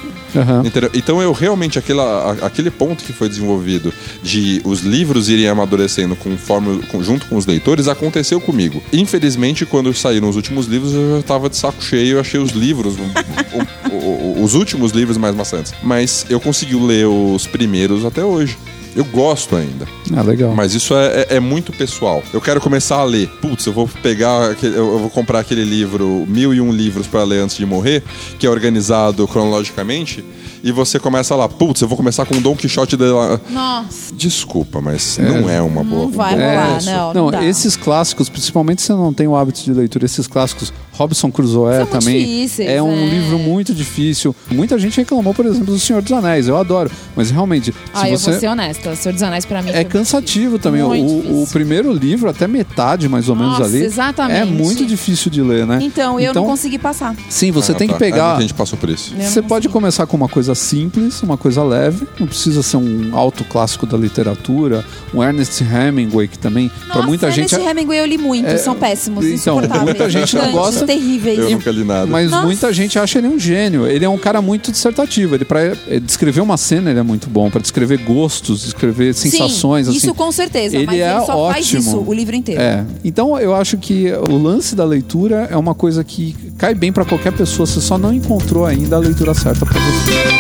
Entendeu? 0.65 0.91
Então 0.95 1.21
eu 1.23 1.33
realmente, 1.33 1.79
aquela, 1.79 2.33
aquele 2.43 2.71
ponto 2.71 3.03
que 3.05 3.13
foi 3.13 3.29
desenvolvido 3.29 3.93
de 4.23 4.61
os 4.65 4.81
livros 4.81 5.29
irem 5.29 5.49
amadurecendo 5.49 6.15
conforme, 6.17 6.81
junto 7.01 7.27
com 7.27 7.37
os 7.37 7.47
leitores, 7.47 7.89
aconteceu 7.89 8.41
comigo. 8.41 8.83
Infelizmente, 8.93 9.65
quando 9.67 9.93
saíram 9.95 10.29
os 10.29 10.37
últimos 10.37 10.67
livros, 10.67 10.93
eu 10.95 11.17
já 11.17 11.23
tava 11.23 11.49
de 11.49 11.57
saco 11.57 11.83
cheio, 11.83 12.17
eu 12.17 12.21
achei 12.21 12.39
os 12.41 12.51
livros, 12.53 12.95
o- 12.97 13.97
o- 13.97 13.97
o- 14.41 14.43
os 14.45 14.55
últimos 14.55 14.93
livros 14.93 15.17
mais 15.17 15.35
maçantes. 15.35 15.73
Mas 15.83 16.25
eu 16.29 16.39
consegui 16.41 16.75
ler 16.77 17.07
os 17.07 17.47
primeiros 17.47 18.05
até 18.05 18.25
hoje. 18.25 18.57
Eu 18.97 19.05
gosto 19.05 19.55
ainda. 19.57 19.87
Ah, 20.17 20.23
legal. 20.23 20.53
Mas 20.55 20.75
isso 20.75 20.95
é, 20.95 21.27
é- 21.31 21.37
é 21.37 21.41
muito 21.41 21.73
pessoal. 21.73 22.23
Eu 22.33 22.41
quero 22.41 22.61
começar 22.61 22.97
a 22.97 23.05
ler. 23.05 23.29
Putz, 23.41 23.65
eu 23.67 23.73
vou 23.73 23.89
pegar. 24.03 24.51
aquele- 24.51 24.77
Eu 24.77 24.93
eu 24.93 24.99
vou 24.99 25.11
comprar 25.11 25.39
aquele 25.41 25.63
livro, 25.65 26.25
Mil 26.29 26.53
e 26.53 26.61
Um 26.61 26.73
Livros 26.73 27.07
para 27.07 27.23
Ler 27.23 27.41
Antes 27.41 27.57
de 27.57 27.65
Morrer, 27.67 28.03
que 28.39 28.47
é 28.47 28.51
organizado 28.51 29.27
cronologicamente. 29.29 30.25
E 30.63 30.71
você 30.73 30.99
começa 30.99 31.35
lá, 31.35 31.49
putz, 31.49 31.81
eu 31.81 31.89
vou 31.89 31.97
começar 31.97 32.27
com 32.27 32.41
Dom 32.41 32.55
Quixote 32.55 32.97
de 32.97 33.05
la... 33.05 33.41
Nossa. 33.51 34.15
Desculpa, 34.15 34.81
mas 34.81 35.19
não 35.19 35.49
é 35.49 35.61
uma 35.63 35.83
boa. 35.83 36.03
Não 36.03 36.11
vai 36.11 36.35
rolar, 36.35 36.67
começo. 36.69 36.91
não. 36.91 37.15
Não, 37.15 37.31
dá. 37.31 37.43
esses 37.45 37.77
clássicos, 37.77 38.29
principalmente 38.29 38.83
se 38.83 38.89
você 38.89 38.93
não 38.95 39.13
tem 39.13 39.27
o 39.27 39.35
hábito 39.37 39.63
de 39.63 39.73
leitura, 39.73 40.05
esses 40.05 40.27
clássicos, 40.27 40.73
Robson 40.93 41.31
Crusoe 41.31 41.87
também 41.91 42.19
difíceis, 42.19 42.69
é 42.69 42.83
um 42.83 42.93
é. 42.93 43.07
livro 43.09 43.39
muito 43.39 43.75
difícil. 43.75 44.35
Muita 44.51 44.79
gente 44.79 44.99
reclamou, 44.99 45.33
por 45.33 45.47
exemplo, 45.47 45.67
do 45.73 45.79
Senhor 45.79 46.03
dos 46.03 46.13
Anéis. 46.13 46.47
Eu 46.47 46.57
adoro, 46.59 46.91
mas 47.17 47.31
realmente, 47.31 47.75
Ah, 47.95 48.01
se 48.01 48.11
eu 48.13 48.19
você 48.19 48.31
vou 48.33 48.41
ser 48.41 48.49
honesta. 48.49 48.95
Senhor 48.97 49.15
dos 49.15 49.23
Anéis 49.23 49.47
pra 49.47 49.63
mim 49.63 49.71
é 49.71 49.83
cansativo 49.83 50.59
também. 50.59 50.83
Muito 50.83 51.11
O, 51.11 51.19
o 51.19 51.23
difícil. 51.23 51.47
primeiro 51.53 51.93
livro, 51.93 52.29
até 52.29 52.47
metade 52.47 53.09
mais 53.09 53.29
ou 53.31 53.35
menos 53.37 53.59
Nossa, 53.59 53.65
ali, 53.71 53.83
exatamente. 53.83 54.41
é 54.41 54.45
muito 54.45 54.85
difícil 54.85 55.31
de 55.31 55.43
ler, 55.43 55.67
né? 55.67 55.79
Então, 55.81 56.21
eu 56.21 56.35
não 56.35 56.45
consegui 56.45 56.79
passar. 56.79 57.15
Sim, 57.31 57.51
você 57.51 57.73
Ah, 57.73 57.75
tem 57.77 57.89
tá. 57.89 57.95
que 57.97 58.05
É, 58.05 58.11
pegar. 58.11 58.27
muita 58.29 58.43
gente 58.43 58.55
passou 58.55 58.79
por 58.79 58.91
isso. 58.91 59.15
Eu 59.19 59.23
Você 59.25 59.41
não 59.41 59.49
pode 59.49 59.69
consegui. 59.69 59.73
começar 59.73 60.07
com 60.07 60.17
uma 60.17 60.29
coisa 60.29 60.50
coisa 60.51 60.55
simples, 60.55 61.23
uma 61.23 61.37
coisa 61.37 61.63
leve, 61.63 62.07
não 62.19 62.27
precisa 62.27 62.63
ser 62.63 62.77
um 62.77 63.11
alto 63.13 63.45
clássico 63.45 63.87
da 63.87 63.97
literatura, 63.97 64.85
um 65.15 65.23
Ernest 65.23 65.63
Hemingway 65.63 66.27
que 66.29 66.39
também 66.39 66.71
para 66.89 67.03
muita 67.03 67.31
gente 67.31 67.55
Ernest 67.55 67.71
Hemingway 67.71 67.99
eu 68.01 68.07
li 68.07 68.19
muito, 68.19 68.47
É, 68.49 68.57
são 68.57 68.75
péssimos, 68.75 69.25
então, 69.25 69.35
insuportáveis. 69.35 69.83
muita 69.85 70.11
gente 70.11 70.37
não 70.37 70.51
gosta. 70.53 70.87
terríveis. 70.87 71.39
Eu 71.39 71.51
nunca 71.51 71.71
li 71.71 71.85
nada. 71.85 72.07
Mas 72.07 72.31
Nossa. 72.31 72.47
muita 72.47 72.73
gente 72.73 72.99
acha 72.99 73.19
ele 73.19 73.29
um 73.29 73.39
gênio. 73.39 73.87
Ele 73.87 74.05
é 74.05 74.09
um 74.09 74.19
cara 74.19 74.41
muito 74.43 74.73
dissertativo. 74.73 75.35
Ele 75.35 75.45
para 75.45 75.75
descrever 76.03 76.41
uma 76.41 76.57
cena 76.57 76.91
ele 76.91 76.99
é 76.99 77.03
muito 77.03 77.29
bom, 77.31 77.51
para 77.51 77.61
descrever 77.61 77.99
gostos, 77.99 78.63
descrever 78.63 79.15
sensações 79.15 79.87
Sim, 79.87 79.91
assim. 79.91 80.07
isso 80.07 80.15
com 80.15 80.33
certeza, 80.33 80.77
ele 80.77 80.87
mas 80.87 80.99
é 81.01 81.11
ele 81.17 81.27
só 81.27 81.51
faz 81.53 81.67
ótimo. 81.67 81.81
isso 81.81 82.05
o 82.07 82.13
livro 82.13 82.35
inteiro. 82.35 82.61
É. 82.61 82.85
Então 83.05 83.39
eu 83.39 83.55
acho 83.55 83.77
que 83.79 84.11
o 84.13 84.37
lance 84.39 84.75
da 84.75 84.85
leitura 84.85 85.49
é 85.51 85.57
uma 85.57 85.75
coisa 85.75 86.03
que 86.03 86.35
cai 86.59 86.75
bem 86.75 86.93
pra 86.93 87.05
qualquer 87.05 87.33
pessoa. 87.33 87.67
Você 87.67 87.81
só 87.81 87.97
não 87.99 88.13
encontrou 88.13 88.65
ainda 88.67 88.97
a 88.97 88.99
leitura 88.99 89.35
certa 89.35 89.65
pra 89.67 89.79
você. 89.79 90.40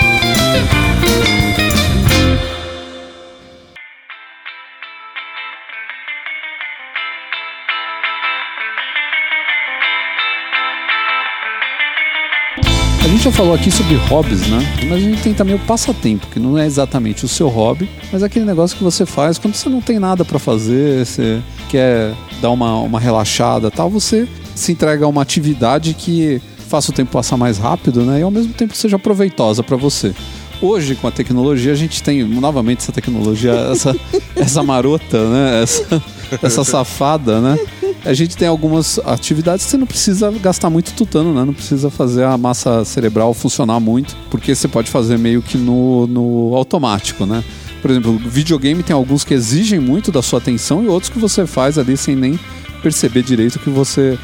Gente 13.20 13.32
já 13.32 13.36
falou 13.36 13.52
aqui 13.52 13.70
sobre 13.70 13.96
hobbies, 13.96 14.48
né? 14.48 14.58
Mas 14.88 14.92
a 14.92 14.98
gente 14.98 15.20
tem 15.20 15.34
também 15.34 15.54
o 15.54 15.58
passatempo, 15.58 16.26
que 16.28 16.40
não 16.40 16.56
é 16.56 16.64
exatamente 16.64 17.22
o 17.22 17.28
seu 17.28 17.48
hobby, 17.48 17.86
mas 18.10 18.22
é 18.22 18.26
aquele 18.26 18.46
negócio 18.46 18.74
que 18.78 18.82
você 18.82 19.04
faz 19.04 19.36
quando 19.36 19.54
você 19.54 19.68
não 19.68 19.82
tem 19.82 19.98
nada 19.98 20.24
pra 20.24 20.38
fazer, 20.38 21.04
você 21.04 21.42
quer 21.68 22.14
dar 22.40 22.48
uma, 22.48 22.78
uma 22.78 22.98
relaxada 22.98 23.70
tal, 23.70 23.90
você 23.90 24.26
se 24.54 24.72
entrega 24.72 25.04
a 25.04 25.08
uma 25.08 25.20
atividade 25.20 25.92
que 25.92 26.40
faça 26.66 26.92
o 26.92 26.94
tempo 26.94 27.12
passar 27.12 27.36
mais 27.36 27.58
rápido, 27.58 28.06
né? 28.06 28.20
E 28.20 28.22
ao 28.22 28.30
mesmo 28.30 28.54
tempo 28.54 28.74
seja 28.74 28.98
proveitosa 28.98 29.62
pra 29.62 29.76
você. 29.76 30.14
Hoje, 30.62 30.94
com 30.94 31.08
a 31.08 31.11
tecnologia, 31.11 31.72
a 31.72 31.76
gente 31.76 32.02
tem 32.02 32.22
novamente 32.22 32.80
essa 32.80 32.92
tecnologia, 32.92 33.52
essa, 33.72 33.96
essa 34.36 34.62
marota, 34.62 35.28
né? 35.28 35.62
Essa, 35.62 36.02
essa 36.42 36.64
safada, 36.64 37.40
né? 37.40 37.58
A 38.04 38.12
gente 38.12 38.36
tem 38.36 38.46
algumas 38.46 38.98
atividades 39.04 39.64
que 39.64 39.70
você 39.70 39.76
não 39.76 39.86
precisa 39.86 40.30
gastar 40.32 40.68
muito 40.68 40.92
tutano, 40.92 41.32
né? 41.32 41.44
Não 41.44 41.54
precisa 41.54 41.90
fazer 41.90 42.24
a 42.24 42.36
massa 42.36 42.84
cerebral 42.84 43.32
funcionar 43.32 43.80
muito, 43.80 44.16
porque 44.30 44.54
você 44.54 44.68
pode 44.68 44.90
fazer 44.90 45.18
meio 45.18 45.40
que 45.40 45.56
no, 45.56 46.06
no 46.06 46.54
automático, 46.54 47.24
né? 47.24 47.42
Por 47.80 47.90
exemplo, 47.90 48.18
videogame 48.18 48.82
tem 48.82 48.94
alguns 48.94 49.24
que 49.24 49.32
exigem 49.32 49.80
muito 49.80 50.12
da 50.12 50.20
sua 50.20 50.38
atenção 50.38 50.84
e 50.84 50.88
outros 50.88 51.11
que 51.11 51.18
você 51.18 51.46
faz 51.46 51.78
ali 51.78 51.96
sem 51.96 52.14
nem 52.14 52.38
perceber 52.82 53.22
direito 53.22 53.56
o 53.56 53.58
que 53.58 53.70
você 53.70 54.18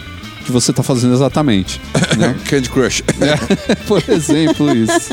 que 0.47 0.53
você 0.53 0.71
está 0.71 0.83
fazendo 0.83 1.13
exatamente. 1.13 1.81
Né? 2.17 2.35
Candy 2.49 2.71
Crush. 2.71 3.03
Por 3.87 4.03
exemplo, 4.09 4.75
isso. 4.75 5.11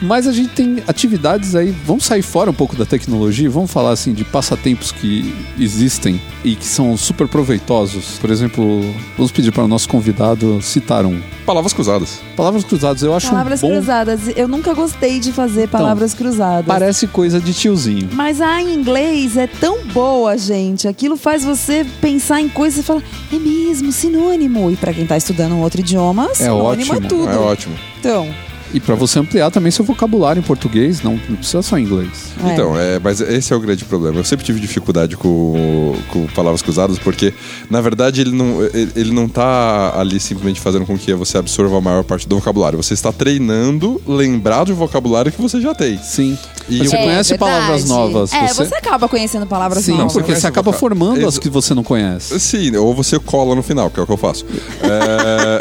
Mas 0.00 0.26
a 0.26 0.32
gente 0.32 0.48
tem 0.48 0.82
atividades 0.86 1.54
aí. 1.54 1.74
Vamos 1.84 2.06
sair 2.06 2.22
fora 2.22 2.50
um 2.50 2.54
pouco 2.54 2.74
da 2.74 2.86
tecnologia. 2.86 3.50
Vamos 3.50 3.70
falar 3.70 3.90
assim 3.90 4.14
de 4.14 4.24
passatempos 4.24 4.90
que 4.90 5.34
existem 5.58 6.18
e 6.42 6.54
que 6.56 6.64
são 6.64 6.96
super 6.96 7.28
proveitosos. 7.28 8.18
Por 8.18 8.30
exemplo, 8.30 8.80
vamos 9.14 9.30
pedir 9.30 9.52
para 9.52 9.64
o 9.64 9.68
nosso 9.68 9.90
convidado 9.90 10.62
citar 10.62 11.04
um. 11.04 11.20
Palavras 11.44 11.74
cruzadas. 11.74 12.20
Palavras 12.34 12.64
cruzadas, 12.64 13.02
eu 13.02 13.14
acho 13.14 13.28
Palavras 13.28 13.62
um 13.62 13.68
bom. 13.68 13.74
cruzadas. 13.74 14.20
Eu 14.34 14.48
nunca 14.48 14.72
gostei 14.72 15.18
de 15.18 15.32
fazer 15.32 15.68
palavras 15.68 16.14
cruzadas. 16.14 16.66
Parece 16.66 17.06
coisa 17.06 17.38
de 17.40 17.52
tiozinho. 17.52 18.08
Mas 18.12 18.40
a 18.40 18.62
em 18.62 18.74
inglês 18.74 19.36
é 19.36 19.46
tão 19.46 19.84
boa, 19.86 20.38
gente. 20.38 20.88
Aquilo 20.88 21.16
faz 21.16 21.44
você 21.44 21.86
pensar 22.00 22.40
em 22.40 22.48
coisas 22.48 22.80
e 22.80 22.82
falar, 22.82 23.02
é 23.32 23.38
mesmo, 23.38 23.92
sinônimo. 23.92 24.67
E 24.70 24.76
pra 24.76 24.92
quem 24.92 25.06
tá 25.06 25.16
estudando 25.16 25.52
um 25.52 25.60
outro 25.60 25.80
idioma, 25.80 26.34
sinônimo 26.34 26.92
é 26.92 26.96
ótimo, 26.96 27.08
tudo. 27.08 27.30
É 27.30 27.36
ótimo. 27.38 27.74
Então, 27.98 28.28
E 28.74 28.80
para 28.80 28.94
você 28.94 29.18
ampliar 29.18 29.50
também 29.50 29.70
seu 29.70 29.84
vocabulário 29.84 30.40
em 30.40 30.42
português, 30.42 31.02
não, 31.02 31.12
não 31.28 31.36
precisa 31.36 31.62
só 31.62 31.78
em 31.78 31.84
inglês. 31.84 32.32
É. 32.44 32.52
Então, 32.52 32.78
é, 32.78 32.98
mas 32.98 33.20
esse 33.20 33.52
é 33.52 33.56
o 33.56 33.60
grande 33.60 33.84
problema. 33.84 34.18
Eu 34.18 34.24
sempre 34.24 34.44
tive 34.44 34.60
dificuldade 34.60 35.16
com, 35.16 35.94
com 36.08 36.26
palavras 36.28 36.60
cruzadas, 36.62 36.98
porque, 36.98 37.32
na 37.70 37.80
verdade, 37.80 38.20
ele 38.20 38.32
não, 38.32 38.62
ele, 38.62 38.90
ele 38.94 39.12
não 39.12 39.28
tá 39.28 39.94
ali 39.98 40.20
simplesmente 40.20 40.60
fazendo 40.60 40.84
com 40.84 40.98
que 40.98 41.14
você 41.14 41.38
absorva 41.38 41.78
a 41.78 41.80
maior 41.80 42.04
parte 42.04 42.28
do 42.28 42.36
vocabulário. 42.36 42.76
Você 42.82 42.94
está 42.94 43.10
treinando 43.12 44.00
lembrar 44.06 44.64
do 44.64 44.74
vocabulário 44.74 45.32
que 45.32 45.40
você 45.40 45.60
já 45.60 45.74
tem. 45.74 45.98
Sim. 46.02 46.36
E 46.68 46.86
Você 46.86 46.96
eu- 46.96 47.00
conhece 47.00 47.32
É 47.34 47.38
palavras 47.38 47.88
novas. 47.88 48.30
É, 48.32 48.48
você... 48.48 48.66
você 48.66 48.74
acaba 48.74 49.08
conhecendo 49.08 49.46
palavras 49.46 49.82
Sim, 49.84 49.92
novas. 49.96 50.12
porque 50.12 50.26
conhece 50.26 50.42
você 50.42 50.46
o 50.46 50.50
acaba 50.50 50.66
voca- 50.70 50.78
formando 50.78 51.26
as 51.26 51.34
Ex- 51.34 51.38
que 51.38 51.48
você 51.48 51.72
não 51.72 51.82
conhece. 51.82 52.38
Sim, 52.38 52.76
ou 52.76 52.94
você 52.94 53.18
cola 53.18 53.54
no 53.54 53.62
final, 53.62 53.88
que 53.88 53.98
é 53.98 54.02
o 54.02 54.06
que 54.06 54.12
eu 54.12 54.18
faço. 54.18 54.44
É... 54.82 55.58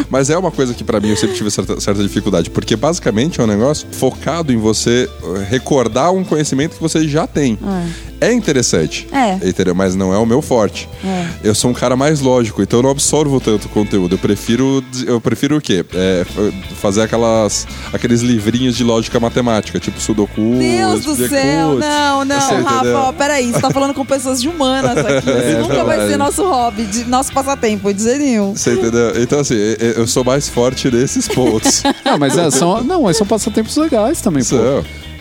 Mas 0.08 0.30
é 0.30 0.38
uma 0.38 0.50
coisa 0.50 0.72
que 0.72 0.82
pra 0.82 1.00
mim 1.00 1.08
eu 1.10 1.16
sempre 1.16 1.36
tive 1.36 1.50
certa, 1.74 1.80
certa 1.80 2.02
dificuldade, 2.02 2.50
porque 2.50 2.76
basicamente 2.76 3.40
é 3.40 3.44
um 3.44 3.46
negócio 3.46 3.86
focado 3.92 4.52
em 4.52 4.56
você 4.56 5.08
eh, 5.22 5.46
recordar 5.48 6.12
um 6.12 6.24
conhecimento 6.24 6.76
que 6.76 6.82
você 6.82 7.06
já 7.08 7.26
tem. 7.26 7.58
É 8.13 8.13
interessante, 8.32 9.06
É. 9.12 9.34
entendeu? 9.48 9.74
Mas 9.74 9.94
não 9.94 10.12
é 10.14 10.18
o 10.18 10.26
meu 10.26 10.40
forte. 10.40 10.88
É. 11.04 11.26
Eu 11.42 11.54
sou 11.54 11.70
um 11.70 11.74
cara 11.74 11.96
mais 11.96 12.20
lógico, 12.20 12.62
então 12.62 12.78
eu 12.78 12.82
não 12.84 12.90
absorvo 12.90 13.40
tanto 13.40 13.68
conteúdo. 13.68 14.14
Eu 14.14 14.18
prefiro, 14.18 14.82
eu 15.06 15.20
prefiro 15.20 15.56
o 15.56 15.60
quê? 15.60 15.84
É, 15.94 16.24
fazer 16.80 17.02
aquelas, 17.02 17.66
aqueles 17.92 18.20
livrinhos 18.22 18.76
de 18.76 18.84
lógica 18.84 19.18
matemática, 19.20 19.78
tipo 19.78 20.00
Sudoku. 20.00 20.56
Deus 20.58 21.04
do 21.04 21.16
céu, 21.28 21.74
não, 21.74 22.24
não, 22.24 22.40
Você 22.40 22.54
Rafa, 22.54 22.98
ó, 22.98 23.12
peraí, 23.12 23.52
você 23.52 23.60
tá 23.60 23.70
falando 23.70 23.94
com 23.94 24.04
pessoas 24.04 24.40
de 24.40 24.48
humanas 24.48 24.98
aqui. 24.98 25.24
É, 25.34 25.50
Isso 25.52 25.60
nunca 25.60 25.84
vai 25.84 26.06
ser 26.06 26.16
nosso 26.16 26.42
hobby, 26.44 26.84
de, 26.84 27.04
nosso 27.04 27.32
passatempo, 27.32 27.92
de 27.92 28.02
jeito 28.02 28.18
nenhum. 28.20 28.54
Você 28.54 28.74
entendeu? 28.74 29.20
Então, 29.20 29.40
assim, 29.40 29.56
eu 29.96 30.06
sou 30.06 30.22
mais 30.24 30.48
forte 30.48 30.90
nesses 30.90 31.26
pontos. 31.28 31.82
Não, 32.04 32.18
mas 32.18 32.36
é, 32.36 32.50
são, 32.50 32.82
não, 32.84 33.02
mas 33.02 33.16
são 33.16 33.26
passatempos 33.26 33.76
legais 33.76 34.20
também, 34.20 34.44
pô. 34.44 34.56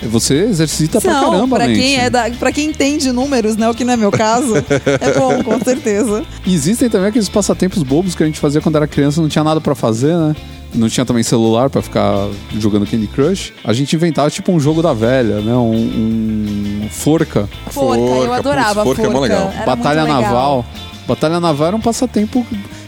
São. 0.04 0.12
Você 0.12 0.36
exercita 0.44 1.00
pra 1.02 1.14
Não, 1.14 1.32
caramba, 1.32 1.56
pra 1.58 1.68
mente. 1.68 1.80
quem, 1.80 1.98
é 1.98 2.10
da, 2.10 2.30
pra 2.32 2.52
quem 2.52 2.70
entende 2.70 3.12
números, 3.12 3.56
né, 3.58 3.70
o 3.70 3.74
que 3.74 3.84
não 3.84 3.94
é 3.94 3.98
meu 3.98 4.12
caso, 4.12 4.56
é 4.58 5.20
bom, 5.20 5.42
com 5.44 5.60
certeza. 5.64 6.24
E 6.46 6.54
existem 6.54 6.90
também 6.90 7.08
aqueles 7.10 7.30
passatempos 7.30 7.84
bobos 7.84 8.16
que 8.16 8.24
a 8.24 8.26
gente 8.26 8.40
fazia 8.40 8.62
quando 8.62 8.76
era 8.76 8.88
criança, 8.88 9.22
não 9.22 9.30
tinha 9.30 9.44
nada 9.44 9.60
pra 9.62 9.76
fazer, 9.76 10.16
né? 10.16 10.36
Não 10.76 10.90
tinha 10.90 11.06
também 11.06 11.22
celular 11.22 11.70
pra 11.70 11.84
ficar 11.84 12.28
jogando 12.58 12.88
Candy 12.88 13.06
Crush. 13.06 13.54
A 13.64 13.74
gente 13.74 13.96
inventava 13.96 14.28
tipo 14.32 14.52
um 14.52 14.60
jogo 14.60 14.82
da 14.82 14.92
velha, 14.92 15.40
né? 15.40 15.54
Um, 15.54 16.82
um 16.84 16.90
forca, 16.90 17.48
Forca, 17.70 18.00
eu 18.02 18.08
Forca, 18.08 18.36
adorava 18.36 18.84
putz, 18.84 18.96
forca 18.98 19.04
é 19.04 19.14
mó 19.14 19.20
legal. 19.20 19.54
Era 19.56 19.66
batalha 19.68 20.02
muito 20.02 20.16
legal. 20.16 20.32
naval. 20.34 20.66
Batalha 21.08 21.40
naval 21.40 21.68
era 21.68 21.76
um 21.76 21.80
passatempo. 21.80 22.44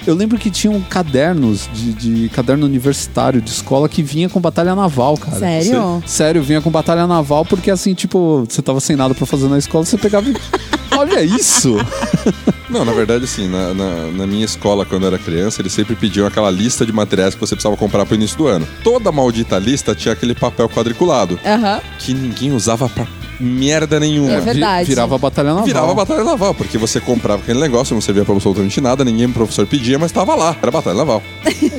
Eu 0.06 0.14
lembro 0.16 0.38
que 0.38 0.52
tinham 0.52 0.80
cadernos 0.82 1.70
de, 1.74 1.94
de 1.94 2.30
caderno 2.30 2.66
universitário 2.66 3.42
de 3.42 3.50
escola 3.50 3.90
que 3.90 4.04
vinha 4.04 4.30
com 4.30 4.40
batalha 4.40 4.76
naval, 4.76 5.18
cara. 5.18 5.40
Sério? 5.40 6.02
Você- 6.06 6.08
sério, 6.08 6.44
vinha 6.44 6.62
com 6.62 6.70
batalha 6.70 7.08
naval 7.08 7.44
porque 7.46 7.72
assim, 7.72 7.94
tipo, 7.94 8.46
você 8.48 8.62
tava 8.62 8.80
sem 8.80 8.96
nada 8.96 9.16
pra 9.16 9.26
fazer 9.26 9.48
na 9.48 9.58
escola, 9.58 9.84
você 9.86 9.98
pegava 9.98 10.30
e. 10.30 10.36
Olha 10.98 11.22
isso! 11.24 11.76
Não, 12.70 12.84
na 12.86 12.94
verdade, 12.94 13.26
assim, 13.26 13.48
na, 13.48 13.74
na- 13.74 14.12
na 14.12 14.28
minha 14.28 14.46
escola, 14.46 14.86
quando 14.86 15.04
eu 15.04 15.08
era 15.10 15.18
criança, 15.20 15.62
eles 15.62 15.74
sempre 15.74 15.96
pediam 15.96 16.26
aquela 16.26 16.50
lista 16.50 16.86
de 16.86 16.92
materiais 16.92 17.34
que 17.36 17.40
você 17.40 17.56
precisava 17.56 17.76
comprar 17.78 18.06
pro 18.06 18.16
início 18.16 18.38
do 18.38 18.48
ano. 18.48 18.68
Toda 18.84 19.12
maldita 19.12 19.58
lista 19.60 19.94
tinha 19.94 20.14
aquele 20.14 20.34
papel 20.34 20.68
quadriculado, 20.70 21.40
Aham. 21.46 21.80
que 22.00 22.14
ninguém 22.14 22.54
usava 22.54 22.88
pra 22.90 23.06
merda 23.40 24.00
nenhuma. 24.00 24.32
É 24.32 24.40
verdade. 24.42 24.86
Vi- 24.86 24.90
Virava 24.96 25.18
batalha 25.18 25.50
naval. 25.50 25.66
Virava 25.66 25.94
batalha 25.94 26.24
naval, 26.24 26.54
porque 26.54 26.78
você 26.78 27.00
comprava 27.00 27.42
aquele 27.42 27.60
negócio, 27.60 27.94
não 27.94 28.02
servia 28.02 28.24
pra 28.26 28.34
absolutamente 28.34 28.80
nada, 28.82 29.04
ninguém 29.04 29.30
professor 29.30 29.66
pedia, 29.66 29.98
mas 30.00 30.12
tava 30.12 30.36
lá, 30.36 30.56
era 30.62 30.72
batalha 30.72 30.96
naval. 30.98 31.22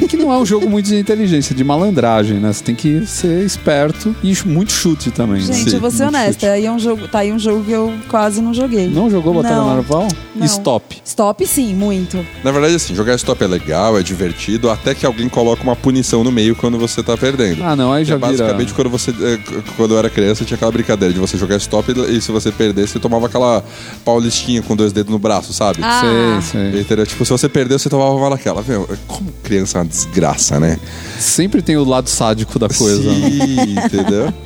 que 0.08 0.16
não 0.16 0.32
é 0.32 0.38
um 0.38 0.46
jogo 0.46 0.68
muito 0.68 0.86
de 0.86 0.96
inteligência, 0.98 1.54
de 1.54 1.64
malandragem, 1.64 2.38
né? 2.38 2.52
Você 2.52 2.62
tem 2.64 2.74
que 2.74 3.06
ser 3.06 3.44
esperto 3.44 4.14
e 4.22 4.36
muito 4.46 4.72
chute 4.72 5.10
também. 5.10 5.40
né? 5.42 5.52
Gente, 5.54 5.70
Sim, 5.70 5.76
eu 5.76 5.80
vou 5.80 5.90
ser 5.90 6.04
muito 6.04 6.16
honesta, 6.16 6.50
aí 6.50 6.66
é 6.66 6.70
um 6.72 6.78
jogo, 6.78 7.08
tá 7.08 7.20
aí 7.20 7.32
um 7.32 7.38
jogo 7.38 7.64
que 7.64 7.72
eu 7.72 7.92
quase 8.08 8.40
não 8.40 8.52
joguei. 8.54 8.88
Não 8.88 9.10
jogou 9.10 9.34
Batalha 9.34 9.56
Não. 9.56 9.76
Naval? 9.76 10.08
Não. 10.34 10.46
Stop. 10.46 10.96
Stop 11.04 11.46
sim, 11.46 11.74
muito. 11.74 12.24
Na 12.44 12.50
verdade, 12.50 12.74
assim, 12.74 12.94
jogar 12.94 13.14
stop 13.16 13.42
é 13.42 13.46
legal, 13.46 13.98
é 13.98 14.02
divertido, 14.02 14.70
até 14.70 14.94
que 14.94 15.04
alguém 15.06 15.28
coloca 15.28 15.62
uma 15.62 15.76
punição 15.76 16.22
no 16.24 16.30
meio 16.32 16.54
quando 16.56 16.78
você 16.78 17.02
tá 17.02 17.16
perdendo. 17.16 17.62
Ah, 17.64 17.74
não, 17.76 17.92
aí 17.92 18.04
Que 18.04 18.10
já 18.10 18.14
é 18.16 18.18
basicamente 18.18 18.68
vira... 18.68 18.74
quando 18.76 18.90
você 18.90 19.10
eh, 19.10 19.38
quando 19.76 19.94
eu 19.94 19.98
era 19.98 20.10
criança 20.10 20.44
tinha 20.44 20.56
aquela 20.56 20.70
brincadeira 20.72 21.12
de 21.14 21.20
você 21.20 21.36
jogar 21.38 21.45
stop 21.54 21.92
e 22.10 22.20
se 22.20 22.32
você 22.32 22.50
perdesse 22.50 22.92
você 22.92 22.98
tomava 22.98 23.26
aquela 23.26 23.64
paulistinha 24.04 24.62
com 24.62 24.74
dois 24.74 24.92
dedos 24.92 25.12
no 25.12 25.18
braço, 25.18 25.52
sabe? 25.52 25.80
Ah. 25.82 26.40
Sei, 26.42 26.60
sei. 26.72 26.80
Entendeu? 26.80 27.06
Tipo, 27.06 27.24
se 27.24 27.30
você 27.30 27.48
perdeu, 27.48 27.78
você 27.78 27.88
tomava 27.88 28.12
uma 28.14 28.30
daquela. 28.30 28.62
Meu, 28.66 28.88
como 29.06 29.32
criança 29.42 29.78
é 29.78 29.82
uma 29.82 29.88
desgraça, 29.88 30.58
né? 30.58 30.78
Sempre 31.18 31.62
tem 31.62 31.76
o 31.76 31.84
lado 31.84 32.08
sádico 32.08 32.58
da 32.58 32.68
coisa. 32.68 33.10
né? 33.12 33.30
Sim, 33.30 33.76
entendeu? 33.84 34.32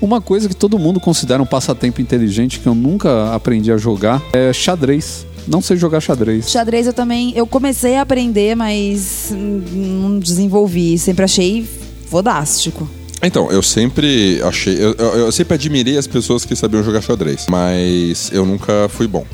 Uma 0.00 0.20
coisa 0.20 0.48
que 0.48 0.54
todo 0.54 0.78
mundo 0.78 1.00
considera 1.00 1.42
um 1.42 1.46
passatempo 1.46 2.00
inteligente 2.00 2.60
que 2.60 2.68
eu 2.68 2.74
nunca 2.74 3.34
aprendi 3.34 3.72
a 3.72 3.76
jogar 3.76 4.22
é 4.32 4.52
xadrez. 4.52 5.26
Não 5.44 5.60
sei 5.60 5.76
jogar 5.76 6.00
xadrez. 6.00 6.48
Xadrez 6.48 6.86
eu 6.86 6.92
também, 6.92 7.32
eu 7.34 7.46
comecei 7.48 7.96
a 7.96 8.02
aprender, 8.02 8.54
mas 8.54 9.30
hum, 9.32 9.62
não 9.72 10.18
desenvolvi. 10.20 10.96
Sempre 10.98 11.24
achei 11.24 11.66
fodástico. 12.06 12.88
Então, 13.22 13.50
eu 13.50 13.62
sempre 13.62 14.40
achei. 14.44 14.74
Eu, 14.74 14.94
eu- 14.98 15.14
eu 15.18 15.32
sempre 15.32 15.54
admirei 15.54 15.96
as 15.98 16.06
pessoas 16.06 16.44
que 16.44 16.54
sabiam 16.54 16.82
jogar 16.84 17.00
xadrez, 17.02 17.46
mas 17.48 18.30
eu 18.32 18.46
nunca 18.46 18.88
fui 18.88 19.06
bom. 19.06 19.24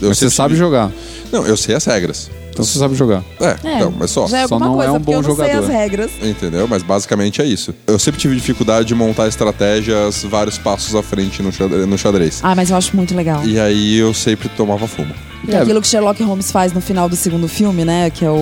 Eu 0.00 0.08
Mas 0.08 0.18
você 0.18 0.28
sabe 0.30 0.54
tive- 0.54 0.58
jogar. 0.64 0.90
Não, 1.30 1.46
eu 1.46 1.56
sei 1.56 1.74
as 1.74 1.84
regras. 1.84 2.30
Então 2.50 2.62
você 2.62 2.78
sabe 2.78 2.94
jogar. 2.94 3.24
É, 3.40 3.56
então, 3.76 3.94
mas 3.98 4.10
só. 4.10 4.26
Já 4.26 4.40
é 4.40 4.46
Só 4.46 4.58
não 4.58 4.74
é 4.74 4.84
coisa, 4.84 4.92
um 4.92 5.00
porque 5.00 5.14
eu 5.14 5.22
bom 5.22 5.28
jogador. 5.30 5.58
as 5.62 5.68
regras. 5.68 6.10
Entendeu? 6.22 6.68
Mas 6.68 6.82
basicamente 6.82 7.40
é 7.40 7.46
isso. 7.46 7.72
Eu 7.86 7.98
sempre 7.98 8.20
tive 8.20 8.34
dificuldade 8.34 8.86
de 8.88 8.94
montar 8.94 9.26
estratégias 9.28 10.22
vários 10.24 10.58
passos 10.58 10.94
à 10.94 11.02
frente 11.02 11.42
no 11.42 11.50
xadrez. 11.50 11.86
No 11.86 11.96
xadrez. 11.96 12.40
Ah, 12.42 12.54
mas 12.54 12.68
eu 12.68 12.76
acho 12.76 12.94
muito 12.94 13.14
legal. 13.14 13.42
E 13.46 13.58
aí 13.58 13.96
eu 13.96 14.12
sempre 14.12 14.50
tomava 14.50 14.86
fumo. 14.86 15.14
É 15.48 15.56
aquilo 15.56 15.80
que 15.80 15.88
Sherlock 15.88 16.22
Holmes 16.22 16.52
faz 16.52 16.72
no 16.74 16.80
final 16.82 17.08
do 17.08 17.16
segundo 17.16 17.48
filme, 17.48 17.84
né? 17.86 18.10
Que 18.10 18.24
é 18.24 18.30
o, 18.30 18.34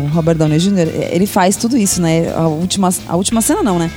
o 0.00 0.04
Robert 0.12 0.36
Downey 0.36 0.58
Jr. 0.58 0.88
Ele 1.10 1.26
faz 1.26 1.56
tudo 1.56 1.78
isso, 1.78 2.00
né? 2.02 2.30
A 2.36 2.46
última, 2.46 2.90
a 3.08 3.16
última 3.16 3.40
cena 3.40 3.62
não, 3.62 3.78
né? 3.78 3.90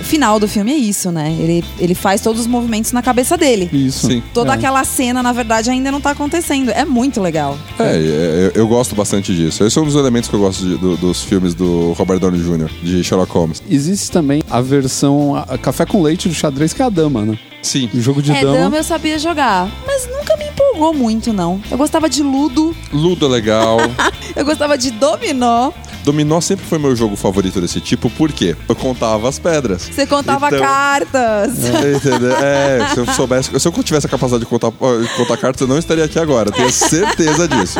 O 0.00 0.04
final 0.04 0.40
do 0.40 0.48
filme 0.48 0.72
é 0.72 0.76
isso, 0.76 1.10
né? 1.12 1.30
Ele, 1.38 1.64
ele 1.78 1.94
faz 1.94 2.20
todos 2.22 2.40
os 2.40 2.46
movimentos 2.46 2.90
na 2.92 3.02
cabeça 3.02 3.36
dele. 3.36 3.68
Isso. 3.72 4.06
Sim. 4.08 4.22
Toda 4.32 4.52
É. 4.52 4.54
aquela 4.54 4.82
cena, 4.84 5.22
na 5.22 5.32
verdade, 5.32 5.70
ainda 5.70 5.90
não 5.92 6.00
tá 6.00 6.10
acontecendo. 6.10 6.70
É 6.70 6.84
muito 6.84 7.20
legal. 7.20 7.58
É, 7.78 7.84
é, 7.84 8.52
eu, 8.54 8.62
eu 8.62 8.68
gosto 8.68 8.94
bastante 8.94 9.34
disso. 9.34 9.62
Esse 9.64 9.78
é 9.78 9.82
um 9.82 9.84
dos 9.84 9.94
elementos 9.94 10.28
que 10.28 10.34
eu 10.34 10.40
gosto 10.40 10.64
de- 10.64 10.76
do- 10.78 10.96
dos 10.96 11.22
filmes 11.22 11.54
do 11.54 11.92
Robert 11.92 12.18
Downey 12.18 12.40
Jr., 12.40 12.70
de 12.82 13.04
Sherlock 13.04 13.30
Holmes. 13.32 13.62
Existe 13.70 14.10
também 14.10 14.42
a 14.50 14.60
versão 14.60 15.34
a- 15.36 15.42
a 15.54 15.58
café 15.58 15.84
com 15.84 16.02
leite 16.02 16.28
do 16.28 16.34
xadrez, 16.34 16.72
que 16.72 16.80
é 16.82 16.86
a 16.86 16.88
dama, 16.90 17.24
né? 17.24 17.38
Sim. 17.62 17.90
O 17.92 18.00
jogo 18.00 18.22
de 18.22 18.32
é, 18.32 18.40
dama. 18.40 18.56
dama 18.56 18.76
eu 18.78 18.84
sabia 18.84 19.18
jogar, 19.18 19.68
mas 19.86 20.08
nunca 20.10 20.34
me 20.38 20.46
empolgou 20.46 20.94
muito, 20.94 21.30
não. 21.30 21.60
Eu 21.70 21.76
gostava 21.76 22.08
de 22.08 22.22
ludo, 22.22 22.74
Ludo 22.90 23.26
é 23.26 23.28
legal. 23.28 23.76
eu 24.34 24.44
gostava 24.46 24.78
de 24.78 24.90
dominó. 24.90 25.70
Dominó 26.04 26.40
sempre 26.40 26.64
foi 26.66 26.78
meu 26.78 26.94
jogo 26.96 27.14
favorito 27.16 27.60
desse 27.60 27.80
tipo, 27.80 28.08
por 28.10 28.32
quê? 28.32 28.56
Eu 28.68 28.74
contava 28.74 29.28
as 29.28 29.38
pedras. 29.38 29.82
Você 29.82 30.06
contava 30.06 30.46
Então- 30.48 30.60
cartas. 30.60 31.58
Entendeu? 31.96 32.34
É, 32.36 32.88
se 32.94 32.98
eu 33.00 33.06
soubesse, 33.14 33.60
se 33.60 33.68
eu 33.68 33.72
tivesse 33.82 34.06
a 34.06 34.08
capacidade 34.08 34.44
de 34.44 34.48
contar, 34.48 34.70
contar 34.72 35.36
cartas, 35.36 35.60
eu 35.60 35.66
não 35.66 35.78
estaria 35.78 36.04
aqui 36.04 36.18
agora, 36.18 36.50
tenho 36.50 36.70
certeza 36.72 37.46
disso. 37.46 37.78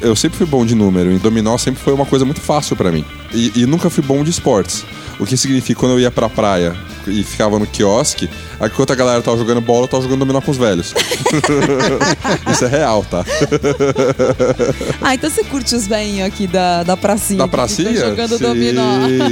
Eu 0.00 0.14
sempre 0.14 0.38
fui 0.38 0.46
bom 0.46 0.64
de 0.64 0.74
número, 0.74 1.10
e 1.12 1.18
dominó 1.18 1.56
sempre 1.58 1.80
foi 1.82 1.92
uma 1.92 2.06
coisa 2.06 2.24
muito 2.24 2.40
fácil 2.40 2.76
pra 2.76 2.92
mim. 2.92 3.04
E, 3.32 3.52
e 3.62 3.66
nunca 3.66 3.90
fui 3.90 4.02
bom 4.04 4.22
de 4.22 4.30
esportes. 4.30 4.84
O 5.18 5.24
que 5.26 5.36
significa 5.36 5.80
quando 5.80 5.92
eu 5.92 6.00
ia 6.00 6.10
pra 6.10 6.28
praia 6.28 6.76
e 7.06 7.22
ficava 7.22 7.58
no 7.58 7.66
quiosque, 7.66 8.28
enquanto 8.62 8.92
a 8.92 8.96
galera 8.96 9.20
tava 9.22 9.36
jogando 9.36 9.60
bola, 9.60 9.84
eu 9.84 9.88
tava 9.88 10.02
jogando 10.02 10.20
dominó 10.20 10.40
com 10.40 10.50
os 10.50 10.56
velhos. 10.56 10.94
Isso 12.50 12.64
é 12.64 12.68
real, 12.68 13.04
tá? 13.04 13.24
Ah, 15.02 15.14
então 15.14 15.28
você 15.28 15.44
curte 15.44 15.74
os 15.74 15.86
velhinhos 15.86 16.26
aqui 16.26 16.46
da, 16.46 16.82
da 16.82 16.96
pracinha. 16.96 17.38
Da 17.38 17.48
pracinha? 17.48 17.94
jogando 17.94 18.38
sim, 18.38 18.44
dominó. 18.44 18.82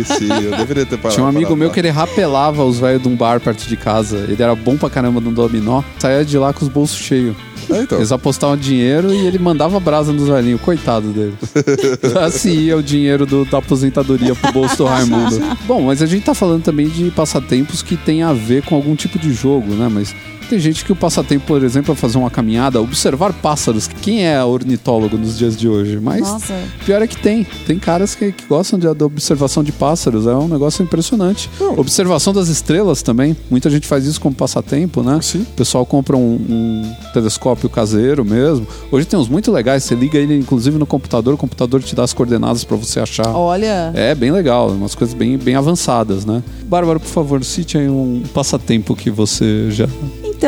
sim, 0.04 0.28
eu 0.44 0.56
deveria 0.56 0.86
ter 0.86 0.96
parado. 0.98 1.14
Tinha 1.14 1.24
um 1.24 1.28
amigo 1.28 1.44
parado 1.44 1.56
meu 1.56 1.68
lá. 1.68 1.74
que 1.74 1.80
ele 1.80 1.90
rapelava 1.90 2.64
os 2.64 2.78
velhos 2.78 3.02
de 3.02 3.08
um 3.08 3.16
bar 3.16 3.40
perto 3.40 3.66
de 3.66 3.76
casa. 3.76 4.26
Ele 4.28 4.42
era 4.42 4.54
bom 4.54 4.76
pra 4.76 4.90
caramba 4.90 5.20
no 5.20 5.30
dominó. 5.32 5.82
Saía 5.98 6.24
de 6.24 6.36
lá 6.38 6.52
com 6.52 6.64
os 6.64 6.70
bolsos 6.70 6.98
cheios. 6.98 7.36
É, 7.70 7.80
então. 7.80 7.96
Eles 7.98 8.12
apostavam 8.12 8.56
dinheiro 8.58 9.12
e 9.14 9.26
ele 9.26 9.38
mandava 9.38 9.80
brasa 9.80 10.12
nos 10.12 10.28
velhinhos. 10.28 10.60
Coitado 10.60 11.08
deles. 11.08 11.34
assim 12.20 12.50
ia 12.50 12.76
o 12.76 12.82
dinheiro 12.82 13.24
do- 13.24 13.44
da 13.46 13.58
aposentadoria 13.58 14.34
pro 14.34 14.52
bolso 14.52 14.76
do 14.76 14.84
Raimundo. 14.84 15.40
Bom, 15.66 15.80
mas 15.82 16.02
a 16.02 16.06
gente 16.06 16.24
tá 16.24 16.34
falando 16.34 16.62
também 16.62 16.88
de 16.88 17.10
passatempos 17.10 17.82
que 17.82 17.96
tem 17.96 18.22
a 18.22 18.32
ver 18.34 18.62
com 18.64 18.74
algum 18.74 18.94
tipo 18.94 19.13
de 19.18 19.32
jogo, 19.32 19.74
né? 19.74 19.88
Mas 19.88 20.14
tem 20.44 20.58
gente 20.58 20.84
que 20.84 20.92
o 20.92 20.96
passatempo, 20.96 21.46
por 21.46 21.62
exemplo, 21.62 21.92
é 21.92 21.96
fazer 21.96 22.18
uma 22.18 22.30
caminhada, 22.30 22.80
observar 22.80 23.32
pássaros. 23.32 23.88
Quem 23.88 24.26
é 24.26 24.42
ornitólogo 24.44 25.16
nos 25.16 25.38
dias 25.38 25.56
de 25.56 25.68
hoje? 25.68 25.98
Mas 26.00 26.20
Nossa. 26.20 26.54
Pior 26.84 27.02
é 27.02 27.06
que 27.06 27.16
tem. 27.16 27.46
Tem 27.66 27.78
caras 27.78 28.14
que, 28.14 28.32
que 28.32 28.46
gostam 28.46 28.78
de, 28.78 28.92
da 28.92 29.06
observação 29.06 29.62
de 29.62 29.72
pássaros. 29.72 30.26
É 30.26 30.34
um 30.34 30.48
negócio 30.48 30.82
impressionante. 30.82 31.50
Observação 31.76 32.32
das 32.32 32.48
estrelas 32.48 33.02
também. 33.02 33.36
Muita 33.50 33.70
gente 33.70 33.86
faz 33.86 34.04
isso 34.04 34.20
como 34.20 34.34
passatempo, 34.34 35.02
né? 35.02 35.18
Sim. 35.22 35.42
O 35.42 35.54
pessoal 35.56 35.84
compra 35.86 36.16
um, 36.16 36.34
um 36.34 36.94
telescópio 37.12 37.68
caseiro 37.68 38.24
mesmo. 38.24 38.66
Hoje 38.90 39.06
tem 39.06 39.18
uns 39.18 39.28
muito 39.28 39.50
legais. 39.50 39.84
Você 39.84 39.94
liga 39.94 40.18
ele, 40.18 40.36
inclusive, 40.38 40.78
no 40.78 40.86
computador. 40.86 41.34
O 41.34 41.38
computador 41.38 41.82
te 41.82 41.94
dá 41.94 42.04
as 42.04 42.12
coordenadas 42.12 42.64
para 42.64 42.76
você 42.76 43.00
achar. 43.00 43.28
Olha. 43.28 43.92
É 43.94 44.14
bem 44.14 44.30
legal. 44.30 44.70
Umas 44.70 44.94
coisas 44.94 45.14
bem, 45.14 45.36
bem 45.36 45.54
avançadas, 45.54 46.24
né? 46.24 46.42
Bárbara, 46.64 47.00
por 47.00 47.08
favor, 47.08 47.42
cite 47.44 47.78
aí 47.78 47.88
um 47.88 48.22
passatempo 48.32 48.94
que 48.94 49.10
você 49.10 49.70
já... 49.70 49.88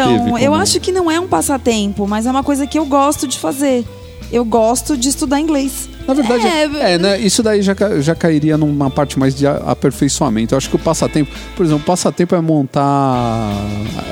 Então, 0.00 0.38
eu 0.38 0.54
acho 0.54 0.78
que 0.80 0.92
não 0.92 1.10
é 1.10 1.18
um 1.18 1.26
passatempo, 1.26 2.06
mas 2.06 2.26
é 2.26 2.30
uma 2.30 2.42
coisa 2.42 2.66
que 2.66 2.78
eu 2.78 2.84
gosto 2.84 3.26
de 3.26 3.38
fazer. 3.38 3.84
Eu 4.30 4.44
gosto 4.44 4.96
de 4.96 5.08
estudar 5.08 5.40
inglês. 5.40 5.88
Na 6.06 6.14
verdade, 6.14 6.46
É, 6.46 6.94
é, 6.94 6.98
né? 6.98 7.20
Isso 7.20 7.42
daí 7.42 7.62
já, 7.62 7.74
já 8.00 8.14
cairia 8.14 8.56
numa 8.56 8.90
parte 8.90 9.18
mais 9.18 9.34
de 9.34 9.46
aperfeiçoamento. 9.46 10.54
Eu 10.54 10.58
acho 10.58 10.68
que 10.68 10.76
o 10.76 10.78
passatempo, 10.78 11.30
por 11.54 11.64
exemplo, 11.64 11.82
o 11.82 11.86
passatempo 11.86 12.34
é 12.34 12.40
montar 12.40 13.52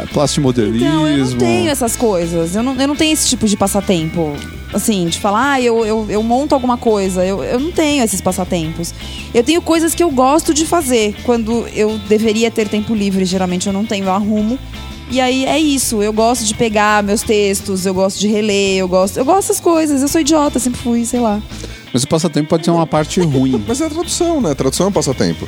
é, 0.03 0.07
plastimodelismo. 0.13 0.87
Então, 0.87 1.09
eu 1.09 1.27
não 1.27 1.37
tenho 1.39 1.71
essas 1.71 1.97
coisas. 1.97 2.55
Eu 2.55 2.63
não, 2.63 2.81
eu 2.81 2.89
não 2.89 2.97
tenho 2.97 3.13
esse 3.13 3.29
tipo 3.29 3.47
de 3.47 3.57
passatempo. 3.57 4.35
Assim, 4.73 5.07
de 5.07 5.21
falar, 5.21 5.53
ah, 5.53 5.61
eu, 5.61 5.85
eu, 5.87 6.07
eu 6.09 6.23
monto 6.23 6.55
alguma 6.55 6.77
coisa. 6.77 7.25
Eu, 7.25 7.43
eu 7.45 7.61
não 7.61 7.71
tenho 7.71 8.03
esses 8.03 8.21
passatempos. 8.21 8.93
Eu 9.33 9.43
tenho 9.45 9.63
coisas 9.63 9.95
que 9.95 10.03
eu 10.03 10.11
gosto 10.11 10.53
de 10.53 10.67
fazer. 10.67 11.15
Quando 11.25 11.67
eu 11.75 11.99
deveria 12.09 12.51
ter 12.51 12.69
tempo 12.69 12.95
livre, 12.95 13.25
geralmente 13.25 13.67
eu 13.67 13.73
não 13.73 13.85
tenho, 13.85 14.07
eu 14.07 14.13
arrumo. 14.13 14.59
E 15.11 15.21
aí 15.21 15.45
é 15.45 15.59
isso, 15.59 16.03
eu 16.03 16.13
gosto 16.13 16.45
de 16.45 16.55
pegar 16.55 17.03
meus 17.03 17.23
textos, 17.23 17.85
eu 17.87 17.95
gosto 17.95 18.19
de 18.19 18.27
reler, 18.27 18.79
eu 18.79 18.89
gosto, 18.89 19.19
eu 19.19 19.25
gosto 19.25 19.49
dessas 19.49 19.61
coisas. 19.61 20.03
Eu 20.03 20.09
sou 20.09 20.21
idiota, 20.21 20.59
sempre 20.59 20.81
fui, 20.81 21.05
sei 21.05 21.21
lá. 21.21 21.43
Mas 21.95 22.03
o 22.03 22.09
passatempo 22.09 22.49
pode 22.49 22.65
ter 22.65 22.71
uma 22.73 22.87
parte 22.89 23.21
ruim. 23.21 23.63
Mas 23.69 23.81
é 23.81 23.87
a 23.87 23.91
tradução, 23.91 24.41
né? 24.41 24.53
Tradução 24.55 24.87
é 24.87 24.89
um 24.89 24.93
passatempo. 24.93 25.47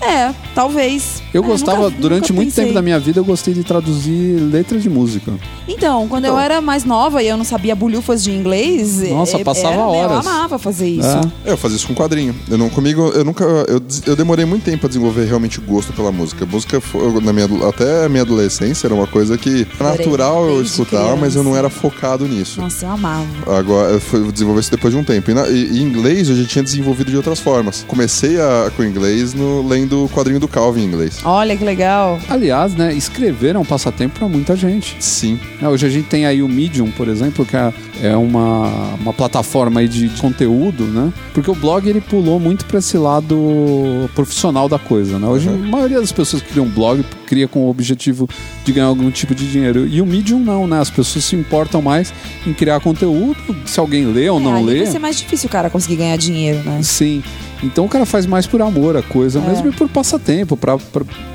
É. 0.00 0.06
É, 0.06 0.34
talvez. 0.54 1.22
Eu 1.32 1.44
É, 1.44 1.46
gostava, 1.46 1.84
nunca- 1.90 1.96
durante 2.00 2.22
nunca 2.30 2.32
muito 2.34 2.48
pensei. 2.48 2.64
tempo 2.64 2.74
da 2.74 2.80
minha 2.82 2.98
vida, 2.98 3.20
eu 3.20 3.24
gostei 3.24 3.52
de 3.52 3.62
traduzir 3.62 4.40
letras 4.50 4.82
de 4.82 4.88
música. 4.88 5.32
Então, 5.68 6.08
quando 6.08 6.24
eu 6.24 6.32
Então. 6.32 6.40
era 6.42 6.60
mais 6.62 6.84
nova 6.84 7.22
e 7.22 7.28
eu 7.28 7.36
não 7.36 7.44
sabia 7.44 7.74
bulhufas 7.76 8.22
de 8.24 8.30
inglês, 8.30 9.02
Nossa, 9.10 9.36
eh, 9.38 9.44
passava 9.44 9.74
era- 9.74 9.82
horas. 9.86 10.24
Eu 10.24 10.30
amava 10.32 10.58
fazer 10.58 10.88
isso. 10.88 11.06
É. 11.44 11.50
É, 11.50 11.52
Eu 11.52 11.56
fazia 11.58 11.76
isso 11.76 11.86
com 11.86 11.94
quadrinho. 11.94 12.34
Eu 12.50 12.56
não, 12.58 12.68
comigo, 12.70 13.08
eu 13.14 13.24
nunca. 13.24 13.44
Eu, 13.44 13.78
des- 13.78 14.02
eu 14.06 14.16
demorei 14.16 14.44
muito 14.46 14.64
tempo 14.64 14.86
a 14.86 14.88
desenvolver 14.88 15.26
realmente 15.26 15.60
gosto 15.60 15.92
pela 15.92 16.10
música. 16.10 16.46
música, 16.46 16.80
foi- 16.80 17.20
na 17.20 17.32
minha, 17.32 17.44
ado- 17.44 17.66
até 17.66 18.06
a 18.06 18.08
minha 18.08 18.22
adolescência, 18.22 18.86
era 18.86 18.94
uma 18.94 19.06
coisa 19.06 19.36
que 19.36 19.66
Adorei, 19.78 19.98
natural 20.06 20.44
eu 20.46 20.54
desde 20.56 20.70
escutava, 20.70 21.16
mas 21.16 21.34
eu 21.36 21.42
não 21.44 21.56
era 21.56 21.68
focado 21.68 22.26
nisso. 22.26 22.60
Nossa, 22.60 22.86
eu 22.86 22.90
amava. 22.92 23.26
Agora, 23.58 23.90
eu 23.92 24.00
fui 24.00 24.30
desenvolver 24.32 24.60
isso 24.60 24.70
depois 24.70 24.92
de 24.94 24.98
um 25.00 25.04
tempo. 25.04 25.30
E, 25.30 25.34
na- 25.34 25.48
e- 25.48 25.73
e 25.74 25.82
inglês 25.82 26.28
eu 26.28 26.36
já 26.36 26.44
tinha 26.44 26.62
desenvolvido 26.62 27.10
de 27.10 27.16
outras 27.16 27.38
formas. 27.40 27.84
Comecei 27.86 28.40
a, 28.40 28.70
com 28.76 28.82
inglês 28.84 29.34
no, 29.34 29.66
lendo 29.66 30.04
o 30.04 30.08
quadrinho 30.08 30.40
do 30.40 30.48
Calvin 30.48 30.82
em 30.82 30.84
inglês. 30.86 31.18
Olha 31.24 31.56
que 31.56 31.64
legal. 31.64 32.18
Aliás, 32.28 32.74
né, 32.74 32.92
escrever 32.94 33.56
é 33.56 33.58
um 33.58 33.64
passatempo 33.64 34.18
para 34.18 34.28
muita 34.28 34.54
gente. 34.56 34.96
Sim. 35.00 35.38
É, 35.60 35.68
Hoje 35.68 35.86
a 35.86 35.90
gente 35.90 36.06
tem 36.08 36.26
aí 36.26 36.42
o 36.42 36.48
Medium, 36.48 36.90
por 36.90 37.08
exemplo, 37.08 37.44
que 37.44 37.56
é- 37.56 37.72
é 38.02 38.16
uma, 38.16 38.68
uma 39.00 39.12
plataforma 39.12 39.80
aí 39.80 39.88
de 39.88 40.08
conteúdo, 40.20 40.84
né? 40.84 41.12
Porque 41.32 41.50
o 41.50 41.54
blog 41.54 41.88
ele 41.88 42.00
pulou 42.00 42.38
muito 42.40 42.64
para 42.66 42.78
esse 42.78 42.96
lado 42.98 44.08
profissional 44.14 44.68
da 44.68 44.78
coisa, 44.78 45.18
né? 45.18 45.26
Hoje 45.26 45.48
Uhum. 45.48 45.54
a 45.64 45.66
maioria 45.68 46.00
das 46.00 46.12
pessoas 46.12 46.42
que 46.42 46.48
criam 46.50 46.66
blog 46.66 47.04
cria 47.26 47.48
com 47.48 47.60
o 47.66 47.70
objetivo 47.70 48.28
de 48.64 48.72
ganhar 48.72 48.86
algum 48.86 49.10
tipo 49.10 49.34
de 49.34 49.50
dinheiro. 49.50 49.86
E 49.86 50.00
o 50.00 50.06
Medium 50.06 50.38
não, 50.40 50.66
né? 50.66 50.80
As 50.80 50.90
pessoas 50.90 51.24
se 51.24 51.36
importam 51.36 51.80
mais 51.82 52.12
em 52.46 52.52
criar 52.52 52.80
conteúdo, 52.80 53.36
se 53.64 53.78
alguém 53.80 54.06
lê 54.06 54.28
ou 54.28 54.38
é, 54.38 54.42
não 54.42 54.62
lê. 54.62 54.78
vai 54.82 54.86
ser 54.86 54.98
mais 54.98 55.16
difícil 55.16 55.48
o 55.48 55.50
cara 55.64 55.70
conseguir 55.70 55.96
ganhar 55.96 56.16
dinheiro, 56.16 56.62
né? 56.64 56.80
Sim. 56.82 57.22
Então 57.62 57.84
o 57.86 57.88
cara 57.88 58.04
faz 58.04 58.26
mais 58.26 58.46
por 58.46 58.60
amor 58.60 58.96
a 58.96 59.02
coisa, 59.02 59.38
É. 59.38 59.48
mesmo 59.48 59.68
e 59.68 59.72
por 59.72 59.88
passatempo, 59.88 60.56
pra 60.56 60.76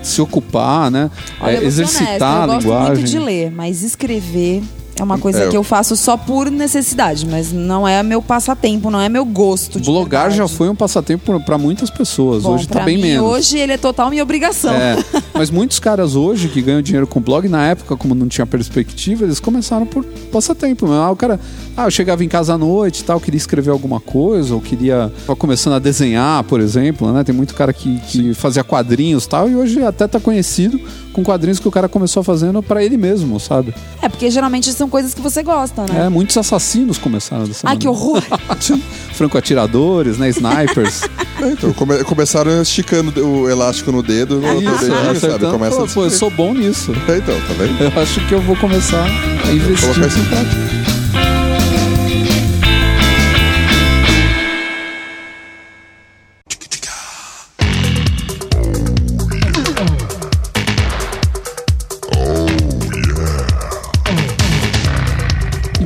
se 0.03 0.21
ocupar, 0.21 0.91
né? 0.91 1.09
Olha, 1.41 1.57
É, 1.57 1.63
exercitar 1.63 2.21
a 2.21 2.41
eu 2.43 2.47
gosto 2.47 2.61
linguagem. 2.67 2.93
muito 2.95 3.07
de 3.09 3.19
ler, 3.19 3.51
mas 3.51 3.81
escrever 3.81 4.61
é 4.99 5.03
uma 5.03 5.17
coisa 5.17 5.45
É, 5.45 5.47
que 5.47 5.55
eu 5.55 5.63
faço 5.63 5.95
só 5.95 6.17
por 6.17 6.51
necessidade, 6.51 7.25
mas 7.25 7.51
não 7.51 7.87
é 7.87 8.03
meu 8.03 8.21
passatempo, 8.21 8.91
não 8.91 8.99
é 8.99 9.07
meu 9.07 9.25
gosto. 9.25 9.79
De 9.79 9.85
Blogar 9.89 10.29
já 10.29 10.37
verdade. 10.37 10.53
foi 10.53 10.69
um 10.69 10.75
passatempo 10.75 11.39
para 11.39 11.57
muitas 11.57 11.89
pessoas. 11.89 12.43
Bom, 12.43 12.55
hoje 12.55 12.67
tá 12.67 12.83
bem 12.83 12.97
mim, 12.97 13.03
menos. 13.03 13.25
Hoje 13.25 13.57
ele 13.57 13.73
é 13.73 13.77
total 13.77 14.09
minha 14.09 14.23
obrigação. 14.23 14.73
É, 14.73 14.97
mas 15.33 15.49
muitos 15.49 15.79
caras 15.79 16.15
hoje 16.15 16.49
que 16.49 16.61
ganham 16.61 16.81
dinheiro 16.81 17.07
com 17.07 17.21
blog, 17.21 17.47
na 17.47 17.65
época, 17.65 17.95
como 17.95 18.13
não 18.13 18.27
tinha 18.27 18.45
perspectiva, 18.45 19.23
eles 19.23 19.39
começaram 19.39 19.85
por 19.85 20.03
passatempo. 20.31 20.91
Ah, 20.91 21.11
o 21.11 21.15
cara, 21.15 21.39
ah, 21.77 21.85
eu 21.85 21.91
chegava 21.91 22.23
em 22.23 22.27
casa 22.27 22.53
à 22.53 22.57
noite 22.57 22.99
e 22.99 23.03
tal, 23.03 23.19
queria 23.19 23.37
escrever 23.37 23.71
alguma 23.71 23.99
coisa, 23.99 24.53
ou 24.53 24.61
queria. 24.61 25.11
Tava 25.25 25.35
começando 25.35 25.73
a 25.73 25.79
desenhar, 25.79 26.43
por 26.43 26.59
exemplo, 26.59 27.11
né? 27.11 27.23
Tem 27.23 27.33
muito 27.33 27.55
cara 27.55 27.71
que, 27.71 27.99
que 28.01 28.33
fazia 28.33 28.63
quadrinhos 28.63 29.25
e 29.25 29.29
tal, 29.29 29.49
e 29.49 29.55
hoje 29.55 29.81
até 29.83 30.07
tá 30.07 30.19
conhecido 30.19 30.79
com 31.19 31.23
quadrinhos 31.23 31.59
que 31.59 31.67
o 31.67 31.71
cara 31.71 31.89
começou 31.89 32.23
fazendo 32.23 32.63
para 32.63 32.83
ele 32.83 32.95
mesmo, 32.97 33.39
sabe? 33.39 33.73
É, 34.01 34.07
porque 34.07 34.31
geralmente 34.31 34.71
são 34.71 34.89
coisas 34.89 35.13
que 35.13 35.21
você 35.21 35.43
gosta, 35.43 35.83
né? 35.83 36.05
É, 36.05 36.09
muitos 36.09 36.37
assassinos 36.37 36.97
começaram 36.97 37.43
dessa 37.45 37.67
Ai, 37.67 37.77
que 37.77 37.87
maneira. 37.87 38.05
horror! 38.05 38.23
Franco-atiradores, 39.13 40.17
né? 40.17 40.29
Snipers. 40.29 41.01
É, 41.41 41.51
então, 41.51 41.73
come- 41.73 42.03
começaram 42.05 42.61
esticando 42.61 43.25
o 43.25 43.49
elástico 43.49 43.91
no 43.91 44.01
dedo, 44.01 44.39
no 44.39 44.53
no 44.53 44.61
Isso, 44.61 44.79
dedinho, 44.85 44.97
sabe? 44.97 45.17
acertando. 45.17 45.51
Começa 45.51 45.75
Pô, 45.77 45.83
a 45.83 45.87
pô, 45.87 46.03
eu 46.05 46.09
sou 46.09 46.29
bom 46.29 46.53
nisso. 46.53 46.91
É, 47.07 47.17
então, 47.17 47.35
tá 47.35 47.53
vendo? 47.57 47.81
Eu 47.95 48.01
acho 48.01 48.25
que 48.27 48.33
eu 48.33 48.41
vou 48.41 48.55
começar 48.57 49.05
a 49.05 49.51
investir. 49.51 49.87
Colocar 49.89 50.07
isso 50.07 50.19
em 50.19 50.25
prática. 50.25 50.78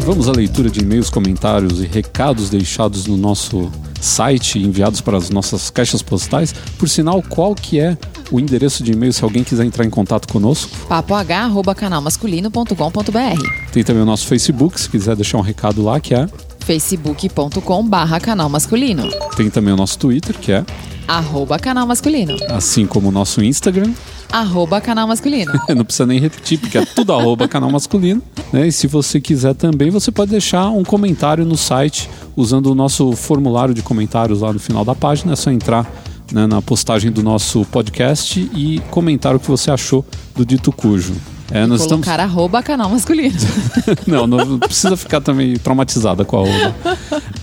Vamos 0.03 0.27
à 0.27 0.33
leitura 0.33 0.69
de 0.69 0.81
e-mails, 0.81 1.09
comentários 1.09 1.81
e 1.81 1.87
recados 1.87 2.49
deixados 2.49 3.07
no 3.07 3.15
nosso 3.15 3.71
site, 4.01 4.59
enviados 4.59 4.99
para 4.99 5.17
as 5.17 5.29
nossas 5.29 5.69
caixas 5.69 6.01
postais. 6.01 6.53
Por 6.77 6.89
sinal, 6.89 7.23
qual 7.23 7.55
que 7.55 7.79
é 7.79 7.97
o 8.29 8.37
endereço 8.39 8.83
de 8.83 8.91
e-mail 8.91 9.13
se 9.13 9.23
alguém 9.23 9.43
quiser 9.43 9.63
entrar 9.63 9.85
em 9.85 9.89
contato 9.89 10.27
conosco? 10.27 10.69
papoh.canalmasculino.com.br 10.87 13.71
Tem 13.71 13.83
também 13.83 14.03
o 14.03 14.05
nosso 14.05 14.27
Facebook, 14.27 14.79
se 14.79 14.89
quiser 14.89 15.15
deixar 15.15 15.37
um 15.37 15.41
recado 15.41 15.81
lá, 15.81 15.99
que 15.99 16.13
é. 16.13 16.27
facebook.com 16.65 17.87
barra 17.87 18.19
canal 18.19 18.49
masculino 18.49 19.09
Tem 19.35 19.49
também 19.49 19.73
o 19.73 19.77
nosso 19.77 19.99
Twitter, 19.99 20.37
que 20.37 20.51
é. 20.51 20.65
arroba 21.07 21.59
canal 21.59 21.85
masculino 21.85 22.35
Assim 22.49 22.85
como 22.85 23.09
o 23.09 23.11
nosso 23.11 23.43
Instagram. 23.43 23.91
arroba 24.31 24.79
canal 24.79 25.07
masculino 25.07 25.51
Não 25.75 25.83
precisa 25.83 26.05
nem 26.05 26.19
repetir, 26.19 26.59
porque 26.59 26.77
é 26.77 26.85
tudo 26.85 27.13
arroba 27.13 27.47
canal 27.47 27.69
masculino. 27.69 28.21
Né? 28.51 28.67
E 28.67 28.71
se 28.71 28.87
você 28.87 29.19
quiser 29.19 29.53
também, 29.55 29.89
você 29.89 30.11
pode 30.11 30.31
deixar 30.31 30.69
um 30.69 30.83
comentário 30.83 31.45
no 31.45 31.57
site 31.57 32.09
usando 32.35 32.67
o 32.67 32.75
nosso 32.75 33.11
formulário 33.13 33.73
de 33.73 33.81
comentários 33.81 34.41
lá 34.41 34.53
no 34.53 34.59
final 34.59 34.85
da 34.85 34.95
página. 34.95 35.33
É 35.33 35.35
só 35.35 35.51
entrar 35.51 35.89
né, 36.31 36.47
na 36.47 36.61
postagem 36.61 37.11
do 37.11 37.21
nosso 37.21 37.65
podcast 37.65 38.39
e 38.55 38.79
comentar 38.89 39.35
o 39.35 39.39
que 39.39 39.47
você 39.49 39.69
achou 39.69 40.05
do 40.35 40.45
Dito 40.45 40.71
Cujo. 40.71 41.13
É, 41.51 41.65
nós 41.65 41.81
estamos. 41.81 42.05
colocar 42.05 42.23
arroba 42.23 42.63
canal 42.63 42.89
masculino 42.89 43.35
Não, 44.07 44.25
não 44.25 44.59
precisa 44.59 44.95
ficar 44.95 45.21
também 45.21 45.55
traumatizada 45.57 46.23
com 46.23 46.37
a 46.37 46.39
arroba. 46.41 46.75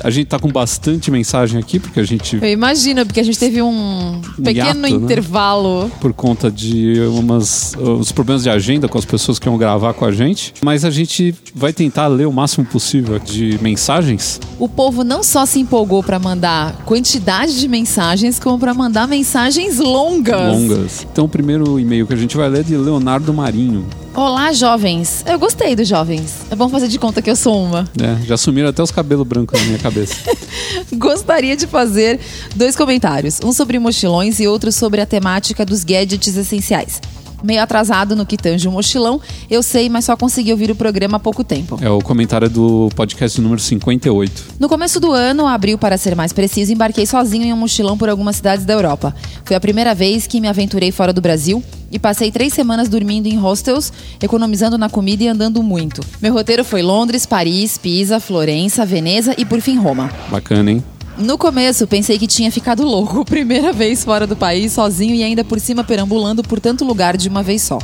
A 0.03 0.11
gente 0.11 0.27
tá 0.27 0.39
com 0.39 0.49
bastante 0.49 1.11
mensagem 1.11 1.59
aqui, 1.59 1.79
porque 1.79 2.01
a 2.01 2.05
gente 2.05 2.39
eu 2.41 2.49
imagino 2.49 3.05
porque 3.05 3.21
a 3.21 3.23
gente 3.23 3.39
teve 3.39 3.61
um 3.63 4.21
pequeno 4.37 4.55
hiato, 4.55 4.81
né? 4.81 4.89
intervalo 4.91 5.91
por 6.01 6.13
conta 6.13 6.51
de 6.51 7.01
umas 7.19 7.75
os 7.77 8.11
problemas 8.13 8.43
de 8.43 8.51
agenda 8.51 8.89
com 8.89 8.99
as 8.99 9.05
pessoas 9.05 9.39
que 9.39 9.49
iam 9.49 9.59
gravar 9.59 9.93
com 9.95 10.05
a 10.05 10.13
gente, 10.13 10.55
mas 10.63 10.85
a 10.85 10.91
gente 10.91 11.35
vai 11.55 11.73
tentar 11.73 12.07
ler 12.07 12.27
o 12.27 12.33
máximo 12.33 12.65
possível 12.65 13.19
de 13.19 13.59
mensagens. 13.61 14.41
o 14.59 14.69
povo 14.69 15.05
não 15.05 15.23
só 15.23 15.45
se 15.45 15.61
empolgou 15.61 16.03
para 16.03 16.19
mandar 16.19 16.75
quantidade 16.85 17.59
de 17.59 17.69
mensagens 17.69 18.39
como 18.39 18.59
para 18.59 18.73
mandar 18.75 19.07
mensagens 19.07 19.79
longas 19.79 20.59
longas. 20.59 21.07
Então 21.11 21.25
o 21.25 21.29
primeiro 21.29 21.79
e-mail 21.79 22.07
que 22.07 22.15
a 22.15 22.17
gente 22.17 22.37
vai 22.37 22.49
ler 22.49 22.61
é 22.61 22.63
de 22.63 22.77
Leonardo 22.77 23.33
Marinho. 23.33 23.87
Olá, 24.15 24.53
jovens. 24.53 25.25
Eu 25.27 25.39
gostei 25.39 25.77
dos 25.77 25.87
jovens. 25.87 26.35
É 26.51 26.57
bom 26.57 26.69
fazer 26.69 26.89
de 26.89 26.99
conta 26.99 27.23
que 27.23 27.31
eu 27.31 27.37
sou 27.37 27.63
uma. 27.65 27.89
né? 27.95 28.21
já 28.27 28.37
sumiram 28.37 28.69
até 28.69 28.83
os 28.83 28.91
cabelos 28.91 29.27
brancos 29.27 29.59
na 29.61 29.67
minha 29.67 29.79
cabeça. 29.79 30.15
Gostaria 30.93 31.57
de 31.57 31.67
fazer 31.67 32.19
dois 32.55 32.75
comentários. 32.75 33.39
Um 33.45 33.53
sobre 33.53 33.79
mochilões 33.79 34.41
e 34.41 34.49
outro 34.49 34.73
sobre 34.73 35.01
a 35.01 35.07
temática 35.07 35.65
dos 35.65 35.85
gadgets 35.85 36.37
essenciais. 36.37 37.01
Meio 37.43 37.63
atrasado 37.63 38.15
no 38.15 38.27
que 38.27 38.37
tange 38.37 38.69
o 38.69 38.73
mochilão, 38.73 39.21
eu 39.51 39.63
sei, 39.63 39.89
mas 39.89 40.05
só 40.05 40.17
consegui 40.17 40.53
ouvir 40.53 40.71
o 40.71 40.75
programa 40.75 41.17
há 41.17 41.21
pouco 41.21 41.43
tempo. 41.43 41.79
É 41.81 41.89
o 41.89 42.01
comentário 42.01 42.49
do 42.49 42.89
podcast 42.95 43.41
número 43.41 43.61
58. 43.61 44.45
No 44.59 44.69
começo 44.69 45.01
do 45.01 45.13
ano, 45.13 45.47
abril 45.47 45.79
para 45.79 45.97
ser 45.97 46.15
mais 46.15 46.33
preciso, 46.33 46.73
embarquei 46.73 47.07
sozinho 47.07 47.45
em 47.45 47.53
um 47.53 47.57
mochilão 47.57 47.97
por 47.97 48.09
algumas 48.09 48.37
cidades 48.37 48.65
da 48.65 48.73
Europa. 48.73 49.15
Foi 49.45 49.57
a 49.57 49.61
primeira 49.61 49.95
vez 49.95 50.27
que 50.27 50.41
me 50.41 50.49
aventurei 50.49 50.93
fora 50.93 51.13
do 51.13 51.21
Brasil 51.21 51.63
e 51.91 51.99
passei 51.99 52.31
três 52.31 52.53
semanas 52.53 52.89
dormindo 52.89 53.27
em 53.27 53.37
hostels, 53.37 53.93
economizando 54.23 54.79
na 54.79 54.89
comida 54.89 55.25
e 55.25 55.29
andando 55.29 55.63
muito. 55.63 56.03
Meu 56.21 56.33
roteiro 56.33 56.65
foi 56.65 56.83
Londres, 56.83 57.27
Paris, 57.27 57.77
Pisa, 57.77 58.21
Florença, 58.21 58.87
Veneza 58.87 59.35
e 59.37 59.45
por 59.45 59.61
fim 59.61 59.77
Roma. 59.77 60.11
Bacana, 60.31 60.71
hein? 60.71 60.85
No 61.21 61.37
começo, 61.37 61.87
pensei 61.87 62.19
que 62.19 62.27
tinha 62.27 62.51
ficado 62.51 62.83
louco, 62.83 63.25
primeira 63.27 63.75
vez 63.75 64.03
fora 64.03 64.27
do 64.27 64.35
país, 64.35 64.73
sozinho 64.73 65.15
e 65.15 65.23
ainda 65.23 65.45
por 65.45 65.61
cima 65.61 65.85
perambulando 65.85 66.43
por 66.43 66.59
tanto 66.59 66.83
lugar 66.83 67.15
de 67.15 67.29
uma 67.29 67.43
vez 67.43 67.61
só. 67.61 67.79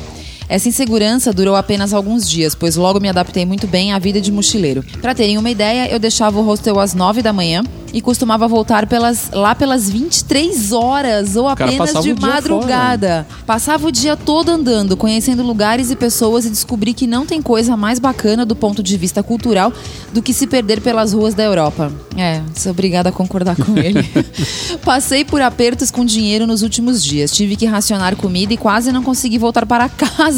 Essa 0.49 0.69
insegurança 0.69 1.33
durou 1.33 1.57
apenas 1.57 1.93
alguns 1.93 2.29
dias, 2.29 2.55
pois 2.55 2.77
logo 2.77 3.01
me 3.01 3.09
adaptei 3.09 3.45
muito 3.45 3.67
bem 3.67 3.93
à 3.93 3.99
vida 3.99 4.21
de 4.21 4.31
mochileiro. 4.31 4.85
Para 5.01 5.15
terem 5.15 5.39
uma 5.39 5.51
ideia, 5.51 5.91
eu 5.91 5.99
deixava 5.99 6.39
o 6.39 6.43
hostel 6.43 6.79
às 6.79 6.95
9 6.95 7.23
da 7.23 7.33
manhã 7.33 7.65
e 7.93 8.01
costumava 8.01 8.47
voltar 8.47 8.87
pelas, 8.87 9.31
lá 9.33 9.55
pelas 9.55 9.89
23 9.89 10.73
horas 10.73 11.35
ou 11.35 11.49
apenas 11.49 11.95
de 12.03 12.15
madrugada. 12.21 13.27
Passava 13.47 13.87
o 13.87 13.93
dia 13.93 14.17
todo 14.17 14.51
andando, 14.51 14.97
conhecendo 14.97 15.43
lugares 15.43 15.91
e 15.91 15.97
pessoas 15.97 16.45
e 16.45 16.51
descobri 16.51 16.93
que 16.93 17.07
não 17.07 17.25
tem 17.25 17.41
coisa 17.41 17.77
mais 17.77 17.99
bacana 17.99 18.45
do 18.45 18.55
ponto 18.55 18.83
de 18.83 18.97
vista 18.97 19.23
cultural 19.23 19.73
do 20.13 20.21
que 20.21 20.35
se 20.35 20.47
perder 20.47 20.81
pelas 20.83 21.13
ruas 21.13 21.35
da 21.35 21.43
Europa. 21.43 21.91
É, 22.17 22.43
sou 22.55 22.73
obrigada 22.73 23.09
a 23.09 23.13
concordar 23.13 23.57
com 23.57 23.79
ele. 23.79 24.07
Passei 24.85 25.25
por 25.25 25.41
apertos 25.41 25.91
com 25.91 26.05
dinheiro 26.05 26.47
nos 26.47 26.63
últimos 26.63 27.03
dias. 27.03 27.31
Tive 27.31 27.57
que 27.57 27.65
racionar 27.65 28.15
comida 28.15 28.53
e 28.53 28.57
quase 28.57 28.93
não 28.93 29.03
consegui 29.03 29.39
voltar 29.39 29.65
para 29.65 29.89
casa. 29.89 30.36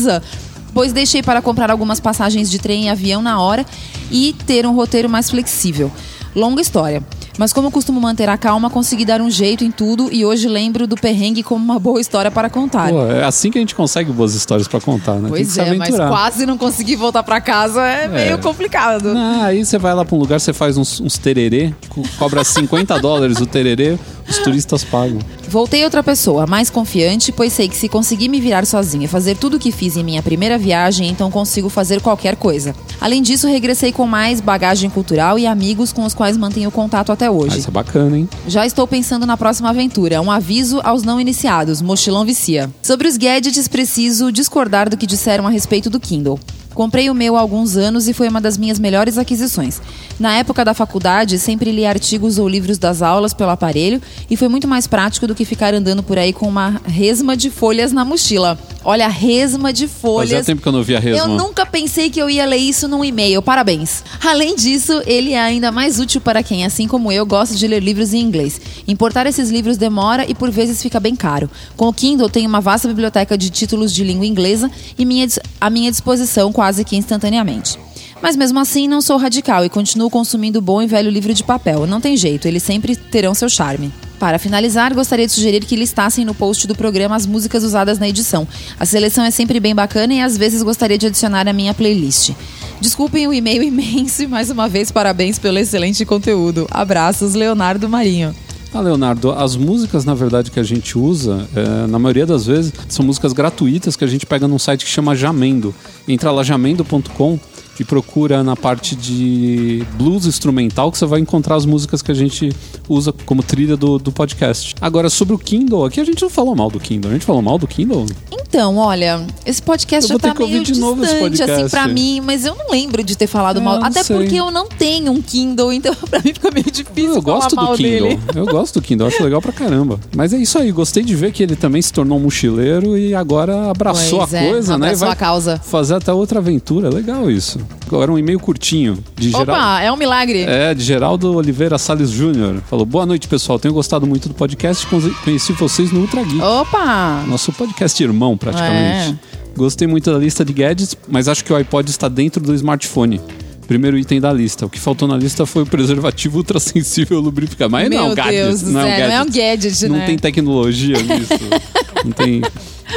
Pois 0.75 0.93
deixei 0.93 1.23
para 1.23 1.41
comprar 1.43 1.71
algumas 1.71 1.99
passagens 1.99 2.51
de 2.51 2.59
trem 2.59 2.85
e 2.87 2.89
avião 2.89 3.23
na 3.23 3.41
hora 3.41 3.65
e 4.11 4.35
ter 4.47 4.67
um 4.67 4.75
roteiro 4.75 5.09
mais 5.09 5.31
flexível. 5.31 5.91
Longa 6.37 6.61
história. 6.61 7.03
Mas 7.39 7.53
como 7.53 7.71
costumo 7.71 8.01
manter 8.01 8.29
a 8.29 8.37
calma, 8.37 8.69
consegui 8.69 9.05
dar 9.05 9.21
um 9.21 9.31
jeito 9.31 9.63
em 9.65 9.71
tudo 9.71 10.09
e 10.13 10.25
hoje 10.25 10.47
lembro 10.49 10.87
do 10.89 10.97
perrengue 10.97 11.43
como 11.43 11.65
uma 11.65 11.79
boa 11.79 12.01
história 12.01 12.31
para 12.33 12.51
contar. 12.51 12.91
Pô, 12.91 13.07
é 13.07 13.25
assim 13.25 13.49
que 13.51 13.59
a 13.59 13.61
gente 13.61 13.75
consegue 13.77 14.13
boas 14.13 14.35
histórias 14.35 14.67
pra 14.69 14.81
contar, 14.81 15.15
né? 15.15 15.29
Pois 15.29 15.57
é, 15.57 15.73
mas 15.75 15.95
quase 16.09 16.45
não 16.47 16.59
conseguir 16.59 16.97
voltar 16.97 17.23
para 17.23 17.41
casa 17.41 17.81
é, 17.87 18.09
meio 18.09 18.39
complicado. 18.39 19.13
Ah, 19.17 19.45
aí 19.47 19.65
você 19.65 19.79
vai 19.79 19.95
lá 19.95 20.05
pra 20.05 20.17
um 20.17 20.19
lugar, 20.19 20.41
você 20.41 20.53
faz 20.53 20.77
uns, 20.77 21.01
uns 21.01 21.17
tererê, 21.17 21.73
co- 21.89 22.03
cobra 22.19 22.43
50 22.45 22.99
dólares 23.01 23.39
o 23.41 23.47
tererê, 23.47 23.97
os 24.29 24.39
turistas 24.39 24.85
pagam. 24.85 25.19
Voltei 25.49 25.85
outra 25.85 26.03
pessoa, 26.03 26.47
mais 26.47 26.69
confiante, 26.71 27.33
pois 27.33 27.53
sei 27.53 27.69
que 27.69 27.77
se 27.77 27.89
conseguir 27.89 28.29
me 28.29 28.41
virar 28.41 28.67
sozinha 28.67 29.07
e 29.07 29.09
fazer 29.09 29.37
tudo 29.37 29.57
o 29.57 29.59
que 29.59 29.73
fiz 29.73 29.97
em 29.97 30.05
minha 30.05 30.23
primeira 30.23 30.59
viagem, 30.59 31.09
então 31.09 31.31
consigo 31.31 31.69
fazer 31.69 32.01
qualquer 32.03 32.37
coisa. 32.37 32.75
Além 33.01 33.23
disso, 33.23 33.47
regressei 33.47 33.93
com 33.93 34.07
mais 34.07 34.41
bagagem 34.41 34.91
cultural 34.91 35.39
e 35.39 35.47
amigos 35.47 35.93
com 35.93 36.05
os 36.05 36.13
quais 36.15 36.37
mantenho 36.37 36.71
contato 36.71 37.11
até 37.13 37.27
Ah, 37.27 37.31
hoje. 37.31 37.59
isso 37.59 37.69
é 37.69 37.73
bacana, 37.73 38.19
hein? 38.19 38.29
Já 38.47 38.67
estou 38.67 38.87
pensando 38.87 39.25
na 39.25 39.37
próxima 39.37 39.71
aventura. 39.71 40.21
Um 40.21 40.31
aviso 40.31 40.81
aos 40.85 41.03
não 41.03 41.21
iniciados: 41.21 41.81
mochilão 41.81 42.25
vicia. 42.25 42.71
Sobre 42.83 43.09
os 43.09 43.17
gadgets, 43.17 43.69
preciso 43.69 44.31
discordar 44.31 44.91
do 44.91 44.97
que 44.97 45.07
disseram 45.07 45.47
a 45.47 45.51
respeito 45.51 45.89
do 45.89 45.99
Kindle. 46.01 46.39
Comprei 46.79 47.11
o 47.11 47.15
meu 47.15 47.37
há 47.37 47.41
alguns 47.41 47.77
anos 47.77 48.07
e 48.07 48.13
foi 48.13 48.29
uma 48.29 48.41
das 48.41 48.57
minhas 48.57 48.79
melhores 48.79 49.19
aquisições. 49.19 49.83
Na 50.17 50.37
época 50.37 50.65
da 50.65 50.73
faculdade, 50.73 51.37
sempre 51.37 51.73
li 51.73 51.85
artigos 51.85 52.39
ou 52.39 52.49
livros 52.49 52.79
das 52.79 53.03
aulas 53.03 53.35
pelo 53.35 53.51
aparelho 53.51 54.01
e 54.31 54.37
foi 54.37 54.47
muito 54.47 54.69
mais 54.69 54.87
prático 54.87 55.27
do 55.27 55.35
que 55.35 55.45
ficar 55.45 55.75
andando 55.75 56.05
por 56.05 56.17
aí 56.17 56.33
com 56.33 56.47
uma 56.47 56.81
resma 56.85 57.37
de 57.37 57.51
folhas 57.51 57.91
na 57.91 58.05
mochila. 58.05 58.57
Olha, 58.89 59.07
resma 59.07 59.71
de 59.71 59.87
folhas. 59.87 60.31
Fazia 60.31 60.45
tempo 60.45 60.63
que 60.63 60.67
eu 60.67 60.73
não 60.73 60.83
via 60.83 60.99
resma. 60.99 61.19
Eu 61.19 61.29
nunca 61.29 61.67
pensei 61.67 62.09
que 62.09 62.19
eu 62.19 62.31
ia 62.31 62.47
ler 62.47 62.57
isso 62.57 62.89
num 62.89 63.05
e-mail. 63.05 63.43
Parabéns. 63.43 64.03
Além 64.25 64.57
disso, 64.57 65.03
ele 65.05 65.35
é 65.35 65.39
ainda 65.39 65.71
mais 65.71 66.01
útil 66.01 66.23
para 66.23 66.43
quem, 66.43 66.65
assim 66.65 66.89
como 66.89 67.13
eu, 67.13 67.27
gosta 67.27 67.55
de 67.55 67.69
ler 67.69 67.83
livros 67.83 68.15
em 68.15 68.21
inglês. 68.21 68.59
Importar 68.89 69.27
esses 69.27 69.51
livros 69.51 69.77
demora 69.77 70.25
e 70.27 70.35
por 70.35 70.51
vezes 70.51 70.83
fica 70.83 70.99
bem 70.99 71.15
caro. 71.15 71.51
Com 71.77 71.87
o 71.89 71.93
Kindle, 71.93 72.31
tenho 72.31 72.49
uma 72.49 72.63
vasta 72.63 72.89
biblioteca 72.89 73.37
de 73.37 73.51
títulos 73.51 73.93
de 73.93 74.03
língua 74.03 74.25
inglesa 74.25 74.71
e 74.99 75.05
minha, 75.05 75.29
à 75.61 75.69
minha 75.69 75.91
disposição 75.91 76.51
quase 76.51 76.83
que 76.83 76.97
instantaneamente. 76.97 77.79
Mas 78.21 78.37
mesmo 78.37 78.59
assim, 78.59 78.89
não 78.89 79.01
sou 79.01 79.17
radical 79.17 79.65
e 79.65 79.69
continuo 79.69 80.11
consumindo 80.11 80.61
bom 80.61 80.83
e 80.83 80.87
velho 80.87 81.11
livro 81.11 81.33
de 81.33 81.45
papel. 81.45 81.87
Não 81.87 82.01
tem 82.01 82.17
jeito, 82.17 82.49
eles 82.49 82.63
sempre 82.63 82.97
terão 82.97 83.35
seu 83.35 83.49
charme. 83.49 83.93
Para 84.19 84.39
finalizar, 84.39 84.93
gostaria 84.93 85.27
de 85.27 85.33
sugerir 85.33 85.65
que 85.65 85.77
listassem 85.77 86.25
no 86.25 86.35
post 86.35 86.67
do 86.67 86.75
programa 86.75 87.15
as 87.15 87.25
músicas 87.25 87.63
usadas 87.63 88.01
na 88.01 88.09
edição. 88.09 88.49
A 88.79 88.85
seleção 88.85 89.25
é 89.25 89.31
sempre 89.31 89.61
bem 89.61 89.75
bacana 89.75 90.13
e 90.13 90.21
às 90.21 90.37
vezes 90.37 90.63
gostaria 90.63 90.99
de 90.99 91.07
adicionar 91.07 91.47
à 91.47 91.53
minha 91.53 91.73
playlist. 91.73 92.33
Desculpem 92.81 93.29
o 93.29 93.33
e-mail 93.33 93.63
imenso 93.65 94.25
e 94.25 94.27
mais 94.27 94.51
uma 94.51 94.69
vez 94.69 94.91
parabéns 94.91 95.39
pelo 95.39 95.59
excelente 95.59 96.05
conteúdo. 96.05 96.67
Abraços, 96.71 97.35
Leonardo 97.35 97.89
Marinho. 97.89 98.35
Ah, 98.75 98.81
Leonardo, 98.81 99.31
as 99.31 99.57
músicas, 99.57 100.05
na 100.05 100.15
verdade, 100.15 100.51
que 100.51 100.61
a 100.61 100.63
gente 100.63 100.99
usa, 100.99 101.49
é, 101.57 101.87
na 101.87 101.99
maioria 101.99 102.27
das 102.27 102.45
vezes, 102.45 102.73
são 102.89 103.05
músicas 103.05 103.33
gratuitas 103.33 103.97
que 103.97 104.05
a 104.05 104.07
gente 104.07 104.27
pega 104.27 104.47
num 104.47 104.59
site 104.59 104.85
que 104.85 104.91
chama 104.91 105.17
Jamendo. 105.17 105.75
Entra 106.07 106.31
lá 106.31 106.43
jamendo.com 106.43 107.39
e 107.79 107.85
procura 107.85 108.43
na 108.43 108.57
parte 108.57 108.97
de 108.97 109.85
blues 109.95 110.27
instrumental 110.27 110.91
que 110.91 110.99
você 110.99 111.07
vai 111.07 111.21
encontrar 111.21 111.57
as 111.57 111.65
músicas 111.65 112.03
que 112.03 112.11
a 112.11 112.15
gente 112.15 112.51
usa 112.89 113.13
como 113.25 113.43
trilha 113.43 113.77
do, 113.77 113.99
do 113.99 114.11
podcast. 114.13 114.75
Agora, 114.81 115.09
sobre 115.09 115.35
o 115.35 115.39
Kindle, 115.39 115.85
aqui 115.85 116.01
a 116.01 116.05
gente 116.05 116.23
não 116.23 116.31
falou 116.31 116.55
mal 116.57 116.71
do 116.71 116.81
Kindle. 116.81 117.11
A 117.11 117.15
gente 117.15 117.25
falou 117.25 117.41
mal 117.43 117.59
do 117.59 117.67
Kindle? 117.67 118.07
Então, 118.33 118.77
olha, 118.79 119.25
esse 119.45 119.63
podcast 119.63 120.11
Eu 120.11 120.19
já 120.19 120.33
tá 120.35 120.35
meio 120.39 120.63
distante, 120.63 121.43
assim, 121.43 121.69
pra 121.69 121.87
mim, 121.87 122.21
mas 122.21 122.45
eu 122.45 122.55
não 122.55 122.71
lembro 122.71 123.03
de 123.05 123.17
ter 123.17 123.27
falado 123.27 123.59
É, 123.61 123.63
mal. 123.63 123.85
Até 123.85 124.03
sei. 124.03 124.17
porque 124.17 124.35
eu 124.37 124.51
não 124.51 124.67
tenho 124.69 125.13
um 125.13 125.21
Kindle, 125.23 125.73
então 125.75 125.95
pra 126.09 126.19
mim 126.21 126.33
fica 126.33 126.51
meio 126.51 126.71
difícil 126.71 127.15
eu 127.17 127.23
falar 127.23 127.37
gosto 127.41 127.57
mal 127.57 127.73
do 127.73 127.77
Kindle. 127.77 128.09
dele. 128.09 128.21
Eu 128.35 128.47
gosto 128.47 128.81
do 128.81 128.83
Kindle, 128.83 129.07
acho 129.07 129.23
legal 129.23 129.41
pra 129.43 129.53
caramba. 129.53 130.01
Mas 130.17 130.33
é 130.33 130.39
isso 130.39 130.59
aí, 130.59 130.73
gostei 130.73 131.03
de 131.05 131.15
ver 131.15 131.31
que 131.33 131.43
ele 131.43 131.57
também 131.57 131.81
se 131.83 131.93
tornou 131.93 132.19
um 132.19 132.23
mochileiro 132.23 132.97
e 132.97 133.15
agora 133.15 133.71
abraçou 133.71 134.19
Pois 134.21 134.35
a 134.35 134.39
é, 134.39 134.51
coisa, 134.51 134.79
né? 134.79 134.87
Abraçou 134.89 135.07
vai 135.07 135.13
a 135.13 135.17
causa. 135.17 135.61
fazer 135.63 135.95
até 135.95 136.13
outra 136.13 136.39
aventura. 136.39 136.89
Legal 136.89 137.31
isso. 137.31 137.59
Agora 137.87 138.13
um 138.13 138.19
e-mail 138.19 138.39
curtinho 138.39 138.99
de 139.17 139.31
Geraldo. 139.31 139.53
Opa, 139.53 139.81
é 139.81 139.91
um 139.91 139.97
milagre. 139.97 140.43
É, 140.43 140.75
de 140.75 140.85
Geraldo 140.85 141.35
Oliveira 141.35 141.79
Salles 141.79 142.11
Júnior. 142.11 142.61
Falou: 142.69 142.85
Boa 142.85 143.07
noite, 143.07 143.27
pessoal. 143.27 143.59
Tenho 143.59 143.73
gostado 143.73 144.07
muito 144.07 144.29
do 144.29 144.35
podcast. 144.35 144.87
Conhe- 144.87 145.11
Conheci 145.25 145.53
vocês 145.55 145.91
no 145.91 146.01
Ultra 146.01 146.23
Geek. 146.23 146.41
Opa! 146.43 147.25
Nosso 147.27 147.51
podcast 147.53 148.03
irmão, 148.03 148.37
praticamente. 148.37 149.13
É. 149.35 149.39
Gostei 149.57 149.89
muito 149.89 150.13
da 150.13 150.19
lista 150.19 150.45
de 150.45 150.53
gadgets, 150.53 150.95
mas 151.09 151.29
acho 151.29 151.43
que 151.45 151.53
o 151.53 151.57
iPod 151.57 151.89
está 151.91 152.09
dentro 152.09 152.43
do 152.43 152.55
smartphone. 152.55 153.21
Primeiro 153.67 153.99
item 153.99 154.21
da 154.21 154.33
lista. 154.33 154.65
O 154.67 154.71
que 154.71 154.79
faltou 154.79 155.07
na 155.09 155.17
lista 155.17 155.45
foi 155.45 155.63
o 155.63 155.67
preservativo 155.67 156.39
ultrassensível 156.39 157.21
lubrificado. 157.21 157.71
Mas 157.71 157.89
Meu 157.89 158.01
não, 158.09 158.15
gadget. 158.15 158.33
Deus 158.35 158.63
do 158.63 158.71
não, 158.71 158.81
é 158.81 158.85
um 158.85 158.87
não 158.87 158.95
é 159.17 159.23
um 159.23 159.25
gadget. 159.27 159.41
gadget, 159.67 159.89
Não 159.89 159.97
né? 159.97 160.07
tem 160.07 160.19
tecnologia 160.19 160.97
nisso. 160.97 161.33
não 162.05 162.13
tem 162.13 162.43
é 162.45 162.51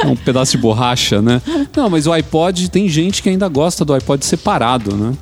um 0.04 0.16
pedaço 0.16 0.52
de 0.52 0.58
borracha, 0.58 1.20
né? 1.22 1.40
Não, 1.76 1.88
mas 1.90 2.06
o 2.06 2.12
iPod 2.12 2.70
tem 2.70 2.88
gente 2.88 3.22
que 3.22 3.28
ainda 3.28 3.48
gosta 3.48 3.84
do 3.84 3.92
iPod 3.94 4.24
separado, 4.24 4.96
né? 4.96 5.12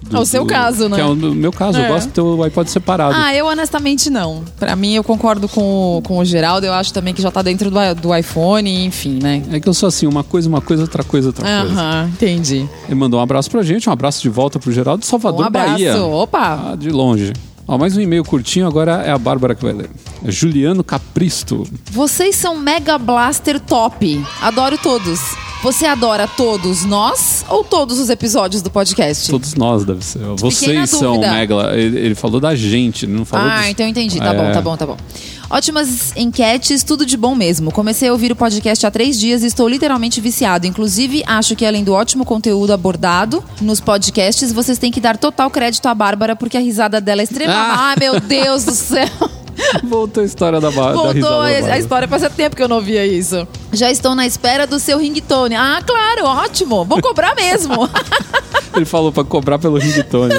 Do- 0.00 0.16
É 0.16 0.20
o 0.20 0.24
seu 0.24 0.44
do- 0.44 0.48
caso, 0.48 0.88
né? 0.88 0.94
Que 0.94 1.02
é 1.02 1.04
o 1.04 1.14
meu 1.16 1.52
caso, 1.52 1.76
eu 1.78 1.84
É. 1.84 1.88
gosto 1.88 2.06
de 2.06 2.12
ter 2.12 2.20
o 2.20 2.42
iPod 2.44 2.70
separado. 2.70 3.14
Ah, 3.16 3.34
eu 3.34 3.46
honestamente 3.46 4.08
não. 4.08 4.44
Pra 4.58 4.76
mim, 4.76 4.94
eu 4.94 5.02
concordo 5.02 5.48
com, 5.48 5.98
o- 5.98 6.02
com 6.02 6.18
o 6.18 6.24
Geraldo. 6.24 6.64
Eu 6.64 6.72
acho 6.72 6.92
também 6.94 7.12
que 7.12 7.20
já 7.20 7.30
tá 7.32 7.42
dentro 7.42 7.68
do, 7.68 7.78
do 8.00 8.14
iPhone, 8.16 8.86
enfim, 8.86 9.18
né? 9.20 9.42
É 9.50 9.58
que 9.60 9.68
eu 9.68 9.74
sou 9.74 9.88
assim, 9.88 10.06
uma 10.06 10.22
coisa, 10.22 10.48
uma 10.48 10.60
coisa, 10.60 10.84
outra 10.84 11.02
coisa, 11.02 11.28
outra 11.28 11.44
coisa. 11.44 11.72
Aham, 11.80 12.08
entendi. 12.14 12.66
Ele 12.86 12.94
mandou 12.94 13.18
um 13.18 13.22
abraço 13.22 13.50
pra 13.50 13.60
gente, 13.62 13.88
um 13.88 13.92
abraço 13.92 14.22
de 14.22 14.28
volta 14.28 14.58
pro 14.60 14.70
Geraldo 14.70 15.00
de 15.00 15.06
Salvador, 15.06 15.40
Um 15.42 15.46
abraço. 15.48 15.72
Bahia. 15.72 15.96
Opa! 16.02 16.70
Ah, 16.72 16.76
de 16.76 16.90
longe. 16.90 17.32
Ó, 17.70 17.76
mais 17.76 17.94
um 17.94 18.00
e-mail 18.00 18.24
curtinho, 18.24 18.66
agora 18.66 19.02
é 19.04 19.10
a 19.10 19.18
Bárbara 19.18 19.54
que 19.54 19.62
vai 19.62 19.74
ler. 19.74 19.90
Juliano 20.24 20.82
Capristo. 20.82 21.68
Vocês 21.90 22.34
são 22.34 22.56
Mega 22.56 22.96
Blaster 22.96 23.60
top. 23.60 24.24
Adoro 24.40 24.78
todos. 24.78 25.20
Você 25.62 25.86
adora 25.86 26.28
todos 26.28 26.84
nós 26.84 27.44
ou 27.48 27.64
todos 27.64 27.98
os 27.98 28.08
episódios 28.10 28.62
do 28.62 28.70
podcast? 28.70 29.28
Todos 29.28 29.54
nós, 29.54 29.84
deve 29.84 30.04
ser. 30.04 30.20
Vocês 30.36 30.88
são. 30.90 31.18
Megla. 31.18 31.76
Ele, 31.76 31.98
ele 31.98 32.14
falou 32.14 32.38
da 32.40 32.54
gente, 32.54 33.04
ele 33.06 33.12
não 33.12 33.24
falou 33.24 33.48
Ah, 33.50 33.58
dos- 33.62 33.68
então 33.70 33.84
eu 33.84 33.90
entendi. 33.90 34.18
Tá 34.18 34.32
É. 34.32 34.36
bom, 34.36 34.52
tá 34.52 34.60
bom, 34.60 34.76
tá 34.76 34.86
bom. 34.86 34.96
Ótimas 35.50 36.12
enquetes, 36.16 36.84
tudo 36.84 37.04
de 37.04 37.16
bom 37.16 37.34
mesmo. 37.34 37.72
Comecei 37.72 38.08
a 38.08 38.12
ouvir 38.12 38.30
o 38.30 38.36
podcast 38.36 38.86
há 38.86 38.90
três 38.90 39.18
dias 39.18 39.42
e 39.42 39.46
estou 39.46 39.66
literalmente 39.68 40.20
viciado. 40.20 40.64
Inclusive, 40.66 41.24
acho 41.26 41.56
que 41.56 41.66
além 41.66 41.82
do 41.82 41.92
ótimo 41.92 42.24
conteúdo 42.24 42.72
abordado 42.72 43.42
nos 43.60 43.80
podcasts, 43.80 44.52
vocês 44.52 44.78
têm 44.78 44.92
que 44.92 45.00
dar 45.00 45.16
total 45.16 45.50
crédito 45.50 45.86
à 45.86 45.94
Bárbara, 45.94 46.36
porque 46.36 46.56
a 46.56 46.60
risada 46.60 47.00
dela 47.00 47.20
é 47.22 47.24
extremamente. 47.24 47.78
Ah. 47.78 47.88
Ai, 47.90 47.96
meu 47.98 48.20
Deus 48.20 48.62
do 48.64 48.72
céu! 48.76 49.08
Voltou 49.82 50.22
a 50.22 50.26
história 50.26 50.60
da, 50.60 50.70
ba... 50.70 50.92
da 50.92 51.12
risada. 51.12 51.12
Voltou 51.14 51.22
da 51.22 51.48
a 51.48 51.50
Bárbara. 51.52 51.74
a 51.74 51.78
história, 51.78 52.06
fazia 52.08 52.30
tempo 52.30 52.54
que 52.54 52.62
eu 52.62 52.68
não 52.68 52.76
ouvia 52.76 53.04
isso. 53.04 53.48
Já 53.72 53.90
estou 53.90 54.14
na 54.14 54.26
espera 54.26 54.66
do 54.66 54.78
seu 54.78 54.98
ringtone. 54.98 55.54
Ah, 55.54 55.80
claro, 55.86 56.24
ótimo. 56.24 56.84
Vou 56.84 57.00
cobrar 57.02 57.34
mesmo. 57.34 57.88
Ele 58.74 58.84
falou 58.84 59.10
pra 59.12 59.24
cobrar 59.24 59.58
pelo 59.58 59.76
ringtone. 59.78 60.34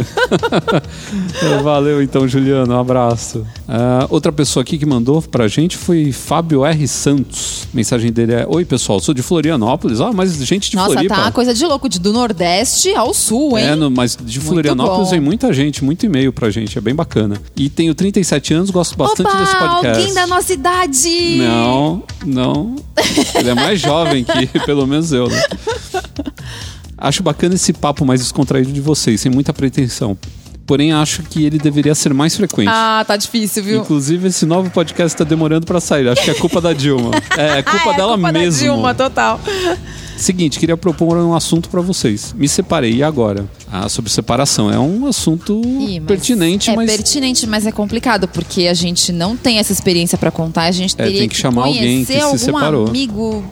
É, 1.43 1.57
Valeu 1.61 2.01
então, 2.01 2.27
Juliano. 2.27 2.73
Um 2.73 2.79
abraço. 2.79 3.45
Ah, 3.67 4.07
outra 4.09 4.31
pessoa 4.31 4.61
aqui 4.63 4.77
que 4.77 4.85
mandou 4.85 5.21
pra 5.21 5.47
gente 5.47 5.75
foi 5.77 6.11
Fábio 6.11 6.65
R. 6.65 6.87
Santos. 6.87 7.67
A 7.73 7.75
mensagem 7.75 8.11
dele 8.11 8.33
é: 8.33 8.45
Oi, 8.47 8.63
pessoal, 8.65 8.99
sou 8.99 9.13
de 9.13 9.21
Florianópolis. 9.21 9.99
Ah, 10.01 10.11
mas 10.13 10.33
gente 10.43 10.69
de 10.71 10.75
Nossa, 10.77 10.93
Floripa. 10.93 11.15
tá 11.15 11.21
uma 11.21 11.31
coisa 11.31 11.53
de 11.53 11.65
louco, 11.65 11.89
de 11.89 11.99
do 11.99 12.13
Nordeste 12.13 12.93
ao 12.95 13.13
Sul, 13.13 13.57
hein? 13.57 13.65
É, 13.65 13.75
no- 13.75 13.91
mas 13.91 14.17
de 14.19 14.39
Florianópolis 14.39 15.11
vem 15.11 15.19
muita 15.19 15.51
gente, 15.53 15.83
muito 15.83 16.05
e-mail 16.05 16.31
pra 16.31 16.49
gente, 16.49 16.77
é 16.77 16.81
bem 16.81 16.95
bacana. 16.95 17.35
E 17.55 17.69
tenho 17.69 17.93
37 17.93 18.53
anos, 18.53 18.69
gosto 18.69 18.95
bastante 18.97 19.27
Opa, 19.27 19.37
desse 19.39 19.55
podcast. 19.57 19.87
alguém 19.99 20.13
da 20.13 20.25
nossa 20.27 20.53
idade! 20.53 21.35
Não, 21.37 22.03
não. 22.25 22.75
Ele 23.35 23.49
é 23.49 23.55
mais 23.55 23.79
jovem 23.79 24.23
que 24.23 24.59
pelo 24.65 24.85
menos 24.87 25.11
eu, 25.11 25.27
né? 25.27 25.41
Acho 26.97 27.23
bacana 27.23 27.55
esse 27.55 27.71
papo 27.71 28.05
mais 28.05 28.19
descontraído 28.21 28.71
de 28.71 28.81
vocês, 28.81 29.21
sem 29.21 29.31
muita 29.31 29.53
pretensão. 29.53 30.17
Porém, 30.69 30.93
acho 30.93 31.23
que 31.23 31.43
ele 31.43 31.57
deveria 31.57 31.95
ser 31.95 32.13
mais 32.13 32.35
frequente. 32.35 32.69
Ah, 32.71 33.03
tá 33.07 33.17
difícil, 33.17 33.63
viu? 33.63 33.81
Inclusive, 33.81 34.27
esse 34.27 34.45
novo 34.45 34.69
podcast 34.69 35.17
tá 35.17 35.23
demorando 35.23 35.65
pra 35.65 35.79
sair. 35.81 36.07
Acho 36.07 36.21
que 36.23 36.29
é 36.29 36.35
culpa 36.35 36.61
da 36.61 36.73
Dilma. 36.73 37.09
É, 37.35 37.57
é 37.57 37.63
culpa 37.63 37.89
Ah, 37.89 37.93
é 37.93 37.97
dela 37.97 38.13
culpa 38.13 38.31
mesmo. 38.31 38.59
Da 38.59 38.73
Dilma, 38.73 38.93
total. 38.93 39.39
Seguinte, 40.15 40.59
queria 40.59 40.77
propor 40.77 41.17
um 41.17 41.33
assunto 41.33 41.69
pra 41.69 41.81
vocês. 41.81 42.35
Me 42.37 42.47
separei 42.47 42.93
e 42.97 43.01
agora? 43.03 43.45
Ah, 43.71 43.89
sobre 43.89 44.11
separação. 44.11 44.71
É 44.71 44.77
um 44.77 45.07
assunto 45.07 45.59
Ih, 45.65 45.99
mas 46.01 46.07
pertinente, 46.07 46.69
é 46.69 46.75
mas 46.75 46.91
pertinente, 46.91 47.47
mas 47.47 47.65
é 47.65 47.71
complicado 47.71 48.27
porque 48.27 48.67
a 48.67 48.73
gente 48.75 49.11
não 49.11 49.35
tem 49.35 49.57
essa 49.57 49.73
experiência 49.73 50.19
pra 50.19 50.29
contar. 50.29 50.65
A 50.65 50.71
gente 50.71 50.93
É, 50.99 51.03
teria 51.05 51.19
tem 51.21 51.29
que 51.29 51.35
chamar 51.37 51.65
alguém 51.65 52.05
que 52.05 52.13
se 52.13 52.19
algum 52.19 52.37
separou. 52.37 52.87
amigo. 52.89 53.43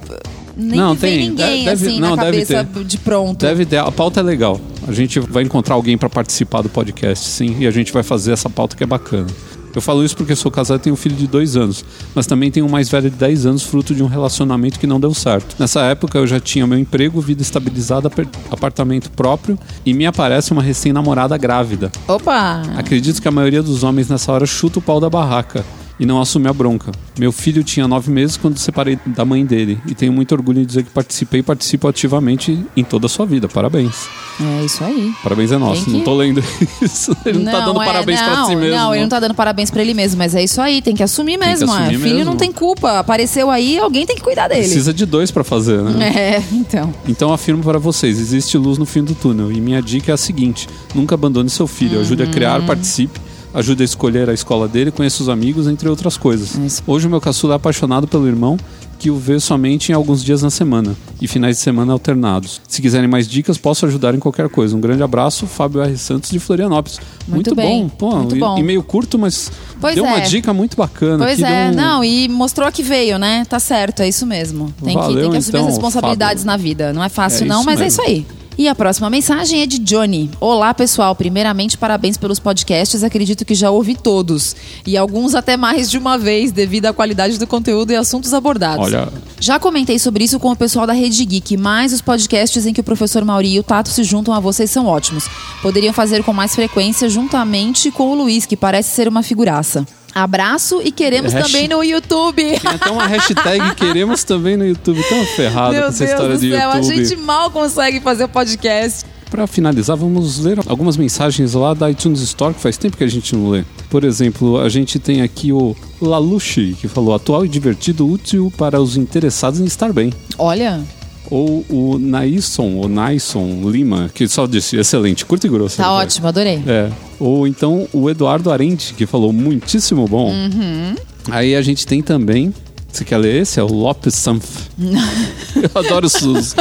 Nem 0.57 0.77
Não, 0.79 0.95
tem. 0.95 1.29
ninguém 1.29 1.65
Deve- 1.65 1.85
assim 1.87 1.99
não, 1.99 2.15
na 2.15 2.23
deve 2.23 2.45
cabeça 2.45 2.63
ter. 2.73 2.83
de 2.83 2.97
pronto. 2.97 3.45
deve 3.45 3.65
ter. 3.65 3.77
A 3.77 3.91
pauta 3.91 4.19
é 4.19 4.23
legal. 4.23 4.59
A 4.87 4.91
gente 4.91 5.19
vai 5.19 5.43
encontrar 5.43 5.75
alguém 5.75 5.97
pra 5.97 6.09
participar 6.09 6.61
do 6.61 6.69
podcast, 6.69 7.25
sim, 7.27 7.55
e 7.59 7.67
a 7.67 7.71
gente 7.71 7.93
vai 7.93 8.01
fazer 8.03 8.31
essa 8.31 8.49
pauta 8.49 8.75
que 8.75 8.83
é 8.83 8.87
bacana. 8.87 9.27
Eu 9.75 9.81
falo 9.81 10.03
isso 10.03 10.17
porque 10.17 10.35
sou 10.35 10.49
casado 10.49 10.79
e 10.79 10.83
tenho 10.83 10.93
um 10.95 10.97
filho 10.97 11.15
de 11.15 11.27
dois 11.27 11.55
anos, 11.55 11.85
mas 12.15 12.25
também 12.25 12.49
tenho 12.49 12.65
um 12.65 12.69
mais 12.69 12.89
velho 12.89 13.11
de 13.11 13.15
10 13.15 13.45
anos, 13.45 13.61
fruto 13.61 13.93
de 13.93 14.01
um 14.01 14.07
relacionamento 14.07 14.79
que 14.79 14.87
não 14.87 14.99
deu 14.99 15.13
certo. 15.13 15.55
Nessa 15.59 15.81
época 15.81 16.17
eu 16.17 16.25
já 16.25 16.39
tinha 16.39 16.65
meu 16.65 16.79
emprego, 16.79 17.21
vida 17.21 17.43
estabilizada, 17.43 18.09
apartamento 18.49 19.11
próprio 19.11 19.59
e 19.85 19.93
me 19.93 20.07
aparece 20.07 20.51
uma 20.51 20.63
recém-namorada 20.63 21.37
grávida. 21.37 21.91
Opa! 22.07 22.63
Acredito 22.75 23.21
que 23.21 23.27
a 23.27 23.31
maioria 23.31 23.61
dos 23.61 23.83
homens 23.83 24.09
nessa 24.09 24.31
hora 24.31 24.47
chuta 24.47 24.79
o 24.79 24.81
pau 24.81 24.99
da 24.99 25.11
barraca 25.11 25.63
e 25.99 26.05
não 26.05 26.21
assume 26.21 26.47
a 26.47 26.53
bronca. 26.53 26.91
Meu 27.17 27.31
filho 27.31 27.63
tinha 27.63 27.87
nove 27.87 28.11
meses 28.11 28.37
quando 28.37 28.57
separei 28.57 28.99
da 29.05 29.25
mãe 29.25 29.45
dele 29.45 29.79
e 29.87 29.95
tenho 29.95 30.13
muito 30.13 30.31
orgulho 30.33 30.59
de 30.61 30.65
dizer 30.65 30.83
que 30.83 30.89
participei 30.91 31.39
e 31.39 31.43
participo 31.43 31.87
ativamente 31.87 32.63
em 32.75 32.83
toda 32.83 33.07
a 33.07 33.09
sua 33.09 33.25
vida. 33.25 33.47
Parabéns. 33.47 34.07
É 34.39 34.63
isso 34.65 34.83
aí. 34.83 35.11
Parabéns 35.23 35.51
é 35.51 35.57
nosso. 35.57 35.85
Que- 35.85 35.91
Não 35.91 36.01
tô 36.01 36.13
lendo 36.15 36.43
isso. 36.81 37.15
Ele 37.25 37.39
não, 37.39 37.51
tá 37.51 37.59
dando 37.65 37.81
é, 37.81 37.85
parabéns 37.85 38.19
não, 38.21 38.27
pra 38.29 38.45
si 38.45 38.55
mesmo. 38.55 38.75
Não, 38.75 38.93
ele 38.93 39.01
não 39.03 39.09
tá 39.09 39.19
dando 39.19 39.33
parabéns 39.33 39.71
pra 39.71 39.81
ele 39.81 39.93
mesmo, 39.95 40.17
mas 40.19 40.35
é 40.35 40.43
isso 40.43 40.61
aí, 40.61 40.81
tem 40.81 40.95
que 40.95 41.01
assumir 41.01 41.39
que 41.39 41.45
mesmo. 41.45 41.71
assumir 41.71 41.95
é. 41.95 41.97
Filho 41.97 42.15
mesmo. 42.17 42.25
não 42.25 42.37
tem 42.37 42.51
culpa. 42.51 42.99
Apareceu 42.99 43.49
aí, 43.49 43.79
alguém 43.79 44.05
tem 44.05 44.15
que 44.15 44.21
cuidar 44.21 44.47
dele. 44.47 44.61
Precisa 44.61 44.93
de 44.93 45.05
dois 45.05 45.31
pra 45.31 45.43
fazer, 45.43 45.81
né? 45.81 46.07
É, 46.07 46.43
então. 46.53 46.93
Então 47.07 47.33
afirmo 47.33 47.63
para 47.63 47.79
vocês, 47.79 48.19
existe 48.19 48.57
luz 48.57 48.77
no 48.77 48.85
fim 48.85 49.03
do 49.03 49.15
túnel. 49.15 49.51
E 49.51 49.59
minha 49.59 49.81
dica 49.81 50.11
é 50.11 50.13
a 50.13 50.17
seguinte: 50.17 50.67
nunca 50.93 51.15
abandone 51.15 51.49
seu 51.49 51.65
filho, 51.65 51.99
ajude 51.99 52.21
a 52.21 52.27
criar, 52.27 52.59
Uhum. 52.59 52.67
participe, 52.67 53.19
ajude 53.53 53.81
a 53.81 53.85
escolher 53.85 54.29
a 54.29 54.33
escola 54.33 54.67
dele, 54.67 54.91
conheça 54.91 55.21
os 55.23 55.29
amigos, 55.29 55.67
entre 55.67 55.87
outras 55.89 56.17
coisas. 56.17 56.55
Isso. 56.55 56.83
Hoje 56.85 57.07
o 57.07 57.09
meu 57.09 57.21
caçula 57.21 57.53
é 57.53 57.57
apaixonado 57.57 58.07
pelo 58.07 58.27
irmão, 58.27 58.57
que 58.99 59.11
o 59.11 59.15
vê 59.15 59.39
somente 59.39 59.91
em 59.91 59.95
alguns 59.95 60.23
dias 60.23 60.41
na 60.41 60.49
semana 60.49 60.95
e 61.21 61.27
finais 61.27 61.57
de 61.57 61.61
semana 61.61 61.93
alternados. 61.93 62.59
Se 62.67 62.81
quiserem 62.81 63.07
mais 63.07 63.27
dicas, 63.27 63.55
posso 63.55 63.85
ajudar 63.85 64.15
em 64.15 64.19
qualquer 64.19 64.49
coisa. 64.49 64.75
Um 64.75 64.79
grande 64.81 65.03
abraço, 65.03 65.45
Fábio 65.45 65.81
R. 65.83 65.95
Santos 65.99 66.31
de 66.31 66.39
Florianópolis. 66.39 66.99
Muito 67.27 67.53
bem, 67.53 67.83
bom, 67.83 67.89
pô, 67.89 68.15
muito 68.17 68.35
e- 68.35 68.39
bom. 68.39 68.57
e 68.57 68.63
meio 68.63 68.81
curto, 68.81 69.19
mas 69.19 69.51
Pois 69.79 69.93
deu 69.93 70.03
uma 70.03 70.17
é. 70.17 70.21
dica 70.21 70.51
muito 70.51 70.75
bacana. 70.75 71.25
Pois 71.25 71.37
que 71.37 71.45
é, 71.45 71.69
um- 71.71 71.75
não, 71.75 72.03
e 72.03 72.27
mostrou 72.27 72.71
que 72.71 72.81
veio, 72.81 73.19
né? 73.19 73.45
Tá 73.47 73.59
certo, 73.59 73.99
é 74.01 74.09
isso 74.09 74.25
mesmo. 74.25 74.73
Tem, 74.83 74.95
que, 74.95 74.99
Valeu, 74.99 75.21
tem 75.21 75.31
que 75.31 75.37
assumir 75.37 75.57
então, 75.57 75.67
as 75.67 75.73
responsabilidades 75.75 76.43
Fábio. 76.43 76.57
na 76.57 76.57
vida. 76.57 76.91
Não 76.93 77.03
é 77.03 77.09
fácil, 77.09 77.43
É 77.45 77.47
não, 77.47 77.63
mas 77.63 77.79
é 77.79 77.83
mesmo. 77.83 78.01
isso 78.01 78.09
aí. 78.09 78.25
E 78.57 78.67
a 78.67 78.73
próxima 78.73 79.07
mensagem 79.07 79.61
é 79.61 79.67
de 79.67 79.77
Johnny. 79.77 80.31
Olá, 80.39 80.73
pessoal. 80.73 81.15
Primeiramente, 81.15 81.77
parabéns 81.77 82.17
pelos 82.17 82.39
podcasts. 82.39 83.03
Acredito 83.03 83.45
que 83.45 83.53
já 83.53 83.69
ouvi 83.69 83.93
todos. 83.93 84.55
E 84.83 84.97
alguns 84.97 85.35
até 85.35 85.55
mais 85.55 85.91
de 85.91 85.97
uma 85.99 86.17
vez, 86.17 86.51
devido 86.51 86.87
à 86.87 86.93
qualidade 86.93 87.37
do 87.37 87.45
conteúdo 87.45 87.91
e 87.91 87.95
assuntos 87.95 88.33
abordados. 88.33 88.83
Olha, 88.83 89.09
Já 89.39 89.59
comentei 89.59 89.99
sobre 89.99 90.23
isso 90.23 90.39
com 90.39 90.51
o 90.51 90.55
pessoal 90.55 90.87
da 90.87 90.93
Rede 90.93 91.23
Geek, 91.23 91.55
mas 91.55 91.93
os 91.93 92.01
podcasts 92.01 92.65
em 92.65 92.73
que 92.73 92.81
o 92.81 92.83
professor 92.83 93.23
Mauri 93.23 93.53
e 93.53 93.59
o 93.59 93.63
Tato 93.63 93.89
se 93.89 94.03
juntam 94.03 94.33
a 94.33 94.39
vocês 94.39 94.71
são 94.71 94.87
ótimos. 94.87 95.29
Poderiam 95.61 95.93
fazer 95.93 96.23
com 96.23 96.33
mais 96.33 96.55
frequência 96.55 97.07
juntamente 97.09 97.91
com 97.91 98.11
o 98.11 98.15
Luiz, 98.15 98.47
que 98.47 98.57
parece 98.57 98.89
ser 98.89 99.07
uma 99.07 99.21
figuraça. 99.21 99.85
Abraço 100.17 100.81
e 100.83 100.91
queremos 100.91 101.31
também 101.31 101.67
no 101.67 101.83
YouTube. 101.83 102.41
tem 102.59 102.71
até 102.71 102.89
uma 102.89 103.05
hashtag 103.05 103.73
queremos 103.77 104.23
também 104.23 104.57
no 104.57 104.65
YouTube. 104.65 105.01
Tão 105.07 105.23
ferrado 105.25 105.73
Meu 105.73 105.83
com 105.83 105.89
essa 105.89 105.99
Deus 105.99 106.11
história 106.11 106.35
do 106.35 106.41
de 106.41 106.51
céu, 106.51 106.71
a 106.71 106.77
YouTube. 106.77 107.05
gente 107.05 107.15
mal 107.17 107.51
consegue 107.51 107.99
fazer 108.01 108.23
o 108.23 108.27
podcast. 108.29 109.05
Pra 109.29 109.45
finalizar, 109.45 109.95
vamos 109.95 110.39
ler 110.39 110.57
algumas 110.67 110.97
mensagens 110.97 111.53
lá 111.53 111.73
da 111.73 111.91
iTunes 111.91 112.21
Store, 112.21 112.53
que 112.53 112.61
faz 112.61 112.77
tempo 112.77 112.97
que 112.97 113.03
a 113.03 113.07
gente 113.07 113.35
não 113.35 113.49
lê. 113.49 113.63
Por 113.89 114.03
exemplo, 114.03 114.59
a 114.59 114.69
gente 114.69 114.97
tem 114.97 115.21
aqui 115.21 115.51
o 115.51 115.75
Lalushi, 116.01 116.75
que 116.79 116.87
falou 116.87 117.13
atual 117.13 117.45
e 117.45 117.49
divertido, 117.49 118.09
útil 118.09 118.51
para 118.57 118.81
os 118.81 118.95
interessados 118.97 119.59
em 119.59 119.65
estar 119.65 119.91
bem. 119.93 120.11
Olha, 120.37 120.81
Ou 121.29 121.65
o 121.69 121.99
Naison, 121.99 122.75
ou 122.75 122.87
Naison 122.87 123.69
Lima, 123.69 124.09
que 124.13 124.27
só 124.27 124.47
disse 124.47 124.77
excelente, 124.77 125.25
curto 125.25 125.45
e 125.45 125.49
grosso. 125.49 125.77
tá 125.77 125.83
ele 125.83 125.91
ótimo, 125.91 126.27
adorei. 126.27 126.63
É. 126.65 126.89
Ou 127.19 127.47
então 127.47 127.87
o 127.91 128.09
Eduardo 128.09 128.51
Arente, 128.51 128.93
que 128.93 129.05
falou 129.05 129.33
muitíssimo 129.33 130.07
bom. 130.07 130.31
Uhum. 130.31 130.95
Aí 131.29 131.55
a 131.55 131.61
gente 131.61 131.85
tem 131.85 132.01
também. 132.01 132.53
Você 132.97 133.05
quer 133.05 133.17
ler 133.17 133.43
esse? 133.43 133.59
É 133.59 133.63
o 133.63 133.67
Lopes 133.67 134.15
Sanf. 134.15 134.43
Eu 135.55 135.69
adoro 135.75 136.07
os, 136.07 136.15
os, 136.15 136.55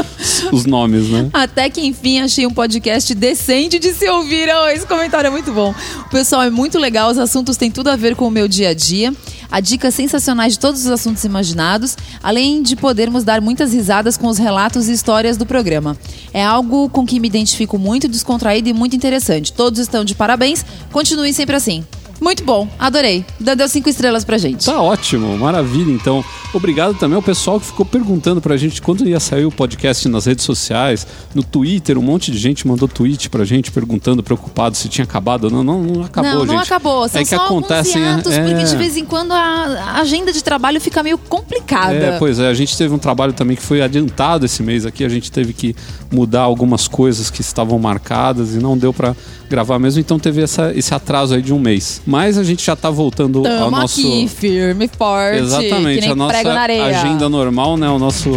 os 0.52 0.66
nomes, 0.66 1.08
né? 1.08 1.30
Até 1.32 1.70
que 1.70 1.80
enfim 1.80 2.20
achei 2.20 2.46
um 2.46 2.52
podcast 2.52 3.14
decente 3.14 3.78
de 3.78 3.94
se 3.94 4.06
ouvir. 4.06 4.46
Oh, 4.54 4.68
esse 4.68 4.86
comentário 4.86 5.28
é 5.28 5.30
muito 5.30 5.50
bom. 5.50 5.74
O 6.04 6.10
pessoal 6.10 6.42
é 6.42 6.50
muito 6.50 6.78
legal, 6.78 7.10
os 7.10 7.16
assuntos 7.16 7.56
têm 7.56 7.70
tudo 7.70 7.88
a 7.88 7.96
ver 7.96 8.14
com 8.14 8.28
o 8.28 8.30
meu 8.30 8.46
dia 8.46 8.68
a 8.68 8.74
dia. 8.74 9.14
Há 9.50 9.60
dicas 9.60 9.94
sensacionais 9.94 10.52
de 10.52 10.58
todos 10.58 10.82
os 10.82 10.90
assuntos 10.90 11.24
imaginados, 11.24 11.96
além 12.22 12.62
de 12.62 12.76
podermos 12.76 13.24
dar 13.24 13.40
muitas 13.40 13.72
risadas 13.72 14.18
com 14.18 14.26
os 14.26 14.36
relatos 14.36 14.90
e 14.90 14.92
histórias 14.92 15.38
do 15.38 15.46
programa. 15.46 15.96
É 16.34 16.44
algo 16.44 16.90
com 16.90 17.06
que 17.06 17.18
me 17.18 17.28
identifico 17.28 17.78
muito, 17.78 18.08
descontraído 18.08 18.68
e 18.68 18.74
muito 18.74 18.94
interessante. 18.94 19.54
Todos 19.54 19.80
estão 19.80 20.04
de 20.04 20.14
parabéns. 20.14 20.66
Continuem 20.92 21.32
sempre 21.32 21.56
assim. 21.56 21.82
Muito 22.20 22.44
bom, 22.44 22.68
adorei. 22.78 23.24
Deu 23.38 23.68
cinco 23.68 23.88
estrelas 23.88 24.24
pra 24.24 24.38
gente. 24.38 24.64
Tá 24.64 24.80
ótimo, 24.80 25.36
maravilha. 25.36 25.90
Então, 25.92 26.24
obrigado 26.52 26.94
também 26.94 27.16
ao 27.16 27.22
pessoal 27.22 27.60
que 27.60 27.66
ficou 27.66 27.84
perguntando 27.84 28.40
pra 28.40 28.56
gente 28.56 28.80
quando 28.80 29.06
ia 29.06 29.20
sair 29.20 29.44
o 29.44 29.50
podcast 29.50 30.08
nas 30.08 30.26
redes 30.26 30.44
sociais, 30.44 31.06
no 31.34 31.42
Twitter. 31.42 31.98
Um 31.98 32.02
monte 32.02 32.30
de 32.30 32.38
gente 32.38 32.66
mandou 32.66 32.88
tweet 32.88 33.28
pra 33.28 33.44
gente 33.44 33.70
perguntando, 33.70 34.22
preocupado 34.22 34.76
se 34.76 34.88
tinha 34.88 35.04
acabado 35.04 35.44
ou 35.44 35.50
não. 35.50 35.64
Não, 35.64 35.82
não 35.82 36.04
acabou, 36.04 36.32
não, 36.32 36.40
gente. 36.40 36.48
não 36.48 36.58
acabou. 36.58 37.08
São 37.08 37.20
é 37.20 37.24
que 37.24 37.30
só 37.30 37.44
acontecem. 37.44 38.02
hiatos, 38.02 38.32
é, 38.32 38.42
porque 38.42 38.64
de 38.64 38.76
vez 38.76 38.96
em 38.96 39.04
quando 39.04 39.32
a 39.32 40.00
agenda 40.00 40.32
de 40.32 40.42
trabalho 40.42 40.80
fica 40.80 41.02
meio 41.02 41.18
complicada. 41.18 41.94
É, 41.94 42.18
pois 42.18 42.38
é, 42.38 42.48
a 42.48 42.54
gente 42.54 42.76
teve 42.76 42.94
um 42.94 42.98
trabalho 42.98 43.32
também 43.32 43.56
que 43.56 43.62
foi 43.62 43.82
adiantado 43.82 44.46
esse 44.46 44.62
mês 44.62 44.86
aqui, 44.86 45.04
a 45.04 45.08
gente 45.08 45.30
teve 45.30 45.52
que 45.52 45.74
mudar 46.10 46.42
algumas 46.42 46.88
coisas 46.88 47.30
que 47.30 47.40
estavam 47.40 47.78
marcadas 47.78 48.54
e 48.54 48.58
não 48.58 48.76
deu 48.76 48.92
pra 48.92 49.14
gravar 49.48 49.78
mesmo, 49.78 50.00
então 50.00 50.18
teve 50.18 50.42
essa, 50.42 50.72
esse 50.74 50.92
atraso 50.94 51.34
aí 51.34 51.42
de 51.42 51.52
um 51.52 51.58
mês. 51.58 52.02
Mas 52.06 52.38
a 52.38 52.44
gente 52.44 52.64
já 52.64 52.76
tá 52.76 52.88
voltando 52.88 53.42
Tamo 53.42 53.64
ao 53.64 53.70
nosso. 53.70 54.00
aqui, 54.00 54.28
firme, 54.28 54.88
forte. 54.88 55.40
Exatamente, 55.40 55.94
que 55.96 56.00
nem 56.02 56.10
a 56.10 56.14
nossa 56.14 56.34
prego 56.34 56.48
na 56.50 56.60
areia. 56.60 56.84
agenda 56.86 57.28
normal, 57.28 57.76
né? 57.76 57.88
O 57.90 57.98
nosso 57.98 58.30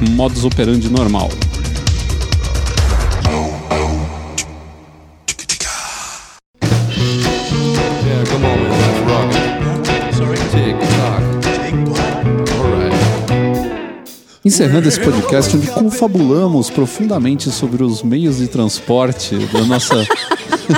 modus 0.00 0.44
operandi 0.44 0.88
normal. 0.88 1.28
Encerrando 14.44 14.88
esse 14.88 15.00
podcast 15.00 15.56
onde 15.56 15.68
confabulamos 15.68 16.68
profundamente 16.68 17.50
sobre 17.50 17.84
os 17.84 18.02
meios 18.02 18.38
de 18.38 18.48
transporte 18.48 19.36
da 19.52 19.64
nossa 19.64 20.04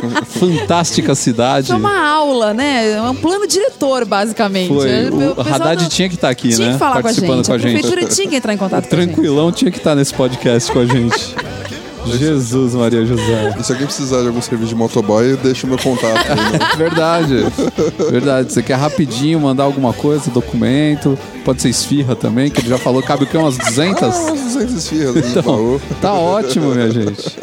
fantástica 0.26 1.14
cidade. 1.14 1.72
É 1.72 1.74
uma 1.74 2.06
aula, 2.08 2.52
né? 2.54 2.92
É 2.92 3.02
um 3.02 3.14
plano 3.14 3.46
diretor, 3.46 4.04
basicamente. 4.04 4.68
Foi. 4.68 4.90
É, 4.90 5.08
O 5.08 5.34
pessoal 5.34 5.54
Haddad 5.54 5.82
não- 5.82 5.88
tinha 5.88 6.08
que 6.08 6.14
estar 6.14 6.28
aqui, 6.28 6.48
tinha 6.50 6.66
né? 6.68 6.72
que 6.74 6.78
falar 6.78 6.92
com 6.94 6.98
a 6.98 7.02
Participando 7.02 7.36
gente. 7.36 7.46
com 7.46 7.52
a 7.52 7.54
a 7.54 7.58
gente. 7.58 7.72
prefeitura 7.80 8.06
tinha 8.14 8.28
que 8.28 8.36
entrar 8.36 8.54
em 8.54 8.56
contato 8.56 8.88
com 8.88 8.94
a 8.96 8.98
gente. 9.00 9.12
Tranquilão 9.14 9.52
tinha 9.52 9.70
que 9.70 9.78
estar 9.78 9.94
nesse 9.94 10.14
podcast 10.14 10.70
com 10.72 10.78
a 10.80 10.86
gente. 10.86 11.34
Jesus, 12.06 12.74
Maria 12.74 13.05
José. 13.05 13.55
E 13.59 13.62
se 13.64 13.72
alguém 13.72 13.86
precisar 13.86 14.20
de 14.22 14.26
algum 14.28 14.40
serviço 14.43 14.68
de 14.70 14.74
motoboy, 14.74 15.36
deixa 15.43 15.66
o 15.66 15.70
meu 15.70 15.78
contato. 15.78 16.16
aí, 16.16 16.36
né? 16.52 16.59
Verdade. 16.76 17.47
Verdade. 18.10 18.52
Você 18.52 18.62
quer 18.62 18.74
rapidinho 18.76 19.40
mandar 19.40 19.64
alguma 19.64 19.93
coisa, 19.93 20.31
documento, 20.31 21.18
pode 21.44 21.62
ser 21.62 21.68
esfirra 21.68 22.14
também, 22.14 22.51
que 22.51 22.60
ele 22.60 22.68
já 22.68 22.78
falou, 22.78 23.02
cabe 23.02 23.24
o 23.24 23.26
quê? 23.26 23.36
Umas 23.36 23.56
200? 23.56 24.02
Ah, 24.02 24.06
umas 24.31 24.40
200 24.40 24.74
esfirras 24.74 25.14
no 25.14 25.20
Então, 25.28 25.43
baú. 25.43 25.81
tá 26.01 26.12
ótimo, 26.12 26.74
minha 26.74 26.90
gente. 26.90 27.36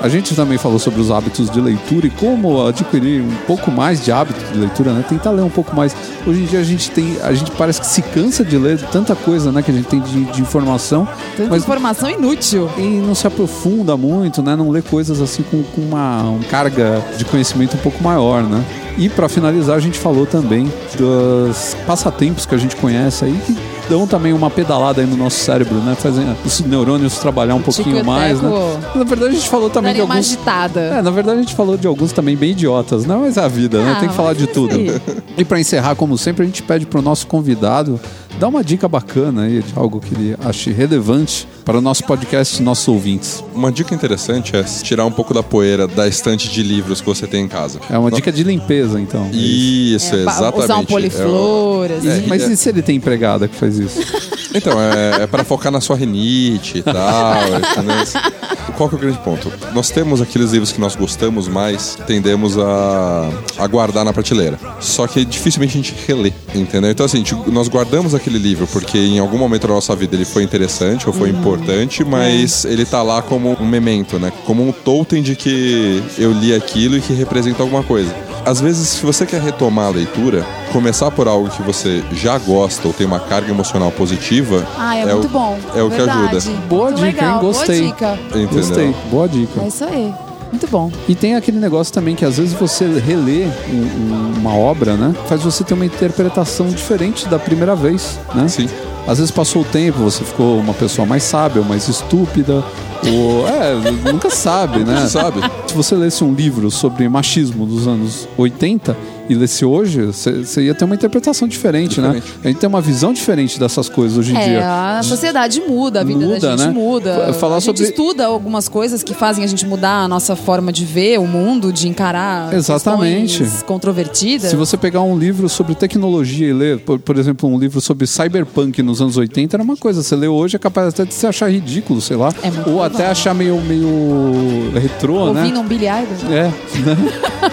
A 0.00 0.08
gente 0.08 0.34
também 0.34 0.58
falou 0.58 0.78
sobre 0.78 1.00
os 1.00 1.10
hábitos 1.10 1.50
de 1.50 1.60
leitura 1.60 2.06
e 2.06 2.10
como 2.10 2.64
adquirir 2.66 3.22
um 3.22 3.34
pouco 3.46 3.70
mais 3.70 4.04
de 4.04 4.12
hábito 4.12 4.38
de 4.52 4.58
leitura, 4.58 4.92
né? 4.92 5.04
Tentar 5.08 5.30
ler 5.30 5.42
um 5.42 5.48
pouco 5.50 5.74
mais. 5.74 5.96
Hoje 6.26 6.40
em 6.42 6.44
dia 6.44 6.60
a 6.60 6.62
gente 6.64 6.90
tem, 6.90 7.16
a 7.22 7.32
gente 7.32 7.50
parece 7.52 7.80
que 7.80 7.86
se 7.86 8.02
cansa 8.02 8.44
de 8.44 8.56
ler 8.58 8.78
tanta 8.92 9.14
coisa, 9.16 9.50
né, 9.50 9.62
que 9.62 9.70
a 9.70 9.74
gente 9.74 9.86
tem 9.88 10.00
de, 10.00 10.24
de 10.26 10.40
informação, 10.42 11.08
Tanta 11.36 11.50
mas 11.50 11.62
informação 11.62 12.10
inútil. 12.10 12.68
e 12.76 12.82
não 12.82 13.14
se 13.14 13.26
aprofunda 13.26 13.96
muito, 13.96 14.05
né? 14.42 14.56
Não 14.56 14.70
lê 14.70 14.82
coisas 14.82 15.20
assim 15.20 15.42
com, 15.42 15.62
com 15.62 15.80
uma, 15.80 16.22
uma 16.22 16.44
carga 16.44 17.02
de 17.16 17.24
conhecimento 17.24 17.76
um 17.76 17.80
pouco 17.80 18.02
maior, 18.02 18.42
né? 18.42 18.64
E 18.98 19.10
para 19.10 19.28
finalizar, 19.28 19.76
a 19.76 19.80
gente 19.80 19.98
falou 19.98 20.24
também 20.24 20.72
dos 20.96 21.76
passatempos 21.86 22.46
que 22.46 22.54
a 22.54 22.58
gente 22.58 22.74
conhece 22.76 23.26
aí 23.26 23.38
que 23.46 23.54
dão 23.90 24.06
também 24.06 24.32
uma 24.32 24.50
pedalada 24.50 25.00
aí 25.02 25.06
no 25.06 25.16
nosso 25.16 25.38
cérebro, 25.38 25.74
né? 25.76 25.94
Fazem 25.94 26.24
os 26.44 26.60
neurônios 26.60 27.18
trabalhar 27.18 27.54
um 27.54 27.60
pouquinho 27.62 28.02
mais, 28.04 28.40
né? 28.40 28.50
Na 28.94 29.04
verdade, 29.04 29.32
a 29.32 29.34
gente 29.34 29.48
falou 29.48 29.68
também 29.68 29.92
de 29.92 29.98
Daria 29.98 30.04
uma 30.04 30.14
alguns. 30.14 30.26
agitada. 30.32 30.80
É, 30.80 31.02
na 31.02 31.10
verdade 31.10 31.38
a 31.38 31.42
gente 31.42 31.54
falou 31.54 31.76
de 31.76 31.86
alguns 31.86 32.10
também 32.12 32.34
bem 32.36 32.52
idiotas, 32.52 33.04
né? 33.04 33.14
Mas 33.20 33.36
é 33.36 33.42
a 33.44 33.48
vida, 33.48 33.82
né? 33.82 33.94
Ah, 33.96 34.00
Tem 34.00 34.08
que 34.08 34.14
falar 34.14 34.34
de 34.34 34.44
é 34.44 34.46
tudo. 34.46 34.74
aí. 34.74 34.90
E 35.36 35.44
para 35.44 35.60
encerrar, 35.60 35.94
como 35.94 36.16
sempre, 36.16 36.42
a 36.42 36.46
gente 36.46 36.62
pede 36.62 36.86
pro 36.86 37.02
nosso 37.02 37.26
convidado 37.26 38.00
dar 38.40 38.48
uma 38.48 38.64
dica 38.64 38.88
bacana 38.88 39.42
aí 39.42 39.62
de 39.62 39.72
algo 39.76 40.00
que 40.00 40.14
ele 40.14 40.36
ache 40.44 40.72
relevante 40.72 41.46
para 41.66 41.78
o 41.78 41.80
nosso 41.80 42.04
podcast 42.04 42.60
e 42.60 42.64
nossos 42.64 42.86
ouvintes. 42.86 43.42
Uma 43.52 43.72
dica 43.72 43.92
interessante 43.92 44.54
é 44.56 44.62
tirar 44.62 45.04
um 45.04 45.10
pouco 45.10 45.34
da 45.34 45.42
poeira 45.42 45.88
da 45.88 46.06
estante 46.06 46.48
de 46.48 46.62
livros 46.62 47.00
que 47.00 47.06
você 47.08 47.26
tem 47.26 47.44
em 47.44 47.48
casa. 47.48 47.80
É 47.90 47.98
uma 47.98 48.08
dica 48.08 48.30
de 48.30 48.44
limpeza, 48.44 49.00
então. 49.00 49.28
Isso, 49.32 50.14
É, 50.14 50.22
exatamente. 50.22 50.64
Usar 50.64 50.76
um 50.78 50.82
É 50.82 50.86
poliflor, 50.86 51.90
assim. 51.90 52.08
É, 52.08 52.24
Mas 52.28 52.42
é- 52.44 52.52
e 52.52 52.56
se 52.56 52.68
ele 52.68 52.82
tem 52.82 52.94
empregada 52.96 53.48
que 53.48 53.56
faz 53.56 53.78
isso? 53.80 53.98
Então, 54.56 54.80
é, 54.80 55.22
é 55.22 55.26
para 55.26 55.44
focar 55.44 55.70
na 55.70 55.80
sua 55.80 55.96
rinite 55.96 56.78
e 56.78 56.82
tal? 56.82 57.36
Qual 58.76 58.88
que 58.88 58.94
é 58.94 58.98
o 58.98 59.00
grande 59.00 59.18
ponto? 59.18 59.50
Nós 59.72 59.90
temos 59.90 60.20
aqueles 60.20 60.52
livros 60.52 60.70
que 60.70 60.80
nós 60.80 60.94
gostamos 60.94 61.48
mais, 61.48 61.96
tendemos 62.06 62.58
a, 62.58 63.30
a 63.58 63.66
guardar 63.66 64.04
na 64.04 64.12
prateleira. 64.12 64.58
Só 64.80 65.06
que 65.06 65.24
dificilmente 65.24 65.78
a 65.78 65.82
gente 65.82 65.94
relê, 66.06 66.32
entendeu? 66.54 66.90
Então, 66.90 67.06
assim, 67.06 67.24
nós 67.46 67.68
guardamos 67.68 68.14
aquele 68.14 68.38
livro 68.38 68.66
porque 68.66 68.98
em 68.98 69.18
algum 69.18 69.38
momento 69.38 69.66
da 69.66 69.74
nossa 69.74 69.94
vida 69.96 70.14
ele 70.14 70.24
foi 70.24 70.42
interessante 70.42 71.06
ou 71.06 71.12
foi 71.12 71.30
importante, 71.30 72.04
mas 72.04 72.64
ele 72.64 72.84
tá 72.84 73.02
lá 73.02 73.22
como 73.22 73.56
um 73.60 73.66
memento, 73.66 74.18
né? 74.18 74.32
Como 74.44 74.66
um 74.66 74.72
totem 74.72 75.22
de 75.22 75.36
que 75.36 76.02
eu 76.18 76.32
li 76.32 76.54
aquilo 76.54 76.96
e 76.96 77.00
que 77.00 77.12
representa 77.12 77.62
alguma 77.62 77.82
coisa. 77.82 78.25
Às 78.46 78.60
vezes, 78.60 78.88
se 78.90 79.04
você 79.04 79.26
quer 79.26 79.40
retomar 79.42 79.86
a 79.86 79.90
leitura, 79.90 80.46
começar 80.72 81.10
por 81.10 81.26
algo 81.26 81.50
que 81.50 81.60
você 81.62 82.02
já 82.12 82.38
gosta 82.38 82.86
ou 82.86 82.94
tem 82.94 83.04
uma 83.04 83.18
carga 83.18 83.50
emocional 83.50 83.90
positiva, 83.90 84.64
Ah, 84.78 84.96
é, 84.96 85.04
o- 85.06 85.16
muito 85.18 85.28
bom. 85.28 85.58
É 85.74 85.82
o 85.82 85.90
que 85.90 85.96
ajuda. 86.00 86.38
Boa 86.68 86.84
Muito 86.92 86.96
dica, 87.04 87.06
legal. 87.06 87.34
hein? 87.34 87.40
Gostei. 87.40 87.80
Boa 87.80 87.90
dica. 87.92 88.18
Entendeu? 88.28 88.48
Gostei. 88.48 88.94
Boa 89.10 89.28
dica. 89.28 89.60
É 89.62 89.66
isso 89.68 89.84
aí. 89.84 90.14
Muito 90.52 90.68
bom. 90.68 90.92
E 91.08 91.14
tem 91.16 91.34
aquele 91.34 91.58
negócio 91.58 91.92
também 91.92 92.14
que 92.14 92.24
às 92.24 92.36
vezes 92.38 92.52
você 92.52 92.86
relê 93.00 93.46
um- 93.68 93.74
um- 93.74 94.34
uma 94.38 94.54
obra, 94.54 94.94
né? 94.96 95.12
Faz 95.26 95.42
você 95.42 95.64
ter 95.64 95.74
uma 95.74 95.84
interpretação 95.84 96.68
diferente 96.68 97.26
da 97.28 97.40
primeira 97.40 97.74
vez, 97.74 98.16
né? 98.32 98.46
Sim. 98.46 98.68
Às 99.06 99.18
vezes 99.18 99.30
passou 99.30 99.62
o 99.62 99.64
tempo, 99.64 99.98
você 99.98 100.24
ficou 100.24 100.58
uma 100.58 100.74
pessoa 100.74 101.06
mais 101.06 101.22
sábia, 101.22 101.62
mais 101.62 101.88
estúpida. 101.88 102.64
Ou, 103.06 103.46
é, 103.46 103.74
nunca 104.12 104.30
sabe, 104.30 104.80
né? 104.84 105.06
Sabe? 105.06 105.40
Se 105.66 105.74
você 105.74 105.94
lesse 105.94 106.24
um 106.24 106.34
livro 106.34 106.70
sobre 106.70 107.08
machismo 107.08 107.66
dos 107.66 107.86
anos 107.86 108.28
80 108.36 108.96
e 109.28 109.34
lesse 109.34 109.64
hoje, 109.64 110.02
você 110.02 110.62
ia 110.62 110.74
ter 110.74 110.84
uma 110.84 110.94
interpretação 110.94 111.46
diferente, 111.48 112.00
né? 112.00 112.22
A 112.44 112.48
gente 112.48 112.58
tem 112.58 112.68
uma 112.68 112.80
visão 112.80 113.12
diferente 113.12 113.58
dessas 113.58 113.88
coisas 113.88 114.16
hoje 114.18 114.32
em 114.32 114.36
É, 114.36 114.48
dia. 114.48 114.98
a 114.98 115.02
sociedade 115.02 115.60
muda, 115.60 116.00
a 116.00 116.04
vida 116.04 116.24
Muda, 116.24 116.38
da 116.40 116.56
gente 116.56 116.66
né? 116.66 116.72
muda. 116.72 117.32
Falar 117.34 117.56
a 117.56 117.60
gente 117.60 117.76
sobre- 117.78 117.82
estuda 117.90 118.26
algumas 118.26 118.68
coisas 118.68 119.02
que 119.02 119.14
fazem 119.14 119.44
a 119.44 119.46
gente 119.46 119.66
mudar 119.66 120.02
a 120.04 120.08
nossa 120.08 120.34
forma 120.36 120.72
de 120.72 120.84
ver 120.84 121.18
o 121.18 121.26
mundo, 121.26 121.72
de 121.72 121.88
encarar 121.88 122.52
Exatamente. 122.54 123.38
questões 123.38 123.62
controvertidas. 123.62 124.50
Se 124.50 124.56
você 124.56 124.76
pegar 124.76 125.02
um 125.02 125.18
livro 125.18 125.48
sobre 125.48 125.74
tecnologia 125.74 126.48
e 126.48 126.52
ler, 126.52 126.78
por, 126.80 126.98
por 126.98 127.16
exemplo, 127.18 127.48
um 127.48 127.58
livro 127.58 127.80
sobre 127.80 128.06
cyberpunk 128.06 128.82
nos 128.82 129.00
anos 129.00 129.16
80, 129.16 129.56
era 129.56 129.62
uma 129.62 129.76
coisa. 129.76 130.02
Você 130.02 130.14
lê 130.16 130.28
hoje 130.28 130.56
é 130.56 130.58
capaz 130.58 130.88
até 130.88 131.04
de 131.04 131.14
se 131.14 131.26
achar 131.26 131.50
ridículo, 131.50 132.00
sei 132.00 132.16
lá. 132.16 132.28
É 132.42 132.48
ou 132.48 132.52
provável. 132.52 132.82
até 132.84 133.06
achar 133.06 133.34
meio, 133.34 133.60
meio 133.60 134.70
retrô, 134.74 135.32
né? 135.32 135.40
Ouvindo 135.42 135.60
um 135.60 135.64
Billy 135.64 135.86
Idol. 135.86 136.32
É, 136.32 136.42
né? 136.44 136.52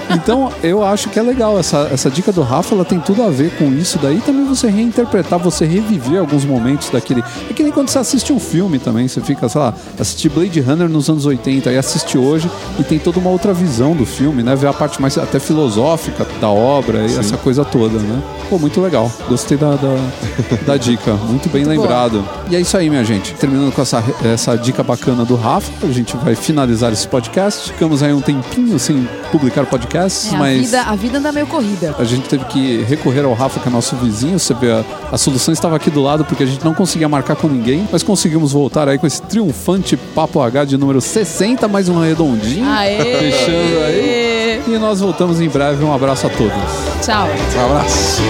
Então 0.16 0.52
eu 0.62 0.84
acho 0.84 1.10
que 1.10 1.20
é 1.20 1.22
legal. 1.24 1.58
Essa, 1.64 1.88
essa 1.94 2.10
dica 2.10 2.30
do 2.30 2.42
Rafa, 2.42 2.76
ela 2.76 2.84
tem 2.84 3.00
tudo 3.00 3.24
a 3.24 3.30
ver 3.30 3.56
com 3.56 3.72
isso 3.72 3.98
daí. 3.98 4.20
Também 4.20 4.44
você 4.44 4.68
reinterpretar, 4.68 5.40
você 5.40 5.66
reviver 5.66 6.20
alguns 6.20 6.44
momentos 6.44 6.90
daquele. 6.90 7.24
É 7.50 7.54
que 7.54 7.64
nem 7.64 7.72
quando 7.72 7.88
você 7.88 8.00
assiste 8.00 8.34
um 8.34 8.40
filme 8.40 8.80
também, 8.80 9.08
você 9.08 9.22
fica, 9.22 9.48
sei 9.48 9.62
lá, 9.62 9.74
assistir 9.98 10.28
Blade 10.28 10.60
Runner 10.60 10.90
nos 10.90 11.10
anos 11.10 11.26
80 11.26 11.72
e 11.72 11.78
assiste 11.78 12.18
hoje 12.18 12.52
e 12.78 12.84
tem 12.84 13.00
toda 13.00 13.18
uma 13.18 13.30
outra 13.30 13.54
visão 13.54 13.96
do 13.96 14.06
filme, 14.06 14.44
né? 14.44 14.58
Ver 14.58 14.68
a 14.68 14.74
parte 14.74 15.02
mais 15.02 15.18
até 15.18 15.40
filosófica 15.40 16.28
da 16.42 16.50
obra 16.50 17.08
e 17.08 17.18
essa 17.18 17.38
coisa 17.38 17.64
toda, 17.64 17.98
né? 17.98 18.22
Pô, 18.50 18.60
muito 18.60 18.82
legal. 18.82 19.10
Gostei 19.30 19.58
da, 19.58 19.78
da, 19.78 19.96
da 20.68 20.76
dica. 20.76 21.14
Muito 21.14 21.48
bem 21.48 21.64
Muito 21.64 21.80
lembrado. 21.80 22.28
E 22.50 22.58
é 22.58 22.60
isso 22.60 22.76
aí, 22.76 22.90
minha 22.90 23.06
gente. 23.06 23.34
Terminando 23.36 23.72
com 23.72 23.82
essa, 23.82 24.04
essa 24.22 24.58
dica 24.58 24.84
bacana 24.84 25.24
do 25.24 25.38
Rafa, 25.38 25.72
a 25.88 25.92
gente 25.94 26.18
vai 26.18 26.36
finalizar 26.36 26.92
esse 26.92 27.08
podcast. 27.08 27.72
Ficamos 27.72 28.04
aí 28.04 28.12
um 28.12 28.20
tempinho 28.20 28.78
sem 28.78 29.08
publicar 29.32 29.66
podcasts, 29.66 30.34
É, 30.34 30.36
a, 30.36 30.40
mas 30.40 30.66
vida, 30.66 30.82
a 30.82 30.96
vida 30.96 31.18
anda 31.20 31.32
meio 31.32 31.48
corrida. 31.54 31.96
a 31.98 32.04
gente 32.04 32.28
teve 32.28 32.46
que 32.46 32.84
recorrer 32.84 33.24
ao 33.24 33.34
Rafa, 33.34 33.60
que 33.60 33.68
é 33.68 33.72
nosso 33.72 33.96
vizinho. 33.96 34.40
Você 34.40 34.54
vê, 34.54 34.72
a, 34.72 34.84
a 35.12 35.18
solução 35.18 35.54
estava 35.54 35.76
aqui 35.76 35.90
do 35.90 36.02
lado 36.02 36.26
porque 36.26 36.44
a 36.44 36.46
gente 36.46 36.64
não 36.64 36.74
conseguia 36.74 37.08
marcar 37.08 37.36
com 37.36 37.48
ninguém, 37.48 37.88
mas 37.92 38.04
conseguimos 38.04 38.52
voltar 38.52 38.88
aí 38.88 38.98
com 38.98 39.08
esse 39.08 39.22
triunfante 39.22 39.96
Papo 39.96 40.42
H 40.42 40.66
de 40.66 40.78
número 40.78 41.00
60, 41.00 41.68
mais 41.68 41.90
um 41.90 42.00
redondinho. 42.00 42.68
Aê! 42.68 42.98
Fechando 42.98 43.80
aí. 43.86 44.64
E 44.68 44.78
nós 44.78 45.00
voltamos 45.00 45.42
em 45.42 45.50
breve. 45.50 45.84
Um 45.84 45.94
abraço 45.94 46.28
a 46.28 46.30
todos. 46.30 46.54
Tchau. 47.02 47.28
Um 47.56 47.66
abraço. 47.66 48.22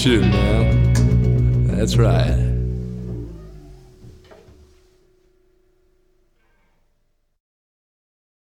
Shit, 0.00 0.22
man. 0.22 0.39
That's 1.80 1.96
right. 1.96 2.39